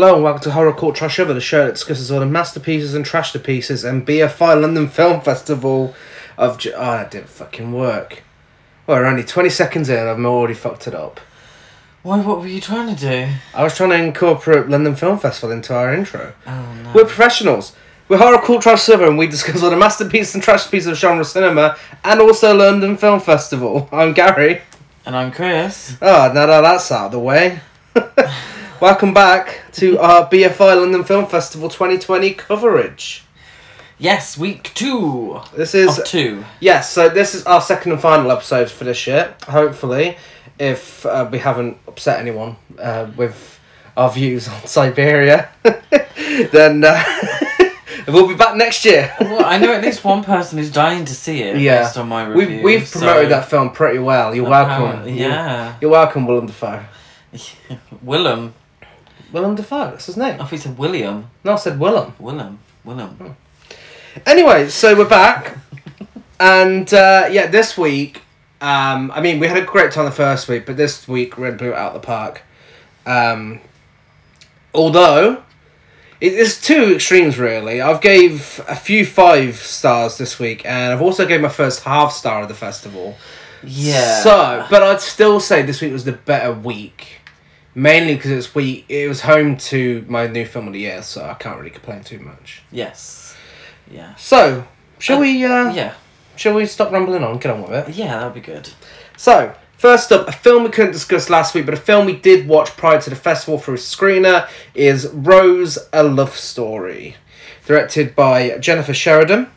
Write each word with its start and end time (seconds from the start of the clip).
Hello 0.00 0.14
and 0.14 0.24
welcome 0.24 0.42
to 0.44 0.52
Horror 0.52 0.72
Court 0.72 0.96
Trash 0.96 1.18
Over, 1.18 1.34
the 1.34 1.42
show 1.42 1.66
that 1.66 1.74
discusses 1.74 2.10
all 2.10 2.20
the 2.20 2.24
masterpieces 2.24 2.94
and 2.94 3.04
trash 3.04 3.32
to 3.32 3.38
pieces 3.38 3.84
and 3.84 4.06
BFI 4.06 4.58
London 4.58 4.88
Film 4.88 5.20
Festival 5.20 5.94
of. 6.38 6.56
J- 6.56 6.72
oh, 6.72 6.80
ah, 6.80 6.96
that 6.96 7.10
didn't 7.10 7.28
fucking 7.28 7.70
work. 7.74 8.22
Well, 8.86 8.96
we're 8.96 9.04
only 9.04 9.24
20 9.24 9.50
seconds 9.50 9.90
in 9.90 9.98
and 9.98 10.08
I've 10.08 10.24
already 10.24 10.54
fucked 10.54 10.86
it 10.86 10.94
up. 10.94 11.20
Why? 12.02 12.18
What 12.18 12.38
were 12.38 12.46
you 12.46 12.62
trying 12.62 12.96
to 12.96 12.98
do? 12.98 13.30
I 13.52 13.62
was 13.62 13.76
trying 13.76 13.90
to 13.90 14.02
incorporate 14.02 14.70
London 14.70 14.96
Film 14.96 15.18
Festival 15.18 15.50
into 15.50 15.74
our 15.74 15.92
intro. 15.92 16.32
Oh 16.46 16.74
no. 16.82 16.92
We're 16.94 17.04
professionals. 17.04 17.76
We're 18.08 18.16
Horror 18.16 18.40
Court 18.40 18.62
Trash 18.62 18.88
Over 18.88 19.06
and 19.06 19.18
we 19.18 19.26
discuss 19.26 19.62
all 19.62 19.68
the 19.68 19.76
masterpieces 19.76 20.34
and 20.34 20.42
trash 20.42 20.70
pieces 20.70 20.86
of 20.86 20.96
genre 20.96 21.26
cinema 21.26 21.76
and 22.04 22.20
also 22.22 22.56
London 22.56 22.96
Film 22.96 23.20
Festival. 23.20 23.86
I'm 23.92 24.14
Gary. 24.14 24.62
And 25.04 25.14
I'm 25.14 25.30
Chris. 25.30 25.98
Oh, 26.00 26.32
now 26.32 26.46
that 26.46 26.62
that's 26.62 26.90
out 26.90 27.04
of 27.04 27.12
the 27.12 27.18
way. 27.18 27.60
Welcome 28.80 29.12
back 29.12 29.60
to 29.72 29.98
our 29.98 30.28
BFI 30.28 30.76
London 30.76 31.04
Film 31.04 31.26
Festival 31.26 31.68
2020 31.68 32.32
coverage. 32.34 33.24
Yes, 33.98 34.38
week 34.38 34.72
two 34.74 35.40
This 35.54 35.74
is 35.74 35.98
of 35.98 36.06
two. 36.06 36.44
yes, 36.60 36.90
so 36.90 37.08
this 37.10 37.34
is 37.34 37.44
our 37.44 37.60
second 37.60 37.92
and 37.92 38.00
final 38.00 38.30
episode 38.32 38.70
for 38.70 38.84
this 38.84 39.06
year. 39.06 39.34
Hopefully, 39.46 40.16
if 40.58 41.04
uh, 41.04 41.28
we 41.30 41.38
haven't 41.38 41.76
upset 41.86 42.20
anyone 42.20 42.56
uh, 42.78 43.08
with 43.16 43.60
our 43.98 44.10
views 44.10 44.48
on 44.48 44.54
Siberia, 44.66 45.50
then 46.52 46.82
uh, 46.82 47.02
we'll 48.08 48.28
be 48.28 48.34
back 48.34 48.56
next 48.56 48.86
year. 48.86 49.14
Well, 49.20 49.44
I 49.44 49.58
know 49.58 49.72
at 49.74 49.82
least 49.82 50.02
one 50.04 50.24
person 50.24 50.56
who's 50.56 50.70
dying 50.72 51.04
to 51.04 51.14
see 51.14 51.42
it 51.42 51.58
Yeah. 51.58 51.82
based 51.82 51.98
on 51.98 52.08
my 52.08 52.24
review. 52.26 52.56
We've, 52.56 52.80
we've 52.80 52.90
promoted 52.90 53.24
so- 53.24 53.28
that 53.28 53.50
film 53.50 53.70
pretty 53.72 53.98
well. 53.98 54.34
You're 54.34 54.48
welcome. 54.48 54.84
Apparently, 54.88 55.20
Yeah. 55.20 55.76
You're 55.82 55.90
welcome, 55.90 56.26
Willem 56.26 56.46
Dafoe. 56.46 56.82
Willem. 58.02 58.54
Willem 59.32 59.54
Dafoe, 59.54 59.90
that's 59.90 60.06
his 60.06 60.16
name. 60.16 60.34
I 60.34 60.38
thought 60.38 60.50
he 60.50 60.56
said 60.56 60.78
William. 60.78 61.30
No, 61.44 61.52
I 61.52 61.56
said 61.56 61.78
Willem. 61.78 62.14
Willem. 62.18 62.58
Willem. 62.84 63.36
Anyway, 64.26 64.68
so 64.68 64.96
we're 64.96 65.08
back, 65.08 65.56
and 66.40 66.92
uh, 66.92 67.28
yeah, 67.30 67.46
this 67.46 67.78
week, 67.78 68.22
um, 68.60 69.10
I 69.14 69.20
mean, 69.20 69.38
we 69.38 69.46
had 69.46 69.56
a 69.56 69.64
great 69.64 69.92
time 69.92 70.04
the 70.04 70.10
first 70.10 70.48
week, 70.48 70.66
but 70.66 70.76
this 70.76 71.06
week 71.06 71.38
Red 71.38 71.60
it 71.62 71.74
out 71.74 71.94
the 71.94 72.00
park. 72.00 72.42
Um, 73.06 73.60
although, 74.74 75.42
it 76.20 76.34
is 76.34 76.60
two 76.60 76.94
extremes 76.94 77.38
really. 77.38 77.80
I've 77.80 78.00
gave 78.00 78.60
a 78.68 78.76
few 78.76 79.06
five 79.06 79.56
stars 79.56 80.18
this 80.18 80.38
week, 80.38 80.66
and 80.66 80.92
I've 80.92 81.02
also 81.02 81.26
gave 81.26 81.40
my 81.40 81.48
first 81.48 81.84
half 81.84 82.12
star 82.12 82.42
of 82.42 82.48
the 82.48 82.54
festival. 82.54 83.16
Yeah. 83.62 84.22
So, 84.22 84.66
but 84.70 84.82
I'd 84.82 85.00
still 85.00 85.40
say 85.40 85.62
this 85.62 85.80
week 85.80 85.92
was 85.92 86.04
the 86.04 86.12
better 86.12 86.52
week. 86.52 87.19
Mainly 87.74 88.16
because 88.16 88.30
it's 88.32 88.54
we 88.54 88.84
it 88.88 89.08
was 89.08 89.20
home 89.22 89.56
to 89.56 90.04
my 90.08 90.26
new 90.26 90.44
film 90.44 90.66
of 90.66 90.72
the 90.72 90.80
year, 90.80 91.02
so 91.02 91.24
I 91.24 91.34
can't 91.34 91.56
really 91.58 91.70
complain 91.70 92.02
too 92.02 92.18
much. 92.18 92.62
Yes. 92.72 93.36
Yeah. 93.90 94.14
So, 94.16 94.64
shall 94.98 95.18
Uh, 95.18 95.20
we? 95.20 95.44
Uh, 95.44 95.70
Yeah. 95.72 95.92
Shall 96.36 96.54
we 96.54 96.66
stop 96.66 96.90
rambling 96.90 97.22
on? 97.22 97.38
Get 97.38 97.52
on 97.52 97.62
with 97.62 97.72
it. 97.88 97.94
Yeah, 97.94 98.18
that'd 98.18 98.34
be 98.34 98.40
good. 98.40 98.70
So, 99.16 99.52
first 99.76 100.10
up, 100.10 100.26
a 100.26 100.32
film 100.32 100.64
we 100.64 100.70
couldn't 100.70 100.92
discuss 100.92 101.28
last 101.30 101.54
week, 101.54 101.64
but 101.66 101.74
a 101.74 101.76
film 101.76 102.06
we 102.06 102.16
did 102.16 102.48
watch 102.48 102.70
prior 102.76 103.00
to 103.02 103.10
the 103.10 103.16
festival 103.16 103.58
through 103.58 103.74
a 103.74 103.78
screener 103.78 104.48
is 104.74 105.06
Rose: 105.12 105.78
A 105.92 106.02
Love 106.02 106.34
Story, 106.36 107.16
directed 107.66 108.16
by 108.16 108.58
Jennifer 108.58 108.94
Sheridan, 108.94 109.48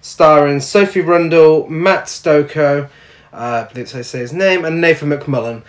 starring 0.00 0.58
Sophie 0.60 1.00
Rundle, 1.02 1.68
Matt 1.68 2.06
Stokoe, 2.06 2.88
uh, 3.32 3.66
I 3.70 3.72
didn't 3.72 3.88
say 4.04 4.18
his 4.18 4.32
name, 4.32 4.64
and 4.64 4.80
Nathan 4.80 5.10
McMullen. 5.10 5.62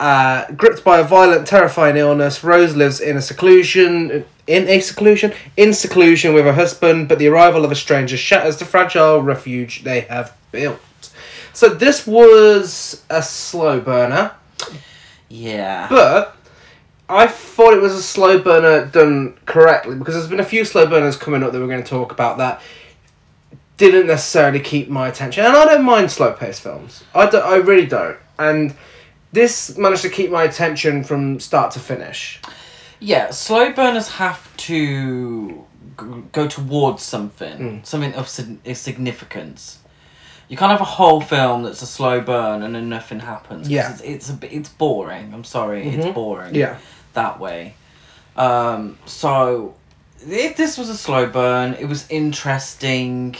Uh, 0.00 0.50
gripped 0.52 0.84
by 0.84 1.00
a 1.00 1.04
violent, 1.04 1.46
terrifying 1.46 1.96
illness, 1.96 2.44
Rose 2.44 2.76
lives 2.76 3.00
in 3.00 3.16
a 3.16 3.22
seclusion. 3.22 4.24
In 4.46 4.66
a 4.68 4.80
seclusion, 4.80 5.34
in 5.58 5.74
seclusion 5.74 6.32
with 6.32 6.44
her 6.46 6.52
husband, 6.54 7.08
but 7.08 7.18
the 7.18 7.26
arrival 7.26 7.64
of 7.66 7.70
a 7.72 7.74
stranger 7.74 8.16
shatters 8.16 8.56
the 8.56 8.64
fragile 8.64 9.20
refuge 9.20 9.82
they 9.84 10.00
have 10.02 10.34
built. 10.52 10.80
So 11.52 11.68
this 11.68 12.06
was 12.06 13.04
a 13.10 13.22
slow 13.22 13.78
burner, 13.80 14.32
Yeah. 15.28 15.86
but 15.90 16.34
I 17.10 17.26
thought 17.26 17.74
it 17.74 17.82
was 17.82 17.92
a 17.94 18.02
slow 18.02 18.38
burner 18.38 18.86
done 18.86 19.36
correctly 19.44 19.96
because 19.96 20.14
there's 20.14 20.28
been 20.28 20.40
a 20.40 20.44
few 20.44 20.64
slow 20.64 20.86
burners 20.86 21.16
coming 21.16 21.42
up 21.42 21.52
that 21.52 21.60
we're 21.60 21.66
going 21.66 21.82
to 21.82 21.88
talk 21.90 22.10
about 22.12 22.38
that 22.38 22.62
didn't 23.76 24.06
necessarily 24.06 24.60
keep 24.60 24.88
my 24.88 25.08
attention. 25.08 25.44
And 25.44 25.54
I 25.54 25.64
don't 25.66 25.84
mind 25.84 26.10
slow 26.10 26.32
paced 26.32 26.62
films. 26.62 27.04
I, 27.14 27.26
don't, 27.28 27.44
I 27.44 27.56
really 27.56 27.86
don't. 27.86 28.16
And 28.38 28.74
this 29.32 29.76
managed 29.76 30.02
to 30.02 30.08
keep 30.08 30.30
my 30.30 30.44
attention 30.44 31.04
from 31.04 31.40
start 31.40 31.72
to 31.72 31.80
finish. 31.80 32.40
Yeah, 33.00 33.30
slow 33.30 33.72
burners 33.72 34.08
have 34.08 34.40
to 34.68 35.48
g- 36.00 36.04
go 36.32 36.46
towards 36.48 37.02
something, 37.02 37.58
Mm. 37.58 37.86
something 37.86 38.14
of 38.14 38.28
sig- 38.28 38.58
significance. 38.74 39.78
You 40.48 40.56
can't 40.56 40.70
have 40.72 40.80
a 40.80 40.84
whole 40.84 41.20
film 41.20 41.62
that's 41.64 41.82
a 41.82 41.86
slow 41.86 42.20
burn 42.22 42.62
and 42.62 42.74
then 42.74 42.88
nothing 42.88 43.20
happens. 43.20 43.68
Yeah. 43.68 43.92
it's 43.92 44.00
it's, 44.00 44.30
a 44.30 44.38
it's 44.54 44.68
boring. 44.70 45.32
I'm 45.34 45.44
sorry, 45.44 45.84
Mhm. 45.84 45.98
it's 45.98 46.14
boring. 46.14 46.54
Yeah. 46.54 46.76
that 47.14 47.38
way. 47.40 47.74
Um, 48.36 48.96
so 49.04 49.74
if 50.26 50.56
this 50.56 50.78
was 50.78 50.88
a 50.88 50.96
slow 50.96 51.26
burn, 51.26 51.74
it 51.74 51.86
was 51.86 52.06
interesting. 52.08 53.34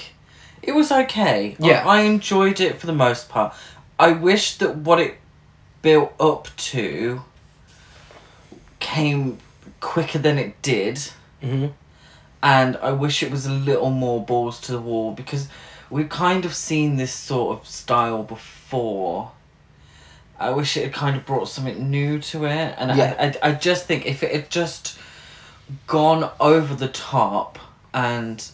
It 0.63 0.73
was 0.73 0.91
okay. 0.91 1.57
I- 1.63 1.67
Yeah. 1.67 1.87
I 1.89 2.01
enjoyed 2.03 2.61
it 2.61 2.81
for 2.81 2.87
the 2.87 2.93
most 2.93 3.29
part. 3.29 3.55
I 3.99 4.13
wish 4.13 4.59
that 4.59 4.77
what 4.77 4.99
it 5.01 5.19
built 5.83 6.13
up 6.21 6.49
to 6.57 7.23
came 8.81 9.39
quicker 9.81 10.19
than 10.19 10.39
it 10.39 10.61
did 10.63 10.97
Mm-hmm. 11.43 11.67
and 12.43 12.77
I 12.79 12.91
wish 12.91 13.23
it 13.23 13.31
was 13.31 13.47
a 13.47 13.53
little 13.53 13.91
more 13.91 14.25
balls 14.25 14.61
to 14.63 14.73
the 14.73 14.81
wall 14.81 15.13
because 15.13 15.49
we've 15.89 16.09
kind 16.09 16.45
of 16.45 16.53
seen 16.53 16.97
this 16.97 17.13
sort 17.13 17.59
of 17.61 17.67
style 17.69 18.25
before. 18.25 19.31
I 20.37 20.51
wish 20.51 20.77
it 20.77 20.83
had 20.85 20.93
kind 20.93 21.17
of 21.17 21.25
brought 21.25 21.49
something 21.49 21.91
new 21.91 22.19
to 22.19 22.45
it, 22.45 22.75
and 22.77 22.97
Yeah. 22.99 23.15
I, 23.43 23.49
I, 23.49 23.51
I 23.51 23.55
just 23.55 23.87
think 23.87 24.05
if 24.05 24.25
it 24.25 24.33
had 24.33 24.51
just 24.51 24.99
gone 25.87 26.29
over 26.41 26.75
the 26.75 26.89
top 26.89 27.59
and 27.95 28.45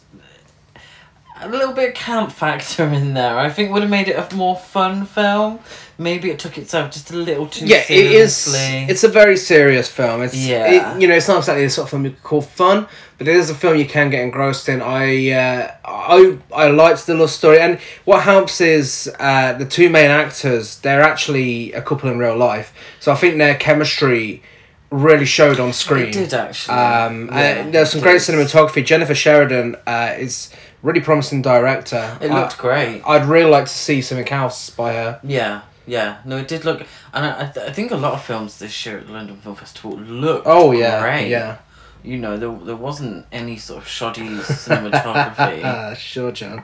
a 1.41 1.49
little 1.49 1.73
bit 1.73 1.91
of 1.91 1.95
camp 1.95 2.31
factor 2.33 2.85
in 2.85 3.15
there, 3.15 3.37
I 3.39 3.51
think 3.51 3.73
would 3.73 3.83
have 3.83 3.91
made 3.91 4.09
it 4.09 4.17
a 4.17 4.35
more 4.35 4.57
fun 4.57 5.05
film. 5.05 5.59
Maybe 5.99 6.31
it 6.31 6.39
took 6.39 6.59
itself 6.59 6.93
just 6.93 7.11
a 7.11 7.17
little 7.17 7.47
too 7.47 7.67
seriously. 7.67 7.97
Yeah, 7.97 8.03
it 8.03 8.13
is. 8.13 8.37
seriously. 8.37 8.87
It's 8.89 9.05
a 9.05 9.09
very 9.09 9.37
serious 9.37 9.89
film. 9.89 10.23
It's 10.23 10.35
Yeah. 10.35 10.95
It, 10.97 11.01
you 11.03 11.09
know, 11.09 11.15
it's 11.15 11.29
not 11.29 11.39
exactly 11.39 11.65
the 11.65 11.71
sort 11.71 11.87
of 11.87 11.91
film 11.91 12.05
you 12.05 12.11
could 12.11 12.23
call 12.23 12.41
fun, 12.41 12.87
but 13.19 13.29
it 13.29 13.37
is 13.37 13.51
a 13.51 13.55
film 13.55 13.79
you 13.79 13.87
can 13.87 14.11
get 14.11 14.23
engrossed 14.23 14.69
in. 14.69 14.81
I 14.83 15.31
uh, 15.31 15.75
I 15.85 16.39
I 16.53 16.69
liked 16.69 17.07
the 17.07 17.15
love 17.15 17.31
story, 17.31 17.61
and 17.61 17.79
what 18.05 18.23
helps 18.23 18.61
is 18.61 19.13
uh, 19.19 19.53
the 19.55 19.67
two 19.67 19.89
main 19.89 20.11
actors. 20.11 20.79
They're 20.81 21.03
actually 21.03 21.73
a 21.73 21.83
couple 21.83 22.11
in 22.11 22.19
real 22.19 22.37
life, 22.37 22.73
so 23.01 23.13
I 23.13 23.17
think 23.17 23.39
their 23.39 23.55
chemistry 23.55 24.43
really 24.91 25.25
showed 25.27 25.59
on 25.59 25.73
screen. 25.73 26.09
It 26.09 26.13
did 26.13 26.35
actually. 26.35 26.77
Um, 26.77 27.29
Yeah, 27.33 27.71
there's 27.71 27.91
some 27.91 28.01
great 28.01 28.21
cinematography. 28.21 28.85
Jennifer 28.85 29.15
Sheridan 29.15 29.77
uh, 29.87 30.15
is 30.19 30.51
really 30.85 31.01
promising 31.01 31.43
director. 31.43 32.17
It 32.21 32.31
looked 32.31 32.59
great. 32.59 33.03
I, 33.05 33.17
I'd 33.17 33.27
really 33.27 33.51
like 33.51 33.65
to 33.65 33.73
see 33.73 34.01
something 34.03 34.29
else 34.29 34.71
by 34.71 34.93
her. 34.93 35.19
Yeah, 35.25 35.63
yeah. 35.87 36.19
No, 36.25 36.37
it 36.37 36.47
did 36.47 36.65
look, 36.65 36.87
and 37.13 37.25
I, 37.27 37.41
I, 37.41 37.47
th- 37.47 37.69
I 37.69 37.73
think 37.73 37.91
a 37.91 37.97
lot 37.97 38.13
of 38.13 38.23
films 38.23 38.59
this 38.59 38.87
year 38.87 38.99
at 38.99 39.07
the 39.09 39.13
London 39.15 39.37
Film 39.39 39.57
Festival 39.57 39.99
looked. 39.99 40.47
Oh 40.47 40.71
yeah, 40.71 41.01
great. 41.01 41.29
yeah. 41.29 41.59
You 42.05 42.19
know, 42.19 42.37
there, 42.37 42.53
there 42.53 42.77
wasn't 42.77 43.25
any 43.33 43.57
sort 43.57 43.83
of 43.83 43.89
shoddy 43.89 44.29
cinematography. 44.29 45.63
Ah, 45.65 45.95
sure, 45.99 46.31
John. 46.33 46.63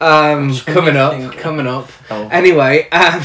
Um, 0.00 0.54
coming 0.58 0.96
up, 0.96 1.14
think? 1.14 1.36
coming 1.36 1.66
up. 1.66 1.90
Oh. 2.08 2.28
Anyway, 2.28 2.88
um, 2.90 3.20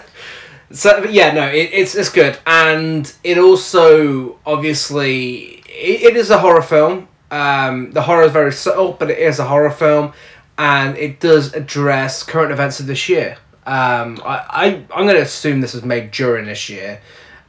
so 0.70 1.02
yeah, 1.04 1.32
no, 1.32 1.48
it, 1.48 1.70
it's 1.72 1.96
it's 1.96 2.08
good, 2.08 2.38
and 2.46 3.12
it 3.24 3.36
also 3.36 4.38
obviously 4.46 5.60
it, 5.66 6.02
it 6.12 6.16
is 6.16 6.30
a 6.30 6.38
horror 6.38 6.62
film. 6.62 7.08
Um, 7.30 7.92
the 7.92 8.02
horror 8.02 8.24
is 8.24 8.32
very 8.32 8.52
subtle, 8.52 8.92
but 8.92 9.10
it 9.10 9.18
is 9.18 9.38
a 9.38 9.44
horror 9.44 9.70
film, 9.70 10.12
and 10.58 10.96
it 10.96 11.20
does 11.20 11.54
address 11.54 12.22
current 12.22 12.52
events 12.52 12.80
of 12.80 12.86
this 12.86 13.08
year. 13.08 13.38
Um, 13.66 14.20
I, 14.24 14.44
I 14.48 14.64
I'm 14.94 15.04
going 15.04 15.16
to 15.16 15.22
assume 15.22 15.60
this 15.60 15.74
was 15.74 15.84
made 15.84 16.10
during 16.10 16.46
this 16.46 16.68
year. 16.68 17.00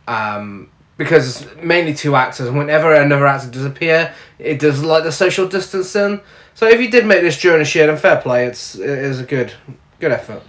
Um, 0.07 0.69
because 0.97 1.41
it's 1.41 1.63
mainly 1.63 1.95
two 1.95 2.15
actors, 2.15 2.47
and 2.47 2.57
whenever 2.57 2.93
another 2.93 3.25
actor 3.25 3.49
does 3.49 3.65
appear, 3.65 4.13
it 4.37 4.59
does 4.59 4.83
like 4.83 5.03
the 5.03 5.11
social 5.11 5.47
distancing. 5.47 6.21
So 6.53 6.67
if 6.67 6.79
you 6.79 6.91
did 6.91 7.07
make 7.07 7.21
this 7.21 7.39
during 7.41 7.65
a 7.65 7.69
year, 7.69 7.87
then 7.87 7.97
fair 7.97 8.21
play. 8.21 8.45
It's 8.45 8.75
it 8.75 8.87
is 8.87 9.19
a 9.19 9.23
good 9.23 9.51
good 9.99 10.11
effort. 10.11 10.43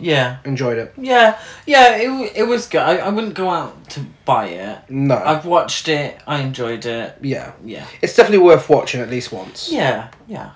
Yeah, 0.00 0.38
Enjoyed 0.44 0.78
it. 0.78 0.92
yeah, 0.96 1.38
yeah. 1.66 1.96
It, 1.96 2.32
it 2.36 2.42
was 2.44 2.66
good. 2.66 2.80
I, 2.82 2.96
I 2.96 3.08
wouldn't 3.08 3.34
go 3.34 3.48
out 3.50 3.88
to 3.90 4.00
buy 4.24 4.46
it. 4.48 4.78
No. 4.88 5.16
I've 5.16 5.44
watched 5.46 5.88
it. 5.88 6.18
I 6.26 6.40
enjoyed 6.40 6.84
it. 6.86 7.16
yeah. 7.22 7.52
Yeah, 7.64 7.86
It's 8.02 8.14
definitely 8.16 8.44
worth 8.44 8.68
watching 8.68 9.00
at 9.00 9.10
least 9.10 9.32
once. 9.32 9.70
yeah, 9.72 10.10
yeah. 10.26 10.50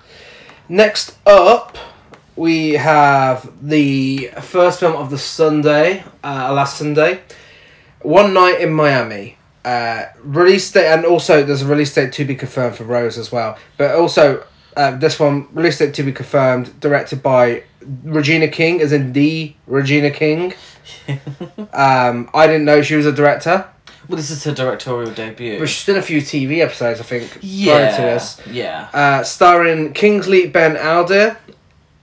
Next 0.67 1.17
up, 1.25 1.77
we 2.35 2.73
have 2.73 3.51
the 3.61 4.29
first 4.41 4.79
film 4.79 4.95
of 4.95 5.09
the 5.09 5.17
Sunday, 5.17 6.03
uh, 6.23 6.53
last 6.53 6.77
Sunday, 6.77 7.21
One 8.01 8.33
Night 8.33 8.61
in 8.61 8.71
Miami. 8.73 9.37
Uh, 9.65 10.05
release 10.23 10.71
date, 10.71 10.87
and 10.93 11.05
also 11.05 11.43
there's 11.43 11.61
a 11.63 11.65
release 11.67 11.93
date 11.93 12.13
to 12.13 12.23
be 12.25 12.33
confirmed 12.35 12.75
for 12.77 12.85
Rose 12.85 13.17
as 13.17 13.31
well. 13.31 13.57
But 13.77 13.93
also, 13.95 14.45
uh, 14.75 14.97
this 14.97 15.19
one 15.19 15.47
date 15.53 15.93
to 15.93 16.03
be 16.03 16.11
confirmed, 16.11 16.79
directed 16.79 17.21
by 17.23 17.63
Regina 18.03 18.47
King, 18.47 18.81
as 18.81 18.91
in 18.91 19.13
the 19.13 19.53
Regina 19.67 20.11
King. 20.11 20.53
um, 21.73 22.29
I 22.33 22.47
didn't 22.47 22.65
know 22.65 22.81
she 22.81 22.95
was 22.95 23.05
a 23.05 23.11
director, 23.11 23.67
Well, 24.07 24.17
this 24.17 24.31
is 24.31 24.43
her 24.43 24.53
directorial 24.53 25.11
debut. 25.11 25.59
but 25.59 25.69
she's 25.69 25.85
done 25.85 25.97
a 25.97 26.01
few 26.01 26.21
TV 26.21 26.59
episodes, 26.59 26.99
I 26.99 27.03
think, 27.03 27.37
yeah. 27.41 27.73
prior 27.73 27.95
to 27.95 28.01
this. 28.01 28.41
Yeah. 28.49 28.89
Uh, 28.93 29.23
starring 29.23 29.93
Kingsley 29.93 30.47
Ben 30.47 30.77
Alder, 30.77 31.37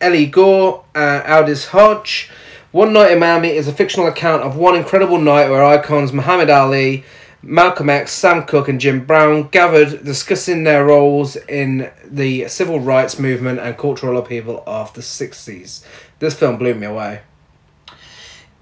Eli 0.03 0.31
Goree, 0.31 0.85
uh, 0.95 1.23
Aldis 1.27 1.67
Hodge. 1.67 2.31
One 2.73 2.93
Night 2.93 3.13
in 3.13 3.19
Miami 3.19 3.51
is 3.51 3.69
a 3.69 3.73
fictional 3.73 4.07
account 4.07 4.43
of 4.43 4.57
one 4.57 4.77
incredible 4.77 5.19
night 5.19 5.49
where 5.49 5.65
icons 5.65 6.13
Muhammad 6.13 6.51
Ali, 6.51 7.05
Malcolm 7.47 7.89
X, 7.89 8.13
Sam 8.13 8.45
Cooke, 8.45 8.69
and 8.69 8.81
Jim 8.81 9.05
Brown 9.05 9.49
gathered 9.49 10.05
discussing 10.05 10.65
their 10.65 10.85
roles 10.85 11.37
in 11.37 11.91
the 12.05 12.49
civil 12.49 12.81
rights 12.81 13.19
movement 13.21 13.61
and 13.61 13.79
cultural 13.79 14.19
upheaval 14.19 14.65
of 14.67 14.93
the 14.95 15.01
60s. 15.01 15.85
This 16.19 16.35
film 16.35 16.59
blew 16.59 16.75
me 16.75 16.87
away. 16.87 17.21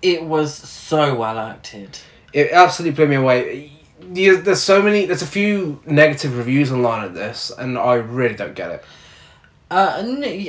It 0.03 0.25
was 0.25 0.55
so 0.55 1.15
well 1.15 1.39
acted. 1.39 1.99
It 2.35 2.53
absolutely 2.53 2.95
blew 2.95 3.09
me 3.09 3.17
away. 3.17 3.73
There's 4.01 4.63
so 4.63 4.83
many, 4.83 5.07
there's 5.07 5.23
a 5.23 5.27
few 5.27 5.81
negative 5.87 6.37
reviews 6.37 6.71
online 6.71 7.05
of 7.05 7.15
this, 7.15 7.51
and 7.57 7.79
I 7.79 7.95
really 7.95 8.35
don't 8.35 8.55
get 8.55 8.71
it. 8.71 8.85
Uh, 9.71 10.03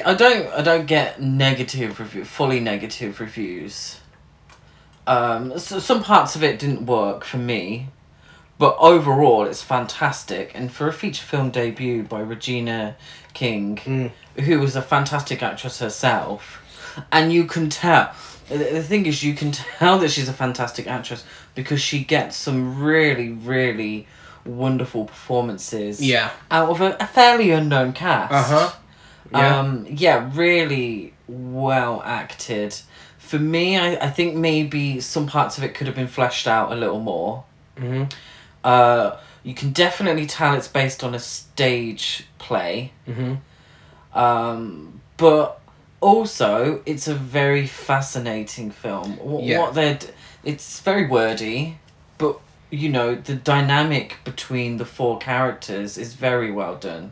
I 0.05 0.13
don't. 0.13 0.47
I 0.53 0.61
don't 0.61 0.85
get 0.85 1.21
negative 1.21 1.99
review, 1.99 2.25
fully 2.25 2.59
negative 2.59 3.21
reviews. 3.21 4.01
Um, 5.07 5.57
so 5.57 5.79
some 5.79 6.03
parts 6.03 6.35
of 6.35 6.43
it 6.43 6.59
didn't 6.59 6.85
work 6.85 7.23
for 7.23 7.37
me, 7.37 7.87
but 8.57 8.75
overall 8.79 9.45
it's 9.45 9.61
fantastic. 9.61 10.51
And 10.55 10.71
for 10.71 10.87
a 10.87 10.93
feature 10.93 11.23
film 11.23 11.49
debut 11.51 12.03
by 12.03 12.19
Regina 12.21 12.95
King, 13.33 13.77
Mm. 13.77 14.11
who 14.43 14.59
was 14.59 14.75
a 14.75 14.81
fantastic 14.81 15.41
actress 15.43 15.79
herself, 15.79 16.61
and 17.11 17.31
you 17.33 17.45
can 17.45 17.69
tell. 17.69 18.11
The 18.47 18.83
thing 18.83 19.07
is, 19.07 19.23
you 19.23 19.33
can 19.33 19.51
tell 19.51 19.97
that 19.99 20.11
she's 20.11 20.29
a 20.29 20.33
fantastic 20.33 20.85
actress 20.85 21.23
because 21.55 21.81
she 21.81 22.03
gets 22.03 22.37
some 22.37 22.79
really, 22.83 23.29
really 23.31 24.05
wonderful 24.45 25.05
performances 25.05 25.99
Yeah. 25.99 26.29
out 26.51 26.69
of 26.69 26.79
a, 26.79 26.95
a 26.99 27.07
fairly 27.07 27.49
unknown 27.49 27.91
cast. 27.93 28.31
Uh 28.31 28.43
huh. 28.43 28.71
Yeah. 29.31 29.59
Um, 29.59 29.87
yeah, 29.89 30.29
really 30.35 31.13
well 31.27 32.03
acted. 32.05 32.75
For 33.17 33.39
me, 33.39 33.77
I, 33.79 33.95
I 33.95 34.09
think 34.11 34.35
maybe 34.35 34.99
some 35.01 35.25
parts 35.25 35.57
of 35.57 35.63
it 35.63 35.73
could 35.73 35.87
have 35.87 35.95
been 35.95 36.07
fleshed 36.07 36.47
out 36.47 36.71
a 36.71 36.75
little 36.75 36.99
more. 36.99 37.43
hmm 37.77 38.03
Uh, 38.65 39.17
you 39.43 39.53
can 39.53 39.71
definitely 39.71 40.25
tell 40.25 40.55
it's 40.55 40.67
based 40.67 41.03
on 41.03 41.13
a 41.15 41.19
stage 41.19 42.25
play. 42.39 42.91
hmm 43.05 43.35
Um, 44.13 45.01
but 45.17 45.59
also, 46.01 46.81
it's 46.85 47.07
a 47.07 47.13
very 47.15 47.67
fascinating 47.67 48.71
film. 48.71 49.17
What, 49.17 49.43
Yeah. 49.43 49.59
what 49.59 49.73
they're 49.73 49.95
d- 49.95 50.07
it's 50.43 50.79
very 50.81 51.07
wordy, 51.07 51.77
but 52.17 52.39
you 52.71 52.89
know 52.89 53.15
the 53.15 53.35
dynamic 53.35 54.17
between 54.23 54.77
the 54.77 54.85
four 54.85 55.17
characters 55.19 55.97
is 55.97 56.13
very 56.13 56.51
well 56.51 56.75
done. 56.75 57.11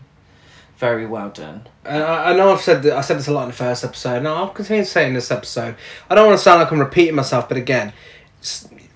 Very 0.77 1.05
well 1.05 1.29
done. 1.29 1.67
And 1.85 2.03
I, 2.03 2.31
I 2.31 2.33
know 2.35 2.51
I've 2.51 2.61
said 2.61 2.83
that, 2.83 2.94
I 2.97 3.01
said 3.01 3.17
this 3.17 3.27
a 3.27 3.31
lot 3.31 3.44
in 3.44 3.50
the 3.50 3.55
first 3.55 3.83
episode, 3.83 4.17
and 4.17 4.27
I'll 4.27 4.50
continue 4.50 4.83
to 4.83 4.89
say 4.89 5.03
it 5.05 5.07
in 5.09 5.13
this 5.13 5.31
episode. 5.31 5.75
I 6.09 6.15
don't 6.15 6.27
want 6.27 6.38
to 6.38 6.44
sound 6.44 6.59
like 6.61 6.71
I'm 6.71 6.79
repeating 6.79 7.15
myself, 7.15 7.47
but 7.47 7.57
again, 7.57 7.94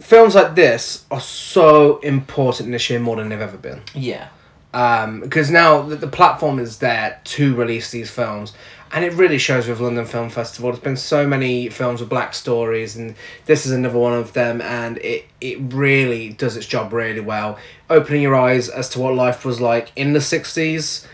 films 0.08 0.36
like 0.36 0.56
this 0.56 1.06
are 1.12 1.20
so 1.20 1.98
important 2.00 2.72
this 2.72 2.90
year 2.90 3.00
more 3.00 3.18
than 3.18 3.28
they've 3.30 3.42
ever 3.42 3.58
been. 3.58 3.82
Yeah. 3.94 4.30
Um, 4.74 5.20
because 5.22 5.52
now 5.52 5.82
the, 5.82 5.96
the 5.98 6.08
platform 6.08 6.60
is 6.60 6.78
there 6.80 7.20
to 7.26 7.56
release 7.56 7.92
these 7.92 8.10
films, 8.10 8.54
and 8.92 9.04
it 9.04 9.12
really 9.14 9.38
shows 9.38 9.68
with 9.68 9.80
London 9.82 10.06
Film 10.06 10.30
Festival. 10.30 10.70
There's 10.72 10.84
been 10.84 10.98
so 10.98 11.26
many 11.28 11.68
films 11.70 12.00
with 12.00 12.10
black 12.10 12.34
stories, 12.34 12.96
and 12.96 13.16
this 13.46 13.66
is 13.66 13.72
another 13.74 13.98
one 14.00 14.14
of 14.14 14.34
them, 14.34 14.62
and 14.62 14.98
it 15.00 15.26
it 15.42 15.58
really 15.74 16.30
does 16.30 16.56
its 16.58 16.66
job 16.68 16.94
really 16.94 17.20
well, 17.22 17.58
opening 17.90 18.22
your 18.22 18.36
eyes 18.36 18.70
as 18.70 18.88
to 18.90 19.00
what 19.00 19.14
life 19.16 19.44
was 19.46 19.60
like 19.60 19.92
in 19.96 20.14
the 20.14 20.20
'60s. 20.20 21.06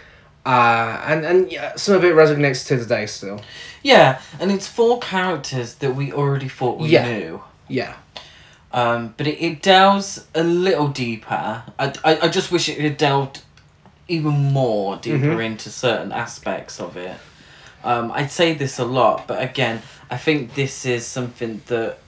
Uh, 0.45 1.01
and 1.07 1.25
and 1.25 1.51
yeah, 1.51 1.73
some 1.75 1.95
of 1.95 2.03
it 2.03 2.13
resonates 2.15 2.67
to 2.67 2.77
today 2.77 3.05
still. 3.05 3.39
Yeah, 3.81 4.19
and 4.39 4.51
it's 4.51 4.67
four 4.67 4.99
characters 4.99 5.75
that 5.75 5.95
we 5.95 6.11
already 6.11 6.49
thought 6.49 6.79
we 6.79 6.89
Yeah. 6.89 7.07
knew. 7.07 7.43
Yeah, 7.69 7.93
Um, 8.73 9.13
but 9.17 9.27
it, 9.27 9.39
it 9.39 9.61
delves 9.61 10.25
a 10.33 10.43
little 10.43 10.87
deeper. 10.87 11.63
I, 11.77 11.93
I, 12.03 12.19
I 12.23 12.27
just 12.27 12.51
wish 12.51 12.67
it 12.69 12.79
had 12.79 12.97
delved 12.97 13.41
even 14.07 14.51
more 14.51 14.97
deeper 14.97 15.27
Mhm. 15.37 15.45
into 15.45 15.69
certain 15.69 16.11
aspects 16.11 16.79
of 16.79 16.97
it. 16.97 17.15
Um, 17.83 18.11
I'd 18.11 18.31
say 18.31 18.53
this 18.53 18.79
a 18.79 18.85
lot, 18.85 19.27
but 19.27 19.41
again, 19.43 19.81
I 20.09 20.17
think 20.17 20.55
this 20.55 20.85
is 20.85 21.05
something 21.05 21.61
that 21.67 21.99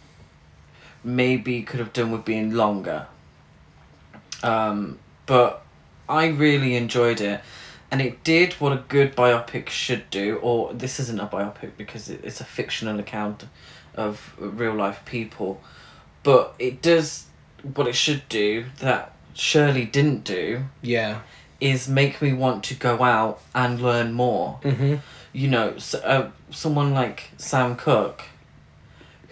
maybe 1.04 1.62
could 1.62 1.80
have 1.80 1.94
done 1.94 2.12
with 2.12 2.26
being 2.26 2.52
longer. 2.54 3.06
Um, 4.44 4.98
but 5.26 5.62
I 6.10 6.28
really 6.28 6.76
enjoyed 6.76 7.22
it. 7.22 7.42
And 7.92 8.02
it 8.02 8.24
did 8.24 8.54
what 8.54 8.74
a 8.74 8.84
good 8.88 9.16
biopic 9.16 9.70
should 9.70 10.10
do, 10.10 10.38
or 10.42 10.74
this 10.74 11.00
isn't 11.00 11.20
a 11.20 11.28
biopic 11.28 11.72
because 11.78 12.10
it, 12.10 12.22
it's 12.24 12.42
a 12.42 12.46
fictional 12.46 13.00
account 13.00 13.46
of 13.96 14.34
real 14.40 14.74
life 14.74 15.02
people 15.06 15.62
but 16.26 16.56
it 16.58 16.82
does 16.82 17.28
what 17.76 17.88
it 17.88 17.96
should 17.96 18.28
do 18.28 18.66
that 18.80 19.14
Shirley 19.36 19.86
didn't 19.86 20.24
do 20.24 20.64
yeah. 20.82 21.22
is 21.62 21.88
make 21.88 22.22
me 22.22 22.34
want 22.34 22.64
to 22.66 22.74
go 22.74 23.04
out 23.04 23.42
and 23.54 23.80
learn 23.80 24.12
more. 24.12 24.60
Mm-hmm. 24.64 24.96
You 25.34 25.48
know, 25.48 25.78
so, 25.78 26.00
uh, 26.00 26.32
someone 26.50 26.94
like 26.94 27.30
Sam 27.38 27.76
Cooke, 27.76 28.24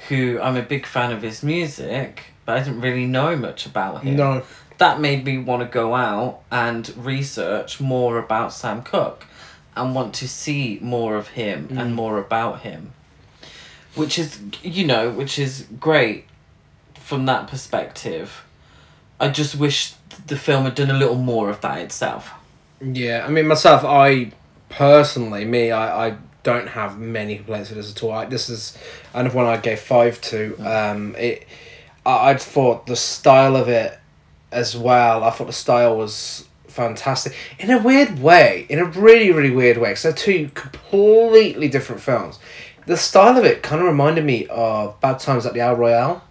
who 0.08 0.40
I'm 0.40 0.56
a 0.56 0.62
big 0.62 0.86
fan 0.86 1.12
of 1.12 1.22
his 1.24 1.42
music, 1.42 2.22
but 2.46 2.58
I 2.58 2.64
didn't 2.64 2.82
really 2.82 3.08
know 3.08 3.36
much 3.36 3.66
about 3.66 4.04
him. 4.04 4.16
No. 4.18 4.44
That 4.78 5.00
made 5.00 5.26
me 5.26 5.38
want 5.40 5.62
to 5.64 5.68
go 5.68 5.96
out 5.96 6.42
and 6.52 6.94
research 6.98 7.80
more 7.80 8.20
about 8.20 8.54
Sam 8.54 8.84
Cooke 8.84 9.26
and 9.76 9.96
want 9.96 10.14
to 10.16 10.28
see 10.28 10.78
more 10.82 11.16
of 11.16 11.30
him 11.30 11.70
Mm. 11.70 11.82
and 11.82 11.96
more 11.96 12.20
about 12.20 12.62
him. 12.62 12.92
Which 13.96 14.20
is, 14.20 14.40
you 14.62 14.86
know, 14.86 15.10
which 15.10 15.40
is 15.40 15.66
great 15.80 16.26
from 17.14 17.28
that 17.28 17.48
perspective. 17.48 18.44
I 19.20 19.30
just 19.30 19.56
wish 19.56 19.94
the 20.26 20.36
film 20.36 20.64
had 20.64 20.74
done 20.74 20.90
a 20.90 20.98
little 20.98 21.16
more 21.16 21.52
of 21.52 21.62
that 21.62 21.78
itself. 21.78 22.32
Yeah, 22.82 23.24
I 23.24 23.30
mean 23.30 23.46
myself, 23.48 23.84
I 23.86 24.32
personally, 24.70 25.46
me, 25.46 25.70
I, 25.70 26.08
I 26.08 26.18
don't 26.42 26.68
have 26.70 26.98
many 26.98 27.36
complaints 27.36 27.70
with 27.70 27.78
this 27.78 27.92
at 27.92 28.02
all. 28.02 28.12
I, 28.12 28.26
this 28.26 28.50
is 28.50 28.76
another 29.14 29.36
one 29.36 29.46
I 29.46 29.58
gave 29.58 29.80
five 29.80 30.20
to. 30.22 30.58
Um, 30.58 31.16
it, 31.16 31.46
I, 32.04 32.32
I 32.32 32.38
thought 32.38 32.88
the 32.88 32.96
style 32.96 33.56
of 33.56 33.70
it 33.70 34.00
as 34.52 34.76
well. 34.76 35.24
I 35.24 35.30
thought 35.30 35.46
the 35.48 35.54
style 35.54 35.96
was 35.96 36.48
fantastic 36.68 37.36
in 37.60 37.70
a 37.70 37.78
weird 37.78 38.18
way, 38.18 38.66
in 38.70 38.80
a 38.80 38.86
really 38.86 39.32
really 39.32 39.52
weird 39.52 39.78
way. 39.78 39.94
So 39.94 40.12
two 40.12 40.50
completely 40.56 41.68
different 41.68 42.02
films. 42.02 42.40
The 42.88 42.98
style 42.98 43.38
of 43.38 43.46
it 43.46 43.62
kind 43.62 43.82
of 43.82 43.88
reminded 43.88 44.26
me 44.26 44.48
of 44.48 45.00
Bad 45.00 45.20
Times 45.20 45.46
at 45.46 45.54
the 45.54 45.60
El 45.60 45.76
Royale. 45.76 46.24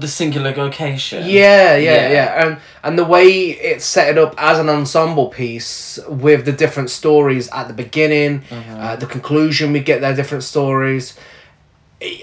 The 0.00 0.08
singular 0.08 0.52
location. 0.54 1.24
Yeah, 1.26 1.76
yeah, 1.76 1.76
Yeah. 1.76 2.10
yeah, 2.12 2.46
And 2.46 2.56
and 2.82 2.98
the 2.98 3.04
way 3.04 3.26
it's 3.50 3.84
set 3.84 4.08
it 4.10 4.18
up 4.18 4.34
as 4.38 4.58
an 4.58 4.68
ensemble 4.68 5.28
piece 5.28 5.98
with 6.08 6.44
the 6.44 6.52
different 6.52 6.90
stories 6.90 7.48
at 7.52 7.68
the 7.68 7.74
beginning, 7.74 8.42
Mm-hmm. 8.50 8.80
uh, 8.80 8.96
the 8.96 9.06
conclusion, 9.06 9.72
we 9.72 9.80
get 9.80 10.00
their 10.00 10.14
different 10.14 10.44
stories, 10.44 11.16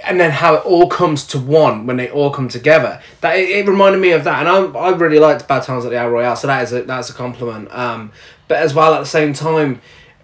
and 0.06 0.20
then 0.20 0.32
how 0.32 0.56
it 0.56 0.66
all 0.66 0.88
comes 0.88 1.26
to 1.28 1.40
one 1.40 1.88
when 1.88 1.98
they 1.98 2.10
all 2.10 2.30
come 2.30 2.48
together. 2.50 3.02
That 3.22 3.38
it, 3.40 3.50
it 3.50 3.68
reminded 3.68 4.00
me 4.02 4.12
of 4.12 4.24
that, 4.26 4.40
and 4.46 4.48
I 4.50 4.80
I 4.80 4.90
really 4.96 5.20
liked 5.20 5.48
Bad 5.48 5.64
Times 5.64 5.86
at 5.86 5.92
the 5.92 5.98
El 5.98 6.10
Royale, 6.10 6.36
so 6.36 6.48
that 6.48 6.62
is 6.64 6.74
a 6.74 6.84
that's 6.84 7.10
a 7.10 7.14
compliment. 7.14 7.74
Um, 7.74 8.12
but 8.48 8.58
as 8.58 8.74
well 8.74 8.94
at 8.94 9.00
the 9.00 9.06
same 9.20 9.34
time, 9.34 9.82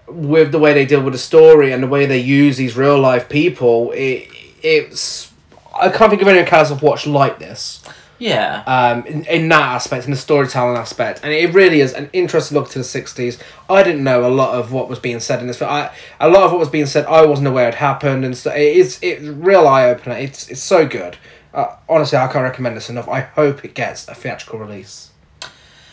with 0.08 0.52
the 0.52 0.60
way 0.60 0.74
they 0.74 0.86
deal 0.86 1.02
with 1.02 1.14
the 1.14 1.20
story 1.20 1.72
and 1.72 1.82
the 1.82 1.88
way 1.88 2.06
they 2.06 2.20
use 2.20 2.58
these 2.58 2.76
real 2.78 3.00
life 3.00 3.28
people, 3.30 3.92
it 3.96 4.28
it's 4.62 5.32
I 5.80 5.90
can't 5.90 6.10
think 6.10 6.22
of 6.22 6.28
any 6.28 6.46
cast 6.48 6.72
I've 6.72 6.82
watched 6.82 7.08
like 7.08 7.40
this 7.40 7.82
Yeah. 8.20 8.64
um, 8.66 9.06
in, 9.06 9.26
in 9.26 9.50
that 9.50 9.62
aspect, 9.76 10.06
in 10.06 10.12
the 10.12 10.18
storytelling 10.18 10.78
aspect, 10.78 11.20
and 11.24 11.32
it 11.32 11.54
really 11.54 11.82
is 11.82 11.94
an 11.94 12.10
interesting 12.14 12.58
look 12.58 12.70
to 12.72 12.78
the 12.80 12.84
sixties. 12.84 13.38
I 13.70 13.84
didn't 13.84 14.04
know 14.04 14.26
a 14.26 14.30
lot 14.34 14.56
of 14.56 14.72
what 14.72 14.90
was 14.90 15.00
being 15.00 15.20
said 15.20 15.40
in 15.42 15.48
this. 15.48 15.58
film. 15.60 15.70
I 15.72 15.92
a 16.20 16.30
lot 16.30 16.44
of 16.44 16.52
what 16.52 16.60
was 16.60 16.70
being 16.70 16.86
said, 16.88 17.06
I 17.06 17.26
wasn't 17.26 17.48
aware 17.48 17.68
it 17.70 17.76
happened, 17.76 18.26
and 18.26 18.36
so 18.36 18.52
it 18.52 18.62
is 18.78 19.00
it's 19.02 19.22
real 19.24 19.68
eye 19.68 19.86
opener. 19.90 20.16
It's 20.16 20.50
it's 20.50 20.62
so 20.62 20.88
good. 20.88 21.18
Uh, 21.54 21.76
honestly, 21.90 22.18
I 22.18 22.28
can't 22.28 22.44
recommend 22.44 22.76
this 22.78 22.90
enough. 22.90 23.08
I 23.10 23.22
hope 23.22 23.64
it 23.66 23.74
gets 23.74 24.08
a 24.08 24.14
theatrical 24.14 24.60
release 24.60 25.12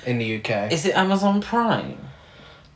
in 0.05 0.19
the 0.19 0.37
UK. 0.39 0.71
Is 0.73 0.85
it 0.85 0.95
Amazon 0.95 1.41
Prime? 1.41 1.99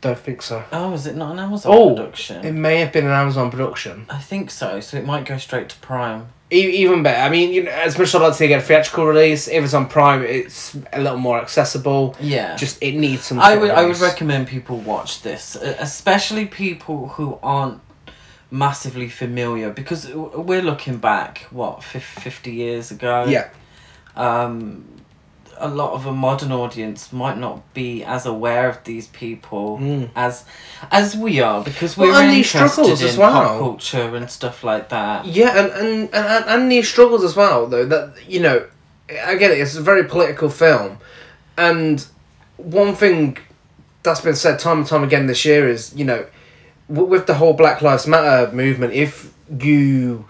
Don't 0.01 0.19
think 0.19 0.41
so. 0.43 0.65
Oh, 0.73 0.93
is 0.95 1.07
it 1.07 1.17
not 1.17 1.33
an 1.33 1.41
Amazon 1.41 1.73
Oh, 1.75 1.95
production? 1.97 2.47
it 2.47 2.53
may 2.53 2.77
have 2.77 2.93
been 2.93 3.05
an 3.05 3.11
Amazon 3.13 3.51
production. 3.51 4.07
I 4.09 4.19
think 4.21 4.51
so. 4.51 4.79
So 4.81 4.97
it 4.97 5.05
might 5.05 5.25
go 5.27 5.37
straight 5.39 5.69
to 5.71 5.77
Prime. 5.81 6.29
Even 6.51 7.03
better. 7.03 7.21
I 7.21 7.29
mean, 7.29 7.53
you 7.53 7.65
know, 7.65 7.71
as 7.71 7.99
much 7.99 8.09
as 8.09 8.15
I'd 8.15 8.23
like 8.23 8.37
to 8.37 8.49
get 8.49 8.63
a 8.63 8.65
theatrical 8.65 9.05
release, 9.05 9.49
if 9.49 9.63
it's 9.63 9.75
on 9.75 9.87
Prime, 9.87 10.23
it's 10.23 10.75
a 10.95 11.01
little 11.01 11.19
more 11.19 11.39
accessible. 11.39 12.17
Yeah. 12.21 12.57
Just 12.57 12.83
it 12.83 12.95
needs 12.97 13.25
some. 13.25 13.39
I 13.39 13.57
would 13.57 13.71
I 13.71 13.85
would 13.85 13.99
recommend 14.01 14.49
people 14.49 14.79
watch 14.79 15.23
this, 15.23 15.57
especially 15.57 16.47
people 16.47 17.09
who 17.09 17.39
aren't 17.43 17.81
massively 18.51 19.11
familiar 19.11 19.71
because 19.71 20.09
we're 20.15 20.63
looking 20.63 20.97
back 20.97 21.47
what 21.51 21.85
50 21.85 22.51
years 22.51 22.91
ago. 22.91 23.27
Yeah. 23.29 23.51
Um 24.17 24.98
a 25.61 25.69
lot 25.69 25.93
of 25.93 26.07
a 26.07 26.13
modern 26.13 26.53
audience 26.53 27.13
might 27.13 27.39
not 27.39 27.73
be 27.75 28.05
as 28.05 28.27
aware 28.27 28.69
of 28.69 28.83
these 28.85 29.09
people 29.09 29.79
Mm. 29.79 30.09
as 30.17 30.45
as 30.91 31.17
we 31.17 31.41
are 31.41 31.63
because 31.63 31.97
we're 31.97 32.13
these 32.29 32.47
interested 32.55 32.69
struggles 32.71 33.03
in 33.03 33.09
as 33.09 33.17
well. 33.17 33.33
pop 33.33 33.59
culture 33.59 34.17
and 34.17 34.31
stuff 34.31 34.63
like 34.65 34.89
that. 34.91 35.27
Yeah, 35.27 35.59
and, 35.59 35.73
and, 35.73 35.89
and, 36.15 36.15
and, 36.15 36.45
and 36.47 36.73
these 36.73 36.89
struggles 36.89 37.25
as 37.25 37.35
well, 37.37 37.67
though, 37.67 37.85
that, 37.87 38.15
you 38.29 38.41
know, 38.41 38.65
I 39.25 39.35
get 39.37 39.51
it, 39.51 39.59
it's 39.59 39.77
a 39.77 39.83
very 39.83 40.05
political 40.05 40.49
film. 40.51 40.99
And 41.57 42.07
one 42.57 42.95
thing 42.95 43.39
that's 44.03 44.21
been 44.21 44.37
said 44.37 44.59
time 44.59 44.79
and 44.79 44.87
time 44.87 45.03
again 45.05 45.27
this 45.27 45.45
year 45.45 45.69
is, 45.69 45.95
you 45.97 46.05
know, 46.05 46.27
with 46.89 47.27
the 47.27 47.35
whole 47.35 47.53
Black 47.53 47.83
Lives 47.83 48.07
Matter 48.07 48.53
movement, 48.53 48.93
if 48.95 49.33
you 49.61 50.27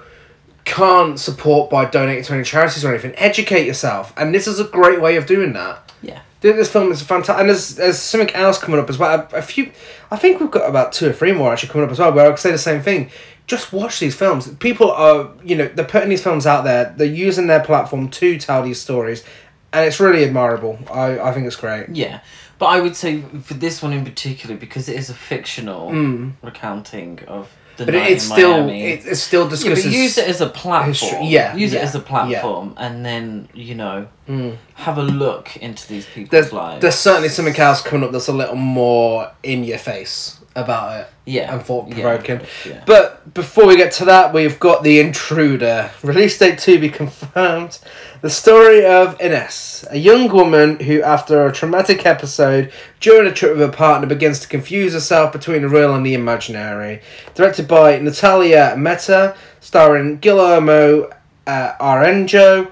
can't 0.69 1.19
support 1.19 1.71
by 1.71 1.85
donating 1.87 2.23
to 2.25 2.35
any 2.35 2.45
charities 2.45 2.85
or 2.85 2.91
anything, 2.91 3.15
educate 3.17 3.67
yourself. 3.67 4.13
And 4.17 4.35
this 4.35 4.47
is 4.47 4.61
a 4.61 4.65
great 4.65 5.01
way 5.01 5.17
of 5.17 5.27
doing 5.27 5.53
that. 5.55 5.93
Yeah. 6.03 6.21
This 6.41 6.71
film 6.71 6.93
is 6.93 7.03
fantastic, 7.03 7.41
and 7.41 7.49
there's, 7.49 7.75
there's 7.75 7.99
something 7.99 8.33
else 8.35 8.59
coming 8.59 8.79
up 8.79 8.89
as 8.89 8.97
well. 8.99 9.29
A, 9.33 9.39
a 9.39 9.43
few, 9.43 9.73
I 10.13 10.17
think 10.17 10.41
we've 10.41 10.51
got 10.51 10.69
about 10.69 10.93
two 10.93 11.09
or 11.09 11.13
three 11.13 11.33
more 11.33 11.53
actually 11.53 11.71
coming 11.71 11.87
up 11.87 11.91
as 11.93 11.99
well. 11.99 12.13
Where 12.13 12.27
I 12.27 12.31
could 12.31 12.39
say 12.39 12.53
the 12.53 12.59
same 12.59 12.81
thing. 12.83 13.11
Just 13.49 13.73
watch 13.73 13.99
these 13.99 14.15
films. 14.15 14.47
People 14.57 14.91
are, 14.93 15.31
you 15.43 15.57
know, 15.57 15.67
they're 15.69 15.85
putting 15.85 16.11
these 16.11 16.23
films 16.23 16.47
out 16.47 16.65
there. 16.65 16.95
They're 16.97 17.07
using 17.07 17.47
their 17.49 17.65
platform 17.65 18.09
to 18.11 18.39
tell 18.39 18.63
these 18.63 18.81
stories, 18.81 19.25
and 19.73 19.85
it's 19.87 19.99
really 19.99 20.23
admirable. 20.25 20.79
I, 20.93 21.19
I 21.19 21.33
think 21.33 21.47
it's 21.47 21.57
great. 21.57 21.89
Yeah. 21.89 22.21
But 22.59 22.67
I 22.67 22.81
would 22.81 22.95
say 22.95 23.23
for 23.43 23.55
this 23.55 23.83
one 23.83 23.93
in 23.93 24.05
particular, 24.05 24.55
because 24.55 24.89
it 24.89 24.97
is 24.97 25.11
a 25.11 25.15
fictional 25.15 25.91
Mm. 25.91 26.33
recounting 26.43 27.21
of 27.27 27.49
the 27.79 27.85
But 27.87 27.95
night 27.95 28.11
it's 28.13 28.25
in 28.27 28.33
still, 28.33 28.51
Miami. 28.59 28.83
it, 28.85 29.07
it 29.07 29.17
still 29.17 29.45
yeah, 29.45 29.51
discusses. 29.51 29.85
but 29.85 29.93
use 29.93 30.19
it 30.19 30.29
as 30.29 30.41
a 30.43 30.49
platform. 30.49 30.89
history- 30.93 31.27
yeah, 31.29 31.57
use 31.57 31.73
yeah, 31.73 31.79
it 31.81 31.83
as 31.85 31.95
a 31.95 32.01
platform, 32.01 32.75
and 32.77 33.05
then 33.07 33.49
you 33.55 33.75
know 33.75 34.07
Mm. 34.29 34.57
have 34.75 34.99
a 34.99 35.03
look 35.03 35.57
into 35.57 35.89
these 35.89 36.05
people's 36.05 36.31
There's, 36.31 36.53
lives. 36.53 36.83
there's 36.83 36.95
certainly 36.97 37.31
something 37.31 37.57
else 37.57 37.81
coming 37.81 38.05
up 38.05 38.13
that's 38.13 38.29
a 38.29 38.33
little 38.33 38.57
more 38.57 39.31
in 39.43 39.65
your 39.65 39.79
face 39.79 40.38
about 40.59 41.01
it. 41.01 41.07
yeah, 41.25 41.53
and 41.53 41.63
thought 41.63 41.91
provoking. 41.91 42.41
Yeah, 42.41 42.73
yeah. 42.73 42.85
But 42.87 43.35
before 43.35 43.67
we 43.67 43.77
get 43.77 43.93
to 43.93 44.05
that, 44.07 44.33
we've 44.33 44.59
got 44.59 44.83
The 44.83 44.99
Intruder. 45.01 45.91
Release 46.03 46.39
date 46.39 46.59
to 46.61 46.79
be 46.79 46.89
confirmed. 46.89 47.79
The 48.21 48.31
story 48.31 48.85
of 48.85 49.21
Ines, 49.21 49.87
a 49.91 49.97
young 49.97 50.29
woman 50.29 50.81
who, 50.81 51.03
after 51.03 51.47
a 51.47 51.53
traumatic 51.53 52.05
episode 52.05 52.73
during 53.01 53.31
a 53.31 53.35
trip 53.35 53.53
with 53.53 53.61
her 53.61 53.73
partner, 53.73 54.09
begins 54.09 54.41
to 54.41 54.49
confuse 54.49 54.93
herself 54.93 55.33
between 55.33 55.63
the 55.63 55.69
real 55.69 55.95
and 55.95 56.05
the 56.05 56.15
imaginary. 56.15 57.01
Directed 57.35 57.69
by 57.69 57.99
Natalia 57.99 58.75
Meta, 58.77 59.37
starring 59.61 60.19
Guillermo 60.19 61.11
uh, 61.47 61.75
Arengo, 61.81 62.71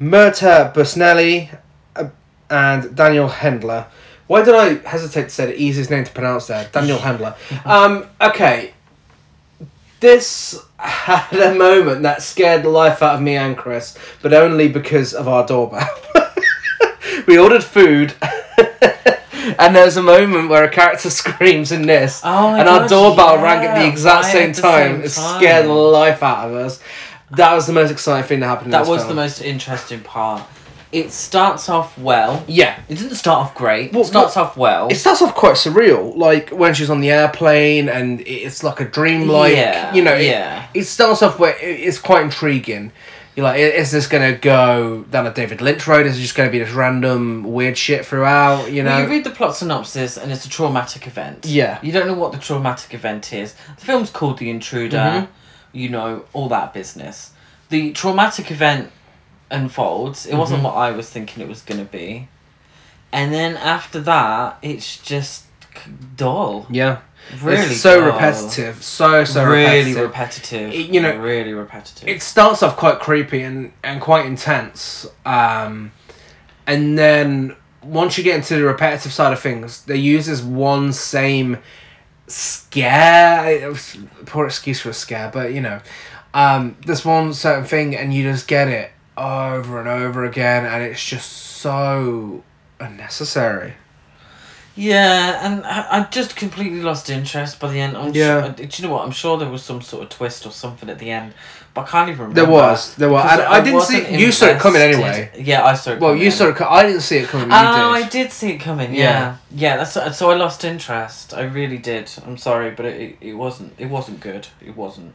Mirta 0.00 0.72
Busnelli, 0.72 1.56
uh, 1.96 2.08
and 2.48 2.96
Daniel 2.96 3.28
Hendler. 3.28 3.86
Why 4.28 4.44
did 4.44 4.54
I 4.54 4.74
hesitate 4.88 5.24
to 5.24 5.30
say 5.30 5.46
the 5.46 5.60
easiest 5.60 5.90
name 5.90 6.04
to 6.04 6.12
pronounce 6.12 6.46
there? 6.46 6.68
Daniel 6.70 6.98
Handler. 6.98 7.34
Um, 7.64 8.06
okay. 8.20 8.74
This 10.00 10.62
had 10.76 11.32
a 11.32 11.54
moment 11.58 12.02
that 12.02 12.22
scared 12.22 12.62
the 12.62 12.68
life 12.68 13.02
out 13.02 13.16
of 13.16 13.22
me 13.22 13.34
and 13.36 13.56
Chris, 13.56 13.98
but 14.22 14.32
only 14.32 14.68
because 14.68 15.12
of 15.14 15.26
our 15.26 15.44
doorbell. 15.46 15.88
we 17.26 17.36
ordered 17.38 17.64
food, 17.64 18.14
and 19.58 19.74
there's 19.74 19.96
a 19.96 20.02
moment 20.02 20.50
where 20.50 20.62
a 20.62 20.70
character 20.70 21.10
screams 21.10 21.72
in 21.72 21.82
this, 21.82 22.20
Oh 22.22 22.54
and 22.54 22.68
our 22.68 22.80
gosh, 22.80 22.90
doorbell 22.90 23.42
rang 23.42 23.64
at 23.66 23.80
the 23.82 23.88
exact 23.88 24.26
same 24.26 24.50
at 24.50 24.56
the 24.56 24.62
time. 24.62 24.92
same 24.96 25.02
It 25.04 25.08
scared 25.10 25.66
the 25.66 25.72
life 25.72 26.22
out 26.22 26.48
of 26.48 26.54
us. 26.54 26.80
That 27.32 27.54
was 27.54 27.66
the 27.66 27.72
most 27.72 27.90
exciting 27.90 28.28
thing 28.28 28.40
that 28.40 28.46
happened. 28.46 28.66
In 28.68 28.70
that 28.72 28.86
was 28.86 29.00
film. 29.00 29.08
the 29.08 29.22
most 29.22 29.40
interesting 29.40 30.00
part. 30.00 30.42
It 30.90 31.12
starts 31.12 31.68
off 31.68 31.98
well. 31.98 32.42
Yeah. 32.48 32.80
It 32.88 32.94
didn't 32.96 33.16
start 33.16 33.38
off 33.46 33.54
great. 33.54 33.92
Well, 33.92 34.02
it 34.02 34.06
starts 34.06 34.36
off 34.38 34.56
well. 34.56 34.88
It 34.88 34.94
starts 34.96 35.20
off 35.20 35.34
quite 35.34 35.54
surreal, 35.56 36.16
like 36.16 36.50
when 36.50 36.72
she's 36.72 36.88
on 36.88 37.00
the 37.00 37.10
airplane 37.10 37.88
and 37.90 38.20
it's 38.22 38.62
like 38.64 38.80
a 38.80 38.86
dreamlike. 38.86 39.54
Yeah, 39.54 39.92
you 39.94 40.02
know, 40.02 40.14
it, 40.14 40.24
yeah. 40.26 40.66
it 40.72 40.84
starts 40.84 41.22
off 41.22 41.38
where 41.38 41.54
it's 41.60 41.98
quite 41.98 42.22
intriguing. 42.22 42.92
You're 43.36 43.44
like, 43.44 43.60
is 43.60 43.92
this 43.92 44.06
gonna 44.08 44.32
go 44.36 45.04
down 45.10 45.26
a 45.26 45.32
David 45.32 45.60
Lynch 45.60 45.86
road? 45.86 46.06
Is 46.06 46.18
it 46.18 46.22
just 46.22 46.34
gonna 46.34 46.50
be 46.50 46.58
this 46.58 46.72
random 46.72 47.44
weird 47.44 47.76
shit 47.78 48.04
throughout? 48.04 48.72
You 48.72 48.82
know, 48.82 48.90
Well, 48.90 49.02
you 49.02 49.08
read 49.08 49.24
the 49.24 49.30
plot 49.30 49.54
synopsis 49.54 50.16
and 50.16 50.32
it's 50.32 50.44
a 50.44 50.48
traumatic 50.48 51.06
event. 51.06 51.44
Yeah. 51.46 51.78
You 51.82 51.92
don't 51.92 52.06
know 52.08 52.14
what 52.14 52.32
the 52.32 52.38
traumatic 52.38 52.94
event 52.94 53.32
is. 53.32 53.54
The 53.78 53.84
film's 53.84 54.10
called 54.10 54.38
The 54.38 54.50
Intruder, 54.50 54.96
Mhm. 54.96 55.28
you 55.72 55.88
know, 55.88 56.24
all 56.32 56.48
that 56.48 56.72
business. 56.74 57.30
The 57.68 57.92
traumatic 57.92 58.50
event 58.50 58.90
unfolds. 59.50 60.26
It 60.26 60.30
Mm-hmm. 60.30 60.38
wasn't 60.38 60.62
what 60.62 60.74
I 60.74 60.90
was 60.90 61.08
thinking 61.10 61.42
it 61.42 61.48
was 61.48 61.62
going 61.62 61.78
to 61.80 61.90
be. 61.90 62.28
And 63.12 63.32
then 63.32 63.56
after 63.56 64.00
that, 64.00 64.58
it's 64.62 64.98
just 64.98 65.44
dull. 66.16 66.66
yeah, 66.70 66.98
Really 67.42 67.62
it's 67.62 67.80
so 67.80 68.00
dull. 68.00 68.12
repetitive, 68.12 68.82
so 68.82 69.24
so 69.24 69.44
really 69.44 69.94
repetitive. 69.94 70.02
repetitive. 70.02 70.72
It- 70.74 70.90
you 70.94 71.00
know, 71.00 71.16
really 71.16 71.54
repetitive. 71.54 72.08
it 72.08 72.22
starts 72.22 72.62
off 72.62 72.76
quite 72.76 72.98
creepy 73.00 73.42
and, 73.42 73.72
and 73.84 74.00
quite 74.00 74.26
intense 74.26 75.06
um, 75.24 75.92
and 76.66 76.98
then 76.98 77.54
once 77.82 78.18
you 78.18 78.24
get 78.24 78.36
into 78.36 78.56
the 78.56 78.64
repetitive 78.64 79.12
side 79.12 79.32
of 79.32 79.38
things 79.40 79.84
they 79.84 79.96
use 79.96 80.26
this 80.26 80.42
one 80.42 80.92
same 80.92 81.58
scare 82.26 83.46
it 83.50 83.68
was 83.68 83.96
a 84.20 84.24
poor 84.24 84.46
excuse 84.46 84.80
for 84.80 84.90
a 84.90 84.94
scare 84.94 85.30
but 85.32 85.52
you 85.52 85.60
know 85.60 85.80
um, 86.34 86.76
this 86.86 87.04
one 87.04 87.32
certain 87.32 87.64
thing 87.64 87.96
and 87.96 88.12
you 88.12 88.22
just 88.22 88.46
get 88.48 88.68
it 88.68 88.90
over 89.18 89.78
and 89.80 89.88
over 89.88 90.24
again 90.24 90.64
and 90.64 90.82
it's 90.82 91.04
just 91.04 91.30
so 91.32 92.42
unnecessary 92.80 93.74
Yeah, 94.76 95.44
and 95.44 95.64
I, 95.66 95.86
I 95.90 96.04
just 96.04 96.36
completely 96.36 96.82
lost 96.82 97.10
interest 97.10 97.58
by 97.58 97.68
the 97.72 97.80
end. 97.80 97.96
I'm 97.96 98.12
Yeah. 98.14 98.42
Sure, 98.44 98.52
do 98.52 98.62
you 98.70 98.82
know 98.88 98.94
what? 98.94 99.04
I'm 99.04 99.10
sure 99.10 99.36
there 99.36 99.50
was 99.50 99.62
some 99.64 99.82
sort 99.82 100.04
of 100.04 100.08
twist 100.08 100.46
or 100.46 100.52
something 100.52 100.88
at 100.88 101.00
the 101.00 101.10
end, 101.10 101.32
but 101.74 101.80
I 101.82 101.86
can't 101.90 102.08
even 102.10 102.20
remember. 102.28 102.40
there 102.42 102.50
was 102.50 102.94
there 102.94 103.08
was 103.10 103.24
and 103.32 103.42
I, 103.42 103.58
didn't 103.60 103.80
see 103.82 104.00
wasn't 104.02 104.20
you 104.20 104.30
saw 104.30 104.46
it 104.46 104.60
coming 104.60 104.80
anyway 104.80 105.30
Yeah, 105.36 105.64
I 105.64 105.74
saw 105.74 105.90
it. 105.92 106.00
well 106.00 106.10
coming. 106.10 106.24
you 106.24 106.30
saw 106.30 106.46
it 106.48 106.60
I 106.60 106.82
didn't 106.86 107.02
see 107.02 107.16
it 107.18 107.28
coming 107.28 107.48
Oh, 107.50 107.56
you 107.56 107.94
I 107.98 108.02
did 108.02 108.10
did 108.10 108.32
see 108.32 108.50
it 108.52 108.58
coming. 108.58 108.94
Yeah. 108.94 109.02
Yeah, 109.02 109.36
yeah. 109.50 109.76
That's 109.78 109.96
uh, 109.96 110.12
so 110.12 110.30
I 110.30 110.36
lost 110.36 110.64
interest. 110.64 111.34
I 111.34 111.42
really 111.42 111.78
did. 111.78 112.06
I'm 112.24 112.36
sorry, 112.36 112.70
but 112.70 112.84
it, 112.86 112.96
it, 113.00 113.16
it 113.30 113.34
wasn't. 113.34 113.72
It 113.78 113.86
wasn't 113.96 114.20
good. 114.20 114.46
It 114.64 114.76
wasn't. 114.76 115.12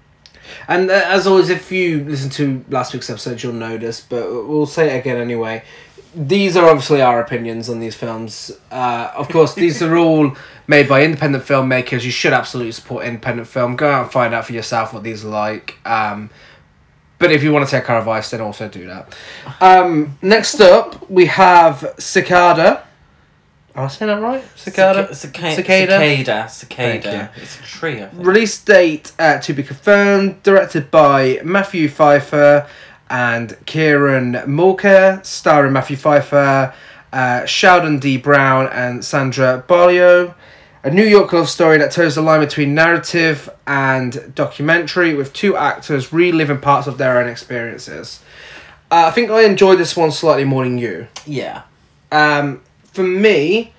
And 0.68 0.90
uh, 0.90 1.04
as 1.06 1.28
always, 1.28 1.50
if 1.50 1.72
you 1.72 2.04
listen 2.06 2.30
to 2.32 2.64
last 2.70 2.94
week's 2.94 3.10
episode, 3.10 3.42
you'll 3.42 3.54
notice, 3.54 4.02
but 4.02 4.48
we'll 4.48 4.66
say 4.66 4.96
it 4.96 5.00
again 5.00 5.18
anyway. 5.18 5.64
These 6.16 6.56
are 6.56 6.70
obviously 6.70 7.02
our 7.02 7.20
opinions 7.20 7.70
on 7.70 7.80
these 7.80 7.96
films. 7.96 8.52
Uh, 8.72 9.12
of 9.16 9.30
course, 9.30 9.56
these 9.56 9.82
are 9.82 9.98
all 9.98 10.36
made 10.68 10.88
by 10.88 11.04
independent 11.04 11.44
filmmakers. 11.44 12.04
You 12.04 12.12
should 12.12 12.34
absolutely 12.34 12.72
support 12.72 13.06
independent 13.06 13.48
film. 13.48 13.76
Go 13.76 13.90
out 13.90 14.04
and 14.04 14.12
find 14.12 14.34
out 14.34 14.46
for 14.46 14.54
yourself 14.54 14.94
what 14.94 15.04
these 15.04 15.26
are 15.26 15.30
like. 15.30 15.76
Um, 15.86 16.30
but 17.18 17.32
if 17.32 17.42
you 17.42 17.54
want 17.54 17.66
to 17.66 17.72
take 17.72 17.90
our 17.90 18.00
advice, 18.00 18.32
then 18.32 18.42
also 18.42 18.68
do 18.68 18.86
that. 18.88 19.16
Um, 19.62 20.18
next 20.22 20.60
up, 20.60 21.10
we 21.10 21.26
have 21.28 21.96
Cicada. 21.98 22.86
Am 23.75 23.86
I 23.86 23.88
saying 23.88 24.08
that 24.10 24.22
right? 24.22 24.44
Cicada? 24.56 25.08
Cica- 25.12 25.56
Cicada? 25.56 25.98
Cicada. 25.98 26.50
Cicada. 26.50 27.32
It's 27.36 27.60
a 27.60 27.63
tree. 27.63 28.03
I 28.03 28.08
think. 28.08 28.25
Release 28.25 28.63
date 28.63 29.12
uh, 29.18 29.39
to 29.39 29.53
be 29.53 29.63
confirmed. 29.63 30.44
Directed 30.44 30.92
by 30.92 31.39
Matthew 31.44 31.89
Fifer 31.89 32.68
and 33.10 33.58
Kieran 33.65 34.34
Mulcare, 34.46 35.25
starring 35.25 35.74
Matthew 35.74 35.98
Fifer, 35.98 36.74
uh, 37.12 37.46
Sheldon 37.46 37.98
D. 38.00 38.18
Brown, 38.18 38.68
and 38.68 39.03
Sandra 39.03 39.63
Bauleo. 39.68 40.36
A 40.84 40.89
New 40.92 41.06
York 41.06 41.32
love 41.32 41.50
story 41.50 41.77
that 41.77 41.92
toes 41.92 42.15
the 42.15 42.22
line 42.22 42.42
between 42.42 42.75
narrative 42.75 43.50
and 43.65 44.34
documentary, 44.36 45.13
with 45.13 45.32
two 45.34 45.56
actors 45.56 46.12
reliving 46.12 46.60
parts 46.60 46.88
of 46.88 46.98
their 46.98 47.20
own 47.20 47.30
experiences. 47.30 48.20
Uh, 48.92 49.06
I 49.08 49.12
think 49.12 49.32
I 49.32 49.44
enjoyed 49.46 49.80
this 49.80 49.96
one 49.96 50.12
slightly 50.12 50.44
more 50.44 50.63
than 50.63 50.77
you. 50.77 51.08
Yeah. 51.25 51.63
Um, 52.12 52.62
for 52.94 53.04
me, 53.04 53.74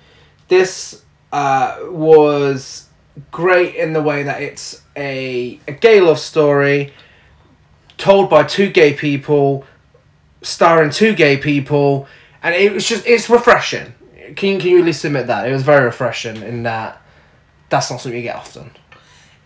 this 0.47 1.03
uh, 1.31 1.79
was 1.85 2.87
great 3.31 3.75
in 3.75 3.93
the 3.93 4.01
way 4.01 4.23
that 4.23 4.41
it's 4.41 4.81
a, 4.95 5.59
a 5.67 5.71
gay 5.71 6.01
love 6.01 6.19
story 6.19 6.93
told 7.97 8.29
by 8.29 8.43
two 8.43 8.69
gay 8.69 8.93
people, 8.93 9.65
starring 10.41 10.91
two 10.91 11.15
gay 11.15 11.37
people, 11.37 12.07
and 12.43 12.53
it 12.53 12.71
was 12.73 12.87
just 12.87 13.05
it's 13.07 13.29
refreshing. 13.29 13.93
Can 14.35 14.59
can 14.59 14.69
you 14.69 14.79
at 14.79 14.85
least 14.85 15.05
admit 15.05 15.27
that 15.27 15.47
it 15.47 15.51
was 15.51 15.63
very 15.63 15.85
refreshing 15.85 16.37
in 16.43 16.63
that 16.63 17.01
that's 17.69 17.89
not 17.89 18.01
something 18.01 18.17
you 18.17 18.23
get 18.23 18.35
often. 18.35 18.71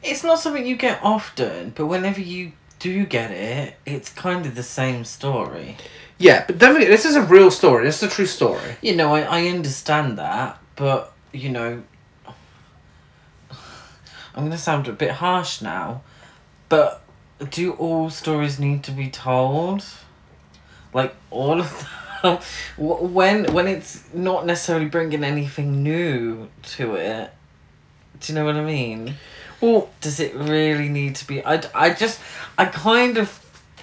It's 0.01 0.23
not 0.23 0.39
something 0.39 0.65
you 0.65 0.75
get 0.75 0.99
often, 1.03 1.73
but 1.75 1.85
whenever 1.87 2.21
you 2.21 2.53
do 2.79 2.89
you 2.89 3.05
get 3.05 3.31
it, 3.31 3.75
it's 3.85 4.09
kind 4.09 4.45
of 4.45 4.55
the 4.55 4.63
same 4.63 5.03
story. 5.03 5.77
Yeah, 6.17 6.45
but 6.47 6.57
don't 6.57 6.73
forget, 6.73 6.89
this 6.89 7.05
is 7.05 7.15
a 7.15 7.21
real 7.21 7.51
story. 7.51 7.85
This 7.85 8.01
is 8.01 8.11
a 8.11 8.13
true 8.13 8.25
story. 8.25 8.77
You 8.81 8.95
know, 8.95 9.13
I, 9.13 9.21
I 9.21 9.47
understand 9.47 10.17
that, 10.17 10.59
but, 10.75 11.13
you 11.31 11.49
know, 11.49 11.83
I'm 13.51 14.45
going 14.45 14.51
to 14.51 14.57
sound 14.57 14.87
a 14.87 14.93
bit 14.93 15.11
harsh 15.11 15.61
now, 15.61 16.01
but 16.69 17.01
do 17.51 17.73
all 17.73 18.09
stories 18.09 18.59
need 18.59 18.83
to 18.83 18.91
be 18.91 19.09
told? 19.09 19.85
Like, 20.93 21.15
all 21.31 21.59
of 21.59 21.79
them? 21.79 21.87
When, 22.77 23.53
when 23.53 23.67
it's 23.69 24.03
not 24.13 24.45
necessarily 24.45 24.87
bringing 24.87 25.23
anything 25.23 25.83
new 25.83 26.49
to 26.63 26.95
it, 26.95 27.31
do 28.19 28.33
you 28.33 28.37
know 28.37 28.43
what 28.43 28.55
I 28.55 28.63
mean? 28.65 29.15
Well, 29.61 29.89
does 29.99 30.19
it 30.19 30.33
really 30.35 30.87
need 30.87 31.15
to 31.15 31.27
be? 31.27 31.43
I, 31.43 31.61
I 31.75 31.93
just 31.93 32.19
i 32.57 32.65
kind 32.65 33.17
of 33.17 33.29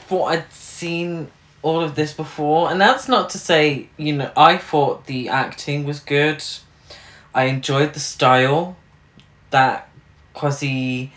thought 0.09 0.27
i'd 0.27 0.53
seen 0.53 1.31
all 1.63 1.83
of 1.83 1.95
this 1.97 2.13
before. 2.13 2.71
And 2.71 2.81
that's 2.81 3.09
not 3.09 3.31
to 3.31 3.39
say 3.39 3.89
you 3.97 4.13
know 4.15 4.31
i 4.37 4.57
thought 4.57 5.07
the 5.07 5.29
acting 5.29 5.85
was 5.85 6.01
good. 6.01 6.43
I 7.35 7.45
enjoyed 7.45 7.93
the 7.95 8.01
style. 8.01 8.77
That 9.51 9.89
quasi 10.35 11.13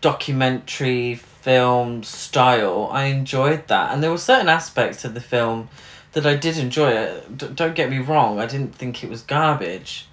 documentary 0.00 1.14
film 1.14 2.02
style 2.02 2.88
i 2.92 3.04
enjoyed 3.04 3.68
that. 3.68 3.92
And 3.92 4.02
there 4.02 4.10
were 4.10 4.18
certain 4.18 4.48
aspects 4.48 5.04
of 5.04 5.14
the 5.14 5.20
film 5.20 5.68
that 6.12 6.24
i 6.26 6.36
did 6.36 6.56
enjoy. 6.58 6.90
It 6.90 7.38
D- 7.38 7.48
don't 7.54 7.74
get 7.74 7.90
me 7.90 7.98
wrong 7.98 8.38
i 8.38 8.46
didn't 8.46 8.74
think 8.76 9.02
it 9.02 9.10
was 9.10 9.22
garbage. 9.22 10.06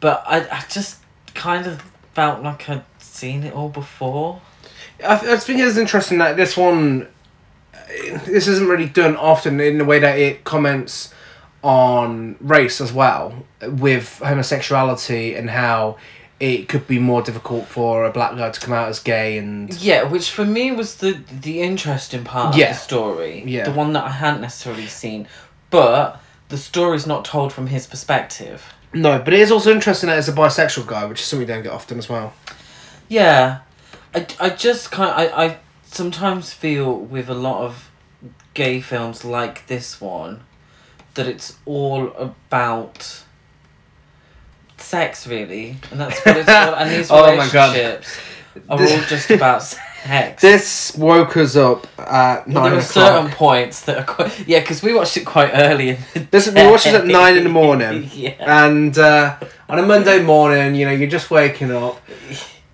But 0.00 0.22
i, 0.26 0.40
I 0.50 0.64
just 0.68 0.98
kind 1.34 1.66
of 1.66 1.82
felt 2.14 2.42
like 2.42 2.68
i'd 2.68 2.84
seen 3.18 3.42
it 3.44 3.52
all 3.54 3.68
before 3.68 4.40
I, 5.04 5.14
I 5.34 5.36
think 5.36 5.60
it's 5.60 5.76
interesting 5.76 6.18
that 6.18 6.36
this 6.36 6.56
one, 6.56 7.06
this 8.26 8.46
isn't 8.48 8.66
really 8.66 8.88
done 8.88 9.16
often 9.16 9.60
in 9.60 9.78
the 9.78 9.84
way 9.84 9.98
that 10.00 10.18
it 10.18 10.42
comments 10.44 11.14
on 11.62 12.36
race 12.40 12.80
as 12.80 12.92
well, 12.92 13.44
with 13.62 14.18
homosexuality 14.18 15.34
and 15.34 15.50
how 15.50 15.96
it 16.40 16.68
could 16.68 16.86
be 16.86 16.98
more 16.98 17.22
difficult 17.22 17.66
for 17.66 18.04
a 18.04 18.10
black 18.12 18.36
guy 18.36 18.50
to 18.50 18.60
come 18.60 18.72
out 18.72 18.88
as 18.88 19.00
gay 19.00 19.38
and 19.38 19.72
Yeah, 19.80 20.04
which 20.04 20.30
for 20.30 20.44
me 20.44 20.70
was 20.72 20.96
the 20.96 21.12
the 21.42 21.60
interesting 21.62 22.24
part 22.24 22.56
Yeah. 22.56 22.70
of 22.70 22.76
the 22.76 22.80
story. 22.80 23.42
Yeah. 23.46 23.64
The 23.64 23.72
one 23.72 23.92
that 23.94 24.04
I 24.04 24.10
hadn't 24.10 24.40
necessarily 24.40 24.86
seen. 24.86 25.26
But 25.70 26.20
the 26.48 26.56
story's 26.58 27.06
not 27.06 27.24
told 27.24 27.52
from 27.52 27.66
his 27.68 27.86
perspective. 27.86 28.62
no, 28.92 29.18
but 29.18 29.34
it 29.34 29.40
is 29.40 29.50
also 29.50 29.70
interesting 29.72 30.08
that 30.08 30.18
it's 30.18 30.28
a 30.28 30.32
bisexual 30.32 30.86
guy, 30.86 31.04
which 31.06 31.20
is 31.20 31.26
something 31.26 31.46
you 31.48 31.54
don't 31.54 31.62
get 31.62 31.72
often 31.72 31.98
as 31.98 32.08
well. 32.08 32.32
Yeah. 33.08 33.60
I, 34.14 34.26
I 34.40 34.50
just 34.50 34.90
kind 34.90 35.10
I, 35.10 35.46
I 35.46 35.58
sometimes 35.84 36.52
feel 36.52 36.94
with 36.94 37.28
a 37.28 37.34
lot 37.34 37.62
of 37.64 37.90
gay 38.54 38.80
films 38.80 39.24
like 39.24 39.66
this 39.66 40.00
one 40.00 40.40
that 41.14 41.26
it's 41.26 41.56
all 41.66 42.12
about 42.16 43.22
sex 44.76 45.26
really 45.26 45.76
and 45.90 46.00
that's 46.00 46.24
what 46.24 46.36
it's 46.36 46.48
all 46.48 46.74
and 46.74 46.90
these 46.90 47.10
Oh 47.10 47.36
my 47.36 47.48
God. 47.50 47.74
relationships 47.76 48.18
are 48.68 48.80
all 48.80 48.86
just 49.08 49.30
about 49.30 49.62
sex 49.62 50.40
This 50.42 50.96
woke 50.96 51.36
us 51.36 51.56
up 51.56 51.86
at 51.98 52.46
Well, 52.46 52.54
nine 52.54 52.70
there 52.70 52.72
are 52.74 52.78
o'clock. 52.78 52.84
certain 52.84 53.30
points 53.32 53.82
that 53.82 53.98
are 53.98 54.04
quite 54.14 54.46
yeah 54.48 54.60
because 54.60 54.82
we 54.82 54.94
watched 54.94 55.16
it 55.16 55.24
quite 55.24 55.50
early 55.52 55.90
in 55.90 55.98
the 56.14 56.20
This, 56.30 56.48
we 56.52 56.64
watched 56.66 56.86
it 56.86 56.94
at 56.94 57.06
day. 57.06 57.12
nine 57.12 57.36
in 57.36 57.44
the 57.44 57.50
morning. 57.62 58.08
yeah 58.14 58.34
And 58.38 58.96
uh, 58.96 59.36
on 59.68 59.78
a 59.78 59.82
Monday 59.82 60.22
morning, 60.22 60.74
you 60.74 60.86
know, 60.86 60.92
you're 60.92 61.10
just 61.10 61.30
waking 61.30 61.70
up 61.72 62.00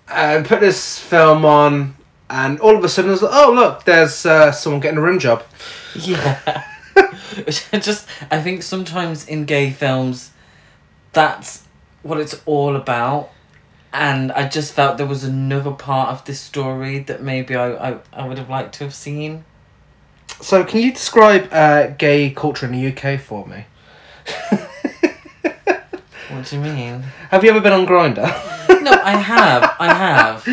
and 0.07 0.45
put 0.45 0.59
this 0.59 0.99
film 0.99 1.45
on, 1.45 1.95
and 2.29 2.59
all 2.59 2.75
of 2.75 2.83
a 2.83 2.89
sudden, 2.89 3.11
it's 3.11 3.21
like, 3.21 3.31
oh, 3.33 3.51
look, 3.53 3.83
there's 3.85 4.25
uh, 4.25 4.51
someone 4.51 4.81
getting 4.81 4.97
a 4.97 5.01
rim 5.01 5.19
job. 5.19 5.43
yeah 5.95 6.65
just 7.47 8.07
I 8.31 8.41
think 8.41 8.63
sometimes 8.63 9.27
in 9.27 9.45
gay 9.45 9.71
films 9.71 10.31
that's 11.13 11.63
what 12.03 12.19
it's 12.19 12.41
all 12.45 12.75
about 12.75 13.31
and 13.93 14.31
I 14.33 14.47
just 14.47 14.73
felt 14.73 14.97
there 14.97 15.07
was 15.07 15.23
another 15.23 15.71
part 15.71 16.09
of 16.09 16.25
this 16.25 16.39
story 16.39 16.99
that 16.99 17.23
maybe 17.23 17.55
I, 17.55 17.91
I, 17.91 17.99
I 18.11 18.27
would 18.27 18.37
have 18.37 18.49
liked 18.49 18.75
to 18.75 18.83
have 18.83 18.93
seen 18.93 19.45
So, 20.41 20.63
can 20.65 20.81
you 20.81 20.91
describe 20.91 21.47
uh, 21.51 21.87
gay 21.87 22.29
culture 22.31 22.65
in 22.65 22.73
the 22.73 22.87
UK 22.91 23.19
for 23.19 23.45
me? 23.47 23.65
what 26.29 26.45
do 26.45 26.55
you 26.55 26.61
mean 26.61 27.03
Have 27.31 27.43
you 27.43 27.49
ever 27.51 27.61
been 27.61 27.73
on 27.73 27.85
Grindr? 27.85 28.51
no 28.69 28.91
I 28.91 29.17
have 29.17 29.75
I 29.79 29.93
have 29.93 30.45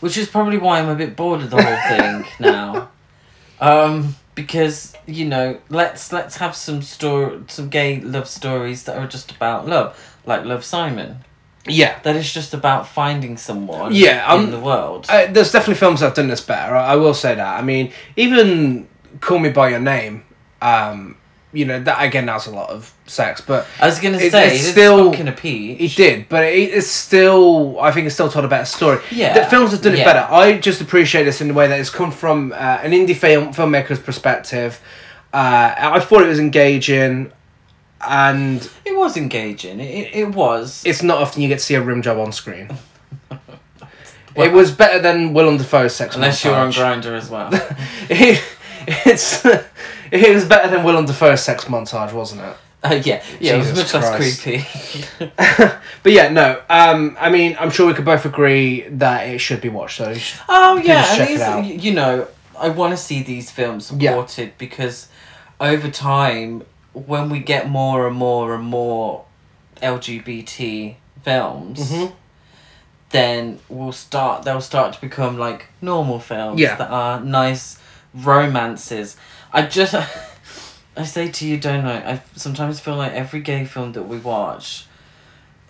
which 0.00 0.16
is 0.16 0.28
probably 0.28 0.58
why 0.58 0.78
I'm 0.80 0.88
a 0.88 0.94
bit 0.94 1.16
bored 1.16 1.42
of 1.42 1.50
the 1.50 1.62
whole 1.62 1.96
thing 1.96 2.26
now 2.40 2.90
um 3.60 4.14
because 4.34 4.94
you 5.06 5.24
know 5.24 5.58
let's 5.68 6.12
let's 6.12 6.36
have 6.36 6.56
some 6.56 6.82
story 6.82 7.42
some 7.48 7.68
gay 7.68 8.00
love 8.00 8.28
stories 8.28 8.84
that 8.84 8.96
are 8.96 9.06
just 9.06 9.30
about 9.30 9.66
love 9.66 9.98
like 10.26 10.44
love 10.44 10.64
simon 10.64 11.24
yeah. 11.66 12.00
that 12.00 12.16
is 12.16 12.32
just 12.32 12.54
about 12.54 12.88
finding 12.88 13.36
someone 13.36 13.94
Yeah, 13.94 14.26
um, 14.26 14.44
in 14.44 14.50
the 14.50 14.60
world 14.60 15.06
Uh, 15.08 15.26
there's 15.30 15.52
definitely 15.52 15.76
films 15.76 16.00
that 16.00 16.06
have 16.06 16.14
done 16.14 16.28
this 16.28 16.40
better. 16.40 16.74
I, 16.74 16.94
I 16.94 16.96
will 16.96 17.14
say 17.14 17.34
that. 17.34 17.58
I 17.58 17.62
mean, 17.62 17.92
even 18.16 18.88
Call 19.20 19.38
Me 19.38 19.50
by 19.50 19.68
Your 19.68 19.78
Name. 19.78 20.24
Um, 20.60 21.16
you 21.52 21.64
know 21.64 21.80
that 21.80 22.02
again. 22.02 22.26
That's 22.26 22.46
a 22.46 22.50
lot 22.50 22.70
of 22.70 22.92
sex, 23.06 23.40
but 23.40 23.66
i 23.80 23.86
was 23.86 23.98
gonna 23.98 24.16
it's- 24.16 24.32
say 24.32 24.54
it's 24.56 24.68
still- 24.68 25.12
still 25.12 25.28
a 25.28 25.32
peach 25.32 25.78
He 25.78 25.88
did, 25.88 26.28
but 26.28 26.44
it, 26.44 26.70
it's 26.74 26.86
still. 26.88 27.78
I 27.80 27.90
think 27.92 28.06
it's 28.06 28.14
still 28.14 28.28
told 28.30 28.44
a 28.44 28.48
better 28.48 28.64
story. 28.64 29.00
Yeah, 29.10 29.34
the 29.34 29.48
films 29.50 29.72
have 29.72 29.82
done 29.82 29.94
it 29.94 30.04
better. 30.04 30.26
I 30.32 30.58
just 30.58 30.80
appreciate 30.80 31.24
this 31.24 31.40
in 31.40 31.48
the 31.48 31.54
way 31.54 31.68
that 31.68 31.78
it's 31.78 31.90
come 31.90 32.10
from 32.10 32.52
uh, 32.52 32.56
an 32.56 32.92
indie 32.92 33.16
film 33.16 33.52
filmmaker's 33.52 33.98
perspective. 34.00 34.80
Uh, 35.32 35.74
I 35.76 36.00
thought 36.00 36.22
it 36.22 36.28
was 36.28 36.38
engaging, 36.38 37.32
and 38.06 38.70
it 38.84 38.96
was 38.96 39.16
engaging 39.16 39.80
it, 39.80 39.84
it, 39.84 40.14
it 40.14 40.28
was 40.28 40.82
it's 40.84 41.02
not 41.02 41.22
often 41.22 41.40
you 41.42 41.48
get 41.48 41.58
to 41.58 41.64
see 41.64 41.74
a 41.74 41.82
rim 41.82 42.02
job 42.02 42.18
on 42.18 42.32
screen. 42.32 42.68
Well, 44.34 44.46
it 44.48 44.52
was 44.54 44.70
better 44.70 44.98
than 44.98 45.34
will 45.34 45.44
Willem 45.44 45.58
Dafoe's 45.58 45.94
sex. 45.94 46.14
unless 46.14 46.42
you're 46.42 46.54
on 46.54 46.72
Grindr 46.72 47.12
as 47.12 47.28
well 47.28 47.50
it, 48.08 48.42
it's 48.86 49.44
it 50.10 50.34
was 50.34 50.44
better 50.44 50.68
than 50.74 50.84
Will 50.84 50.96
on 50.96 51.06
the 51.06 51.14
first 51.14 51.44
sex 51.44 51.64
montage, 51.66 52.12
wasn't 52.12 52.42
it? 52.42 52.56
uh, 52.84 53.00
yeah 53.04 53.22
yeah 53.38 53.54
it 53.54 53.58
was 53.58 53.68
Jesus 53.70 53.92
much 53.94 54.02
less 54.02 54.38
creepy 54.38 54.64
but 56.02 56.10
yeah, 56.12 56.28
no. 56.30 56.60
Um, 56.68 57.16
I 57.20 57.30
mean, 57.30 57.56
I'm 57.60 57.70
sure 57.70 57.86
we 57.86 57.94
could 57.94 58.04
both 58.04 58.24
agree 58.24 58.82
that 58.88 59.28
it 59.28 59.38
should 59.38 59.60
be 59.60 59.68
watched. 59.68 59.98
So 59.98 60.12
Oh 60.48 60.76
yeah, 60.78 61.04
and 61.14 61.64
these, 61.68 61.84
you 61.84 61.92
know, 61.94 62.26
I 62.58 62.70
want 62.70 62.90
to 62.92 62.96
see 62.96 63.22
these 63.22 63.50
films 63.52 63.92
Yeah. 63.96 64.10
supported 64.10 64.58
because 64.58 65.08
over 65.60 65.88
time, 65.88 66.64
when 66.92 67.30
we 67.30 67.38
get 67.38 67.68
more 67.68 68.08
and 68.08 68.16
more 68.16 68.52
and 68.56 68.64
more 68.64 69.24
LGBT 69.80 70.96
films, 71.22 71.92
Mhm. 71.92 72.12
then 73.10 73.58
we'll 73.68 73.92
start. 73.92 74.42
They'll 74.44 74.60
start 74.60 74.94
to 74.94 75.00
become 75.00 75.38
like 75.38 75.66
normal 75.80 76.18
films 76.18 76.60
Yeah. 76.60 76.74
that 76.76 76.90
are 76.90 77.20
nice 77.20 77.78
romances. 78.14 79.16
I 79.52 79.62
just, 79.66 79.94
I 80.96 81.04
say 81.04 81.30
to 81.30 81.46
you, 81.46 81.58
don't 81.58 81.84
I? 81.86 82.12
I 82.14 82.22
sometimes 82.36 82.80
feel 82.80 82.96
like 82.96 83.12
every 83.12 83.40
gay 83.40 83.64
film 83.64 83.92
that 83.92 84.04
we 84.04 84.18
watch. 84.18 84.86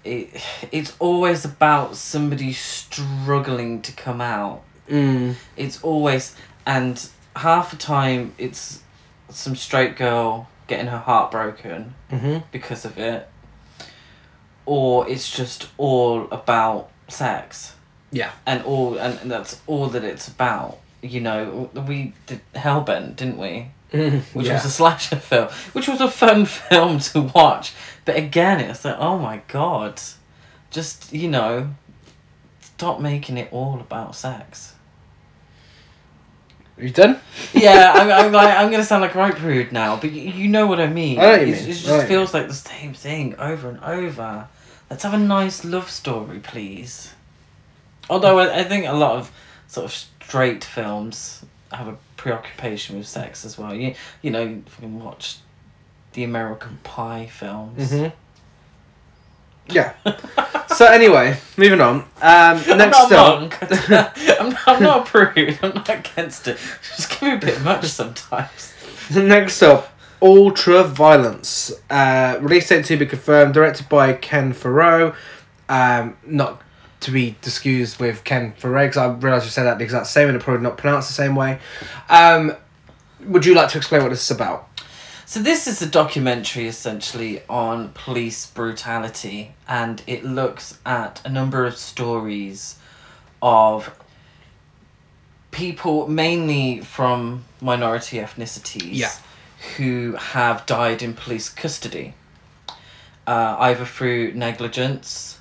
It, 0.04 0.30
it's 0.72 0.96
always 0.98 1.44
about 1.44 1.94
somebody 1.96 2.52
struggling 2.52 3.82
to 3.82 3.92
come 3.92 4.20
out 4.20 4.62
Mm. 4.90 5.36
it's 5.56 5.80
always 5.84 6.34
and 6.66 7.08
half 7.36 7.70
the 7.70 7.76
time 7.76 8.34
it's 8.36 8.82
some 9.30 9.54
straight 9.54 9.94
girl 9.94 10.48
getting 10.66 10.88
her 10.88 10.98
heart 10.98 11.30
broken 11.30 11.94
hmm 12.10 12.38
because 12.50 12.84
of 12.84 12.98
it 12.98 13.28
or 14.66 15.08
it's 15.08 15.30
just 15.34 15.68
all 15.78 16.26
about 16.32 16.90
sex 17.08 17.74
Yeah. 18.10 18.32
and 18.44 18.62
all 18.64 18.98
and, 18.98 19.18
and 19.20 19.30
that's 19.30 19.60
all 19.68 19.86
that 19.88 20.02
it's 20.02 20.26
about 20.26 20.78
you 21.02 21.20
know 21.20 21.70
we 21.86 22.14
did 22.26 22.40
hellbent 22.54 23.16
didn't 23.16 23.38
we 23.38 23.68
which 23.90 24.46
yeah. 24.46 24.54
was 24.54 24.64
a 24.64 24.70
slasher 24.70 25.16
film 25.16 25.48
which 25.72 25.88
was 25.88 26.00
a 26.00 26.10
fun 26.10 26.44
film 26.46 26.98
to 26.98 27.20
watch 27.20 27.74
but 28.04 28.16
again 28.16 28.60
it's 28.60 28.84
like 28.84 28.96
oh 28.98 29.18
my 29.18 29.42
god 29.48 30.00
just 30.70 31.12
you 31.12 31.28
know 31.28 31.74
stop 32.60 33.00
making 33.00 33.36
it 33.36 33.52
all 33.52 33.80
about 33.80 34.14
sex 34.14 34.74
you 36.78 36.90
done? 36.90 37.20
yeah, 37.52 37.92
I'm, 37.94 38.10
I'm 38.10 38.32
like 38.40 38.56
I'm 38.56 38.70
gonna 38.70 38.84
sound 38.84 39.02
like 39.02 39.14
a 39.14 39.18
right 39.18 39.34
prude 39.34 39.72
now, 39.72 39.96
but 39.96 40.10
you, 40.10 40.22
you 40.22 40.48
know 40.48 40.66
what 40.66 40.80
I 40.80 40.86
mean. 40.86 41.18
I 41.18 41.36
know 41.36 41.44
mean. 41.44 41.54
It 41.54 41.66
just 41.66 41.86
you 41.86 42.02
feels 42.02 42.34
like 42.34 42.48
the 42.48 42.54
same 42.54 42.94
thing 42.94 43.36
over 43.36 43.68
and 43.68 43.78
over. 43.84 44.48
Let's 44.90 45.04
have 45.04 45.14
a 45.14 45.18
nice 45.18 45.64
love 45.64 45.90
story, 45.90 46.40
please. 46.40 47.14
Although 48.10 48.38
I, 48.38 48.60
I 48.60 48.64
think 48.64 48.86
a 48.86 48.94
lot 48.94 49.16
of 49.16 49.30
sort 49.68 49.86
of 49.86 49.92
straight 50.32 50.64
films 50.64 51.44
have 51.72 51.88
a 51.88 51.96
preoccupation 52.16 52.96
with 52.96 53.06
sex 53.06 53.44
as 53.44 53.58
well. 53.58 53.74
You 53.74 53.94
you 54.22 54.30
know 54.30 54.42
you 54.42 54.62
can 54.80 54.98
watch 54.98 55.36
the 56.14 56.24
American 56.24 56.78
Pie 56.84 57.26
films. 57.30 57.92
hmm 57.92 58.06
Yeah. 59.68 59.92
so 60.68 60.86
anyway, 60.86 61.36
moving 61.58 61.82
on. 61.82 61.96
Um, 61.96 62.06
I'm 62.22 62.78
not 62.78 63.12
up. 63.12 63.52
I'm, 64.40 64.56
I'm 64.66 64.82
not 64.82 65.06
a 65.06 65.10
prude. 65.10 65.58
I'm 65.62 65.74
not 65.74 65.88
against 65.90 66.48
it. 66.48 66.56
Just 66.96 67.10
give 67.10 67.22
me 67.22 67.32
a 67.34 67.36
bit 67.36 67.60
much 67.60 67.84
sometimes. 67.84 68.72
next 69.14 69.60
up, 69.60 69.92
Ultra 70.22 70.84
Violence. 70.84 71.74
Uh, 71.90 72.38
release 72.40 72.70
date 72.70 72.86
to 72.86 72.96
be 72.96 73.04
confirmed. 73.04 73.52
Directed 73.52 73.86
by 73.90 74.14
Ken 74.14 74.54
Fero. 74.54 75.14
Um, 75.68 76.16
not 76.24 76.62
to 77.02 77.10
be 77.10 77.28
excused 77.42 77.98
with 78.00 78.24
Ken 78.24 78.52
Farrow 78.56 78.84
because 78.86 78.96
I 78.96 79.06
realise 79.12 79.44
you 79.44 79.50
said 79.50 79.64
that 79.64 79.78
the 79.78 79.84
exact 79.84 80.06
same 80.06 80.28
and 80.28 80.36
it 80.36 80.42
probably 80.42 80.62
not 80.62 80.76
pronounced 80.78 81.08
the 81.08 81.14
same 81.14 81.34
way. 81.34 81.58
Um, 82.08 82.54
would 83.24 83.44
you 83.46 83.54
like 83.54 83.68
to 83.70 83.78
explain 83.78 84.02
what 84.02 84.08
this 84.10 84.22
is 84.22 84.30
about? 84.30 84.68
So 85.26 85.40
this 85.40 85.66
is 85.66 85.80
a 85.80 85.86
documentary 85.86 86.66
essentially 86.66 87.42
on 87.48 87.90
police 87.94 88.46
brutality, 88.46 89.54
and 89.66 90.02
it 90.06 90.24
looks 90.24 90.78
at 90.84 91.22
a 91.24 91.28
number 91.30 91.64
of 91.64 91.76
stories 91.76 92.76
of 93.40 93.96
people, 95.50 96.06
mainly 96.08 96.80
from 96.80 97.44
minority 97.60 98.18
ethnicities, 98.18 98.90
Yeah. 98.92 99.10
who 99.76 100.16
have 100.16 100.66
died 100.66 101.02
in 101.02 101.14
police 101.14 101.48
custody, 101.48 102.14
uh, 103.26 103.56
either 103.58 103.84
through 103.84 104.32
negligence 104.34 105.38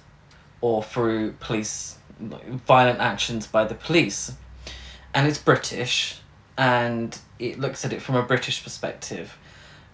or 0.61 0.83
through 0.83 1.33
police 1.33 1.97
violent 2.19 2.99
actions 2.99 3.47
by 3.47 3.65
the 3.65 3.75
police, 3.75 4.33
and 5.13 5.27
it's 5.27 5.39
British, 5.39 6.19
and 6.57 7.17
it 7.39 7.59
looks 7.59 7.83
at 7.83 7.91
it 7.91 8.01
from 8.01 8.15
a 8.15 8.21
British 8.23 8.63
perspective. 8.63 9.37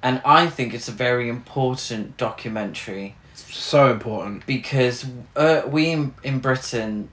And 0.03 0.21
I 0.25 0.47
think 0.47 0.73
it's 0.73 0.87
a 0.87 0.91
very 0.91 1.27
important 1.29 2.17
documentary. 2.17 3.15
So 3.33 3.91
important. 3.91 4.45
because 4.45 5.05
uh, 5.35 5.61
we 5.67 5.87
in, 5.91 6.13
in 6.23 6.39
Britain 6.39 7.09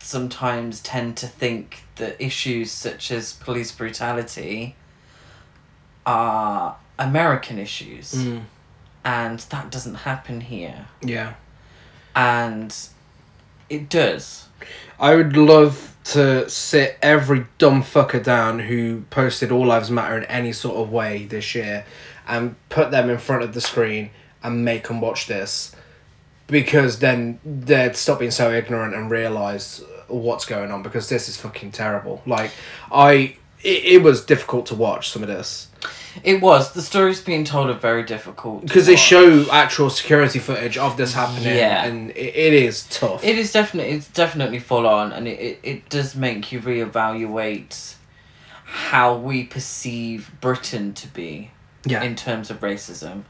sometimes 0.00 0.80
tend 0.80 1.16
to 1.18 1.26
think 1.26 1.84
that 1.96 2.16
issues 2.20 2.70
such 2.70 3.10
as 3.10 3.32
police 3.34 3.72
brutality 3.72 4.74
are 6.04 6.76
American 6.98 7.58
issues, 7.58 8.14
Mm, 8.14 8.42
and 9.04 9.38
that 9.40 9.70
doesn't 9.70 9.96
happen 9.96 10.40
here, 10.40 10.86
yeah. 11.02 11.34
and 12.14 12.74
it 13.68 13.88
does. 13.88 14.48
I 14.98 15.14
would 15.14 15.36
love 15.36 15.94
to 16.04 16.48
sit 16.48 16.98
every 17.02 17.46
dumb 17.58 17.82
fucker 17.82 18.22
down 18.22 18.60
who 18.60 19.02
posted 19.10 19.50
All 19.50 19.66
Lives 19.66 19.90
Matter 19.90 20.16
in 20.18 20.24
any 20.24 20.52
sort 20.52 20.76
of 20.76 20.90
way 20.90 21.26
this 21.26 21.54
year 21.54 21.84
and 22.28 22.54
put 22.68 22.90
them 22.90 23.10
in 23.10 23.18
front 23.18 23.42
of 23.42 23.54
the 23.54 23.60
screen 23.60 24.10
and 24.42 24.64
make 24.64 24.88
them 24.88 25.00
watch 25.00 25.26
this 25.26 25.74
because 26.46 27.00
then 27.00 27.40
they'd 27.44 27.96
stop 27.96 28.20
being 28.20 28.30
so 28.30 28.52
ignorant 28.52 28.94
and 28.94 29.10
realize 29.10 29.82
what's 30.06 30.44
going 30.44 30.70
on 30.70 30.82
because 30.82 31.08
this 31.08 31.28
is 31.28 31.36
fucking 31.36 31.72
terrible. 31.72 32.22
Like, 32.26 32.52
I. 32.90 33.36
It, 33.62 33.84
it 33.84 34.02
was 34.02 34.24
difficult 34.24 34.66
to 34.66 34.74
watch 34.74 35.08
some 35.08 35.22
of 35.22 35.28
this 35.28 35.68
It 36.24 36.40
was 36.40 36.72
the 36.72 36.82
stories 36.82 37.20
being 37.20 37.44
told 37.44 37.68
are 37.70 37.74
very 37.74 38.02
difficult 38.04 38.62
because 38.62 38.86
they 38.86 38.96
show 38.96 39.46
actual 39.50 39.90
security 39.90 40.38
footage 40.38 40.76
of 40.78 40.96
this 40.96 41.12
happening 41.14 41.56
Yeah. 41.56 41.84
and 41.84 42.10
it, 42.10 42.34
it 42.36 42.54
is 42.54 42.84
tough. 42.88 43.22
It 43.24 43.38
is 43.38 43.52
definitely 43.52 43.92
it's 43.92 44.08
definitely 44.08 44.58
full 44.58 44.86
on, 44.86 45.12
and 45.12 45.28
it, 45.28 45.38
it, 45.40 45.58
it 45.62 45.88
does 45.88 46.14
make 46.16 46.50
you 46.52 46.60
reevaluate 46.60 47.94
how 48.64 49.16
we 49.16 49.44
perceive 49.44 50.30
Britain 50.40 50.92
to 50.94 51.08
be 51.08 51.50
yeah. 51.84 52.02
in 52.02 52.14
terms 52.16 52.50
of 52.50 52.60
racism. 52.60 53.22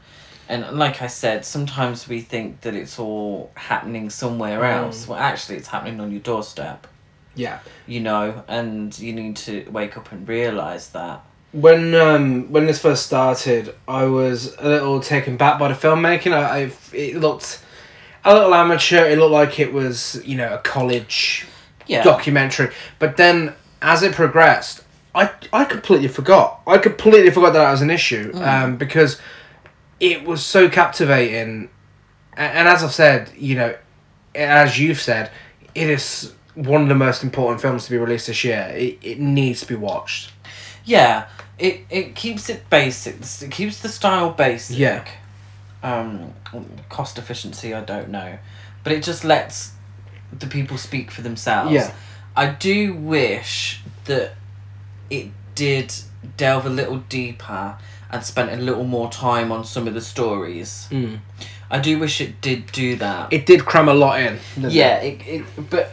And 0.49 0.65
like 0.77 1.01
I 1.01 1.07
said, 1.07 1.43
sometimes 1.45 2.07
we 2.07 2.21
think 2.21 2.61
that 2.61 2.73
it's 2.73 2.97
all 2.99 3.51
happening 3.55 4.09
somewhere 4.09 4.61
Mm. 4.61 4.73
else. 4.77 5.07
Well, 5.07 5.19
actually, 5.19 5.57
it's 5.57 5.67
happening 5.67 5.99
on 5.99 6.09
your 6.11 6.21
doorstep, 6.21 6.87
yeah. 7.35 7.59
you 7.85 7.99
know, 7.99 8.43
and 8.47 8.97
you 8.97 9.11
need 9.13 9.35
to 9.37 9.67
wake 9.69 9.97
up 9.97 10.11
and 10.11 10.27
realize 10.27 10.89
that. 10.89 11.21
When 11.61 11.95
um 11.95 12.51
when 12.51 12.65
this 12.67 12.79
first 12.79 13.05
started, 13.05 13.73
I 13.87 14.03
was 14.05 14.55
a 14.59 14.67
little 14.67 14.99
taken 14.99 15.37
back 15.37 15.57
by 15.59 15.67
the 15.69 15.73
filmmaking. 15.73 16.33
I, 16.33 16.43
I 16.65 16.71
it 16.93 17.15
looked 17.17 17.63
a 18.23 18.33
little 18.33 18.53
amateur. 18.53 19.05
It 19.05 19.17
looked 19.17 19.31
like 19.31 19.59
it 19.59 19.73
was 19.73 20.21
you 20.25 20.35
know 20.37 20.53
a 20.53 20.59
college 20.59 21.45
Yeah. 21.87 22.03
documentary. 22.03 22.69
But 22.99 23.17
then 23.17 23.53
as 23.81 24.03
it 24.03 24.13
progressed, 24.13 24.83
I 25.15 25.31
I 25.51 25.65
completely 25.65 26.09
forgot. 26.09 26.61
I 26.67 26.77
completely 26.77 27.31
forgot 27.31 27.53
that 27.53 27.59
that 27.59 27.71
was 27.71 27.81
an 27.81 27.89
issue. 27.89 28.31
Um, 28.35 28.77
because 28.77 29.19
it 29.99 30.23
was 30.25 30.45
so 30.45 30.69
captivating, 30.69 31.69
and 32.35 32.67
as 32.67 32.83
I've 32.83 32.93
said, 32.93 33.31
you 33.35 33.55
know, 33.55 33.75
as 34.35 34.79
you've 34.79 35.01
said, 35.01 35.31
it 35.73 35.89
is 35.89 36.33
one 36.53 36.83
of 36.83 36.87
the 36.89 36.95
most 36.95 37.23
important 37.23 37.61
films 37.61 37.85
to 37.85 37.91
be 37.91 37.97
released 37.97 38.27
this 38.27 38.43
year. 38.43 38.71
It, 38.75 38.97
it 39.01 39.19
needs 39.19 39.61
to 39.61 39.67
be 39.67 39.75
watched. 39.75 40.31
Yeah, 40.87 41.27
it 41.59 41.81
it 41.89 42.15
keeps 42.15 42.49
it 42.49 42.69
basic. 42.69 43.15
It 43.41 43.51
keeps 43.51 43.81
the 43.81 43.89
style 43.89 44.31
basic. 44.31 44.79
Yeah. 44.79 45.05
Um, 45.83 46.33
cost 46.89 47.17
efficiency, 47.19 47.73
I 47.73 47.81
don't 47.81 48.09
know, 48.09 48.39
but 48.83 48.93
it 48.93 49.03
just 49.03 49.23
lets 49.23 49.73
the 50.37 50.47
people 50.47 50.77
speak 50.77 51.11
for 51.11 51.21
themselves. 51.21 51.71
Yeah. 51.71 51.93
I 52.35 52.47
do 52.47 52.93
wish 52.93 53.81
that 54.05 54.33
it 55.09 55.29
did 55.55 55.93
delve 56.35 56.65
a 56.65 56.69
little 56.69 56.97
deeper 56.97 57.77
and 58.09 58.23
spent 58.23 58.51
a 58.51 58.57
little 58.57 58.83
more 58.83 59.11
time 59.11 59.51
on 59.51 59.65
some 59.65 59.87
of 59.87 59.93
the 59.93 60.01
stories. 60.01 60.87
Mm. 60.89 61.19
I 61.69 61.79
do 61.79 61.99
wish 61.99 62.21
it 62.21 62.39
did 62.41 62.71
do 62.71 62.95
that. 62.95 63.33
It 63.33 63.45
did 63.45 63.65
cram 63.65 63.89
a 63.89 63.93
lot 63.93 64.21
in. 64.21 64.39
yeah, 64.57 64.97
it, 64.97 65.21
it 65.27 65.69
but 65.69 65.91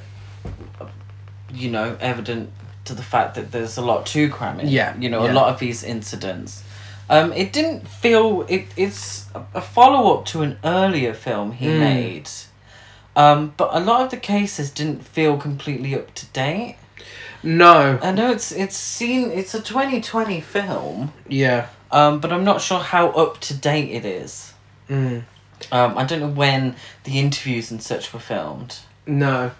you 1.52 1.70
know, 1.70 1.96
evident 2.00 2.50
to 2.84 2.94
the 2.94 3.02
fact 3.02 3.34
that 3.34 3.50
there's 3.52 3.76
a 3.76 3.82
lot 3.82 4.06
to 4.06 4.28
cram 4.28 4.60
in. 4.60 4.68
Yeah, 4.68 4.94
You 4.98 5.08
know, 5.08 5.24
yeah. 5.24 5.32
a 5.32 5.34
lot 5.34 5.48
of 5.52 5.58
these 5.60 5.82
incidents. 5.82 6.62
Um, 7.10 7.32
it 7.32 7.52
didn't 7.52 7.86
feel 7.88 8.46
it. 8.48 8.66
It's 8.76 9.26
a- 9.54 9.60
follow 9.60 10.14
up 10.16 10.24
to 10.26 10.42
an 10.42 10.58
earlier 10.64 11.12
film 11.14 11.52
he 11.52 11.66
Mm. 11.66 11.78
made, 11.80 12.28
um, 13.16 13.52
but 13.56 13.70
a 13.72 13.80
lot 13.80 14.02
of 14.02 14.10
the 14.10 14.16
cases 14.16 14.70
didn't 14.70 15.06
feel 15.06 15.36
completely 15.36 15.94
up 15.94 16.14
to 16.14 16.26
date. 16.26 16.76
No. 17.42 17.98
I 18.02 18.10
know 18.12 18.30
it's 18.30 18.52
it's 18.52 18.76
seen 18.76 19.30
it's 19.30 19.54
a 19.54 19.60
twenty 19.60 20.00
twenty 20.00 20.40
film, 20.40 21.12
Yeah. 21.28 21.66
um, 21.92 22.20
but 22.20 22.32
I'm 22.32 22.44
not 22.44 22.62
sure 22.62 22.80
how 22.80 23.08
up 23.10 23.38
to 23.40 23.54
date 23.54 23.90
it 23.90 24.04
is. 24.06 24.54
Mm. 24.88 25.24
Um, 25.70 25.96
I 25.98 26.04
don't 26.04 26.20
know 26.20 26.28
when 26.28 26.74
the 27.04 27.18
interviews 27.18 27.70
and 27.70 27.82
such 27.82 28.12
were 28.14 28.20
filmed. 28.20 28.76
No. 29.06 29.50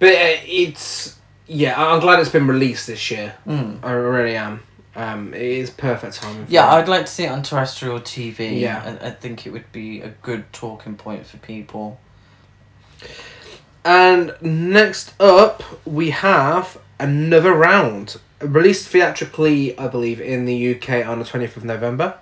But 0.00 0.12
uh, 0.14 0.36
it's 0.44 1.16
yeah. 1.50 1.92
I'm 1.92 2.00
glad 2.00 2.20
it's 2.20 2.28
been 2.30 2.46
released 2.46 2.86
this 2.86 3.10
year. 3.10 3.34
Mm. 3.46 3.82
I 3.82 3.92
really 3.92 4.36
am. 4.36 4.62
Um, 4.96 5.34
it 5.34 5.42
is 5.42 5.70
perfect 5.70 6.16
timing. 6.16 6.46
Yeah. 6.48 6.68
I'd 6.72 6.88
like 6.88 7.06
to 7.06 7.12
see 7.12 7.24
it 7.24 7.30
on 7.30 7.42
terrestrial 7.42 8.00
TV. 8.00 8.60
Yeah. 8.60 8.98
I, 9.00 9.08
I 9.08 9.10
think 9.10 9.46
it 9.46 9.50
would 9.50 9.70
be 9.72 10.00
a 10.00 10.08
good 10.08 10.52
talking 10.52 10.96
point 10.96 11.26
for 11.26 11.38
people. 11.38 12.00
And 13.84 14.34
next 14.40 15.14
up, 15.20 15.62
we 15.86 16.10
have 16.10 16.78
another 16.98 17.54
round 17.54 18.20
released 18.40 18.88
theatrically, 18.88 19.78
I 19.78 19.88
believe, 19.88 20.20
in 20.20 20.44
the 20.44 20.74
UK 20.74 21.06
on 21.06 21.18
the 21.18 21.24
twentieth 21.24 21.56
of 21.56 21.64
November. 21.64 22.18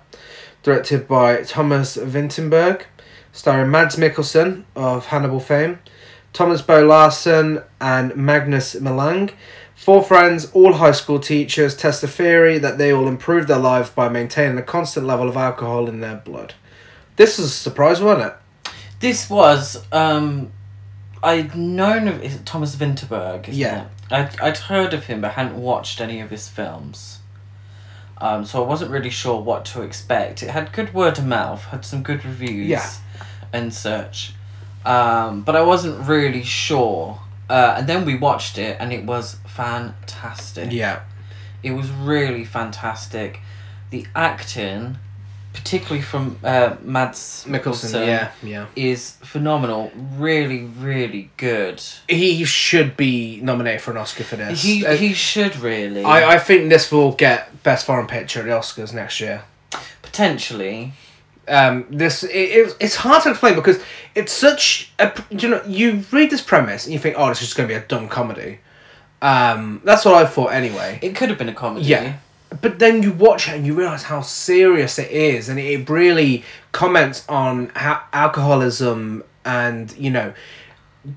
Directed 0.63 1.07
by 1.07 1.43
Thomas 1.43 1.97
Vinterberg, 1.97 2.83
starring 3.31 3.71
Mads 3.71 3.95
Mikkelsen 3.95 4.65
of 4.75 5.07
Hannibal 5.07 5.39
fame, 5.39 5.79
Thomas 6.33 6.61
Bo 6.61 6.85
Larsen, 6.85 7.61
and 7.81 8.15
Magnus 8.15 8.75
Millang. 8.75 9.31
Four 9.75 10.03
friends, 10.03 10.51
all 10.53 10.73
high 10.73 10.91
school 10.91 11.19
teachers, 11.19 11.75
test 11.75 12.01
the 12.01 12.07
theory 12.07 12.57
that 12.59 12.77
they 12.77 12.93
will 12.93 13.07
improve 13.07 13.47
their 13.47 13.57
lives 13.57 13.89
by 13.89 14.09
maintaining 14.09 14.57
a 14.57 14.61
constant 14.63 15.05
level 15.07 15.29
of 15.29 15.37
alcohol 15.37 15.87
in 15.87 16.01
their 16.01 16.17
blood. 16.17 16.53
This 17.15 17.37
was 17.37 17.47
a 17.47 17.49
surprise, 17.49 18.01
wasn't 18.01 18.27
it? 18.27 18.71
This 18.99 19.29
was 19.29 19.85
um, 19.93 20.51
I'd 21.23 21.55
known 21.55 22.07
of 22.09 22.21
is 22.21 22.35
it 22.35 22.45
Thomas 22.45 22.75
Vinterberg. 22.75 23.47
Isn't 23.47 23.59
Yeah. 23.59 23.83
It? 23.83 23.87
I'd 24.11 24.39
I'd 24.41 24.57
heard 24.57 24.93
of 24.93 25.05
him, 25.05 25.21
but 25.21 25.31
hadn't 25.31 25.55
watched 25.55 26.01
any 26.01 26.19
of 26.19 26.29
his 26.29 26.47
films. 26.49 27.19
Um, 28.17 28.43
so 28.43 28.61
I 28.63 28.67
wasn't 28.67 28.91
really 28.91 29.09
sure 29.09 29.39
what 29.41 29.63
to 29.65 29.81
expect. 29.81 30.43
It 30.43 30.49
had 30.49 30.73
good 30.73 30.93
word 30.93 31.17
of 31.17 31.25
mouth, 31.25 31.63
had 31.65 31.85
some 31.85 32.03
good 32.03 32.25
reviews, 32.25 32.67
Yeah. 32.67 32.89
and 33.53 33.73
such. 33.73 34.33
Um, 34.85 35.41
but 35.41 35.55
I 35.55 35.61
wasn't 35.61 36.07
really 36.07 36.43
sure. 36.43 37.19
Uh, 37.49 37.75
and 37.77 37.87
then 37.87 38.05
we 38.05 38.15
watched 38.15 38.57
it, 38.57 38.77
and 38.79 38.93
it 38.93 39.05
was 39.05 39.37
fantastic. 39.47 40.71
Yeah. 40.71 41.01
It 41.63 41.71
was 41.71 41.89
really 41.89 42.45
fantastic. 42.45 43.39
The 43.89 44.05
acting, 44.15 44.97
particularly 45.53 46.01
from 46.01 46.37
uh, 46.43 46.75
Mads 46.81 47.45
Mikkelsen, 47.47 48.05
yeah, 48.05 48.31
yeah. 48.43 48.67
is 48.75 49.13
phenomenal. 49.23 49.91
Really, 50.15 50.63
really 50.63 51.31
good. 51.37 51.81
He 52.07 52.45
should 52.45 52.95
be 52.95 53.41
nominated 53.41 53.81
for 53.81 53.91
an 53.91 53.97
Oscar 53.97 54.23
for 54.23 54.35
this. 54.35 54.61
He 54.61 54.85
Uh, 54.85 54.95
he 54.95 55.13
should 55.13 55.57
really. 55.57 56.03
I, 56.03 56.35
I 56.35 56.39
think 56.39 56.69
this 56.69 56.91
will 56.91 57.13
get 57.13 57.63
Best 57.63 57.85
Foreign 57.85 58.07
Picture 58.07 58.41
at 58.41 58.45
the 58.45 58.51
Oscars 58.51 58.93
next 58.93 59.19
year. 59.19 59.43
potentially. 60.01 60.93
Um, 61.49 61.85
this 61.89 62.23
it, 62.23 62.29
it, 62.29 62.77
it's 62.79 62.95
hard 62.95 63.23
to 63.23 63.31
explain 63.31 63.55
because 63.55 63.81
it's 64.15 64.31
such 64.31 64.91
a 64.99 65.11
you 65.29 65.49
know 65.49 65.63
you 65.65 66.03
read 66.11 66.29
this 66.29 66.41
premise 66.41 66.85
and 66.85 66.93
you 66.93 66.99
think 66.99 67.15
oh 67.17 67.29
this 67.29 67.41
is 67.41 67.47
just 67.47 67.57
going 67.57 67.67
to 67.67 67.73
be 67.73 67.77
a 67.77 67.85
dumb 67.85 68.07
comedy. 68.07 68.59
Um, 69.21 69.81
that's 69.83 70.05
what 70.05 70.15
I 70.15 70.25
thought 70.25 70.53
anyway. 70.53 70.99
It 71.01 71.15
could 71.15 71.29
have 71.29 71.37
been 71.37 71.49
a 71.49 71.53
comedy. 71.53 71.85
Yeah. 71.85 72.17
But 72.61 72.79
then 72.79 73.03
you 73.03 73.11
watch 73.11 73.47
it 73.47 73.55
and 73.55 73.65
you 73.65 73.75
realize 73.75 74.03
how 74.03 74.21
serious 74.21 74.97
it 74.97 75.11
is, 75.11 75.49
and 75.49 75.59
it 75.59 75.87
really 75.89 76.43
comments 76.71 77.27
on 77.29 77.69
how 77.75 78.03
alcoholism 78.11 79.23
and 79.45 79.95
you 79.97 80.09
know 80.09 80.33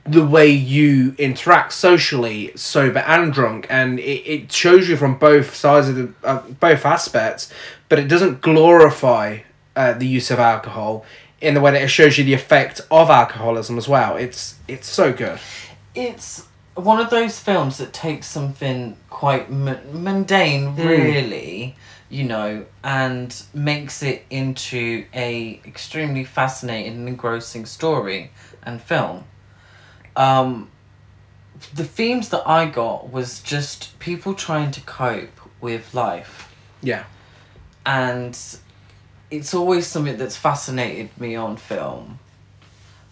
the 0.07 0.25
way 0.25 0.49
you 0.49 1.15
interact 1.19 1.73
socially, 1.73 2.53
sober 2.55 3.01
and 3.01 3.33
drunk, 3.33 3.67
and 3.69 3.99
it, 3.99 4.27
it 4.27 4.53
shows 4.53 4.89
you 4.89 4.97
from 4.97 5.19
both 5.19 5.55
sides 5.55 5.89
of 5.89 5.97
the 5.97 6.13
uh, 6.25 6.41
both 6.61 6.85
aspects, 6.85 7.53
but 7.89 7.99
it 7.99 8.09
doesn't 8.09 8.41
glorify 8.41 9.39
uh, 9.77 9.93
the 9.95 10.07
use 10.07 10.31
of 10.31 10.39
alcohol 10.39 11.05
in 11.41 11.55
the 11.55 11.61
way 11.61 11.73
that 11.73 11.83
it 11.83 11.89
shows 11.89 12.17
you 12.19 12.25
the 12.25 12.35
effect 12.35 12.81
of 12.91 13.11
alcoholism 13.11 13.77
as 13.79 13.89
well. 13.89 14.17
It's 14.17 14.57
it's 14.69 14.89
so 14.89 15.13
good. 15.13 15.39
It's 15.95 16.47
one 16.75 17.01
of 17.01 17.11
those 17.11 17.39
films 17.39 17.79
that 17.79 17.93
takes 17.93 18.27
something 18.27 18.97
quite 19.11 19.47
m- 19.51 19.79
mundane, 20.05 20.75
really, 20.77 21.77
you 22.09 22.25
know, 22.25 22.65
and 22.83 23.43
makes 23.53 24.03
it 24.03 24.25
into 24.31 25.05
a 25.13 25.61
extremely 25.67 26.25
fascinating 26.25 26.93
and 26.95 27.09
engrossing 27.09 27.67
story 27.67 28.31
and 28.63 28.81
film. 28.81 29.25
Um, 30.17 30.71
the 31.75 31.85
themes 31.85 32.31
that 32.31 32.43
I 32.49 32.67
got 32.67 33.11
was 33.11 33.41
just 33.43 33.99
people 33.99 34.35
trying 34.35 34.71
to 34.73 34.81
cope 34.83 35.41
with 35.61 35.93
life 35.95 36.53
Yeah. 36.83 37.05
and 37.87 38.39
it's 39.39 39.55
always 39.55 39.87
something 39.87 40.17
that's 40.19 40.37
fascinated 40.37 41.09
me 41.19 41.35
on 41.37 41.57
film. 41.57 42.19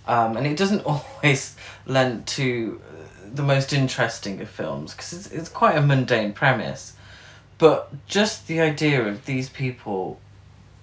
Um, 0.07 0.37
and 0.37 0.47
it 0.47 0.57
doesn't 0.57 0.81
always 0.93 1.57
lend 1.87 2.27
to 2.39 2.81
uh, 2.89 3.29
the 3.35 3.43
most 3.43 3.73
interesting 3.73 4.41
of 4.41 4.49
films 4.49 4.93
because 4.93 5.13
it's, 5.13 5.27
it's 5.31 5.49
quite 5.49 5.77
a 5.77 5.81
mundane 5.81 6.33
premise. 6.33 6.95
But 7.59 8.07
just 8.07 8.47
the 8.47 8.61
idea 8.61 9.07
of 9.07 9.27
these 9.27 9.49
people 9.49 10.19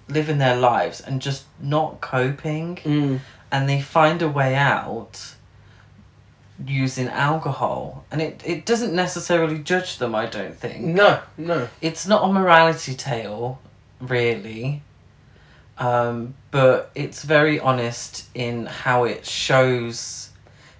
living 0.08 0.38
their 0.38 0.56
lives 0.56 1.00
and 1.00 1.20
just 1.20 1.44
not 1.60 2.00
coping 2.00 2.76
Mm. 2.76 3.20
and 3.52 3.68
they 3.68 3.80
find 3.80 4.22
a 4.22 4.28
way 4.28 4.54
out 4.54 5.34
using 6.66 7.08
alcohol 7.08 8.04
and 8.10 8.20
it, 8.20 8.42
it 8.44 8.66
doesn't 8.66 8.92
necessarily 8.94 9.58
judge 9.60 9.98
them 9.98 10.12
i 10.14 10.26
don't 10.26 10.56
think 10.56 10.84
No, 10.84 11.20
no. 11.36 11.68
it's 11.80 12.04
not 12.06 12.28
a 12.28 12.32
morality 12.32 12.94
tale, 12.94 13.60
really, 14.00 14.82
um, 15.78 16.34
but 16.50 16.90
it's 16.94 17.22
very 17.22 17.60
honest 17.60 18.26
in 18.34 18.66
how 18.66 19.04
it 19.04 19.24
shows 19.26 20.30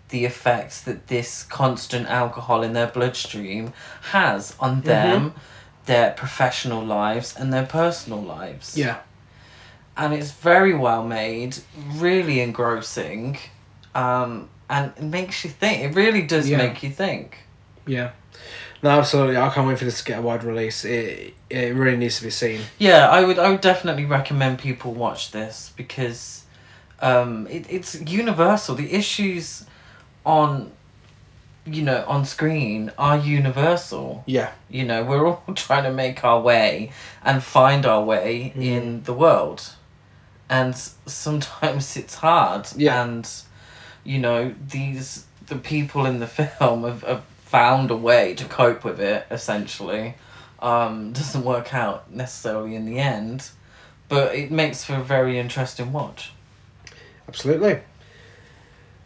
the 0.08 0.24
effects 0.24 0.80
that 0.82 1.08
this 1.08 1.42
constant 1.44 2.06
alcohol 2.08 2.62
in 2.62 2.72
their 2.72 2.86
bloodstream 2.86 3.72
has 4.12 4.56
on 4.58 4.80
them, 4.80 5.34
their 5.86 6.12
professional 6.12 6.82
lives, 6.84 7.36
and 7.36 7.52
their 7.52 7.66
personal 7.66 8.20
lives. 8.22 8.76
Yeah. 8.76 8.98
And 9.96 10.14
it's 10.14 10.30
very 10.30 10.74
well 10.74 11.04
made, 11.04 11.58
really 11.94 12.40
engrossing, 12.40 13.36
um, 13.94 14.48
and 14.70 14.92
it 14.96 15.02
makes 15.02 15.44
you 15.44 15.50
think. 15.50 15.82
It 15.82 15.94
really 15.94 16.22
does 16.22 16.48
Yeah. 16.48 16.58
make 16.58 16.82
you 16.82 16.90
think. 16.90 17.38
Yeah. 17.86 18.10
No, 18.82 18.90
absolutely. 18.90 19.36
I 19.36 19.48
can't 19.50 19.66
wait 19.66 19.78
for 19.78 19.84
this 19.84 19.98
to 19.98 20.04
get 20.04 20.18
a 20.18 20.22
wide 20.22 20.44
release. 20.44 20.84
It 20.84 21.34
it 21.50 21.74
really 21.74 21.96
needs 21.96 22.18
to 22.18 22.24
be 22.24 22.30
seen. 22.30 22.60
Yeah, 22.78 23.08
I 23.08 23.24
would 23.24 23.38
I 23.38 23.50
would 23.50 23.60
definitely 23.60 24.04
recommend 24.04 24.58
people 24.60 24.92
watch 24.94 25.30
this 25.32 25.72
because 25.76 26.44
um 27.00 27.46
it, 27.48 27.66
it's 27.68 28.00
universal. 28.02 28.74
The 28.74 28.92
issues 28.92 29.64
on 30.24 30.72
you 31.66 31.82
know, 31.82 32.02
on 32.08 32.24
screen 32.24 32.90
are 32.96 33.18
universal. 33.18 34.22
Yeah. 34.26 34.52
You 34.70 34.84
know, 34.86 35.04
we're 35.04 35.26
all 35.26 35.42
trying 35.54 35.84
to 35.84 35.92
make 35.92 36.24
our 36.24 36.40
way 36.40 36.92
and 37.22 37.42
find 37.42 37.84
our 37.84 38.02
way 38.02 38.52
Mm. 38.56 38.62
in 38.62 39.02
the 39.02 39.12
world. 39.12 39.60
And 40.48 40.74
sometimes 41.06 41.96
it's 41.96 42.14
hard. 42.14 42.68
Yeah. 42.76 43.02
And 43.04 43.28
you 44.04 44.18
know, 44.18 44.54
these 44.68 45.26
the 45.46 45.56
people 45.56 46.06
in 46.06 46.20
the 46.20 46.26
film 46.58 46.84
have, 46.84 47.02
have 47.02 47.22
found 47.48 47.90
a 47.90 47.96
way 47.96 48.34
to 48.34 48.44
cope 48.44 48.84
with 48.84 49.00
it 49.00 49.26
essentially 49.30 50.14
um, 50.60 51.12
doesn't 51.18 51.44
work 51.44 51.74
out 51.74 52.12
necessarily 52.12 52.74
in 52.74 52.84
the 52.84 52.98
end, 52.98 53.50
but 54.08 54.34
it 54.34 54.50
makes 54.50 54.84
for 54.84 54.96
a 54.96 55.02
very 55.02 55.38
interesting 55.38 55.92
watch. 55.92 56.32
Absolutely. 57.26 57.80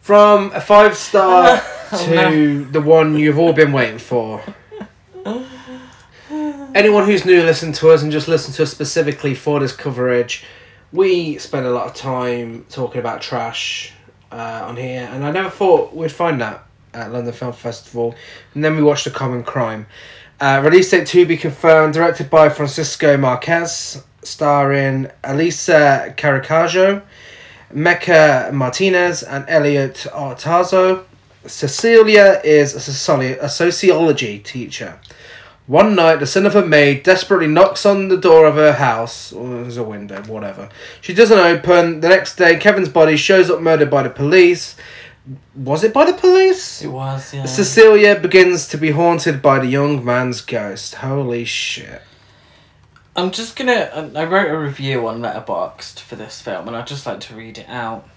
From 0.01 0.51
a 0.53 0.61
five 0.61 0.97
star 0.97 1.61
Oh, 1.95 2.05
to 2.07 2.65
the 2.65 2.81
one 2.81 3.15
you've 3.19 3.37
all 3.37 3.53
been 3.53 3.71
waiting 3.71 3.99
for. 3.99 4.41
Anyone 6.73 7.05
who's 7.05 7.23
new 7.23 7.43
listen 7.43 7.71
to 7.73 7.91
us 7.91 8.01
and 8.01 8.11
just 8.11 8.27
listen 8.27 8.51
to 8.55 8.63
us 8.63 8.71
specifically 8.71 9.35
for 9.35 9.59
this 9.59 9.75
coverage, 9.75 10.43
we 10.91 11.37
spend 11.37 11.67
a 11.67 11.71
lot 11.71 11.85
of 11.85 11.93
time 11.93 12.65
talking 12.69 12.99
about 12.99 13.21
trash 13.21 13.93
uh, 14.31 14.65
on 14.67 14.75
here, 14.75 15.07
and 15.11 15.23
I 15.23 15.29
never 15.29 15.51
thought 15.51 15.95
we'd 15.95 16.11
find 16.11 16.41
that 16.41 16.65
at 16.93 17.11
London 17.11 17.33
Film 17.33 17.53
Festival. 17.53 18.15
And 18.53 18.63
then 18.63 18.75
we 18.75 18.83
watched 18.83 19.05
The 19.05 19.11
Common 19.11 19.43
Crime. 19.43 19.87
Uh, 20.39 20.61
release 20.63 20.91
date 20.91 21.07
to 21.07 21.25
be 21.25 21.37
confirmed, 21.37 21.93
directed 21.93 22.29
by 22.29 22.49
Francisco 22.49 23.17
Marquez, 23.17 24.03
starring 24.23 25.09
Elisa 25.23 26.13
Carricajo, 26.17 27.01
Mecha 27.73 28.51
Martinez, 28.51 29.23
and 29.23 29.45
Elliot 29.47 30.07
Artazo. 30.11 31.05
Cecilia 31.45 32.41
is 32.43 32.73
a, 32.73 32.79
sociology, 32.79 33.33
a 33.33 33.49
sociology 33.49 34.39
teacher. 34.39 34.99
One 35.65 35.95
night, 35.95 36.17
the 36.17 36.27
son 36.27 36.45
of 36.45 36.57
a 36.57 36.65
maid 36.65 37.03
desperately 37.03 37.47
knocks 37.47 37.85
on 37.85 38.09
the 38.09 38.17
door 38.17 38.45
of 38.45 38.55
her 38.55 38.73
house, 38.73 39.31
or 39.31 39.47
there's 39.47 39.77
a 39.77 39.83
window, 39.83 40.21
whatever. 40.23 40.67
She 40.99 41.13
doesn't 41.13 41.39
open. 41.39 42.01
The 42.01 42.09
next 42.09 42.35
day, 42.35 42.57
Kevin's 42.57 42.89
body 42.89 43.15
shows 43.15 43.49
up 43.49 43.61
murdered 43.61 43.89
by 43.89 44.03
the 44.03 44.09
police. 44.09 44.75
Was 45.55 45.83
it 45.83 45.93
by 45.93 46.05
the 46.05 46.13
police? 46.13 46.81
It 46.81 46.87
was, 46.87 47.33
yeah. 47.33 47.45
Cecilia 47.45 48.19
begins 48.19 48.67
to 48.69 48.77
be 48.77 48.91
haunted 48.91 49.41
by 49.41 49.59
the 49.59 49.67
young 49.67 50.03
man's 50.03 50.41
ghost. 50.41 50.95
Holy 50.95 51.45
shit. 51.45 52.01
I'm 53.15 53.31
just 53.31 53.55
gonna. 53.55 53.89
um, 53.93 54.17
I 54.17 54.25
wrote 54.25 54.49
a 54.49 54.57
review 54.57 55.07
on 55.07 55.21
Letterboxd 55.21 55.99
for 55.99 56.15
this 56.15 56.41
film, 56.41 56.67
and 56.67 56.75
I'd 56.75 56.87
just 56.87 57.05
like 57.05 57.19
to 57.21 57.35
read 57.35 57.57
it 57.57 57.69
out. 57.69 58.07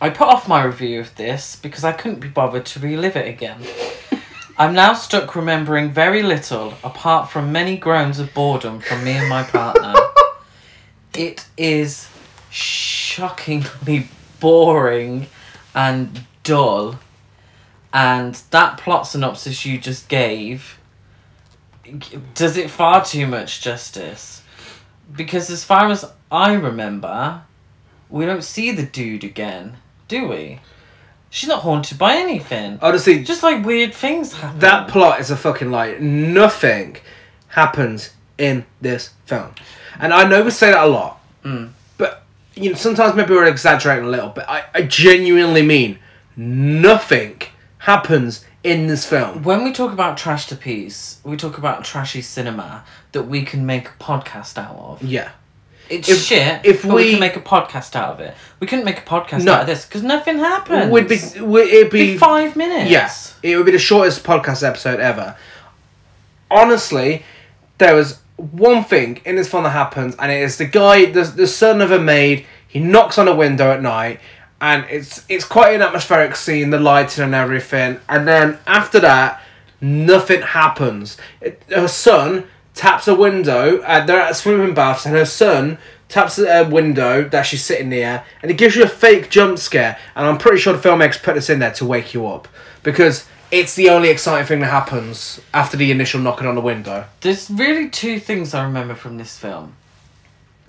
I 0.00 0.10
put 0.10 0.28
off 0.28 0.48
my 0.48 0.64
review 0.64 1.00
of 1.00 1.14
this 1.16 1.56
because 1.56 1.84
I 1.84 1.92
couldn't 1.92 2.20
be 2.20 2.28
bothered 2.28 2.66
to 2.66 2.80
relive 2.80 3.16
it 3.16 3.28
again. 3.28 3.60
I'm 4.58 4.74
now 4.74 4.94
stuck 4.94 5.36
remembering 5.36 5.92
very 5.92 6.22
little 6.22 6.74
apart 6.82 7.30
from 7.30 7.52
many 7.52 7.76
groans 7.76 8.18
of 8.18 8.34
boredom 8.34 8.80
from 8.80 9.04
me 9.04 9.12
and 9.12 9.28
my 9.28 9.44
partner. 9.44 9.94
it 11.14 11.46
is 11.56 12.08
shockingly 12.50 14.08
boring 14.40 15.28
and 15.74 16.24
dull, 16.42 16.98
and 17.92 18.34
that 18.50 18.78
plot 18.78 19.06
synopsis 19.06 19.64
you 19.66 19.78
just 19.78 20.08
gave 20.08 20.78
does 22.34 22.56
it 22.56 22.70
far 22.70 23.04
too 23.04 23.26
much 23.26 23.62
justice. 23.62 24.42
Because 25.16 25.48
as 25.50 25.64
far 25.64 25.90
as 25.90 26.04
I 26.30 26.52
remember, 26.52 27.42
we 28.10 28.26
don't 28.26 28.44
see 28.44 28.72
the 28.72 28.82
dude 28.82 29.24
again, 29.24 29.78
do 30.06 30.28
we? 30.28 30.60
She's 31.30 31.48
not 31.48 31.62
haunted 31.62 31.98
by 31.98 32.16
anything. 32.16 32.78
Honestly, 32.82 33.22
Just 33.22 33.42
like 33.42 33.64
weird 33.64 33.94
things 33.94 34.34
happen. 34.34 34.58
that 34.60 34.88
plot 34.88 35.20
is 35.20 35.30
a 35.30 35.36
fucking 35.36 35.70
lie. 35.70 35.96
Nothing 35.98 36.96
happens 37.48 38.10
in 38.36 38.64
this 38.80 39.10
film. 39.26 39.54
And 39.98 40.12
I 40.12 40.24
know 40.28 40.42
we 40.44 40.50
say 40.50 40.70
that 40.70 40.84
a 40.84 40.88
lot, 40.88 41.20
Mm. 41.44 41.70
You 42.62 42.70
know 42.70 42.76
sometimes 42.76 43.14
maybe 43.14 43.32
we're 43.34 43.46
exaggerating 43.46 44.04
a 44.04 44.08
little. 44.08 44.28
But 44.30 44.48
I, 44.48 44.64
I 44.74 44.82
genuinely 44.82 45.62
mean 45.62 45.98
nothing 46.36 47.42
happens 47.78 48.44
in 48.64 48.86
this 48.86 49.06
film. 49.06 49.42
When 49.42 49.64
we 49.64 49.72
talk 49.72 49.92
about 49.92 50.16
trash 50.18 50.46
to 50.48 50.56
piece, 50.56 51.20
we 51.24 51.36
talk 51.36 51.58
about 51.58 51.84
trashy 51.84 52.22
cinema 52.22 52.84
that 53.12 53.22
we 53.24 53.42
can 53.42 53.64
make 53.66 53.88
a 53.88 54.02
podcast 54.02 54.58
out 54.58 54.76
of. 54.76 55.02
Yeah, 55.02 55.30
It's 55.88 56.08
If- 56.08 56.18
shit, 56.18 56.60
if 56.64 56.82
but 56.82 56.94
we, 56.94 57.04
we- 57.04 57.10
can 57.12 57.20
make 57.20 57.36
a 57.36 57.40
podcast 57.40 57.94
out 57.96 58.10
of 58.14 58.20
it. 58.20 58.34
We 58.60 58.66
couldn't 58.66 58.84
make 58.84 58.98
a 58.98 59.02
podcast 59.02 59.44
No. 59.44 59.54
out 59.54 59.60
of 59.62 59.66
this 59.68 59.84
because 59.86 60.02
nothing 60.02 60.38
happens. 60.38 60.90
would 60.90 61.08
be 61.08 61.18
would 61.40 61.68
it 61.68 61.90
be 61.90 62.12
be 62.12 62.18
five 62.18 62.56
minutes. 62.56 62.90
Yes, 62.90 63.36
it 63.42 63.56
would 63.56 63.66
be 63.66 63.72
the 63.72 63.78
shortest 63.78 64.24
podcast 64.24 64.66
episode 64.66 65.00
ever. 65.00 65.36
Honestly, 66.50 67.22
there 67.78 67.94
was 67.94 68.18
one 68.38 68.84
thing 68.84 69.20
in 69.24 69.36
this 69.36 69.48
film 69.48 69.64
that 69.64 69.70
happens, 69.70 70.14
and 70.18 70.30
it 70.30 70.42
is 70.42 70.56
the 70.56 70.64
guy, 70.64 71.06
the, 71.06 71.24
the 71.24 71.46
son 71.46 71.80
of 71.80 71.90
a 71.90 71.98
maid. 71.98 72.46
He 72.66 72.80
knocks 72.80 73.18
on 73.18 73.28
a 73.28 73.34
window 73.34 73.72
at 73.72 73.82
night, 73.82 74.20
and 74.60 74.84
it's 74.90 75.24
it's 75.28 75.44
quite 75.44 75.74
an 75.74 75.82
atmospheric 75.82 76.36
scene, 76.36 76.70
the 76.70 76.78
lighting 76.78 77.24
and 77.24 77.34
everything. 77.34 78.00
And 78.08 78.26
then 78.26 78.58
after 78.66 79.00
that, 79.00 79.42
nothing 79.80 80.42
happens. 80.42 81.16
It, 81.40 81.62
her 81.68 81.88
son 81.88 82.46
taps 82.74 83.08
a 83.08 83.14
window. 83.14 83.80
Uh, 83.80 84.06
they're 84.06 84.20
at 84.20 84.36
swimming 84.36 84.74
baths, 84.74 85.04
and 85.04 85.14
her 85.14 85.26
son 85.26 85.78
taps 86.08 86.36
the 86.36 86.60
a 86.60 86.68
window 86.68 87.28
that 87.28 87.42
she's 87.42 87.64
sitting 87.64 87.88
near, 87.90 88.24
and 88.42 88.50
it 88.50 88.58
gives 88.58 88.74
you 88.76 88.82
a 88.84 88.88
fake 88.88 89.30
jump 89.30 89.58
scare. 89.58 89.98
And 90.16 90.26
I'm 90.26 90.38
pretty 90.38 90.58
sure 90.58 90.72
the 90.72 90.88
filmmakers 90.88 91.22
put 91.22 91.34
this 91.34 91.50
in 91.50 91.58
there 91.58 91.72
to 91.72 91.84
wake 91.84 92.14
you 92.14 92.26
up 92.26 92.48
because 92.82 93.26
it's 93.50 93.74
the 93.74 93.88
only 93.90 94.08
exciting 94.10 94.46
thing 94.46 94.60
that 94.60 94.70
happens 94.70 95.40
after 95.54 95.76
the 95.76 95.90
initial 95.90 96.20
knocking 96.20 96.46
on 96.46 96.54
the 96.54 96.60
window. 96.60 97.06
There's 97.20 97.50
really 97.50 97.88
two 97.88 98.18
things 98.20 98.54
I 98.54 98.64
remember 98.64 98.94
from 98.94 99.16
this 99.18 99.38
film. 99.38 99.74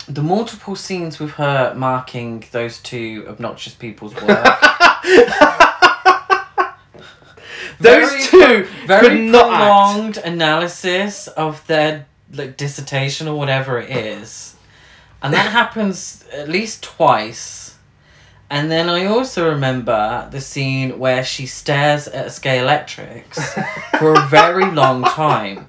The 0.07 0.23
multiple 0.23 0.75
scenes 0.75 1.19
with 1.19 1.31
her 1.31 1.73
marking 1.75 2.45
those 2.51 2.79
two 2.79 3.25
obnoxious 3.27 3.75
people's 3.75 4.15
work. 4.15 4.45
Those 7.81 8.09
Very 8.09 8.23
two 8.23 8.67
very 8.87 9.19
not 9.21 9.53
act. 9.53 9.61
prolonged 9.61 10.17
analysis 10.17 11.27
of 11.29 11.65
their 11.67 12.07
like 12.33 12.57
dissertation 12.57 13.27
or 13.29 13.37
whatever 13.37 13.79
it 13.79 13.89
is, 13.89 14.55
and 15.21 15.33
that 15.33 15.51
happens 15.51 16.25
at 16.31 16.49
least 16.49 16.83
twice. 16.83 17.75
And 18.51 18.71
then 18.71 18.89
I 18.89 19.05
also 19.05 19.49
remember 19.49 20.27
the 20.31 20.41
scene 20.41 20.97
where 20.97 21.23
she 21.23 21.45
stares 21.45 22.07
at 22.07 22.25
a 22.25 22.29
Scalextrics 22.29 23.39
for 23.99 24.13
a 24.15 24.27
very 24.27 24.71
long 24.71 25.03
time. 25.03 25.67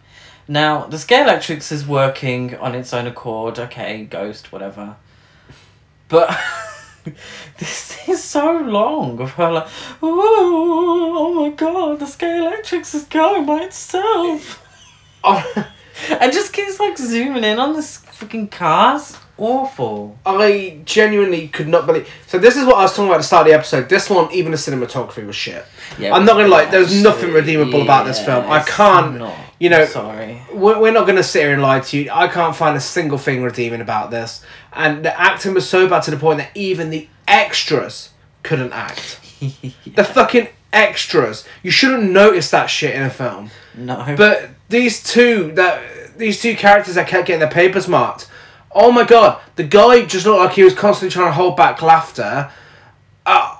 Now 0.48 0.86
the 0.86 0.96
Scalextrics 0.96 1.70
is 1.72 1.86
working 1.86 2.56
on 2.56 2.74
its 2.74 2.94
own 2.94 3.06
accord. 3.06 3.58
Okay, 3.58 4.04
ghost, 4.04 4.50
whatever. 4.50 4.96
But 6.08 6.36
this 7.58 8.08
is 8.08 8.22
so 8.22 8.56
long 8.58 9.20
of 9.20 9.32
her 9.32 9.52
like, 9.52 9.68
oh, 10.02 11.14
oh 11.16 11.34
my 11.34 11.50
god, 11.50 11.98
the 11.98 12.06
Scalextrics 12.06 12.94
is 12.94 13.04
going 13.04 13.46
by 13.46 13.62
itself. 13.64 14.66
Oh, 15.22 15.68
And 16.18 16.32
just 16.32 16.54
keeps 16.54 16.80
like 16.80 16.96
zooming 16.96 17.44
in 17.44 17.58
on 17.58 17.74
this 17.74 17.98
freaking 17.98 18.50
cars. 18.50 19.18
Awful. 19.40 20.18
I 20.26 20.78
genuinely 20.84 21.48
could 21.48 21.66
not 21.66 21.86
believe. 21.86 22.08
So 22.26 22.38
this 22.38 22.56
is 22.56 22.64
what 22.66 22.76
I 22.76 22.82
was 22.82 22.90
talking 22.92 23.06
about 23.06 23.14
at 23.14 23.18
the 23.18 23.24
start 23.24 23.46
of 23.46 23.52
the 23.52 23.54
episode. 23.54 23.88
This 23.88 24.10
one, 24.10 24.30
even 24.32 24.52
the 24.52 24.58
cinematography 24.58 25.26
was 25.26 25.34
shit. 25.34 25.64
Yeah, 25.98 26.14
I'm 26.14 26.24
not 26.26 26.34
gonna 26.34 26.48
lie. 26.48 26.66
There's 26.66 27.02
nothing 27.02 27.32
redeemable 27.32 27.82
about 27.82 28.04
this 28.06 28.22
film. 28.24 28.44
I 28.50 28.60
can't. 28.60 29.18
not. 29.18 29.34
you 29.58 29.70
know- 29.70 29.86
Sorry. 29.86 30.42
We're, 30.52 30.78
we're 30.78 30.92
not 30.92 31.06
gonna 31.06 31.22
sit 31.22 31.42
here 31.42 31.54
and 31.54 31.62
lie 31.62 31.80
to 31.80 31.98
you. 31.98 32.10
I 32.12 32.28
can't 32.28 32.54
find 32.54 32.76
a 32.76 32.80
single 32.80 33.18
thing 33.18 33.42
redeeming 33.42 33.80
about 33.80 34.10
this. 34.10 34.44
And 34.72 35.04
the 35.04 35.18
acting 35.18 35.54
was 35.54 35.68
so 35.68 35.88
bad 35.88 36.02
to 36.04 36.10
the 36.10 36.16
point 36.18 36.38
that 36.38 36.50
even 36.54 36.90
the 36.90 37.08
extras 37.26 38.10
couldn't 38.42 38.72
act. 38.72 39.18
The 39.94 40.04
fucking 40.04 40.48
extras. 40.70 41.46
You 41.62 41.70
shouldn't 41.70 42.10
notice 42.10 42.50
that 42.50 42.66
shit 42.66 42.94
in 42.94 43.02
a 43.02 43.08
film. 43.10 43.50
no. 43.74 44.14
But 44.16 44.50
these 44.68 45.02
two 45.02 45.52
that 45.52 45.82
these 46.18 46.42
two 46.42 46.54
characters 46.54 46.96
that 46.96 47.08
kept 47.08 47.26
getting 47.26 47.40
their 47.40 47.48
papers 47.50 47.88
marked. 47.88 48.28
Oh 48.72 48.92
my 48.92 49.04
god, 49.04 49.40
the 49.56 49.64
guy 49.64 50.04
just 50.04 50.26
looked 50.26 50.40
like 50.40 50.52
he 50.52 50.62
was 50.62 50.74
constantly 50.74 51.12
trying 51.12 51.28
to 51.28 51.32
hold 51.32 51.56
back 51.56 51.82
laughter. 51.82 52.50
Uh, 53.26 53.56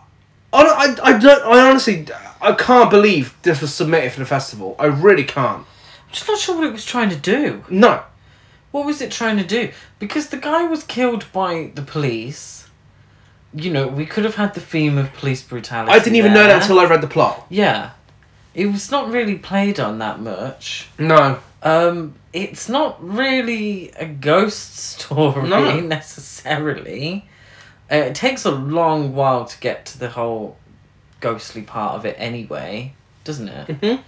I, 0.53 0.63
I, 0.63 0.97
I 1.03 1.19
don't. 1.19 1.43
I 1.45 1.69
honestly, 1.69 2.07
I 2.41 2.53
can't 2.53 2.91
believe 2.91 3.35
this 3.43 3.61
was 3.61 3.75
submitted 3.75 4.13
for 4.13 4.21
the 4.21 4.27
festival. 4.27 4.77
I 4.79 4.87
really 4.87 5.25
can't. 5.25 5.67
I'm 5.67 6.13
just 6.13 6.29
not 6.29 6.39
sure 6.39 6.57
what 6.57 6.67
it 6.67 6.73
was 6.73 6.85
trying 6.85 7.11
to 7.11 7.17
do. 7.17 7.65
No. 7.69 8.05
What 8.71 8.87
was 8.87 9.01
it 9.01 9.11
trying 9.11 9.37
to 9.39 9.45
do? 9.45 9.73
Because 9.99 10.29
the 10.29 10.37
guy 10.37 10.65
was 10.67 10.85
killed 10.85 11.27
by 11.33 11.73
the 11.75 11.83
police. 11.83 12.69
You 13.53 13.73
know, 13.73 13.89
we 13.89 14.07
could 14.07 14.25
have 14.25 14.37
had 14.37 14.55
the 14.55 14.61
theme 14.61 14.97
of 14.97 15.13
police 15.15 15.43
brutality. 15.43 15.93
I 15.93 15.99
didn't 15.99 16.17
even 16.17 16.33
know 16.33 16.47
that 16.47 16.63
until 16.63 16.79
I 16.79 16.85
read 16.85 17.01
the 17.01 17.09
plot. 17.09 17.47
Yeah. 17.49 17.91
It 18.55 18.67
was 18.67 18.91
not 18.91 19.11
really 19.11 19.37
played 19.37 19.81
on 19.81 19.99
that 19.99 20.21
much. 20.21 20.89
No. 20.99 21.41
Um, 21.63 22.15
it's 22.33 22.69
not 22.69 23.03
really 23.07 23.91
a 23.99 24.07
ghost 24.07 24.77
story 24.77 25.49
No. 25.49 25.81
necessarily. 26.45 27.27
Uh, 27.91 27.97
it 27.97 28.15
takes 28.15 28.45
a 28.45 28.51
long 28.51 29.15
while 29.15 29.45
to 29.45 29.59
get 29.61 29.85
to 29.87 29.99
the 29.99 30.11
whole 30.11 30.57
ghostly 31.21 31.63
part 31.63 31.95
of 31.97 32.07
it 32.07 32.15
anyway, 32.19 32.93
doesn't 33.25 33.49
it? 33.49 33.67
Mhm. 33.81 34.01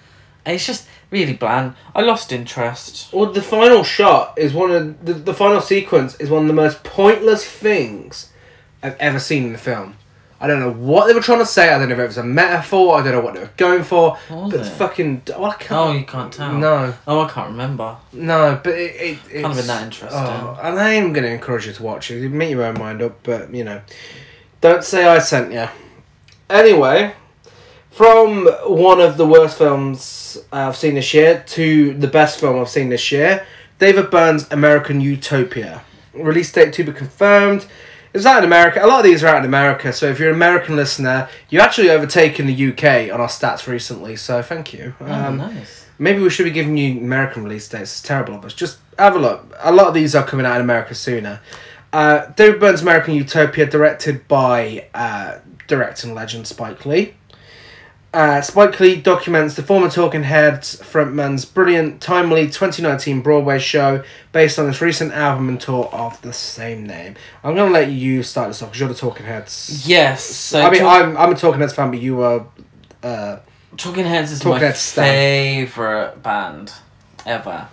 It's 0.46 0.66
just 0.66 0.86
really 1.10 1.34
bland. 1.34 1.74
I 1.94 2.00
lost 2.02 2.32
interest. 2.32 3.12
Well, 3.12 3.32
the 3.32 3.42
final 3.42 3.84
shot 3.84 4.34
is 4.36 4.52
one 4.52 4.70
of 4.72 5.04
the, 5.04 5.12
the 5.14 5.34
final 5.34 5.60
sequence 5.60 6.16
is 6.16 6.30
one 6.30 6.42
of 6.42 6.48
the 6.48 6.54
most 6.54 6.82
pointless 6.82 7.44
things 7.44 8.30
I've 8.82 8.96
ever 8.98 9.18
seen 9.20 9.44
in 9.44 9.52
the 9.52 9.58
film. 9.58 9.96
I 10.42 10.48
don't 10.48 10.58
know 10.58 10.72
what 10.72 11.06
they 11.06 11.14
were 11.14 11.20
trying 11.22 11.38
to 11.38 11.46
say. 11.46 11.72
I 11.72 11.78
don't 11.78 11.88
know 11.88 11.94
if 11.94 12.00
it 12.00 12.06
was 12.06 12.18
a 12.18 12.24
metaphor. 12.24 12.98
I 12.98 13.02
don't 13.04 13.12
know 13.12 13.20
what 13.20 13.34
they 13.34 13.40
were 13.40 13.50
going 13.56 13.84
for. 13.84 14.16
What 14.28 14.42
was 14.42 14.50
but 14.50 14.60
it's 14.60 14.68
it? 14.70 14.72
fucking. 14.72 15.22
Well, 15.28 15.44
I 15.46 15.54
can't. 15.54 15.72
Oh, 15.72 15.92
you 15.92 16.04
can't 16.04 16.32
tell. 16.32 16.52
No, 16.52 16.92
Oh, 17.06 17.20
I 17.20 17.30
can't 17.30 17.50
remember. 17.50 17.96
no, 18.12 18.60
but 18.62 18.74
it, 18.74 18.96
it 18.96 19.18
it's 19.30 19.32
Can't 19.32 19.44
have 19.46 19.56
been 19.56 19.66
that 19.68 19.84
interesting. 19.84 20.18
Oh, 20.20 20.58
and 20.60 20.78
I 20.80 20.94
am 20.94 21.12
going 21.12 21.24
to 21.24 21.30
encourage 21.30 21.66
you 21.68 21.72
to 21.72 21.82
watch 21.82 22.10
it. 22.10 22.20
You 22.20 22.28
Make 22.28 22.50
your 22.50 22.64
own 22.64 22.78
mind 22.78 23.00
up, 23.02 23.22
but 23.22 23.54
you 23.54 23.62
know, 23.62 23.80
don't 24.60 24.82
say 24.82 25.06
I 25.06 25.20
sent 25.20 25.52
you. 25.52 25.68
Anyway, 26.50 27.14
from 27.90 28.46
one 28.66 29.00
of 29.00 29.16
the 29.16 29.26
worst 29.26 29.58
films 29.58 30.38
I've 30.52 30.76
seen 30.76 30.94
this 30.96 31.14
year 31.14 31.42
to 31.48 31.94
the 31.94 32.08
best 32.08 32.40
film 32.40 32.58
I've 32.60 32.68
seen 32.68 32.88
this 32.88 33.12
year, 33.12 33.46
David 33.78 34.10
Byrne's 34.10 34.50
American 34.50 35.00
Utopia. 35.00 35.82
Release 36.14 36.52
date 36.52 36.72
to 36.74 36.84
be 36.84 36.92
confirmed. 36.92 37.66
Is 38.14 38.24
that 38.24 38.38
in 38.38 38.44
America? 38.44 38.84
A 38.84 38.86
lot 38.86 38.98
of 38.98 39.04
these 39.04 39.24
are 39.24 39.28
out 39.28 39.38
in 39.38 39.44
America, 39.46 39.92
so 39.92 40.06
if 40.06 40.18
you're 40.18 40.28
an 40.28 40.34
American 40.34 40.76
listener, 40.76 41.28
you 41.48 41.60
actually 41.60 41.88
overtaken 41.90 42.46
the 42.46 42.68
UK 42.72 43.12
on 43.12 43.20
our 43.20 43.28
stats 43.28 43.66
recently, 43.66 44.16
so 44.16 44.42
thank 44.42 44.72
you. 44.74 44.94
Oh, 45.00 45.06
Um, 45.10 45.38
nice. 45.38 45.86
Maybe 45.98 46.20
we 46.20 46.28
should 46.30 46.44
be 46.44 46.50
giving 46.50 46.76
you 46.76 46.98
American 47.00 47.42
release 47.44 47.68
dates. 47.68 47.82
It's 47.92 48.02
terrible 48.02 48.34
of 48.34 48.44
us. 48.44 48.54
Just 48.54 48.78
have 48.98 49.14
a 49.16 49.18
look. 49.18 49.54
A 49.60 49.72
lot 49.72 49.86
of 49.88 49.94
these 49.94 50.14
are 50.14 50.24
coming 50.26 50.44
out 50.44 50.56
in 50.56 50.62
America 50.62 50.94
sooner. 50.94 51.40
Uh, 51.92 52.26
David 52.36 52.58
Byrne's 52.60 52.82
American 52.82 53.14
Utopia, 53.14 53.66
directed 53.66 54.26
by 54.26 54.86
uh, 54.94 55.38
directing 55.68 56.14
legend 56.14 56.46
Spike 56.46 56.84
Lee. 56.86 57.14
Uh, 58.14 58.42
Spike 58.42 58.78
Lee 58.78 58.96
documents 59.00 59.54
the 59.54 59.62
former 59.62 59.88
Talking 59.88 60.22
Heads 60.24 60.76
frontman's 60.76 61.46
brilliant, 61.46 62.02
timely 62.02 62.44
2019 62.46 63.22
Broadway 63.22 63.58
show 63.58 64.04
based 64.32 64.58
on 64.58 64.66
his 64.66 64.82
recent 64.82 65.12
album 65.14 65.48
and 65.48 65.58
tour 65.58 65.86
of 65.86 66.20
the 66.20 66.32
same 66.34 66.86
name. 66.86 67.14
I'm 67.42 67.54
going 67.54 67.68
to 67.68 67.72
let 67.72 67.90
you 67.90 68.22
start 68.22 68.48
this 68.48 68.60
off 68.60 68.68
because 68.68 68.80
you're 68.80 68.88
the 68.90 68.94
Talking 68.94 69.24
Heads. 69.24 69.88
Yes. 69.88 70.22
So 70.24 70.60
I 70.60 70.68
mean, 70.70 70.80
talk- 70.80 71.02
I'm, 71.02 71.16
I'm 71.16 71.32
a 71.32 71.34
Talking 71.34 71.60
Heads 71.60 71.72
fan, 71.72 71.90
but 71.90 72.00
you 72.00 72.20
are. 72.20 72.46
Uh, 73.02 73.38
Talking 73.78 74.04
Heads 74.04 74.30
is 74.30 74.40
Talking 74.40 74.60
my 74.60 74.66
Heads 74.66 74.78
stan. 74.78 75.04
favorite 75.06 76.22
band 76.22 76.70
ever, 77.24 77.68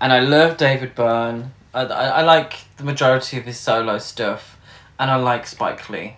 and 0.00 0.12
I 0.12 0.20
love 0.20 0.56
David 0.56 0.94
Byrne. 0.94 1.52
I, 1.74 1.82
I, 1.82 2.04
I 2.06 2.22
like 2.22 2.58
the 2.76 2.84
majority 2.84 3.38
of 3.38 3.44
his 3.44 3.58
solo 3.58 3.98
stuff, 3.98 4.56
and 5.00 5.10
I 5.10 5.16
like 5.16 5.48
Spike 5.48 5.90
Lee. 5.90 6.14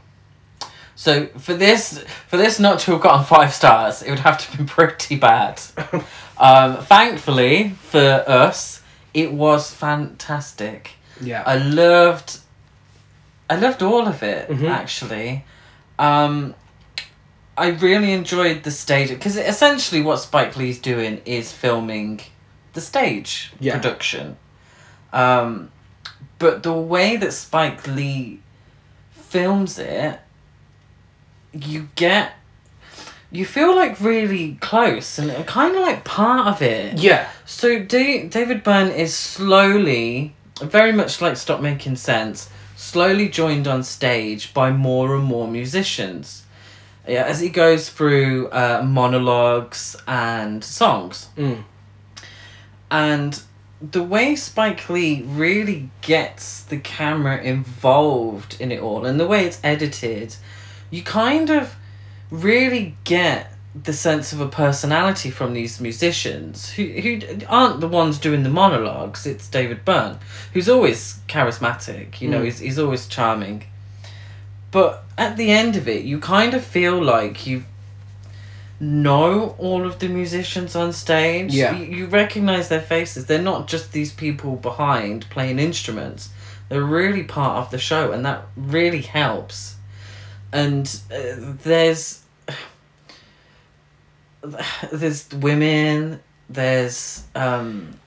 So 0.99 1.27
for 1.39 1.53
this 1.55 2.03
for 2.29 2.37
this 2.39 2.59
not 2.59 2.79
to 2.81 2.93
have 2.93 3.01
gotten 3.03 3.25
five 3.25 3.53
stars, 3.53 4.03
it 4.03 4.11
would 4.11 4.21
have 4.21 4.39
to 4.51 4.57
be 4.59 4.65
pretty 4.65 5.17
bad. 5.17 5.61
um, 6.39 6.79
thankfully 6.79 7.71
for 7.83 8.25
us, 8.27 8.83
it 9.15 9.31
was 9.33 9.71
fantastic. 9.73 10.91
yeah. 11.21 11.43
I 11.47 11.57
loved 11.59 12.39
I 13.49 13.57
loved 13.57 13.83
all 13.83 14.09
of 14.09 14.23
it 14.23 14.49
Mhm. 14.51 14.69
actually. 14.71 15.45
Um 15.99 16.55
I 17.59 17.69
really 17.69 18.13
enjoyed 18.13 18.65
the 18.65 18.71
stage 18.71 19.09
because 19.11 19.37
essentially 19.39 20.03
what 20.03 20.17
Spike 20.19 20.57
Lee's 20.57 20.79
doing 20.79 21.23
is 21.25 21.53
filming 21.53 22.21
the 22.75 22.81
stage 22.81 23.53
Yeah. 23.61 23.75
production. 23.77 24.37
Um 25.13 25.71
but 26.39 26.63
the 26.63 26.73
way 26.73 27.17
that 27.17 27.33
Spike 27.33 27.87
Lee 27.87 28.41
films 29.31 29.79
it 29.79 30.21
you 31.65 31.89
get 31.95 32.33
you 33.31 33.45
feel 33.45 33.75
like 33.75 34.01
really 34.01 34.57
close 34.61 35.19
and 35.19 35.47
kind 35.47 35.75
of 35.75 35.83
like 35.83 36.05
part 36.05 36.47
of 36.47 36.63
it. 36.63 36.99
yeah. 36.99 37.29
So 37.45 37.79
Da- 37.81 38.29
David 38.29 38.63
Byrne 38.63 38.91
is 38.91 39.15
slowly, 39.15 40.35
very 40.63 40.93
much 40.93 41.21
like 41.21 41.37
Stop 41.37 41.61
Making 41.61 41.97
Sense, 41.97 42.49
slowly 42.77 43.29
joined 43.29 43.67
on 43.67 43.83
stage 43.83 44.55
by 44.55 44.71
more 44.71 45.17
and 45.17 45.25
more 45.25 45.49
musicians. 45.49 46.45
Yeah, 47.07 47.25
as 47.25 47.41
he 47.41 47.49
goes 47.49 47.89
through 47.91 48.49
uh, 48.51 48.83
monologues 48.87 49.97
and 50.07 50.63
songs. 50.65 51.29
Mm. 51.37 51.65
And 52.91 53.43
the 53.81 54.03
way 54.03 54.35
Spike 54.37 54.89
Lee 54.89 55.23
really 55.23 55.91
gets 56.01 56.63
the 56.63 56.79
camera 56.79 57.41
involved 57.43 58.57
in 58.61 58.73
it 58.73 58.81
all 58.81 59.05
and 59.05 59.21
the 59.21 59.27
way 59.27 59.45
it's 59.45 59.61
edited, 59.63 60.37
you 60.97 61.03
kind 61.03 61.49
of 61.51 61.75
really 62.31 62.95
get 63.05 63.41
the 63.89 63.93
sense 63.93 64.33
of 64.35 64.41
a 64.41 64.49
personality 64.49 65.31
from 65.31 65.53
these 65.53 65.75
musicians 65.89 66.71
who, 66.75 66.85
who 67.03 67.21
aren't 67.47 67.79
the 67.81 67.89
ones 68.01 68.19
doing 68.19 68.43
the 68.43 68.49
monologues 68.63 69.27
it's 69.27 69.49
david 69.49 69.85
byrne 69.85 70.17
who's 70.53 70.69
always 70.69 71.19
charismatic 71.29 72.21
you 72.23 72.29
know 72.33 72.41
Mm. 72.41 72.45
he's, 72.47 72.59
he's 72.67 72.79
always 72.79 73.07
charming 73.17 73.65
but 74.71 75.05
at 75.19 75.37
the 75.37 75.51
end 75.51 75.77
of 75.77 75.87
it 75.89 76.03
you 76.11 76.19
kind 76.19 76.53
of 76.55 76.63
feel 76.65 76.97
like 77.17 77.47
you 77.47 77.65
know 78.79 79.55
all 79.59 79.87
of 79.87 79.99
the 80.01 80.09
musicians 80.09 80.77
on 80.77 80.93
stage 80.93 81.53
Yeah. 81.55 81.77
you, 81.77 81.85
you 81.99 82.07
recognize 82.07 82.69
their 82.69 82.81
faces 82.83 83.27
they're 83.27 83.41
not 83.43 83.69
just 83.69 83.93
these 83.93 84.13
people 84.13 84.57
behind 84.57 85.29
playing 85.31 85.59
instruments 85.59 86.31
They're 86.69 86.83
really 86.83 87.23
part 87.23 87.59
of 87.63 87.71
the 87.71 87.79
show, 87.79 88.11
and 88.13 88.25
that 88.25 88.43
really 88.57 89.03
helps. 89.03 89.76
And 90.61 90.87
uh, 91.13 91.55
there's 91.65 92.23
there's 94.93 95.29
women. 95.33 96.21
There's 96.49 97.25
um, 97.35 97.99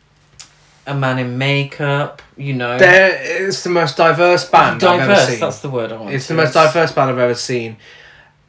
a 0.88 0.96
man 0.96 1.20
in 1.20 1.38
makeup. 1.38 2.22
You 2.38 2.54
know, 2.54 2.78
There 2.78 3.46
it's 3.48 3.64
the 3.64 3.70
most 3.70 3.98
diverse 3.98 4.50
band 4.50 4.84
I've 4.84 5.02
ever 5.02 5.14
diverse. 5.14 5.28
seen. 5.30 5.40
That's 5.40 5.60
the 5.60 5.70
word 5.70 5.92
I 5.92 5.98
want. 5.98 6.14
It's 6.14 6.28
the 6.28 6.34
most 6.36 6.54
diverse 6.54 6.92
band 6.92 7.10
I've 7.12 7.18
ever 7.20 7.36
seen. 7.36 7.78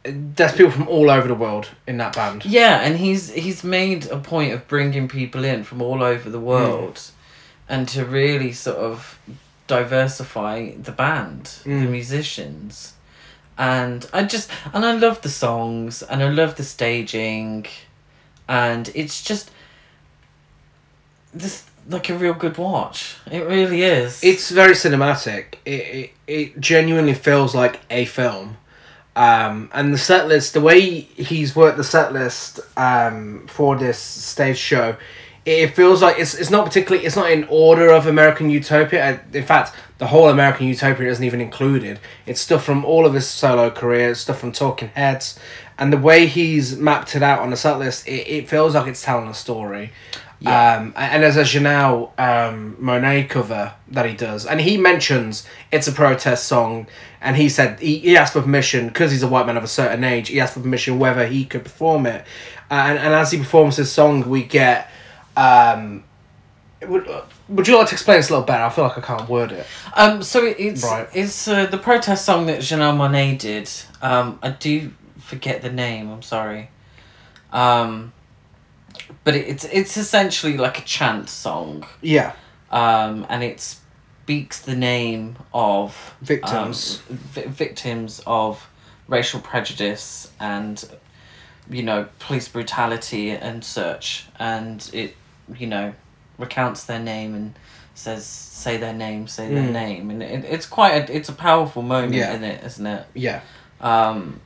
There's 0.05 0.53
people 0.53 0.71
from 0.71 0.89
all 0.89 1.11
over 1.11 1.29
the 1.29 1.35
world 1.35 1.69
in 1.87 1.99
that 1.99 2.15
band. 2.15 2.45
Yeah, 2.47 2.81
and 2.81 2.97
he's 2.97 3.31
he's 3.33 3.63
made 3.65 4.07
a 4.07 4.19
point 4.19 4.53
of 4.55 4.67
bringing 4.69 5.09
people 5.09 5.45
in 5.45 5.65
from 5.65 5.83
all 5.83 6.03
over 6.03 6.31
the 6.31 6.41
world, 6.41 7.03
and 7.69 7.87
to 7.89 8.05
really 8.05 8.53
sort 8.53 8.79
of 8.79 9.19
diversify 9.67 10.71
the 10.83 10.93
band, 10.93 11.45
the 11.65 11.71
Mm. 11.71 11.91
musicians, 11.91 12.95
and 13.59 14.09
I 14.13 14.25
just 14.25 14.51
and 14.73 14.85
I 14.85 14.93
love 14.93 15.23
the 15.23 15.29
songs 15.29 16.03
and 16.03 16.23
I 16.23 16.29
love 16.29 16.57
the 16.57 16.65
staging, 16.65 17.67
and 18.49 18.91
it's 18.95 19.23
just 19.23 19.51
this 21.33 21.65
like 21.89 22.09
a 22.09 22.15
real 22.17 22.35
good 22.35 22.59
watch. 22.59 23.17
It 23.31 23.41
really 23.41 23.83
is. 23.83 24.23
It's 24.23 24.51
very 24.51 24.75
cinematic. 24.75 25.55
It, 25.65 25.71
it, 25.71 26.11
it 26.27 26.61
genuinely 26.61 27.15
feels 27.15 27.55
like 27.55 27.81
a 27.91 28.05
film. 28.05 28.57
Um, 29.17 29.71
and 29.73 29.93
the 29.93 29.99
set 29.99 30.29
list, 30.29 30.55
the 30.55 30.61
way 30.61 30.81
he's 31.01 31.57
worked 31.57 31.77
the 31.77 31.85
set 31.85 32.13
list 32.13 32.61
um, 32.77 33.47
for 33.49 33.77
this 33.77 33.99
stage 33.99 34.57
show, 34.57 34.97
it, 35.45 35.75
feels 35.75 36.03
like 36.03 36.19
it's, 36.19 36.35
it's 36.35 36.51
not 36.51 36.65
particularly, 36.65 37.05
it's 37.05 37.17
not 37.17 37.31
in 37.31 37.45
order 37.49 37.91
of 37.91 38.07
American 38.07 38.51
Utopia. 38.51 39.21
In 39.33 39.45
fact, 39.45 39.75
the 39.99 40.07
whole 40.07 40.29
American 40.29 40.67
Utopia 40.67 41.11
isn't 41.11 41.25
even 41.25 41.41
included. 41.41 42.01
It's 42.27 42.41
stuff 42.41 42.65
from 42.65 42.85
all 42.85 43.07
of 43.07 43.15
his 43.15 43.27
solo 43.27 43.71
career, 43.71 44.15
stuff 44.15 44.39
from 44.39 44.53
Talking 44.53 44.89
Heads. 44.89 45.39
And 45.79 45.93
the 45.93 45.99
way 45.99 46.27
he's 46.27 46.77
mapped 46.77 47.17
it 47.17 47.23
out 47.23 47.41
on 47.41 47.51
the 47.51 47.57
set 47.57 47.79
list, 47.79 48.07
it, 48.07 48.27
it 48.29 48.49
feels 48.49 48.75
like 48.75 48.87
it's 48.87 49.03
telling 49.03 49.29
a 49.29 49.35
story. 49.35 49.93
Yeah. 50.41 50.77
Um, 50.77 50.95
and 50.97 51.23
there's 51.23 51.37
a 51.37 51.43
Janelle 51.43 52.19
um, 52.19 52.77
Monáe 52.81 53.29
cover 53.29 53.75
that 53.89 54.07
he 54.07 54.15
does, 54.15 54.47
and 54.47 54.59
he 54.59 54.79
mentions 54.79 55.47
it's 55.71 55.87
a 55.87 55.93
protest 55.93 56.47
song, 56.47 56.87
and 57.21 57.37
he 57.37 57.51
said 57.51 57.79
he, 57.79 57.99
he 57.99 58.17
asked 58.17 58.33
for 58.33 58.41
permission 58.41 58.89
because 58.89 59.11
he's 59.11 59.23
a 59.23 59.29
white 59.29 59.45
man 59.45 59.59
of 59.59 59.65
a 59.65 59.69
certain 59.69 60.03
age. 60.03 60.29
He 60.29 60.41
asked 60.41 60.55
for 60.55 60.61
permission 60.61 60.99
whether 60.99 61.27
he 61.27 61.45
could 61.45 61.65
perform 61.65 62.07
it, 62.07 62.25
uh, 62.71 62.75
and 62.75 62.99
and 62.99 63.13
as 63.13 63.33
he 63.33 63.39
performs 63.39 63.77
this 63.77 63.93
song, 63.93 64.29
we 64.29 64.43
get. 64.43 64.91
Um, 65.41 66.05
would, 66.87 67.07
would 67.49 67.69
you 67.69 67.77
like 67.77 67.89
to 67.89 67.95
explain 67.95 68.19
this 68.19 68.31
a 68.31 68.33
little 68.33 68.47
better? 68.47 68.65
I 68.65 68.71
feel 68.71 68.85
like 68.85 68.97
I 68.97 69.01
can't 69.03 69.29
word 69.29 69.53
it. 69.53 69.67
Um, 69.95 70.23
so 70.23 70.45
it's 70.45 70.83
Right. 70.85 71.09
it's 71.13 71.47
uh, 71.49 71.67
the 71.67 71.79
protest 71.79 72.25
song 72.25 72.47
that 72.47 72.61
Janelle 72.61 72.97
Monáe 72.97 73.39
did. 73.39 73.71
Um, 74.01 74.39
I 74.43 74.51
do 74.51 74.93
forget 75.19 75.61
the 75.63 75.71
name. 75.71 76.11
I'm 76.11 76.23
sorry. 76.23 76.71
Um, 77.53 78.13
but 79.25 79.35
it, 79.37 79.47
it's 79.49 79.65
it's 79.67 79.97
essentially 79.97 80.57
like 80.57 80.79
a 80.79 80.83
chant 80.83 81.29
song. 81.29 81.85
Yeah, 82.01 82.33
Um, 82.71 83.27
and 83.29 83.43
it 83.43 83.61
speaks 83.61 84.61
the 84.61 84.77
name 84.77 85.37
of 85.53 86.15
Victims. 86.23 87.03
um, 87.11 87.17
vi- 87.17 87.47
victims 87.47 88.23
of 88.27 88.69
racial 89.09 89.41
prejudice 89.41 90.31
and 90.41 90.83
you 91.69 91.83
know 91.83 92.07
police 92.21 92.49
brutality 92.49 93.31
and 93.31 93.63
such, 93.65 94.27
and 94.39 94.89
it 94.95 95.15
you 95.59 95.67
know 95.67 95.93
recounts 96.39 96.85
their 96.85 96.99
name 97.01 97.35
and 97.35 97.55
says 97.95 98.25
say 98.27 98.77
their 98.77 98.95
name, 98.95 99.27
say 99.27 99.53
their 99.53 99.65
Mm. 99.69 99.73
name, 99.73 100.11
and 100.11 100.23
it, 100.23 100.45
it's 100.45 100.67
quite 100.67 100.93
a, 101.11 101.17
it's 101.17 101.29
a 101.29 101.33
powerful 101.35 101.83
moment 101.83 102.15
Yeah. 102.15 102.35
in 102.35 102.45
it, 102.45 102.65
isn't 102.65 102.87
it? 102.87 103.05
yeah. 103.15 103.41
Um, 103.81 104.41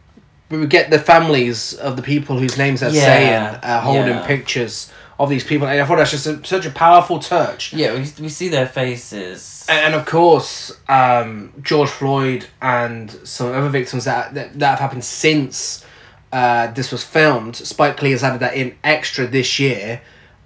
But 0.49 0.61
we 0.61 0.67
get 0.67 0.91
the 0.91 0.99
families 0.99 1.73
of 1.75 1.97
the 1.97 2.03
people 2.03 2.39
whose 2.39 2.57
names 2.59 2.81
they're 2.81 2.91
Yeah, 2.91 3.05
saying 3.05 3.61
uh, 3.63 3.81
holding 3.81 4.15
yeah. 4.17 4.27
pictures 4.27 4.91
of 5.19 5.29
these 5.31 5.45
people, 5.45 5.67
and 5.69 5.81
I 5.81 5.85
thought 5.87 5.97
that's 5.97 6.11
just 6.11 6.27
a, 6.27 6.45
such 6.45 6.67
a 6.67 6.71
powerful 6.71 7.19
touch. 7.21 7.73
yeah, 7.73 7.93
we, 7.95 8.01
we 8.21 8.29
see 8.29 8.49
their 8.49 8.67
faces. 8.67 9.65
And, 9.69 9.79
and 9.87 9.95
of 9.95 10.05
course, 10.07 10.73
um, 10.89 11.53
George 11.63 11.89
Floyd 11.91 12.47
and 12.61 13.11
some 13.25 13.53
other 13.53 13.69
victims 13.69 14.05
that 14.05 14.35
that, 14.35 14.59
that 14.59 14.71
have 14.71 14.79
happened 14.81 15.05
since 15.05 15.85
uh, 16.33 16.67
this 16.73 16.91
was 16.91 17.05
filmed. 17.05 17.55
Spike 17.57 18.01
Lee 18.03 18.11
has 18.11 18.23
added 18.25 18.41
that 18.41 18.55
in 18.55 18.75
extra 18.83 19.27
this 19.27 19.59
year 19.61 20.01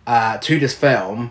uh, 0.09 0.39
to 0.39 0.59
this 0.59 0.75
film 0.75 1.31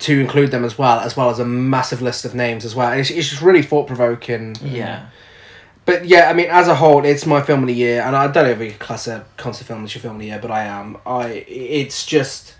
to 0.00 0.20
include 0.20 0.50
them 0.50 0.64
as 0.64 0.76
well, 0.76 1.00
as 1.00 1.16
well 1.16 1.30
as 1.30 1.38
a 1.38 1.44
massive 1.44 2.02
list 2.02 2.24
of 2.24 2.34
names 2.34 2.64
as 2.64 2.74
well. 2.74 2.92
It's, 2.92 3.08
it's 3.08 3.30
just 3.30 3.40
really 3.40 3.62
thought 3.62 3.86
provoking. 3.86 4.56
yeah. 4.62 5.06
But 5.86 6.04
yeah, 6.06 6.28
I 6.28 6.32
mean, 6.32 6.48
as 6.50 6.66
a 6.66 6.74
whole, 6.74 7.04
it's 7.04 7.24
my 7.26 7.40
film 7.40 7.60
of 7.62 7.68
the 7.68 7.74
year, 7.74 8.02
and 8.02 8.16
I 8.16 8.26
don't 8.26 8.44
know 8.44 8.50
if 8.50 8.58
we 8.58 8.72
class 8.72 9.06
a 9.06 9.24
concert 9.36 9.66
film 9.66 9.84
as 9.84 9.94
your 9.94 10.02
film 10.02 10.16
of 10.16 10.20
the 10.20 10.26
year, 10.26 10.40
but 10.42 10.50
I 10.50 10.64
am. 10.64 10.96
I 11.06 11.44
it's 11.46 12.04
just 12.04 12.56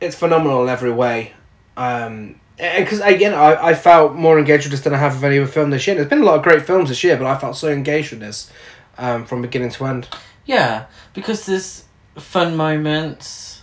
it's 0.00 0.16
phenomenal 0.16 0.62
in 0.62 0.70
every 0.70 0.90
way. 0.90 1.34
Um, 1.76 2.40
and 2.58 2.82
because 2.82 3.00
again, 3.00 3.34
I, 3.34 3.62
I 3.62 3.74
felt 3.74 4.14
more 4.14 4.38
engaged 4.38 4.64
with 4.64 4.70
this 4.70 4.80
than 4.80 4.94
I 4.94 4.96
have 4.96 5.16
with 5.16 5.24
any 5.24 5.38
other 5.38 5.46
film 5.46 5.68
this 5.68 5.86
year. 5.86 5.96
There's 5.96 6.08
been 6.08 6.22
a 6.22 6.24
lot 6.24 6.38
of 6.38 6.42
great 6.42 6.62
films 6.62 6.88
this 6.88 7.04
year, 7.04 7.18
but 7.18 7.26
I 7.26 7.36
felt 7.36 7.58
so 7.58 7.68
engaged 7.68 8.12
with 8.12 8.20
this 8.20 8.50
um, 8.96 9.26
from 9.26 9.42
beginning 9.42 9.70
to 9.72 9.84
end. 9.84 10.08
Yeah, 10.46 10.86
because 11.12 11.44
there's 11.44 11.84
fun 12.16 12.56
moments, 12.56 13.55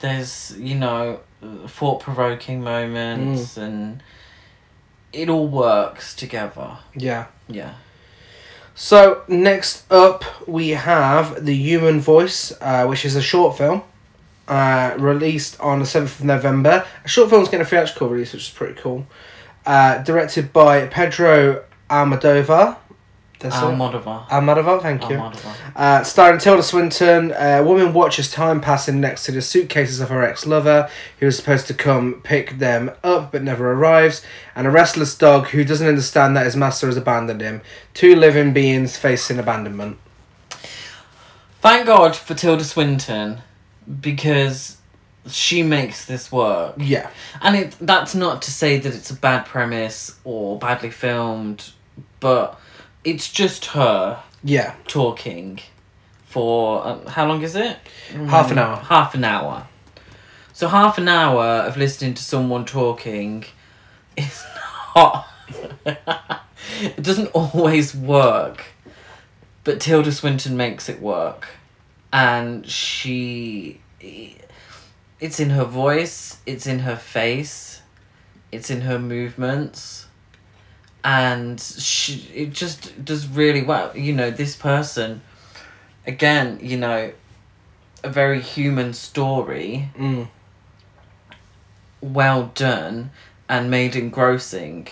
there's, 0.00 0.56
you 0.58 0.74
know, 0.74 1.20
thought 1.66 2.00
provoking 2.00 2.62
moments, 2.62 3.56
and 3.56 4.02
it 5.12 5.28
all 5.28 5.48
works 5.48 6.14
together. 6.14 6.78
Yeah. 6.94 7.26
Yeah. 7.48 7.74
So 8.74 9.22
next 9.28 9.90
up, 9.92 10.24
we 10.48 10.70
have 10.70 11.44
the 11.44 11.54
Human 11.54 12.00
Voice, 12.00 12.52
uh, 12.60 12.86
which 12.86 13.04
is 13.04 13.16
a 13.16 13.22
short 13.22 13.58
film. 13.58 13.82
Uh, 14.48 14.96
released 14.98 15.60
on 15.60 15.78
the 15.78 15.84
7th 15.84 16.18
of 16.18 16.24
November. 16.24 16.84
A 17.04 17.08
short 17.08 17.30
film's 17.30 17.48
getting 17.48 17.60
a 17.60 17.68
theatrical 17.68 18.08
release, 18.08 18.32
which 18.32 18.48
is 18.48 18.50
pretty 18.50 18.74
cool. 18.80 19.06
Uh, 19.64 19.98
directed 20.02 20.52
by 20.52 20.86
Pedro 20.88 21.62
Almodovar. 21.88 22.76
That's 23.40 23.56
uh, 23.56 23.66
it? 23.66 23.70
Almodovar. 23.70 24.28
Almodovar, 24.28 24.78
uh, 24.78 24.80
thank 24.80 25.02
uh, 25.02 25.08
you. 25.08 25.16
Almodovar. 25.16 25.54
Uh, 25.74 26.04
starring 26.04 26.38
Tilda 26.38 26.62
Swinton, 26.62 27.32
a 27.32 27.62
woman 27.62 27.92
watches 27.92 28.30
time 28.30 28.60
passing 28.60 29.00
next 29.00 29.24
to 29.24 29.32
the 29.32 29.42
suitcases 29.42 29.98
of 30.00 30.10
her 30.10 30.22
ex 30.22 30.46
lover, 30.46 30.88
who 31.18 31.26
is 31.26 31.36
supposed 31.36 31.66
to 31.66 31.74
come 31.74 32.20
pick 32.22 32.58
them 32.58 32.92
up 33.02 33.32
but 33.32 33.42
never 33.42 33.72
arrives, 33.72 34.22
and 34.54 34.66
a 34.66 34.70
restless 34.70 35.16
dog 35.16 35.48
who 35.48 35.64
doesn't 35.64 35.88
understand 35.88 36.36
that 36.36 36.44
his 36.44 36.54
master 36.54 36.86
has 36.86 36.96
abandoned 36.96 37.40
him. 37.40 37.62
Two 37.94 38.14
living 38.14 38.52
beings 38.52 38.96
facing 38.96 39.38
abandonment. 39.38 39.98
Thank 41.60 41.86
God 41.86 42.14
for 42.14 42.34
Tilda 42.34 42.64
Swinton, 42.64 43.40
because 44.00 44.76
she 45.26 45.62
makes 45.62 46.04
this 46.06 46.30
work. 46.32 46.74
Yeah. 46.78 47.10
And 47.40 47.56
it 47.56 47.76
that's 47.80 48.14
not 48.14 48.42
to 48.42 48.50
say 48.50 48.78
that 48.78 48.94
it's 48.94 49.10
a 49.10 49.14
bad 49.14 49.46
premise 49.46 50.18
or 50.24 50.58
badly 50.58 50.90
filmed, 50.90 51.72
but 52.20 52.58
it's 53.04 53.30
just 53.30 53.66
her 53.66 54.22
Yeah. 54.42 54.74
talking 54.86 55.60
for 56.26 56.86
um, 56.86 57.06
how 57.06 57.26
long 57.26 57.42
is 57.42 57.56
it? 57.56 57.76
Half 58.28 58.50
an 58.50 58.58
hour. 58.58 58.76
Half 58.76 59.14
an 59.14 59.24
hour. 59.24 59.66
So 60.52 60.68
half 60.68 60.98
an 60.98 61.08
hour 61.08 61.44
of 61.44 61.76
listening 61.76 62.14
to 62.14 62.22
someone 62.22 62.64
talking 62.64 63.44
is 64.16 64.44
not. 64.96 65.26
it 65.84 67.02
doesn't 67.02 67.28
always 67.28 67.94
work, 67.94 68.64
but 69.64 69.80
Tilda 69.80 70.12
Swinton 70.12 70.56
makes 70.56 70.88
it 70.88 71.00
work, 71.00 71.48
and 72.12 72.66
she. 72.68 73.80
It's 75.18 75.38
in 75.40 75.50
her 75.50 75.64
voice. 75.64 76.38
It's 76.46 76.66
in 76.66 76.80
her 76.80 76.96
face. 76.96 77.82
It's 78.52 78.70
in 78.70 78.82
her 78.82 78.98
movements 78.98 79.99
and 81.04 81.60
she 81.60 82.28
it 82.34 82.50
just 82.52 83.04
does 83.04 83.26
really 83.26 83.62
well 83.62 83.90
you 83.96 84.12
know 84.12 84.30
this 84.30 84.54
person 84.56 85.20
again 86.06 86.58
you 86.62 86.76
know 86.76 87.10
a 88.04 88.08
very 88.10 88.40
human 88.40 88.92
story 88.92 89.88
Mm. 89.98 90.28
well 92.00 92.50
done 92.54 93.10
and 93.48 93.70
made 93.70 93.96
engrossing 93.96 94.88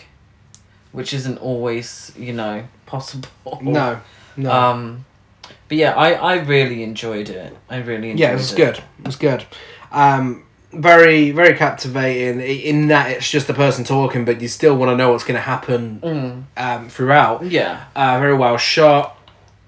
which 0.92 1.12
isn't 1.12 1.38
always 1.38 2.12
you 2.18 2.32
know 2.32 2.64
possible 2.86 3.28
No. 3.62 4.00
No. 4.36 4.50
um 4.50 5.04
but 5.68 5.76
yeah 5.76 5.94
i 5.94 6.12
i 6.12 6.34
really 6.36 6.82
enjoyed 6.82 7.28
it 7.28 7.56
i 7.68 7.76
really 7.78 8.11
enjoyed 8.11 8.20
yeah, 8.20 8.30
it 8.32 8.36
was 8.36 8.54
good. 8.54 8.78
It 8.78 9.06
was 9.06 9.16
good. 9.16 9.44
Um, 9.90 10.44
very, 10.72 11.30
very 11.30 11.56
captivating. 11.56 12.40
In 12.40 12.88
that 12.88 13.10
it's 13.10 13.30
just 13.30 13.48
a 13.48 13.54
person 13.54 13.84
talking, 13.84 14.24
but 14.24 14.40
you 14.40 14.48
still 14.48 14.76
want 14.76 14.90
to 14.90 14.96
know 14.96 15.10
what's 15.12 15.24
going 15.24 15.36
to 15.36 15.40
happen 15.40 16.00
mm, 16.02 16.42
um, 16.62 16.88
throughout. 16.88 17.44
yeah 17.44 17.84
Uh, 17.96 18.18
very 18.18 18.34
well 18.36 18.56
shot. 18.56 19.16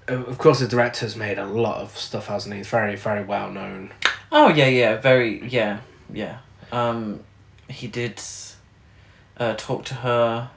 Of 0.07 0.37
course, 0.37 0.59
the 0.59 0.67
director's 0.67 1.15
made 1.15 1.37
a 1.39 1.45
lot 1.45 1.77
of 1.77 1.97
stuff, 1.97 2.27
hasn't 2.27 2.53
he? 2.53 2.59
He's 2.59 2.67
very, 2.67 2.95
very 2.95 3.23
well 3.23 3.49
known. 3.51 3.91
oh 4.31 4.47
yeah 4.49 4.67
yeah 4.67 4.95
very 4.97 5.45
yeah 5.47 5.79
yeah 6.13 6.37
um 6.71 7.19
he 7.67 7.87
did 7.87 8.21
uh 9.37 9.53
talk 9.57 9.83
to 9.85 9.93
her 9.95 10.49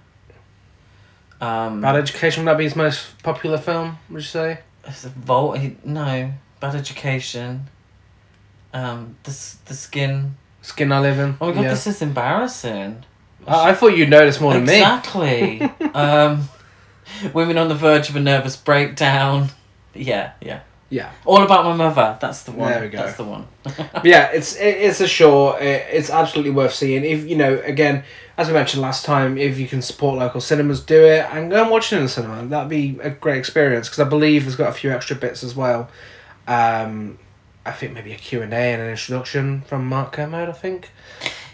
Um, 1.40 1.80
Bad 1.80 1.96
Education 1.96 2.44
would 2.44 2.50
that 2.52 2.58
be 2.58 2.64
his 2.64 2.76
most 2.76 3.20
popular 3.22 3.58
film? 3.58 3.98
Would 4.10 4.22
you 4.22 4.26
say? 4.26 4.60
It's 4.84 5.04
a. 5.04 5.58
He, 5.58 5.76
no, 5.84 6.32
Bad 6.60 6.74
Education. 6.74 7.68
Um, 8.74 9.16
the 9.22 9.30
the 9.66 9.74
skin. 9.74 10.36
Skin 10.62 10.92
I 10.92 11.00
Live 11.00 11.18
In. 11.18 11.36
Oh 11.40 11.46
my 11.48 11.52
god, 11.54 11.62
Yeah. 11.64 11.70
this 11.70 11.86
is 11.86 12.02
embarrassing. 12.02 13.04
I, 13.46 13.70
I 13.70 13.74
thought 13.74 13.96
you'd 13.96 14.08
notice 14.10 14.36
this 14.36 14.42
more 14.42 14.54
than 14.54 14.64
me. 14.64 14.76
exactly. 14.78 15.60
um, 15.94 16.48
women 17.32 17.56
on 17.58 17.68
the 17.68 17.74
verge 17.74 18.08
of 18.08 18.16
a 18.16 18.20
nervous 18.20 18.56
breakdown. 18.56 19.48
Yeah, 19.94 20.32
yeah. 20.40 20.60
Yeah. 20.90 21.10
All 21.24 21.42
about 21.42 21.64
my 21.64 21.74
mother. 21.74 22.16
That's 22.20 22.42
the 22.44 22.52
one. 22.52 22.70
There 22.70 22.82
we 22.82 22.88
go. 22.88 22.98
That's 22.98 23.16
the 23.16 23.24
one. 23.24 23.46
Yeah, 24.04 24.30
it's 24.32 24.56
it, 24.56 24.76
it's 24.78 25.00
a 25.00 25.08
short. 25.08 25.60
It, 25.62 25.86
it's 25.90 26.10
absolutely 26.10 26.52
worth 26.52 26.74
seeing. 26.74 27.04
If 27.04 27.24
you 27.26 27.36
know, 27.36 27.60
again, 27.64 28.04
as 28.36 28.48
we 28.48 28.54
mentioned 28.54 28.82
last 28.82 29.04
time, 29.04 29.36
if 29.38 29.58
you 29.58 29.66
can 29.66 29.82
support 29.82 30.18
local 30.18 30.40
cinemas, 30.40 30.80
do 30.80 31.04
it 31.04 31.26
and 31.32 31.50
go 31.50 31.62
and 31.62 31.70
watch 31.70 31.92
it 31.92 31.96
in 31.96 32.02
the 32.04 32.08
cinema. 32.08 32.46
That'd 32.46 32.68
be 32.68 32.98
a 33.02 33.10
great 33.10 33.38
experience 33.38 33.88
because 33.88 34.00
I 34.00 34.08
believe 34.08 34.46
it's 34.46 34.56
got 34.56 34.68
a 34.70 34.72
few 34.72 34.90
extra 34.92 35.16
bits 35.16 35.42
as 35.42 35.54
well. 35.56 35.88
Um, 36.46 37.18
I 37.66 37.72
think 37.72 37.92
maybe 37.92 38.12
a 38.12 38.16
Q 38.16 38.42
and 38.42 38.52
A 38.52 38.56
and 38.56 38.82
an 38.82 38.90
introduction 38.90 39.62
from 39.62 39.86
Mark 39.88 40.12
Kermode. 40.12 40.48
I 40.48 40.52
think. 40.52 40.90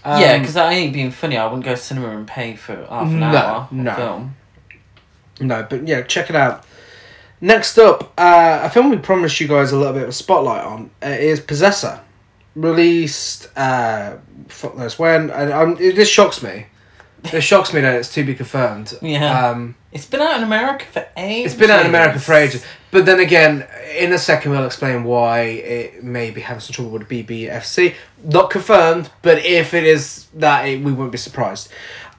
yeah, 0.04 0.32
Um, 0.34 0.40
because 0.40 0.56
I 0.56 0.72
ain't 0.72 0.92
being 0.92 1.10
funny. 1.10 1.36
I 1.36 1.44
wouldn't 1.46 1.64
go 1.64 1.72
to 1.72 1.76
cinema 1.76 2.08
and 2.16 2.26
pay 2.26 2.56
for 2.56 2.76
half 2.86 3.06
an 3.08 3.20
No, 3.20 3.26
hour 3.26 3.68
no. 3.70 3.94
film. 3.94 4.36
No, 5.40 5.66
but 5.68 5.86
yeah, 5.86 6.02
check 6.02 6.28
it 6.30 6.36
out. 6.36 6.64
Next 7.40 7.78
up, 7.78 8.12
uh, 8.18 8.60
a 8.62 8.68
film 8.70 8.90
we 8.90 8.98
promised 8.98 9.40
you 9.40 9.48
guys 9.48 9.72
a 9.72 9.76
little 9.78 9.94
bit 9.94 10.02
of 10.02 10.08
a 10.10 10.12
spotlight 10.12 10.62
on 10.64 10.90
uh, 11.02 11.06
is 11.08 11.40
Possessor, 11.40 12.00
released 12.54 13.48
uh, 13.56 14.16
fuck 14.48 14.76
knows 14.76 14.98
when, 14.98 15.30
and 15.30 15.52
um, 15.52 15.76
it, 15.80 15.96
this 15.96 16.08
shocks 16.10 16.42
me. 16.42 16.66
It 17.32 17.42
shocks 17.42 17.72
me 17.72 17.80
that 17.82 17.96
it's 17.96 18.12
to 18.14 18.24
be 18.24 18.34
confirmed. 18.34 18.94
Yeah. 19.02 19.50
Um, 19.50 19.74
It's 19.92 20.06
been 20.06 20.20
out 20.20 20.36
in 20.38 20.42
America 20.42 20.84
for 20.90 21.06
ages. 21.16 21.52
it's 21.52 21.60
been 21.60 21.70
out 21.70 21.80
in 21.80 21.86
America 21.86 22.18
for 22.18 22.32
ages, 22.34 22.64
but 22.90 23.06
then 23.06 23.20
again, 23.20 23.66
in 23.96 24.12
a 24.12 24.18
second 24.18 24.52
we'll 24.52 24.64
explain 24.66 25.04
why 25.04 25.40
it 25.40 26.02
may 26.04 26.30
be 26.30 26.40
having 26.40 26.60
some 26.60 26.72
trouble 26.72 26.92
with 26.92 27.08
BBFC. 27.08 27.94
Not 28.24 28.50
confirmed, 28.50 29.10
but 29.22 29.44
if 29.44 29.74
it 29.74 29.84
is 29.84 30.26
that, 30.34 30.62
it, 30.68 30.82
we 30.82 30.92
won't 30.92 31.12
be 31.12 31.18
surprised. 31.18 31.70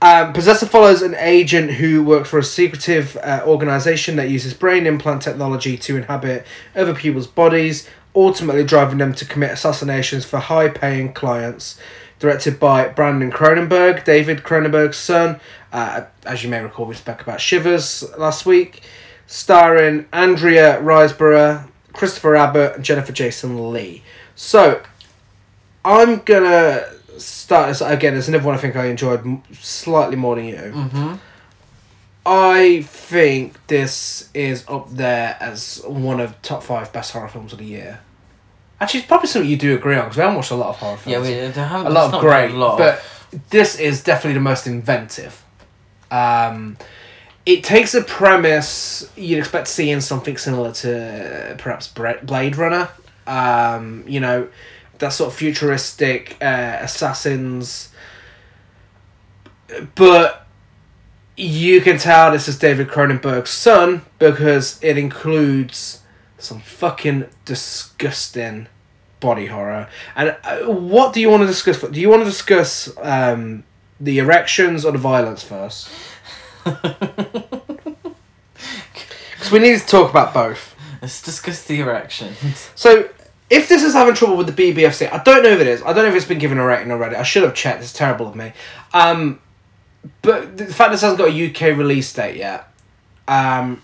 Um, 0.04 0.34
Possessor 0.34 0.66
follows 0.66 1.02
an 1.04 1.16
agent 1.16 1.72
who 1.72 2.04
works 2.04 2.30
for 2.30 2.40
a 2.40 2.44
secretive 2.44 3.16
uh, 3.18 3.44
organization 3.46 4.16
that 4.16 4.30
uses 4.30 4.54
brain 4.54 4.88
implant 4.88 5.22
technology 5.22 5.78
to 5.78 5.96
inhabit 5.96 6.46
other 6.76 6.96
people's 6.96 7.28
bodies, 7.28 7.88
ultimately 8.16 8.64
driving 8.64 8.98
them 8.98 9.14
to 9.14 9.26
commit 9.26 9.52
assassinations 9.52 10.26
for 10.26 10.40
high-paying 10.40 11.14
clients. 11.14 11.80
Directed 12.22 12.60
by 12.60 12.88
Brandon 12.88 13.32
Cronenberg, 13.32 14.06
David 14.06 14.44
Cronenberg's 14.44 14.98
son. 14.98 15.40
Uh, 15.74 16.04
as 16.24 16.44
you 16.44 16.52
may 16.52 16.62
recall, 16.62 16.86
we 16.86 16.94
spoke 16.94 17.20
about 17.20 17.42
Shivers 17.42 18.04
last 18.16 18.46
week. 18.46 18.84
Starring 19.26 20.06
Andrea 20.14 20.80
Riseborough, 20.84 21.68
Christopher 21.94 22.36
Abbott, 22.36 22.76
and 22.76 22.86
Jennifer 22.86 23.12
Jason 23.12 23.74
Lee. 23.74 24.04
So, 24.36 24.84
I'm 25.84 26.20
gonna 26.20 26.86
start 27.18 27.70
this 27.70 27.82
again. 27.82 28.14
There's 28.14 28.28
another 28.28 28.46
one 28.46 28.54
I 28.54 28.60
think 28.60 28.76
I 28.76 28.86
enjoyed 28.86 29.42
slightly 29.54 30.16
more 30.16 30.36
than 30.36 30.46
you. 30.46 30.56
Mm-hmm. 30.56 31.16
I 32.24 32.84
think 32.84 33.66
this 33.66 34.30
is 34.36 34.64
up 34.68 34.92
there 34.92 35.38
as 35.40 35.82
one 35.88 36.20
of 36.20 36.40
top 36.44 36.62
five 36.62 36.94
best 36.94 37.14
horror 37.14 37.30
films 37.30 37.52
of 37.52 37.58
the 37.58 37.66
year. 37.66 38.02
Actually, 38.82 39.00
it's 39.02 39.08
probably 39.08 39.28
something 39.28 39.50
you 39.50 39.58
do 39.58 39.76
agree 39.76 39.96
on 39.96 40.06
because 40.06 40.18
we 40.18 40.22
haven't 40.22 40.36
watched 40.36 40.52
a 40.52 40.56
lot 40.56 40.70
of 40.70 40.76
horror 40.78 40.98
films. 40.98 41.30
Yeah, 41.30 41.46
we 41.46 41.52
haven't, 41.54 41.86
a 41.86 41.90
lot 41.90 42.14
of 42.14 42.20
great, 42.20 42.52
a 42.52 42.58
lot 42.58 42.78
but 42.80 42.96
of- 43.32 43.50
this 43.52 43.80
is 43.80 44.04
definitely 44.04 44.34
the 44.34 44.40
most 44.42 44.68
inventive. 44.68 45.46
Um, 46.10 46.78
it 47.46 47.64
takes 47.64 47.94
a 47.94 48.02
premise 48.04 49.10
you'd 49.16 49.40
expect 49.40 49.68
to 49.68 49.72
see 49.72 49.90
in 49.92 50.02
something 50.02 50.36
similar 50.36 50.74
to 50.74 51.52
uh, 51.54 51.56
perhaps 51.58 51.88
Blade 51.88 52.58
Runner. 52.58 52.90
Um, 53.28 54.04
you 54.08 54.20
know, 54.20 54.50
that 54.98 55.14
sort 55.14 55.32
of 55.32 55.38
futuristic 55.38 56.38
uh, 56.42 56.80
assassins. 56.82 57.90
But 59.96 60.48
you 61.38 61.82
can 61.82 61.98
tell 61.98 62.32
this 62.32 62.48
is 62.48 62.60
David 62.60 62.90
Cronenberg's 62.90 63.50
son 63.52 64.02
because 64.20 64.78
it 64.84 64.98
includes 64.98 66.01
some 66.44 66.60
fucking 66.60 67.26
disgusting 67.46 68.68
body 69.20 69.48
horror. 69.48 69.88
And 70.16 70.36
uh, 70.44 70.60
what 70.72 71.14
do 71.14 71.22
you 71.22 71.30
want 71.30 71.44
to 71.44 71.48
discuss? 71.48 71.82
Do 71.82 72.00
you 72.00 72.10
want 72.10 72.22
to 72.22 72.30
discuss 72.30 72.96
um, 73.02 73.64
the 74.00 74.20
erections 74.20 74.86
or 74.86 74.92
the 74.92 74.98
violence 74.98 75.44
first? 75.44 75.90
Because 79.42 79.54
we 79.54 79.58
need 79.58 79.80
to 79.80 79.86
talk 79.88 80.12
about 80.12 80.36
both. 80.36 80.76
Let's 81.02 81.20
discuss 81.20 81.64
the 81.64 81.80
erections. 81.80 82.38
So, 82.76 83.10
if 83.50 83.68
this 83.68 83.82
is 83.82 83.94
having 83.94 84.14
trouble 84.14 84.38
with 84.38 84.56
the 84.56 84.74
BBFC, 84.74 85.12
I 85.12 85.24
don't 85.24 85.42
know 85.42 85.50
if 85.50 85.60
it 85.60 85.66
is. 85.66 85.82
I 85.82 85.94
don't 85.94 86.04
know 86.04 86.10
if 86.10 86.16
it's 86.16 86.26
been 86.26 86.38
given 86.38 86.60
a 86.60 86.64
rating 86.64 86.92
already. 86.92 87.16
I 87.16 87.24
should 87.24 87.42
have 87.42 87.56
checked. 87.56 87.82
It's 87.82 87.92
terrible 87.92 88.28
of 88.28 88.36
me. 88.36 88.54
Um, 88.94 89.42
but 90.22 90.58
the 90.58 90.68
fact 90.68 90.92
this 90.92 91.02
hasn't 91.02 91.18
got 91.18 91.30
a 91.30 91.50
UK 91.50 91.76
release 91.76 92.14
date 92.14 92.38
yet. 92.38 92.68
Um, 93.28 93.82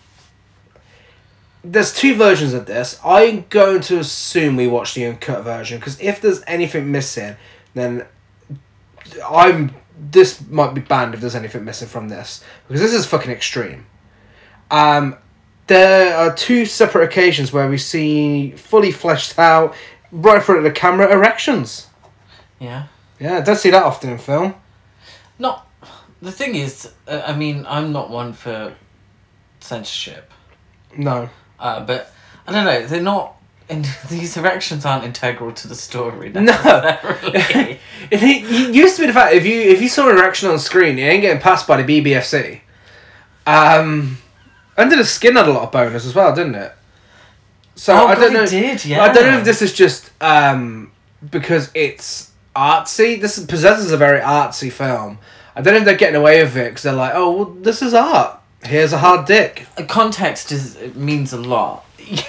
there's 1.63 1.93
two 1.93 2.15
versions 2.15 2.53
of 2.53 2.65
this. 2.65 2.99
I'm 3.03 3.45
going 3.49 3.81
to 3.81 3.99
assume 3.99 4.55
we 4.55 4.67
watch 4.67 4.93
the 4.93 5.05
uncut 5.05 5.43
version 5.43 5.79
because 5.79 5.99
if 5.99 6.21
there's 6.21 6.43
anything 6.47 6.91
missing, 6.91 7.35
then 7.73 8.05
I'm. 9.27 9.73
This 9.99 10.45
might 10.47 10.75
be 10.75 10.81
banned 10.81 11.15
if 11.15 11.21
there's 11.21 11.33
anything 11.35 11.65
missing 11.65 11.87
from 11.87 12.07
this 12.07 12.43
because 12.67 12.81
this 12.81 12.93
is 12.93 13.05
fucking 13.07 13.31
extreme. 13.31 13.87
Um, 14.69 15.17
there 15.67 16.15
are 16.15 16.33
two 16.33 16.65
separate 16.65 17.05
occasions 17.05 17.51
where 17.51 17.69
we 17.69 17.77
see 17.77 18.51
fully 18.51 18.91
fleshed 18.91 19.37
out, 19.39 19.75
right 20.11 20.35
in 20.35 20.41
front 20.41 20.59
of 20.59 20.63
the 20.63 20.71
camera, 20.71 21.11
erections. 21.11 21.87
Yeah. 22.59 22.87
Yeah, 23.19 23.37
I 23.37 23.41
don't 23.41 23.55
see 23.55 23.71
that 23.71 23.83
often 23.83 24.11
in 24.11 24.17
film. 24.17 24.55
Not. 25.39 25.67
The 26.21 26.31
thing 26.31 26.55
is, 26.55 26.91
uh, 27.07 27.23
I 27.25 27.35
mean, 27.35 27.65
I'm 27.67 27.91
not 27.91 28.09
one 28.09 28.33
for 28.33 28.75
censorship, 29.59 30.31
No. 30.95 31.29
Uh, 31.59 31.85
but 31.85 32.11
I 32.47 32.51
don't 32.51 32.65
know. 32.65 32.85
They're 32.85 33.01
not. 33.01 33.35
And 33.69 33.85
these 34.09 34.37
erections 34.37 34.85
aren't 34.85 35.03
integral 35.03 35.51
to 35.53 35.67
the 35.67 35.75
story. 35.75 36.29
No. 36.29 36.41
it, 36.53 37.79
it 38.11 38.73
used 38.73 38.95
to 38.95 39.01
be 39.03 39.07
the 39.07 39.13
fact 39.13 39.33
if 39.33 39.45
you 39.45 39.59
if 39.59 39.81
you 39.81 39.89
saw 39.89 40.09
an 40.09 40.17
erection 40.17 40.49
on 40.49 40.57
screen, 40.59 40.97
you 40.97 41.05
ain't 41.05 41.21
getting 41.21 41.41
passed 41.41 41.67
by 41.67 41.81
the 41.81 42.01
BBFC. 42.01 42.61
Um, 43.45 44.17
Under 44.77 44.95
the 44.95 45.05
Skin 45.05 45.35
had 45.35 45.47
a 45.47 45.51
lot 45.51 45.63
of 45.63 45.71
bonus 45.71 46.05
as 46.05 46.13
well, 46.15 46.33
didn't 46.35 46.55
it? 46.55 46.73
So 47.75 47.93
Oh, 47.93 48.07
I 48.07 48.15
don't 48.15 48.33
know. 48.33 48.43
it 48.43 48.49
did, 48.49 48.85
yeah. 48.85 49.03
I 49.03 49.13
don't 49.13 49.25
know 49.27 49.37
if 49.37 49.45
this 49.45 49.61
is 49.61 49.71
just 49.73 50.11
um, 50.21 50.91
because 51.29 51.69
it's 51.73 52.31
artsy. 52.55 53.19
This 53.21 53.37
is 53.37 53.45
Possessor's 53.45 53.91
a 53.91 53.97
very 53.97 54.19
artsy 54.19 54.71
film. 54.71 55.19
I 55.55 55.61
don't 55.61 55.73
know 55.73 55.79
if 55.79 55.85
they're 55.85 55.95
getting 55.97 56.15
away 56.15 56.41
with 56.43 56.55
it 56.57 56.69
because 56.69 56.83
they're 56.83 56.93
like, 56.93 57.13
oh, 57.15 57.31
well, 57.31 57.45
this 57.45 57.81
is 57.81 57.93
art. 57.93 58.36
Here's 58.63 58.91
a 58.93 58.97
hard 58.97 59.25
dick. 59.25 59.67
Context 59.87 60.51
is 60.51 60.75
it 60.75 60.95
means 60.95 61.31
a 61.31 61.37
lot, 61.37 61.85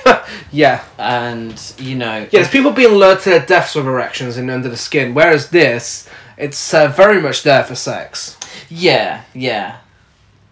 yeah. 0.52 0.84
and 0.98 1.60
you 1.78 1.94
know. 1.94 2.20
Yeah, 2.20 2.28
there's 2.30 2.50
people 2.50 2.70
being 2.72 2.94
lured 2.94 3.20
to 3.20 3.30
their 3.30 3.46
deaths 3.46 3.74
with 3.74 3.86
erections 3.86 4.36
in 4.36 4.50
Under 4.50 4.68
the 4.68 4.76
Skin, 4.76 5.14
whereas 5.14 5.50
this, 5.50 6.08
it's 6.36 6.72
uh, 6.74 6.88
very 6.88 7.20
much 7.20 7.42
there 7.42 7.64
for 7.64 7.74
sex. 7.74 8.36
Yeah, 8.68 9.22
yeah. 9.34 9.78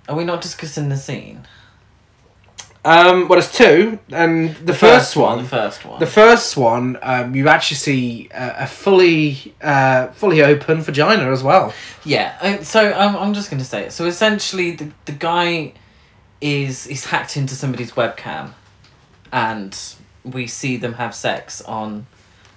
Are 0.08 0.16
we 0.16 0.24
not 0.24 0.40
discussing 0.40 0.88
the 0.88 0.96
scene? 0.96 1.46
Um, 2.86 3.26
well, 3.26 3.40
there's 3.40 3.50
two, 3.50 3.98
and 4.10 4.54
the, 4.64 4.72
first, 4.72 5.16
one, 5.16 5.38
The 5.38 5.48
first 5.48 5.84
one. 5.84 5.98
the 5.98 6.06
first 6.06 6.56
one, 6.56 6.96
um, 7.02 7.34
you 7.34 7.48
actually 7.48 7.78
see 7.78 8.28
a, 8.32 8.58
a 8.60 8.66
fully, 8.68 9.52
uh, 9.60 10.06
fully 10.12 10.40
open 10.40 10.82
vagina 10.82 11.32
as 11.32 11.42
well. 11.42 11.74
Yeah, 12.04 12.62
so 12.62 12.92
I'm, 12.92 13.16
I'm 13.16 13.34
just 13.34 13.50
going 13.50 13.58
to 13.58 13.66
say 13.66 13.86
it. 13.86 13.92
So 13.92 14.06
essentially, 14.06 14.70
the, 14.76 14.92
the 15.06 15.12
guy 15.12 15.72
is 16.40 16.84
he's 16.84 17.04
hacked 17.06 17.36
into 17.36 17.56
somebody's 17.56 17.90
webcam, 17.90 18.52
and 19.32 19.76
we 20.22 20.46
see 20.46 20.76
them 20.76 20.92
have 20.94 21.12
sex 21.12 21.60
on 21.62 22.06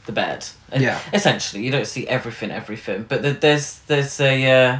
the 0.06 0.12
bed. 0.12 0.46
And 0.72 0.84
Yeah. 0.84 1.00
Essentially, 1.12 1.64
you 1.64 1.72
don't 1.72 1.88
see 1.88 2.08
everything, 2.08 2.52
everything, 2.52 3.08
but 3.10 3.24
the, 3.24 3.32
there's 3.32 3.80
there's 3.88 4.20
a 4.20 4.52
uh, 4.52 4.80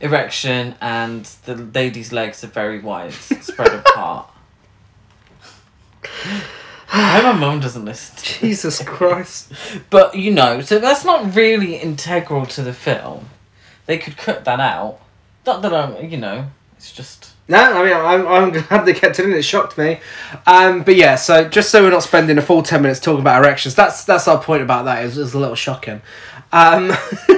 erection, 0.00 0.74
and 0.82 1.24
the 1.46 1.56
lady's 1.56 2.12
legs 2.12 2.44
are 2.44 2.48
very 2.48 2.80
wide, 2.80 3.14
spread 3.14 3.72
apart. 3.86 4.30
I 6.92 7.20
hope 7.20 7.24
my 7.24 7.32
mum 7.40 7.60
doesn't 7.60 7.84
listen. 7.84 8.16
to 8.16 8.40
Jesus 8.40 8.82
Christ. 8.82 9.52
But 9.90 10.14
you 10.16 10.30
know, 10.32 10.60
so 10.60 10.78
that's 10.78 11.04
not 11.04 11.34
really 11.34 11.76
integral 11.76 12.46
to 12.46 12.62
the 12.62 12.72
film. 12.72 13.28
They 13.86 13.98
could 13.98 14.16
cut 14.16 14.44
that 14.44 14.60
out. 14.60 15.00
Not 15.46 15.62
that 15.62 15.72
I'm, 15.72 16.10
you 16.10 16.16
know, 16.16 16.46
it's 16.76 16.92
just. 16.92 17.30
No, 17.48 17.58
I 17.58 17.84
mean, 17.84 17.92
I'm, 17.94 18.26
I'm 18.28 18.50
glad 18.66 18.84
they 18.86 18.92
kept 18.92 19.18
it 19.18 19.24
in. 19.24 19.32
It 19.32 19.42
shocked 19.42 19.76
me. 19.76 19.98
Um, 20.46 20.82
but 20.84 20.94
yeah, 20.94 21.16
so 21.16 21.48
just 21.48 21.70
so 21.70 21.82
we're 21.82 21.90
not 21.90 22.02
spending 22.04 22.38
a 22.38 22.42
full 22.42 22.62
10 22.62 22.82
minutes 22.82 23.00
talking 23.00 23.20
about 23.20 23.42
erections, 23.44 23.74
that's 23.74 24.04
that's 24.04 24.28
our 24.28 24.40
point 24.40 24.62
about 24.62 24.84
that. 24.84 25.02
It 25.02 25.06
was, 25.06 25.18
it 25.18 25.22
was 25.22 25.34
a 25.34 25.38
little 25.38 25.56
shocking. 25.56 26.02
Um, 26.52 26.92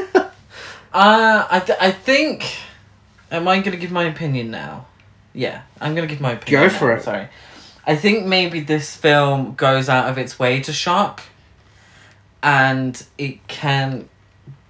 Uh, 0.95 1.47
I 1.51 1.61
th- 1.61 1.79
I 1.81 1.91
think. 1.91 2.45
Am 3.31 3.49
I 3.49 3.61
gonna 3.61 3.79
give 3.79 3.91
my 3.91 4.05
opinion 4.05 4.51
now? 4.51 4.87
Yeah, 5.33 5.63
I'm 5.81 5.95
gonna 5.95 6.07
give 6.07 6.21
my 6.21 6.33
opinion. 6.33 6.61
Go 6.61 6.67
now, 6.71 6.79
for 6.79 6.93
it. 6.93 7.03
Sorry, 7.03 7.29
I 7.87 7.97
think 7.97 8.27
maybe 8.27 8.61
this 8.61 8.95
film 8.95 9.55
goes 9.55 9.89
out 9.89 10.09
of 10.09 10.19
its 10.19 10.39
way 10.39 10.61
to 10.61 10.73
shock, 10.73 11.23
and 12.43 13.05
it 13.19 13.47
can 13.49 14.09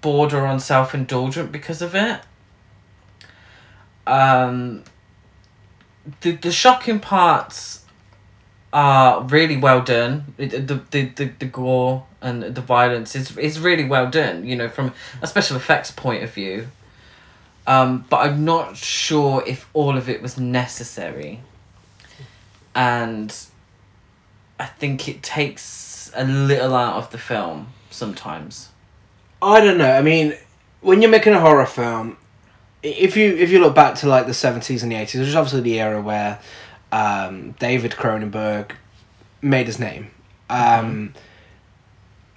border 0.01 0.47
on 0.47 0.61
self 0.61 0.95
indulgent 0.95 1.53
because 1.53 1.83
of 1.83 1.95
it. 1.95 2.21
Um. 4.07 4.85
The 6.21 6.33
the 6.33 6.51
shocking 6.51 6.99
parts 6.99 7.85
are 8.73 9.23
really 9.23 9.57
well 9.57 9.83
done. 9.83 10.35
It, 10.39 10.67
the, 10.67 10.81
the, 10.91 11.05
the, 11.05 11.25
the 11.39 11.45
gore 11.47 12.07
and 12.21 12.43
the 12.43 12.61
violence 12.61 13.15
is 13.15 13.37
is 13.37 13.61
really 13.61 13.85
well 13.85 14.11
done. 14.11 14.45
You 14.45 14.57
know, 14.57 14.69
from 14.69 14.93
a 15.21 15.27
special 15.27 15.57
effects 15.57 15.91
point 15.91 16.25
of 16.25 16.33
view. 16.33 16.69
Um, 17.67 18.05
but 18.11 18.17
I'm 18.27 18.45
not 18.45 18.77
sure 18.77 19.45
if 19.47 19.69
all 19.73 19.97
of 19.97 20.09
it 20.09 20.21
was 20.21 20.37
necessary. 20.39 21.41
And 22.75 23.35
I 24.59 24.67
think 24.67 25.09
it 25.09 25.23
takes 25.23 26.11
a 26.15 26.25
little 26.25 26.75
out 26.75 26.97
of 26.97 27.11
the 27.11 27.19
film 27.19 27.69
sometimes. 27.91 28.71
I 29.41 29.61
don't 29.61 29.79
know. 29.79 29.91
I 29.91 30.03
mean, 30.03 30.37
when 30.81 31.03
you're 31.03 31.11
making 31.11 31.33
a 31.33 31.41
horror 31.41 31.67
film, 31.67 32.17
if 32.83 33.17
you 33.17 33.37
if 33.37 33.51
you 33.51 33.61
look 33.61 33.75
back 33.75 33.97
to 33.97 34.09
like 34.09 34.27
the 34.27 34.35
seventies 34.35 34.83
and 34.83 34.91
the 34.91 34.97
eighties, 34.97 35.21
which 35.21 35.29
is 35.29 35.37
obviously 35.37 35.61
the 35.63 35.81
era 35.81 36.01
where 36.01 36.41
um, 36.91 37.53
David 37.59 37.93
Cronenberg 37.93 38.73
made 39.41 39.67
his 39.67 39.79
name. 39.79 40.11
Um, 40.49 41.15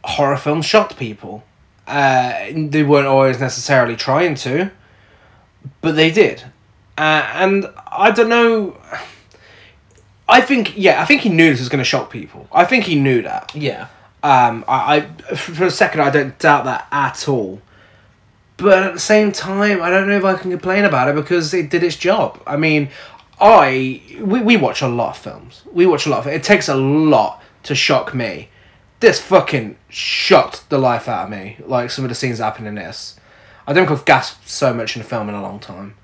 Horror 0.04 0.38
films 0.38 0.66
shocked 0.66 0.98
people. 0.98 1.44
Uh, 1.88 2.46
they 2.56 2.84
weren't 2.84 3.08
always 3.08 3.40
necessarily 3.40 3.96
trying 3.96 4.36
to, 4.36 4.72
but 5.82 5.96
they 5.96 6.12
did. 6.12 6.44
Uh, 6.98 7.28
and 7.34 7.66
I 7.92 8.12
don't 8.12 8.30
know. 8.30 8.78
I 10.28 10.42
think 10.42 10.78
yeah, 10.78 11.02
I 11.02 11.06
think 11.06 11.22
he 11.22 11.30
knew 11.30 11.52
this 11.52 11.60
was 11.60 11.70
going 11.70 11.80
to 11.80 11.86
shock 11.86 12.10
people. 12.10 12.48
I 12.52 12.66
think 12.66 12.86
he 12.86 12.96
knew 12.96 13.22
that. 13.22 13.52
Yeah. 13.56 13.88
Um, 14.24 14.66
I, 14.68 14.98
I 15.30 15.36
for 15.36 15.66
a 15.66 15.72
second 15.72 16.02
I 16.02 16.10
don't 16.10 16.38
doubt 16.40 16.66
that 16.66 16.88
at 16.92 17.28
all. 17.30 17.62
But 18.58 18.84
at 18.84 18.94
the 18.94 19.00
same 19.00 19.32
time, 19.32 19.82
I 19.82 19.90
don't 19.90 20.08
know 20.08 20.18
if 20.18 20.24
I 20.24 20.36
can 20.36 20.50
complain 20.50 20.86
about 20.86 21.10
it 21.10 21.16
because 21.16 21.54
it 21.54 21.70
did 21.70 21.84
its 21.84 21.98
job. 21.98 22.42
I 22.48 22.56
mean, 22.56 22.90
I 23.40 24.02
we, 24.20 24.42
we 24.42 24.58
watch 24.58 24.82
a 24.82 24.88
lot 24.88 25.10
of 25.10 25.18
films. 25.18 25.64
We 25.72 25.86
watch 25.86 26.06
a 26.06 26.10
lot 26.10 26.20
of 26.20 26.28
it. 26.28 26.36
It 26.36 26.44
takes 26.44 26.70
a 26.70 26.76
lot 26.76 27.44
to 27.64 27.76
shock 27.76 28.14
me. 28.14 28.50
This 29.02 29.20
fucking 29.20 29.78
shocked 29.90 30.70
the 30.70 30.78
life 30.78 31.08
out 31.08 31.26
of 31.26 31.30
me. 31.30 31.58
Like 31.66 31.92
some 31.92 32.06
of 32.06 32.10
the 32.10 32.16
scenes 32.16 32.38
that 32.38 32.46
happen 32.46 32.66
in 32.66 32.76
this. 32.76 33.20
I 33.68 33.74
don't 33.74 33.88
think 33.88 34.00
I've 34.00 34.06
gasped 34.06 34.48
so 34.48 34.74
much 34.74 34.96
in 34.96 35.02
a 35.02 35.06
film 35.06 35.28
in 35.28 35.36
a 35.36 35.42
long 35.42 35.60
time. 35.60 35.96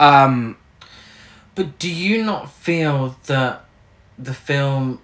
Um, 0.00 0.56
But 1.58 1.78
do 1.80 1.90
you 1.92 2.22
not 2.24 2.52
feel 2.52 3.16
that 3.26 3.64
the 4.16 4.32
film 4.32 5.00